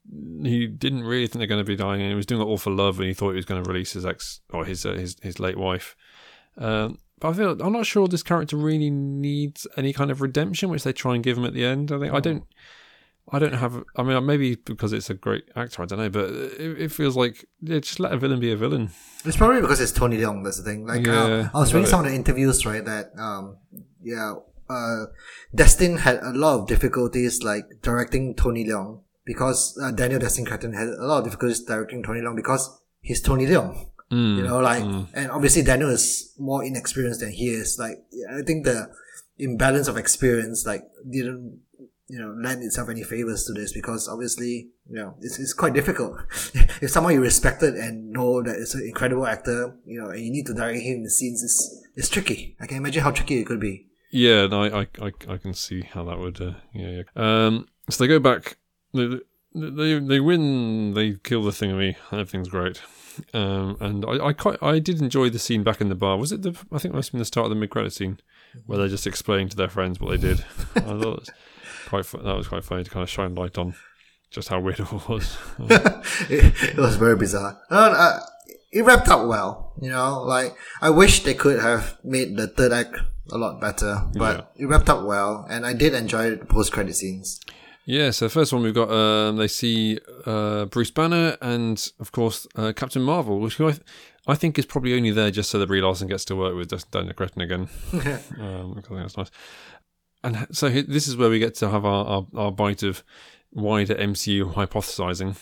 he 0.43 0.67
didn't 0.67 1.03
really 1.03 1.27
think 1.27 1.39
they're 1.39 1.47
going 1.47 1.63
to 1.63 1.67
be 1.67 1.75
dying, 1.75 2.01
and 2.01 2.09
he 2.09 2.15
was 2.15 2.25
doing 2.25 2.41
it 2.41 2.45
all 2.45 2.57
for 2.57 2.71
love, 2.71 2.99
and 2.99 3.07
he 3.07 3.13
thought 3.13 3.31
he 3.31 3.35
was 3.35 3.45
going 3.45 3.63
to 3.63 3.69
release 3.69 3.93
his 3.93 4.05
ex 4.05 4.41
or 4.51 4.65
his 4.65 4.85
uh, 4.85 4.93
his 4.93 5.15
his 5.21 5.39
late 5.39 5.57
wife. 5.57 5.95
Um, 6.57 6.97
but 7.19 7.29
I 7.29 7.33
feel 7.33 7.61
I'm 7.61 7.73
not 7.73 7.85
sure 7.85 8.07
this 8.07 8.23
character 8.23 8.57
really 8.57 8.89
needs 8.89 9.67
any 9.77 9.93
kind 9.93 10.11
of 10.11 10.21
redemption, 10.21 10.69
which 10.69 10.83
they 10.83 10.93
try 10.93 11.15
and 11.15 11.23
give 11.23 11.37
him 11.37 11.45
at 11.45 11.53
the 11.53 11.65
end. 11.65 11.91
I 11.91 11.99
think 11.99 12.13
I 12.13 12.19
don't. 12.19 12.43
I 13.31 13.39
don't 13.39 13.53
have. 13.53 13.83
I 13.95 14.03
mean, 14.03 14.25
maybe 14.25 14.55
because 14.55 14.93
it's 14.93 15.09
a 15.09 15.13
great 15.13 15.45
actor, 15.55 15.81
I 15.81 15.85
don't 15.85 15.99
know. 15.99 16.09
But 16.09 16.29
it, 16.31 16.81
it 16.81 16.91
feels 16.91 17.15
like 17.17 17.45
yeah, 17.61 17.79
just 17.79 17.99
let 17.99 18.13
a 18.13 18.17
villain 18.17 18.39
be 18.39 18.51
a 18.51 18.55
villain. 18.57 18.91
It's 19.25 19.37
probably 19.37 19.61
because 19.61 19.81
it's 19.81 19.91
Tony 19.91 20.17
Leung. 20.17 20.43
That's 20.43 20.57
the 20.57 20.63
thing. 20.63 20.85
Like, 20.85 21.07
uh, 21.07 21.49
I 21.53 21.59
was 21.59 21.73
reading 21.73 21.89
some 21.89 22.01
of 22.05 22.05
the 22.09 22.15
interviews, 22.15 22.65
right? 22.65 22.85
That, 22.85 23.11
um, 23.17 23.57
yeah, 24.01 24.35
uh, 24.69 25.05
Destin 25.53 25.97
had 25.97 26.19
a 26.23 26.31
lot 26.31 26.59
of 26.61 26.67
difficulties, 26.67 27.43
like 27.43 27.65
directing 27.81 28.35
Tony 28.35 28.63
Leung 28.65 29.01
because 29.25 29.77
uh, 29.83 29.91
Daniel 29.91 30.19
Destin 30.21 30.45
Cretton 30.45 30.73
had 30.73 30.87
a 30.87 31.05
lot 31.05 31.19
of 31.19 31.23
difficulties 31.25 31.61
directing 31.63 32.03
Tony 32.03 32.21
Leung 32.21 32.35
because 32.35 32.81
he's 33.01 33.21
Tony 33.21 33.45
Leung. 33.45 33.87
Mm, 34.09 34.37
You 34.37 34.43
know, 34.43 34.59
like, 34.59 34.83
and 35.13 35.31
obviously 35.31 35.63
Daniel 35.63 35.89
is 35.89 36.33
more 36.39 36.63
inexperienced 36.63 37.19
than 37.19 37.31
he 37.31 37.49
is. 37.49 37.77
Like, 37.77 37.97
I 38.31 38.41
think 38.41 38.63
the 38.63 38.89
imbalance 39.37 39.89
of 39.89 39.97
experience, 39.97 40.65
like, 40.65 40.83
didn't, 41.11 41.59
you 42.09 42.19
know, 42.19 42.33
lend 42.41 42.63
itself 42.63 42.89
any 42.89 43.03
favors 43.03 43.43
to 43.45 43.53
this 43.53 43.73
because 43.73 44.07
obviously, 44.07 44.69
you 44.89 44.95
know, 44.95 45.15
it's, 45.21 45.39
it's 45.39 45.53
quite 45.53 45.73
difficult. 45.73 46.17
if 46.81 46.89
someone 46.89 47.13
you 47.13 47.21
respected 47.21 47.75
and 47.75 48.11
know 48.11 48.41
that 48.41 48.55
it's 48.55 48.75
an 48.75 48.83
incredible 48.83 49.27
actor, 49.27 49.75
you 49.85 50.01
know, 50.01 50.09
and 50.09 50.21
you 50.21 50.31
need 50.31 50.45
to 50.45 50.53
direct 50.53 50.79
him 50.79 50.97
in 50.97 51.03
the 51.03 51.09
scenes, 51.09 51.43
it's, 51.43 51.85
it's 51.95 52.09
tricky. 52.09 52.55
I 52.61 52.67
can 52.67 52.77
imagine 52.77 53.03
how 53.03 53.11
tricky 53.11 53.39
it 53.39 53.45
could 53.45 53.59
be. 53.59 53.87
Yeah, 54.09 54.47
no, 54.47 54.63
I, 54.63 54.87
I, 55.01 55.11
I, 55.27 55.37
can 55.37 55.53
see 55.53 55.81
how 55.81 56.05
that 56.05 56.17
would. 56.17 56.39
Uh, 56.39 56.53
yeah, 56.73 57.01
yeah. 57.01 57.03
Um, 57.15 57.67
so 57.89 58.03
they 58.03 58.07
go 58.07 58.19
back. 58.19 58.57
They, 58.93 59.19
they, 59.53 59.99
they 59.99 60.19
win. 60.21 60.93
They 60.93 61.15
kill 61.15 61.43
the 61.43 61.51
thingammy. 61.51 61.97
and 62.11 62.21
Everything's 62.21 62.47
great. 62.47 62.81
Um, 63.33 63.75
and 63.81 64.05
I, 64.05 64.27
I 64.27 64.33
quite, 64.33 64.61
I 64.61 64.79
did 64.79 65.01
enjoy 65.01 65.29
the 65.29 65.39
scene 65.39 65.63
back 65.63 65.81
in 65.81 65.89
the 65.89 65.95
bar. 65.95 66.17
Was 66.17 66.31
it 66.31 66.43
the? 66.43 66.51
I 66.71 66.77
think 66.77 66.93
it 66.93 66.95
must 66.95 67.09
have 67.09 67.13
been 67.13 67.19
the 67.19 67.25
start 67.25 67.45
of 67.45 67.49
the 67.49 67.55
mid-credit 67.55 67.91
scene 67.91 68.19
where 68.65 68.79
they 68.79 68.87
just 68.87 69.07
explained 69.07 69.51
to 69.51 69.57
their 69.57 69.67
friends 69.67 69.99
what 69.99 70.11
they 70.11 70.27
did. 70.27 70.45
I 70.75 70.79
thought 70.79 71.29
quite. 71.87 72.05
That 72.05 72.35
was 72.35 72.47
quite 72.47 72.63
funny 72.63 72.83
to 72.83 72.89
kind 72.89 73.03
of 73.03 73.09
shine 73.09 73.35
light 73.35 73.57
on 73.57 73.75
just 74.29 74.49
how 74.49 74.59
weird 74.59 74.79
it 74.79 74.91
was. 75.09 75.37
it, 75.59 76.53
it 76.63 76.77
was 76.77 76.95
very 76.95 77.15
bizarre. 77.15 77.59
Uh, 77.69 77.75
uh, 77.75 78.19
it 78.71 78.81
wrapped 78.83 79.07
up 79.07 79.27
well, 79.27 79.73
you 79.81 79.89
know. 79.89 80.23
Like 80.23 80.55
I 80.81 80.89
wish 80.89 81.23
they 81.23 81.33
could 81.33 81.59
have 81.59 81.97
made 82.03 82.37
the 82.37 82.47
third 82.47 82.73
act 82.73 82.97
a 83.31 83.37
lot 83.37 83.59
better, 83.59 84.03
but 84.13 84.51
it 84.55 84.65
wrapped 84.65 84.89
up 84.89 85.05
well, 85.05 85.45
and 85.49 85.65
I 85.65 85.73
did 85.73 85.93
enjoy 85.93 86.35
the 86.35 86.45
post 86.45 86.71
credit 86.71 86.95
scenes. 86.95 87.39
Yeah, 87.85 88.11
so 88.11 88.27
first 88.27 88.51
one 88.51 88.63
we've 88.63 88.73
got 88.73 88.91
um, 88.91 89.37
they 89.37 89.47
see 89.47 89.97
uh, 90.25 90.65
Bruce 90.65 90.91
Banner 90.91 91.37
and 91.41 91.89
of 92.01 92.11
course 92.11 92.45
uh, 92.57 92.73
Captain 92.75 93.01
Marvel, 93.01 93.39
which 93.39 93.61
I, 93.61 93.75
I 94.27 94.35
think 94.35 94.59
is 94.59 94.65
probably 94.65 94.93
only 94.93 95.11
there 95.11 95.31
just 95.31 95.49
so 95.49 95.57
that 95.57 95.67
Brie 95.67 95.79
Larson 95.79 96.09
gets 96.09 96.25
to 96.25 96.35
work 96.35 96.53
with 96.53 96.91
Daniel 96.91 97.13
Cretton 97.13 97.41
again. 97.41 97.69
um, 97.93 98.75
I 98.77 98.81
think 98.81 98.89
that's 98.89 99.15
nice. 99.15 99.31
And 100.27 100.45
so 100.51 100.67
this 100.69 101.07
is 101.07 101.15
where 101.15 101.29
we 101.29 101.39
get 101.39 101.55
to 101.55 101.69
have 101.69 101.85
our, 101.85 102.05
our, 102.05 102.27
our 102.35 102.51
bite 102.51 102.83
of 102.83 103.01
wider 103.53 103.95
MCU 103.95 104.53
hypothesizing. 104.55 105.37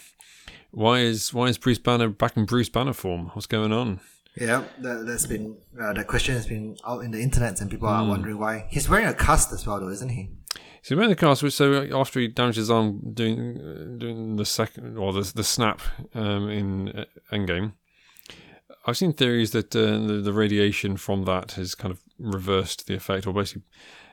Why 0.70 1.00
is 1.00 1.34
why 1.34 1.46
is 1.46 1.58
Bruce 1.58 1.80
Banner 1.80 2.10
back 2.10 2.38
in 2.38 2.46
Bruce 2.46 2.70
Banner 2.70 2.94
form? 2.94 3.32
What's 3.34 3.48
going 3.48 3.72
on? 3.72 4.00
Yeah, 4.40 4.64
that, 4.80 5.06
that's 5.08 5.26
been 5.26 5.58
uh, 5.82 5.94
that 5.94 6.06
question 6.06 6.36
has 6.36 6.46
been 6.46 6.78
out 6.86 7.00
in 7.00 7.10
the 7.10 7.20
internet, 7.20 7.62
and 7.62 7.72
people 7.72 7.88
are 7.88 8.08
wondering 8.08 8.38
why. 8.38 8.68
He's 8.70 8.88
wearing 8.88 9.08
a 9.08 9.14
cast 9.16 9.52
as 9.54 9.66
well, 9.66 9.80
though, 9.80 9.90
isn't 9.90 10.10
he? 10.10 10.30
So 10.84 10.96
when 10.96 11.10
the 11.10 11.16
cast 11.16 11.50
so 11.52 12.00
after 12.00 12.20
he 12.20 12.28
damaged 12.28 12.58
his 12.58 12.70
arm 12.70 13.00
doing 13.14 13.60
uh, 13.60 13.98
doing 13.98 14.36
the 14.36 14.46
second 14.46 14.98
or 14.98 15.14
the 15.14 15.32
the 15.34 15.44
snap 15.44 15.82
um, 16.14 16.48
in 16.50 16.90
uh, 16.90 17.06
Endgame, 17.32 17.74
I've 18.86 18.98
seen 18.98 19.14
theories 19.14 19.50
that 19.52 19.76
uh, 19.76 19.98
the, 20.06 20.22
the 20.24 20.34
radiation 20.34 20.98
from 20.98 21.24
that 21.24 21.54
has 21.54 21.74
kind 21.74 21.92
of 21.92 22.02
reversed 22.20 22.86
the 22.86 22.94
effect, 22.96 23.26
or 23.26 23.34
basically, 23.34 23.64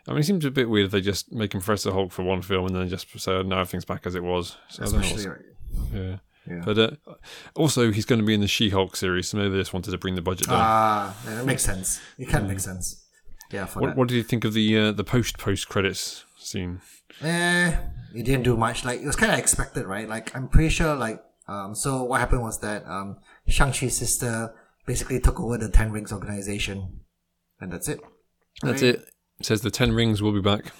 I 0.08 0.12
mean, 0.12 0.20
it 0.20 0.24
seems 0.24 0.44
a 0.44 0.50
bit 0.50 0.68
weird 0.68 0.86
if 0.86 0.92
they 0.92 1.00
just 1.00 1.32
make 1.32 1.54
him 1.54 1.60
Professor 1.60 1.92
Hulk 1.92 2.10
for 2.12 2.22
one 2.22 2.42
film 2.42 2.66
and 2.66 2.74
then 2.76 2.88
just 2.88 3.06
say 3.20 3.32
oh, 3.32 3.42
now 3.42 3.60
everything's 3.60 3.84
back 3.84 4.06
as 4.06 4.14
it 4.14 4.22
was. 4.22 4.56
So 4.68 4.82
I 4.82 4.86
don't 4.86 4.94
know 4.94 5.00
Especially, 5.00 5.28
right. 5.28 5.40
yeah. 5.94 6.16
Yeah. 6.48 6.62
But 6.64 6.78
uh, 6.78 6.90
also, 7.54 7.92
he's 7.92 8.04
going 8.04 8.20
to 8.20 8.26
be 8.26 8.34
in 8.34 8.40
the 8.40 8.48
She-Hulk 8.48 8.96
series, 8.96 9.28
so 9.28 9.38
maybe 9.38 9.50
they 9.50 9.58
just 9.58 9.72
wanted 9.72 9.92
to 9.92 9.98
bring 9.98 10.16
the 10.16 10.22
budget 10.22 10.48
down. 10.48 10.58
Ah, 10.60 11.16
yeah, 11.24 11.36
that 11.36 11.46
makes 11.46 11.62
sense. 11.62 12.00
It 12.18 12.28
can 12.28 12.48
make 12.48 12.58
sense. 12.58 13.06
Yeah, 13.52 13.66
what, 13.74 13.96
what 13.96 14.08
did 14.08 14.16
you 14.16 14.24
think 14.24 14.44
of 14.44 14.52
the 14.54 14.76
uh, 14.76 14.92
the 14.92 15.04
post 15.04 15.38
post 15.38 15.68
credits 15.68 16.24
scene? 16.38 16.80
Eh, 17.20 17.76
it 18.14 18.24
didn't 18.24 18.42
do 18.42 18.56
much. 18.56 18.84
Like 18.84 19.00
it 19.00 19.06
was 19.06 19.14
kind 19.14 19.30
of 19.30 19.38
expected, 19.38 19.86
right? 19.86 20.08
Like 20.08 20.34
I'm 20.34 20.48
pretty 20.48 20.70
sure. 20.70 20.96
Like 20.96 21.22
um, 21.46 21.74
so 21.76 22.02
what 22.02 22.18
happened 22.18 22.42
was 22.42 22.58
that 22.60 22.84
um, 22.88 23.18
Shang 23.46 23.70
Chi's 23.70 23.96
sister 23.96 24.54
basically 24.86 25.20
took 25.20 25.38
over 25.38 25.58
the 25.58 25.68
Ten 25.68 25.92
Rings 25.92 26.12
organization, 26.12 27.02
and 27.60 27.72
that's 27.72 27.88
it. 27.88 28.00
That's 28.62 28.82
Right? 28.82 28.94
it. 28.96 29.11
Says 29.44 29.60
the 29.62 29.70
Ten 29.70 29.92
Rings 29.92 30.22
will 30.22 30.32
be 30.32 30.40
back. 30.40 30.72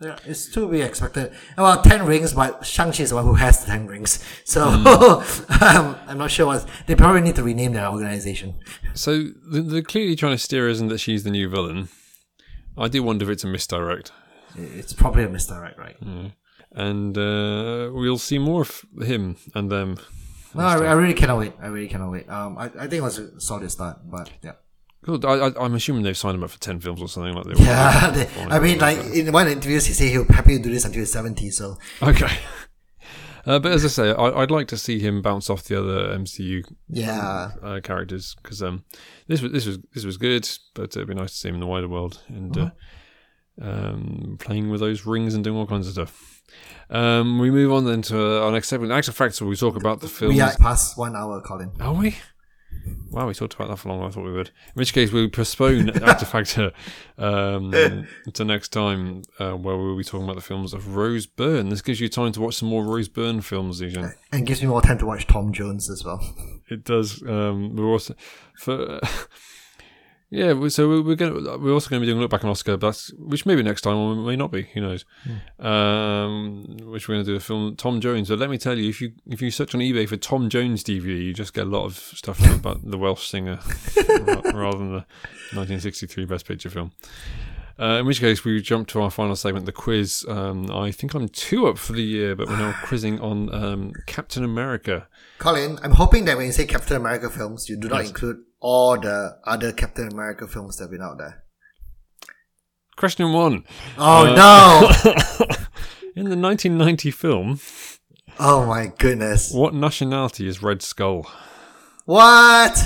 Yeah, 0.00 0.16
it's 0.26 0.50
to 0.54 0.68
be 0.68 0.80
expected. 0.80 1.32
Well, 1.56 1.80
ten 1.82 2.04
rings, 2.06 2.32
but 2.32 2.66
Shang 2.66 2.90
Chi 2.90 3.04
is 3.04 3.10
the 3.10 3.16
one 3.16 3.24
who 3.24 3.34
has 3.34 3.60
the 3.64 3.70
ten 3.70 3.86
rings. 3.86 4.18
So 4.44 4.64
um, 5.60 5.96
I'm 6.08 6.18
not 6.18 6.30
sure 6.32 6.46
what 6.46 6.66
they 6.86 6.96
probably 6.96 7.20
need 7.20 7.36
to 7.36 7.42
rename 7.44 7.72
their 7.74 7.86
organization. 7.86 8.58
So 8.94 9.24
the- 9.50 9.62
they're 9.62 9.82
clearly 9.82 10.16
trying 10.16 10.32
to 10.34 10.38
steer 10.38 10.68
us 10.68 10.80
in 10.80 10.88
that 10.88 10.98
she's 10.98 11.22
the 11.22 11.30
new 11.30 11.48
villain. 11.48 11.88
I 12.76 12.88
do 12.88 13.02
wonder 13.04 13.24
if 13.26 13.30
it's 13.30 13.44
a 13.44 13.46
misdirect, 13.46 14.10
It's 14.56 14.92
probably 14.94 15.24
a 15.24 15.28
misdirect, 15.28 15.78
right? 15.78 15.96
and 16.74 17.16
uh, 17.18 17.90
we'll 17.92 18.18
see 18.18 18.38
more 18.38 18.62
of 18.62 18.84
him 19.06 19.36
and 19.54 19.70
them. 19.70 19.98
No, 20.54 20.64
I, 20.64 20.78
I 20.78 20.92
really 20.92 21.14
cannot 21.14 21.38
wait. 21.38 21.52
I 21.60 21.66
really 21.66 21.88
cannot 21.88 22.10
wait. 22.10 22.28
Um, 22.28 22.56
I, 22.58 22.64
I 22.64 22.70
think 22.88 22.94
it 22.94 23.02
was 23.02 23.18
a 23.18 23.40
solid 23.40 23.70
start, 23.70 23.98
but 24.10 24.30
yeah. 24.42 24.52
Good. 25.02 25.24
I, 25.24 25.50
I'm 25.60 25.74
assuming 25.74 26.04
they've 26.04 26.16
signed 26.16 26.36
him 26.36 26.44
up 26.44 26.50
for 26.50 26.60
ten 26.60 26.78
films 26.78 27.02
or 27.02 27.08
something 27.08 27.34
like 27.34 27.44
that. 27.44 27.58
Yeah, 27.58 28.10
they, 28.14 28.28
I 28.44 28.60
mean, 28.60 28.78
like 28.78 28.98
in 29.12 29.32
one 29.32 29.48
interview, 29.48 29.74
he 29.74 29.80
said 29.80 30.08
he'll 30.08 30.24
happy 30.24 30.58
to 30.58 30.62
do 30.62 30.70
this 30.70 30.84
until 30.84 31.00
he's 31.00 31.12
seventy. 31.12 31.50
So 31.50 31.76
Okay. 32.00 32.30
Uh, 33.44 33.58
but 33.58 33.72
as 33.72 33.84
I 33.84 33.88
say, 33.88 34.10
I, 34.12 34.42
I'd 34.42 34.52
like 34.52 34.68
to 34.68 34.76
see 34.76 35.00
him 35.00 35.20
bounce 35.20 35.50
off 35.50 35.64
the 35.64 35.76
other 35.76 36.16
MCU 36.16 36.64
yeah, 36.88 37.50
uh, 37.60 37.80
characters 37.80 38.36
because 38.40 38.62
um, 38.62 38.84
this 39.26 39.42
was 39.42 39.50
this 39.50 39.66
was 39.66 39.78
this 39.92 40.04
was 40.04 40.16
good, 40.16 40.48
but 40.74 40.96
it'd 40.96 41.08
be 41.08 41.14
nice 41.14 41.32
to 41.32 41.36
see 41.36 41.48
him 41.48 41.54
in 41.54 41.60
the 41.60 41.66
wider 41.66 41.88
world 41.88 42.22
and 42.28 42.56
uh, 42.56 42.70
um, 43.60 44.36
playing 44.38 44.70
with 44.70 44.80
those 44.80 45.06
rings 45.06 45.34
and 45.34 45.42
doing 45.42 45.56
all 45.56 45.66
kinds 45.66 45.88
of 45.88 45.94
stuff. 45.94 46.42
Um, 46.88 47.38
we 47.38 47.50
move 47.50 47.72
on 47.72 47.84
then 47.84 48.02
to 48.02 48.42
our 48.42 48.52
next 48.52 48.68
segment, 48.68 48.92
Actor 48.92 49.12
Factor. 49.12 49.44
We 49.44 49.56
talk 49.56 49.76
about 49.76 50.00
the 50.00 50.08
films. 50.08 50.34
we 50.34 50.40
are 50.40 50.54
past 50.58 50.96
one 50.96 51.16
hour, 51.16 51.40
Colin. 51.40 51.72
Are 51.80 51.94
we? 51.94 52.16
Wow, 53.10 53.28
we 53.28 53.34
talked 53.34 53.54
about 53.54 53.68
that 53.68 53.76
for 53.76 53.88
longer 53.90 54.04
than 54.04 54.10
I 54.10 54.14
thought 54.14 54.24
we 54.24 54.32
would. 54.32 54.48
In 54.48 54.74
which 54.74 54.92
case, 54.92 55.12
we'll 55.12 55.28
postpone 55.28 55.90
Actor 56.02 56.24
Factor 56.24 56.72
um, 57.18 58.06
to 58.32 58.44
next 58.44 58.68
time, 58.70 59.22
uh, 59.38 59.52
where 59.52 59.76
we'll 59.76 59.96
be 59.96 60.04
talking 60.04 60.24
about 60.24 60.36
the 60.36 60.42
films 60.42 60.72
of 60.72 60.96
Rose 60.96 61.26
Byrne. 61.26 61.68
This 61.68 61.82
gives 61.82 62.00
you 62.00 62.08
time 62.08 62.32
to 62.32 62.40
watch 62.40 62.56
some 62.56 62.68
more 62.68 62.84
Rose 62.84 63.08
Byrne 63.08 63.40
films, 63.40 63.80
Zijian. 63.80 64.14
And 64.32 64.46
gives 64.46 64.62
me 64.62 64.68
more 64.68 64.80
time 64.80 64.98
to 64.98 65.06
watch 65.06 65.26
Tom 65.26 65.52
Jones 65.52 65.90
as 65.90 66.04
well. 66.04 66.20
It 66.70 66.84
does. 66.84 67.22
Um, 67.22 67.76
we're 67.76 67.84
also 67.86 68.14
for 68.56 69.00
yeah. 70.32 70.68
So 70.68 70.88
we're, 70.88 71.02
we're 71.02 71.14
gonna 71.14 71.58
we're 71.58 71.74
also 71.74 71.90
going 71.90 72.00
to 72.00 72.06
be 72.06 72.06
doing 72.06 72.16
a 72.16 72.22
look 72.22 72.30
back 72.30 72.42
on 72.42 72.50
Oscar, 72.50 72.78
but 72.78 72.88
that's, 72.88 73.12
which 73.18 73.44
maybe 73.44 73.62
next 73.62 73.82
time 73.82 73.96
or 73.96 74.14
may 74.14 74.34
not 74.34 74.50
be. 74.50 74.62
Who 74.72 74.80
knows? 74.80 75.04
Um, 75.58 76.78
which 76.84 77.06
we're 77.06 77.16
going 77.16 77.26
to 77.26 77.30
do 77.32 77.36
a 77.36 77.40
film 77.40 77.76
Tom 77.76 78.00
Jones. 78.00 78.30
But 78.30 78.38
let 78.38 78.48
me 78.48 78.56
tell 78.56 78.78
you, 78.78 78.88
if 78.88 79.02
you 79.02 79.12
if 79.26 79.42
you 79.42 79.50
search 79.50 79.74
on 79.74 79.82
eBay 79.82 80.08
for 80.08 80.16
Tom 80.16 80.48
Jones 80.48 80.82
DVD, 80.82 81.22
you 81.22 81.34
just 81.34 81.52
get 81.52 81.66
a 81.66 81.70
lot 81.70 81.84
of 81.84 81.96
stuff 81.96 82.40
about 82.54 82.90
the 82.90 82.96
Welsh 82.96 83.28
singer 83.28 83.58
rather 84.08 84.78
than 84.78 84.92
the 84.92 85.04
1963 85.52 86.24
Best 86.24 86.48
Picture 86.48 86.70
film. 86.70 86.92
Uh, 87.78 87.98
in 88.00 88.06
which 88.06 88.20
case, 88.20 88.44
we 88.44 88.60
jump 88.60 88.86
to 88.88 89.00
our 89.00 89.10
final 89.10 89.34
segment, 89.36 89.66
the 89.66 89.72
quiz. 89.72 90.24
Um, 90.28 90.70
I 90.70 90.90
think 90.92 91.14
I'm 91.14 91.28
two 91.28 91.66
up 91.66 91.78
for 91.78 91.92
the 91.94 92.02
year, 92.02 92.34
but 92.36 92.48
we're 92.48 92.56
now 92.58 92.74
quizzing 92.84 93.20
on 93.20 93.52
um, 93.54 93.92
Captain 94.06 94.44
America. 94.44 95.08
Colin, 95.38 95.78
I'm 95.82 95.92
hoping 95.92 96.24
that 96.26 96.36
when 96.36 96.46
you 96.46 96.52
say 96.52 96.66
Captain 96.66 96.96
America 96.96 97.28
films, 97.30 97.68
you 97.68 97.76
do 97.76 97.88
not 97.88 98.04
include 98.04 98.38
all 98.60 98.98
the 99.00 99.36
other 99.44 99.72
Captain 99.72 100.08
America 100.08 100.46
films 100.46 100.76
that 100.76 100.84
have 100.84 100.90
been 100.90 101.02
out 101.02 101.18
there. 101.18 101.42
Question 102.96 103.32
one. 103.32 103.64
Oh 103.98 104.26
Uh, 104.26 104.34
no! 104.36 105.12
In 106.14 106.24
the 106.28 106.36
1990 106.36 107.10
film, 107.10 107.58
Oh 108.38 108.66
my 108.66 108.92
goodness! 108.98 109.50
what 109.52 109.72
nationality 109.74 110.46
is 110.46 110.62
Red 110.62 110.82
Skull? 110.82 111.26
What? 112.04 112.78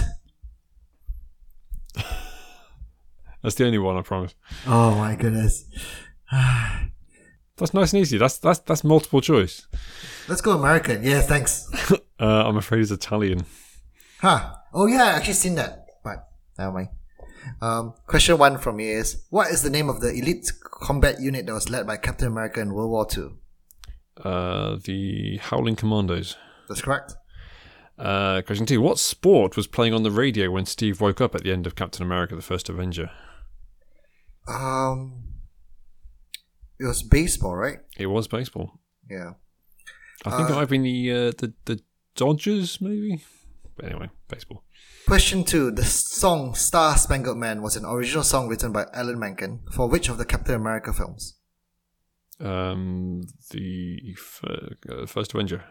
That's 3.47 3.55
the 3.55 3.65
only 3.65 3.79
one, 3.79 3.97
I 3.97 4.03
promise. 4.03 4.35
Oh 4.67 4.97
my 4.97 5.15
goodness! 5.15 5.67
That's 6.33 7.73
nice 7.73 7.93
and 7.93 8.03
easy. 8.03 8.19
That's 8.19 8.39
that's 8.39 8.59
that's 8.59 8.83
multiple 8.83 9.21
choice. 9.21 9.69
Let's 10.27 10.41
go 10.41 10.59
American. 10.59 11.05
Yeah, 11.05 11.21
thanks. 11.21 11.71
Uh, 12.19 12.45
I'm 12.47 12.57
afraid 12.57 12.81
it's 12.81 12.91
Italian. 12.91 13.45
Huh. 14.21 14.55
Oh 14.73 14.87
yeah, 14.87 15.05
I 15.05 15.11
actually 15.11 15.35
seen 15.35 15.55
that. 15.57 15.85
But 16.03 16.27
never 16.59 16.73
mind. 16.73 16.89
Um, 17.61 17.93
question 18.07 18.39
one 18.39 18.57
from 18.57 18.77
me 18.77 18.89
is: 18.89 19.23
What 19.29 19.51
is 19.51 19.63
the 19.63 19.69
name 19.69 19.91
of 19.91 20.01
the 20.01 20.09
elite 20.09 20.51
combat 20.63 21.21
unit 21.21 21.45
that 21.45 21.53
was 21.53 21.69
led 21.69 21.87
by 21.87 21.99
Captain 21.99 22.27
America 22.27 22.61
in 22.61 22.73
World 22.73 22.91
War 22.91 23.07
Two? 23.07 23.37
Uh, 24.25 24.79
the 24.83 25.37
Howling 25.37 25.77
Commandos. 25.77 26.37
That's 26.69 26.81
correct. 26.81 27.15
Uh, 27.99 28.41
question 28.41 28.65
two. 28.65 28.81
What 28.81 28.99
sport 28.99 29.57
was 29.57 29.67
playing 29.67 29.93
on 29.93 30.03
the 30.03 30.11
radio 30.11 30.51
when 30.51 30.65
Steve 30.65 31.01
woke 31.03 31.21
up 31.21 31.35
at 31.35 31.45
the 31.45 31.53
end 31.53 31.67
of 31.67 31.77
Captain 31.77 32.03
America: 32.03 32.35
The 32.35 32.43
First 32.43 32.71
Avenger? 32.71 33.11
Um, 34.49 35.23
it 36.79 36.85
was 36.87 37.03
baseball, 37.03 37.55
right? 37.57 37.79
It 37.99 38.07
was 38.07 38.29
baseball. 38.29 38.81
Yeah. 39.11 39.33
I 40.25 40.31
think 40.31 40.49
it 40.49 40.53
Uh, 40.53 40.55
might 40.55 40.61
have 40.61 40.69
been 40.71 40.83
the 40.83 41.11
uh, 41.13 41.33
the 41.39 41.53
the 41.65 41.81
Dodgers, 42.15 42.81
maybe. 42.81 43.23
But 43.77 43.87
anyway, 43.87 44.11
baseball. 44.29 44.63
Question 45.07 45.45
two: 45.45 45.71
The 45.71 45.85
song 45.85 46.55
"Star 46.55 46.97
Spangled 46.97 47.37
Man" 47.39 47.63
was 47.63 47.77
an 47.77 47.85
original 47.85 48.25
song 48.25 48.49
written 48.49 48.73
by 48.73 48.87
Alan 48.93 49.19
Menken 49.19 49.61
for 49.73 49.89
which 49.89 50.09
of 50.09 50.17
the 50.19 50.25
Captain 50.25 50.55
America 50.55 50.93
films? 50.93 51.35
Um, 52.41 53.23
the 53.51 53.99
f- 54.13 54.45
uh, 54.91 55.07
First 55.07 55.35
Avenger. 55.35 55.65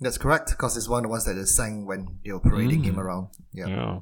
That's 0.00 0.18
correct, 0.18 0.50
because 0.50 0.76
it's 0.76 0.88
one 0.88 0.98
of 0.98 1.02
the 1.04 1.08
ones 1.10 1.24
that 1.26 1.34
they 1.34 1.44
sang 1.44 1.86
when 1.86 2.18
they 2.24 2.32
were 2.32 2.40
parading 2.40 2.82
him 2.82 2.98
around. 2.98 3.28
Yeah. 3.52 3.66
Yeah. 3.68 4.00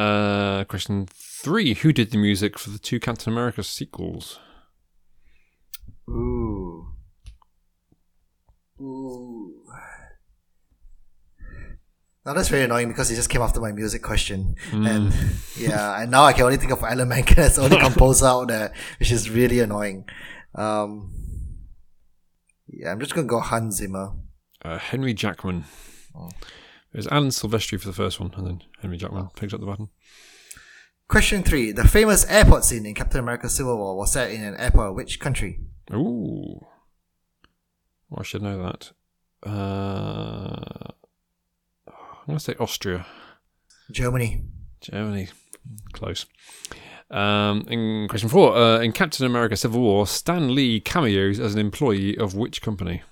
Uh, 0.00 0.64
question 0.64 1.08
three: 1.42 1.74
Who 1.74 1.92
did 1.92 2.10
the 2.10 2.18
music 2.18 2.58
for 2.58 2.70
the 2.70 2.78
two 2.78 3.00
Captain 3.00 3.32
America 3.32 3.62
sequels? 3.62 4.38
Ooh. 6.08 6.88
Ooh. 8.80 9.52
Now 12.24 12.32
that's 12.32 12.48
very 12.48 12.64
annoying 12.64 12.88
because 12.88 13.08
it 13.10 13.14
just 13.14 13.30
came 13.30 13.40
after 13.40 13.60
my 13.60 13.70
music 13.70 14.02
question, 14.02 14.56
and 14.72 15.14
yeah, 15.56 16.02
and 16.02 16.10
now 16.10 16.24
I 16.24 16.32
can 16.32 16.42
only 16.42 16.56
think 16.56 16.72
of 16.72 16.82
Alan 16.82 17.08
Menken 17.08 17.38
as 17.38 17.54
the 17.54 17.62
only 17.62 17.78
composer 17.78 18.26
out 18.26 18.48
there, 18.48 18.72
which 18.98 19.12
is 19.12 19.30
really 19.30 19.60
annoying. 19.60 20.08
Um, 20.52 21.12
yeah, 22.66 22.90
I'm 22.90 22.98
just 22.98 23.14
gonna 23.14 23.28
go 23.28 23.38
Hans 23.38 23.76
Zimmer. 23.76 24.10
Uh, 24.60 24.76
Henry 24.76 25.14
Jackman. 25.14 25.66
It 26.92 26.96
was 26.96 27.06
Alan 27.06 27.28
Silvestri 27.28 27.80
for 27.80 27.86
the 27.86 27.94
first 27.94 28.18
one, 28.18 28.32
and 28.36 28.44
then 28.44 28.62
Henry 28.80 28.96
Jackman 28.96 29.28
picked 29.36 29.54
up 29.54 29.60
the 29.60 29.66
baton. 29.66 29.90
Question 31.08 31.42
three: 31.42 31.72
The 31.72 31.86
famous 31.86 32.24
airport 32.26 32.64
scene 32.64 32.84
in 32.86 32.94
Captain 32.94 33.20
America: 33.20 33.48
Civil 33.48 33.76
War 33.76 33.96
was 33.96 34.12
set 34.12 34.30
in 34.30 34.42
an 34.42 34.56
airport 34.56 34.90
of 34.90 34.94
which 34.96 35.20
country? 35.20 35.60
Ooh. 35.92 36.60
Well, 38.10 38.20
I 38.20 38.22
should 38.22 38.42
know 38.42 38.62
that. 38.62 38.92
Uh, 39.48 40.92
I'm 41.86 42.26
going 42.26 42.38
to 42.38 42.44
say 42.44 42.54
Austria. 42.58 43.06
Germany. 43.90 44.44
Germany. 44.80 45.28
Close. 45.92 46.26
Um, 47.10 47.64
in 47.68 48.08
question 48.08 48.28
four, 48.28 48.56
uh, 48.56 48.80
in 48.80 48.90
Captain 48.92 49.26
America 49.26 49.56
Civil 49.56 49.80
War, 49.80 50.06
Stan 50.06 50.54
Lee 50.54 50.80
cameos 50.80 51.38
as 51.38 51.54
an 51.54 51.60
employee 51.60 52.18
of 52.18 52.34
which 52.34 52.60
company? 52.60 53.02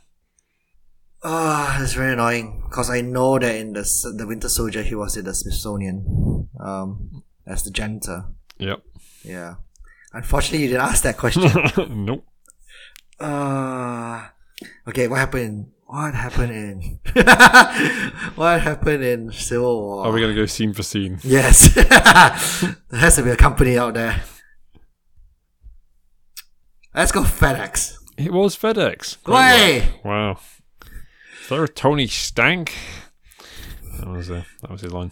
Ah, 1.22 1.80
it's 1.80 1.95
very 1.95 2.12
annoying 2.12 2.64
because 2.68 2.90
I 2.90 3.01
know 3.01 3.38
that 3.38 3.55
in 3.55 3.72
the 3.72 4.14
the 4.16 4.26
Winter 4.26 4.49
Soldier 4.49 4.82
he 4.82 4.95
was 4.95 5.16
in 5.16 5.24
the 5.24 5.34
Smithsonian, 5.34 6.49
um, 6.61 7.22
as 7.47 7.62
the 7.62 7.70
janitor. 7.70 8.24
Yep. 8.59 8.82
Yeah. 9.24 9.55
Unfortunately, 10.12 10.62
you 10.62 10.68
didn't 10.68 10.86
ask 10.86 11.03
that 11.03 11.16
question. 11.16 11.51
nope. 12.05 12.24
uh, 13.20 14.26
okay, 14.88 15.09
what 15.09 15.18
happened? 15.18 15.70
What 15.86 16.14
happened 16.14 16.53
in 16.53 17.01
What 18.34 18.61
happened 18.62 19.05
in 19.05 19.32
Civil 19.32 19.80
War? 19.80 20.07
Are 20.07 20.12
we 20.12 20.20
going 20.20 20.34
to 20.34 20.40
go 20.40 20.47
scene 20.47 20.72
for 20.72 20.82
scene? 20.82 21.18
Yes. 21.22 21.74
there 21.74 23.01
has 23.01 23.16
to 23.16 23.22
be 23.22 23.30
a 23.30 23.36
company 23.36 23.76
out 23.78 23.95
there. 23.95 24.22
Let's 26.95 27.12
go 27.12 27.22
FedEx. 27.22 27.97
It 28.16 28.32
was 28.32 28.57
FedEx. 28.57 29.22
Great 29.24 29.34
Way! 29.34 29.88
Wow. 30.05 30.38
Is 31.42 31.49
there 31.49 31.64
a 31.64 31.68
Tony 31.68 32.07
Stank? 32.07 32.72
That 33.99 34.09
was 34.09 34.30
uh, 34.30 34.45
that 34.62 34.70
was 34.70 34.80
his 34.80 34.92
line. 34.92 35.11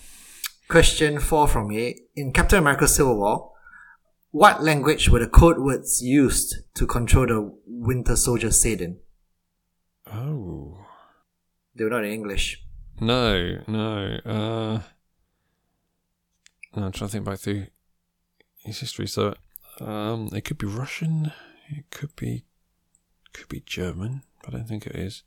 Question 0.72 1.20
four 1.20 1.48
from 1.48 1.68
me. 1.68 1.96
In 2.16 2.32
Captain 2.32 2.58
America 2.58 2.88
Civil 2.88 3.18
War, 3.18 3.52
what 4.30 4.62
language 4.62 5.10
were 5.10 5.18
the 5.18 5.26
code 5.26 5.58
words 5.58 6.00
used 6.02 6.60
to 6.76 6.86
control 6.86 7.26
the 7.26 7.54
Winter 7.66 8.16
Soldier 8.16 8.50
said 8.50 8.80
in? 8.80 8.96
Oh 10.10 10.78
They 11.74 11.84
were 11.84 11.90
not 11.90 12.06
in 12.06 12.12
English. 12.12 12.64
no, 12.98 13.58
no. 13.66 14.18
Uh, 14.24 14.80
no, 16.74 16.86
I'm 16.86 16.92
trying 16.92 17.08
to 17.08 17.08
think 17.08 17.26
back 17.26 17.40
through 17.40 17.66
his 18.64 18.80
history. 18.80 19.08
So, 19.08 19.34
um, 19.78 20.30
it 20.32 20.46
could 20.46 20.56
be 20.56 20.66
Russian. 20.66 21.32
It 21.68 21.90
could 21.90 22.16
be 22.16 22.44
could 23.34 23.50
be 23.50 23.60
German. 23.60 24.22
But 24.42 24.54
I 24.54 24.56
don't 24.56 24.68
think 24.68 24.86
it 24.86 24.96
is. 24.96 25.22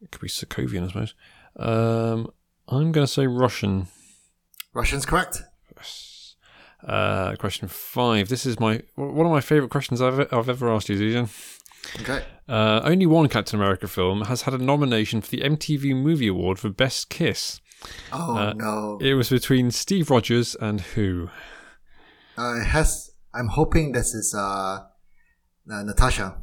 It 0.00 0.10
could 0.10 0.22
be 0.22 0.28
Sokovian, 0.28 0.84
I 0.84 0.86
suppose. 0.86 1.14
Um, 1.56 2.32
I'm 2.66 2.92
going 2.92 3.06
to 3.06 3.12
say 3.12 3.26
Russian. 3.26 3.88
Russian's 4.74 5.04
correct. 5.06 5.42
Uh, 6.86 7.36
question 7.36 7.68
five. 7.68 8.28
This 8.28 8.46
is 8.46 8.58
my 8.58 8.80
one 8.94 9.26
of 9.26 9.32
my 9.32 9.42
favorite 9.42 9.70
questions 9.70 10.00
I've 10.00 10.32
I've 10.32 10.48
ever 10.48 10.72
asked 10.72 10.88
you, 10.88 10.96
Zijian. 10.96 11.28
Okay. 12.00 12.24
Uh, 12.48 12.80
only 12.84 13.04
one 13.06 13.28
Captain 13.28 13.58
America 13.60 13.86
film 13.86 14.22
has 14.22 14.42
had 14.42 14.54
a 14.54 14.58
nomination 14.58 15.20
for 15.20 15.28
the 15.30 15.42
MTV 15.42 15.94
Movie 15.94 16.28
Award 16.28 16.58
for 16.58 16.70
Best 16.70 17.10
Kiss. 17.10 17.60
Oh 18.12 18.36
Uh, 18.36 18.52
no. 18.54 18.98
It 19.00 19.14
was 19.14 19.28
between 19.28 19.70
Steve 19.70 20.10
Rogers 20.10 20.56
and 20.60 20.80
who? 20.80 21.28
Uh, 22.36 22.60
has. 22.64 23.10
I'm 23.34 23.48
hoping 23.48 23.92
this 23.92 24.14
is 24.14 24.34
uh, 24.34 24.40
uh 25.70 25.82
Natasha, 25.82 26.38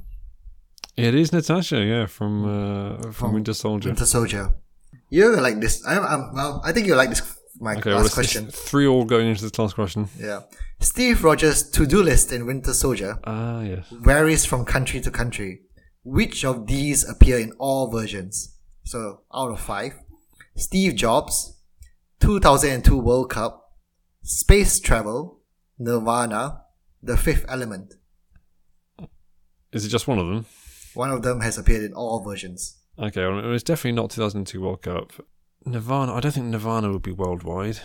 It 0.95 1.15
is 1.15 1.33
Natasha, 1.33 1.83
yeah, 1.83 2.05
from 2.05 2.45
uh, 2.45 3.01
from, 3.01 3.13
From 3.13 3.33
Winter 3.33 3.53
Soldier. 3.53 3.89
Winter 3.89 4.05
Soldier. 4.05 4.53
You're 5.09 5.41
like 5.41 5.59
this. 5.61 5.83
I'm, 5.87 6.03
I'm. 6.03 6.33
Well, 6.35 6.61
I 6.63 6.71
think 6.73 6.85
you 6.87 6.95
like 6.95 7.09
this. 7.09 7.36
My 7.59 7.75
Okay, 7.75 7.91
last 7.93 8.05
it's, 8.07 8.13
question. 8.13 8.47
three 8.47 8.85
all 8.87 9.05
going 9.05 9.27
into 9.27 9.41
this 9.43 9.57
last 9.57 9.75
question. 9.75 10.09
Yeah. 10.19 10.41
Steve 10.79 11.23
Rogers' 11.23 11.69
to-do 11.71 12.03
list 12.03 12.31
in 12.31 12.45
Winter 12.45 12.73
Soldier 12.73 13.19
Ah, 13.23 13.61
yes. 13.61 13.87
varies 13.91 14.45
from 14.45 14.63
country 14.65 15.01
to 15.01 15.09
country. 15.11 15.61
Which 16.03 16.45
of 16.45 16.67
these 16.67 17.07
appear 17.07 17.39
in 17.39 17.51
all 17.57 17.89
versions? 17.91 18.55
So, 18.83 19.21
out 19.33 19.51
of 19.51 19.59
five, 19.59 19.93
Steve 20.55 20.95
Jobs, 20.95 21.57
2002 22.19 22.97
World 22.97 23.29
Cup, 23.31 23.71
Space 24.23 24.79
Travel, 24.79 25.39
Nirvana, 25.79 26.61
The 27.01 27.17
Fifth 27.17 27.45
Element. 27.49 27.95
Is 29.73 29.85
it 29.85 29.89
just 29.89 30.07
one 30.07 30.19
of 30.19 30.27
them? 30.27 30.45
One 30.93 31.11
of 31.11 31.21
them 31.23 31.41
has 31.41 31.57
appeared 31.57 31.83
in 31.83 31.93
all 31.93 32.23
versions. 32.23 32.77
Okay, 32.99 33.21
well, 33.25 33.39
it 33.39 33.47
was 33.47 33.63
definitely 33.63 33.91
not 33.93 34.09
2002 34.11 34.61
World 34.61 34.81
Cup. 34.81 35.11
Nirvana, 35.67 36.13
I 36.13 36.19
don't 36.19 36.31
think 36.31 36.47
Nirvana 36.47 36.91
would 36.91 37.01
be 37.03 37.11
worldwide. 37.11 37.79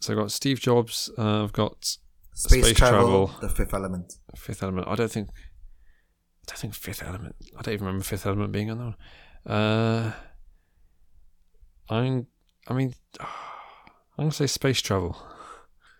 So 0.00 0.12
I've 0.12 0.18
got 0.18 0.32
Steve 0.32 0.60
Jobs, 0.60 1.10
uh, 1.18 1.44
I've 1.44 1.52
got 1.52 1.96
Space, 2.32 2.64
Space 2.64 2.76
Travel, 2.76 2.98
Travel. 3.28 3.30
The 3.40 3.48
Fifth 3.48 3.74
Element. 3.74 4.14
Fifth 4.36 4.62
Element. 4.62 4.88
I 4.88 4.94
don't 4.94 5.10
think. 5.10 5.28
I 5.28 6.44
don't 6.46 6.58
think 6.58 6.74
Fifth 6.74 7.02
Element. 7.02 7.36
I 7.58 7.62
don't 7.62 7.74
even 7.74 7.86
remember 7.86 8.04
Fifth 8.04 8.24
Element 8.26 8.52
being 8.52 8.70
on 8.70 8.78
that 8.78 8.84
one. 8.84 9.56
Uh, 9.56 10.12
I'm. 11.88 12.26
I 12.68 12.72
mean, 12.74 12.94
I'm 13.20 13.26
gonna 14.24 14.32
say 14.32 14.46
space 14.46 14.80
travel. 14.80 15.16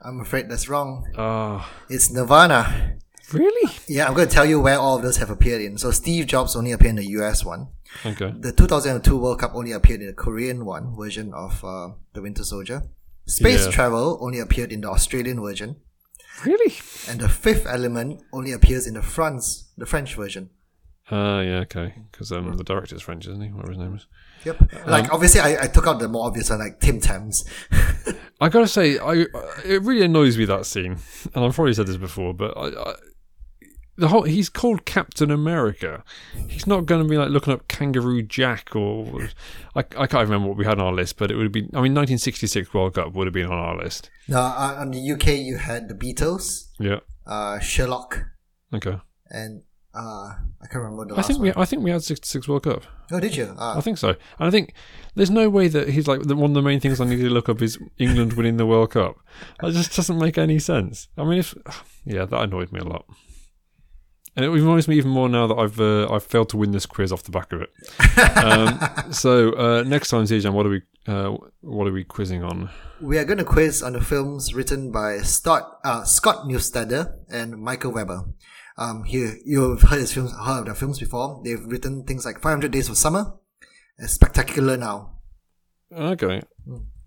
I'm 0.02 0.20
afraid 0.20 0.48
that's 0.48 0.68
wrong. 0.68 1.04
Ah, 1.18 1.70
It's 1.90 2.10
Nirvana. 2.10 2.96
really? 3.34 3.70
Yeah, 3.86 4.08
I'm 4.08 4.14
going 4.14 4.26
to 4.28 4.32
tell 4.34 4.46
you 4.46 4.58
where 4.58 4.78
all 4.78 4.96
of 4.96 5.02
those 5.02 5.18
have 5.18 5.28
appeared 5.28 5.60
in. 5.60 5.76
So 5.76 5.90
Steve 5.90 6.26
Jobs 6.26 6.56
only 6.56 6.72
appeared 6.72 6.90
in 6.90 6.96
the 6.96 7.06
US 7.20 7.44
one. 7.44 7.68
Okay. 8.06 8.32
The 8.38 8.52
2002 8.52 9.16
World 9.18 9.40
Cup 9.40 9.52
only 9.54 9.72
appeared 9.72 10.00
in 10.00 10.06
the 10.06 10.12
Korean 10.12 10.64
one 10.64 10.94
version 10.96 11.32
of 11.34 11.64
uh, 11.64 11.90
the 12.12 12.22
Winter 12.22 12.44
Soldier. 12.44 12.82
Space 13.26 13.66
Yeah. 13.66 13.70
Travel 13.72 14.18
only 14.20 14.38
appeared 14.40 14.72
in 14.72 14.80
the 14.80 14.88
Australian 14.90 15.40
version, 15.40 15.76
Really? 16.44 16.74
and 17.08 17.20
the 17.20 17.28
Fifth 17.28 17.66
Element 17.66 18.22
only 18.32 18.52
appears 18.52 18.86
in 18.86 18.94
the 18.94 19.02
France, 19.02 19.70
the 19.76 19.86
French 19.86 20.14
version. 20.14 20.50
Uh, 21.10 21.42
yeah, 21.44 21.58
okay. 21.66 21.94
Because 22.10 22.30
um, 22.32 22.56
the 22.56 22.64
director's 22.64 23.02
French, 23.02 23.26
isn't 23.26 23.40
he? 23.42 23.48
Whatever 23.50 23.72
his 23.72 23.78
name 23.78 23.94
is. 23.96 24.06
Yep. 24.44 24.86
Like 24.86 25.12
obviously, 25.12 25.40
I, 25.40 25.64
I 25.64 25.66
took 25.66 25.86
out 25.86 25.98
the 25.98 26.08
more 26.08 26.26
obvious 26.26 26.48
one, 26.50 26.60
like 26.60 26.80
Tim 26.80 27.00
Tams. 27.00 27.44
I 28.40 28.48
gotta 28.48 28.68
say, 28.68 28.96
I 28.98 29.26
it 29.64 29.82
really 29.82 30.02
annoys 30.04 30.38
me 30.38 30.44
that 30.46 30.64
scene, 30.66 30.96
and 31.34 31.44
I've 31.44 31.54
probably 31.54 31.74
said 31.74 31.86
this 31.88 31.96
before, 31.98 32.32
but 32.32 32.56
I, 32.56 32.68
I 32.68 32.94
the 34.00 34.08
whole 34.08 34.22
he's 34.22 34.48
called 34.48 34.84
Captain 34.84 35.30
America. 35.30 36.02
He's 36.48 36.66
not 36.66 36.86
going 36.86 37.02
to 37.02 37.08
be 37.08 37.16
like 37.16 37.30
looking 37.30 37.52
up 37.52 37.68
Kangaroo 37.68 38.22
Jack 38.22 38.74
or 38.74 39.28
I, 39.76 39.80
I 39.80 40.06
can't 40.06 40.28
remember 40.28 40.48
what 40.48 40.56
we 40.56 40.64
had 40.64 40.78
on 40.80 40.86
our 40.86 40.92
list, 40.92 41.16
but 41.16 41.30
it 41.30 41.36
would 41.36 41.44
have 41.44 41.52
been. 41.52 41.66
I 41.72 41.80
mean, 41.80 41.94
1966 41.94 42.74
World 42.74 42.94
Cup 42.94 43.12
would 43.14 43.26
have 43.26 43.34
been 43.34 43.46
on 43.46 43.52
our 43.58 43.76
list. 43.76 44.10
now, 44.28 44.42
uh, 44.42 44.76
on 44.78 44.90
the 44.90 45.12
UK, 45.12 45.28
you 45.38 45.58
had 45.58 45.88
the 45.88 45.94
Beatles, 45.94 46.68
Yeah. 46.78 47.00
uh, 47.26 47.58
Sherlock, 47.60 48.24
Okay. 48.74 48.98
and 49.30 49.62
uh, 49.94 50.34
I 50.62 50.66
can't 50.70 50.84
remember 50.84 51.04
the 51.06 51.14
I 51.14 51.16
last 51.18 51.26
think 51.26 51.38
one. 51.40 51.48
we 51.56 51.62
I 51.62 51.64
think 51.64 51.82
we 51.82 51.90
had 51.90 52.02
66 52.02 52.46
World 52.48 52.62
Cup. 52.64 52.82
oh, 53.12 53.18
did 53.20 53.34
you? 53.36 53.54
I 53.58 53.72
Uh, 53.78 53.80
think 53.80 53.98
so. 53.98 54.10
And 54.10 54.46
I 54.48 54.50
think 54.50 54.72
there's 55.16 55.30
no 55.30 55.48
way 55.50 55.66
that 55.68 55.88
he's 55.88 56.06
like 56.06 56.22
the, 56.22 56.36
one 56.36 56.52
of 56.52 56.54
the 56.54 56.62
main 56.62 56.78
things 56.80 57.00
I 57.00 57.04
need 57.06 57.16
to 57.20 57.28
look 57.30 57.48
up 57.48 57.60
is 57.60 57.76
England 57.98 58.34
winning 58.34 58.56
the 58.56 58.66
World 58.66 58.90
Cup. 58.92 59.16
That 59.60 59.72
just 59.72 59.94
doesn't 59.96 60.18
make 60.18 60.38
any 60.38 60.58
sense. 60.60 61.08
I 61.18 61.24
mean, 61.24 61.38
if 61.38 61.54
yeah, 62.04 62.24
that 62.24 62.40
annoyed 62.42 62.70
me 62.72 62.78
a 62.80 62.84
lot, 62.84 63.04
and 64.36 64.44
it 64.44 64.50
reminds 64.50 64.88
me 64.88 64.96
even 64.96 65.10
more 65.10 65.28
now 65.28 65.46
that 65.46 65.56
I've 65.56 65.80
uh, 65.80 66.12
I've 66.12 66.24
failed 66.24 66.48
to 66.50 66.56
win 66.56 66.70
this 66.72 66.86
quiz 66.86 67.12
off 67.12 67.22
the 67.22 67.30
back 67.30 67.52
of 67.52 67.62
it. 67.62 67.70
um, 68.44 69.12
so 69.12 69.52
uh, 69.52 69.82
next 69.82 70.08
time, 70.08 70.24
Zijian, 70.24 70.52
what 70.52 70.66
are 70.66 70.70
we 70.70 70.82
uh, 71.06 71.36
what 71.60 71.86
are 71.86 71.92
we 71.92 72.04
quizzing 72.04 72.42
on? 72.42 72.70
we 73.00 73.16
are 73.16 73.24
going 73.24 73.38
to 73.38 73.44
quiz 73.44 73.82
on 73.82 73.94
the 73.94 74.00
films 74.00 74.52
written 74.52 74.92
by 74.92 75.18
Scott, 75.18 75.78
uh, 75.84 76.04
Scott 76.04 76.46
Neustadter 76.46 77.16
and 77.30 77.56
Michael 77.56 77.92
Weber. 77.92 78.24
Um, 78.76 79.04
here 79.04 79.36
you've 79.44 79.82
heard 79.82 80.00
his 80.00 80.12
films, 80.12 80.32
heard 80.32 80.60
of 80.60 80.64
their 80.66 80.74
films 80.74 80.98
before. 80.98 81.40
They've 81.44 81.64
written 81.64 82.04
things 82.04 82.24
like 82.24 82.40
500 82.40 82.70
Days 82.70 82.88
of 82.88 82.96
Summer, 82.96 83.34
and 83.98 84.10
Spectacular 84.10 84.76
Now. 84.76 85.18
Okay, 85.92 86.42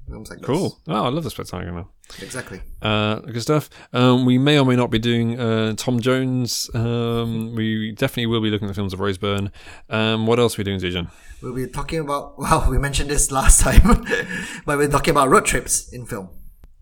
Films 0.07 0.29
like 0.29 0.41
cool. 0.41 0.81
Oh, 0.87 1.05
I 1.05 1.09
love 1.09 1.23
the 1.23 1.29
spectacular 1.29 1.71
now. 1.71 1.89
Exactly. 2.21 2.61
Uh, 2.81 3.19
good 3.19 3.41
stuff. 3.41 3.69
Um, 3.91 4.25
we 4.25 4.37
may 4.37 4.59
or 4.59 4.65
may 4.65 4.75
not 4.75 4.91
be 4.91 4.99
doing 4.99 5.39
uh, 5.39 5.73
Tom 5.75 5.99
Jones. 5.99 6.69
Um, 6.73 7.55
we 7.55 7.91
definitely 7.93 8.27
will 8.27 8.41
be 8.41 8.49
looking 8.49 8.67
at 8.67 8.71
the 8.71 8.75
films 8.75 8.93
of 8.93 8.99
Rose 8.99 9.17
Byrne. 9.17 9.51
Um, 9.89 10.27
what 10.27 10.37
else 10.39 10.57
are 10.57 10.61
we 10.61 10.63
doing, 10.65 10.79
Zijian? 10.79 11.09
We'll 11.41 11.55
be 11.55 11.67
talking 11.67 11.99
about. 11.99 12.35
Well, 12.43 12.69
we 12.69 12.77
mentioned 12.77 13.09
this 13.09 13.31
last 13.31 13.61
time, 13.61 13.81
but 14.65 14.77
we're 14.77 14.89
talking 14.89 15.11
about 15.11 15.29
road 15.29 15.45
trips 15.45 15.91
in 15.93 16.05
film. 16.05 16.29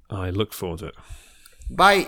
I 0.10 0.32
look 0.32 0.54
forward 0.54 0.80
to 0.80 0.88
it. 0.88 0.96
Bye. 1.70 2.08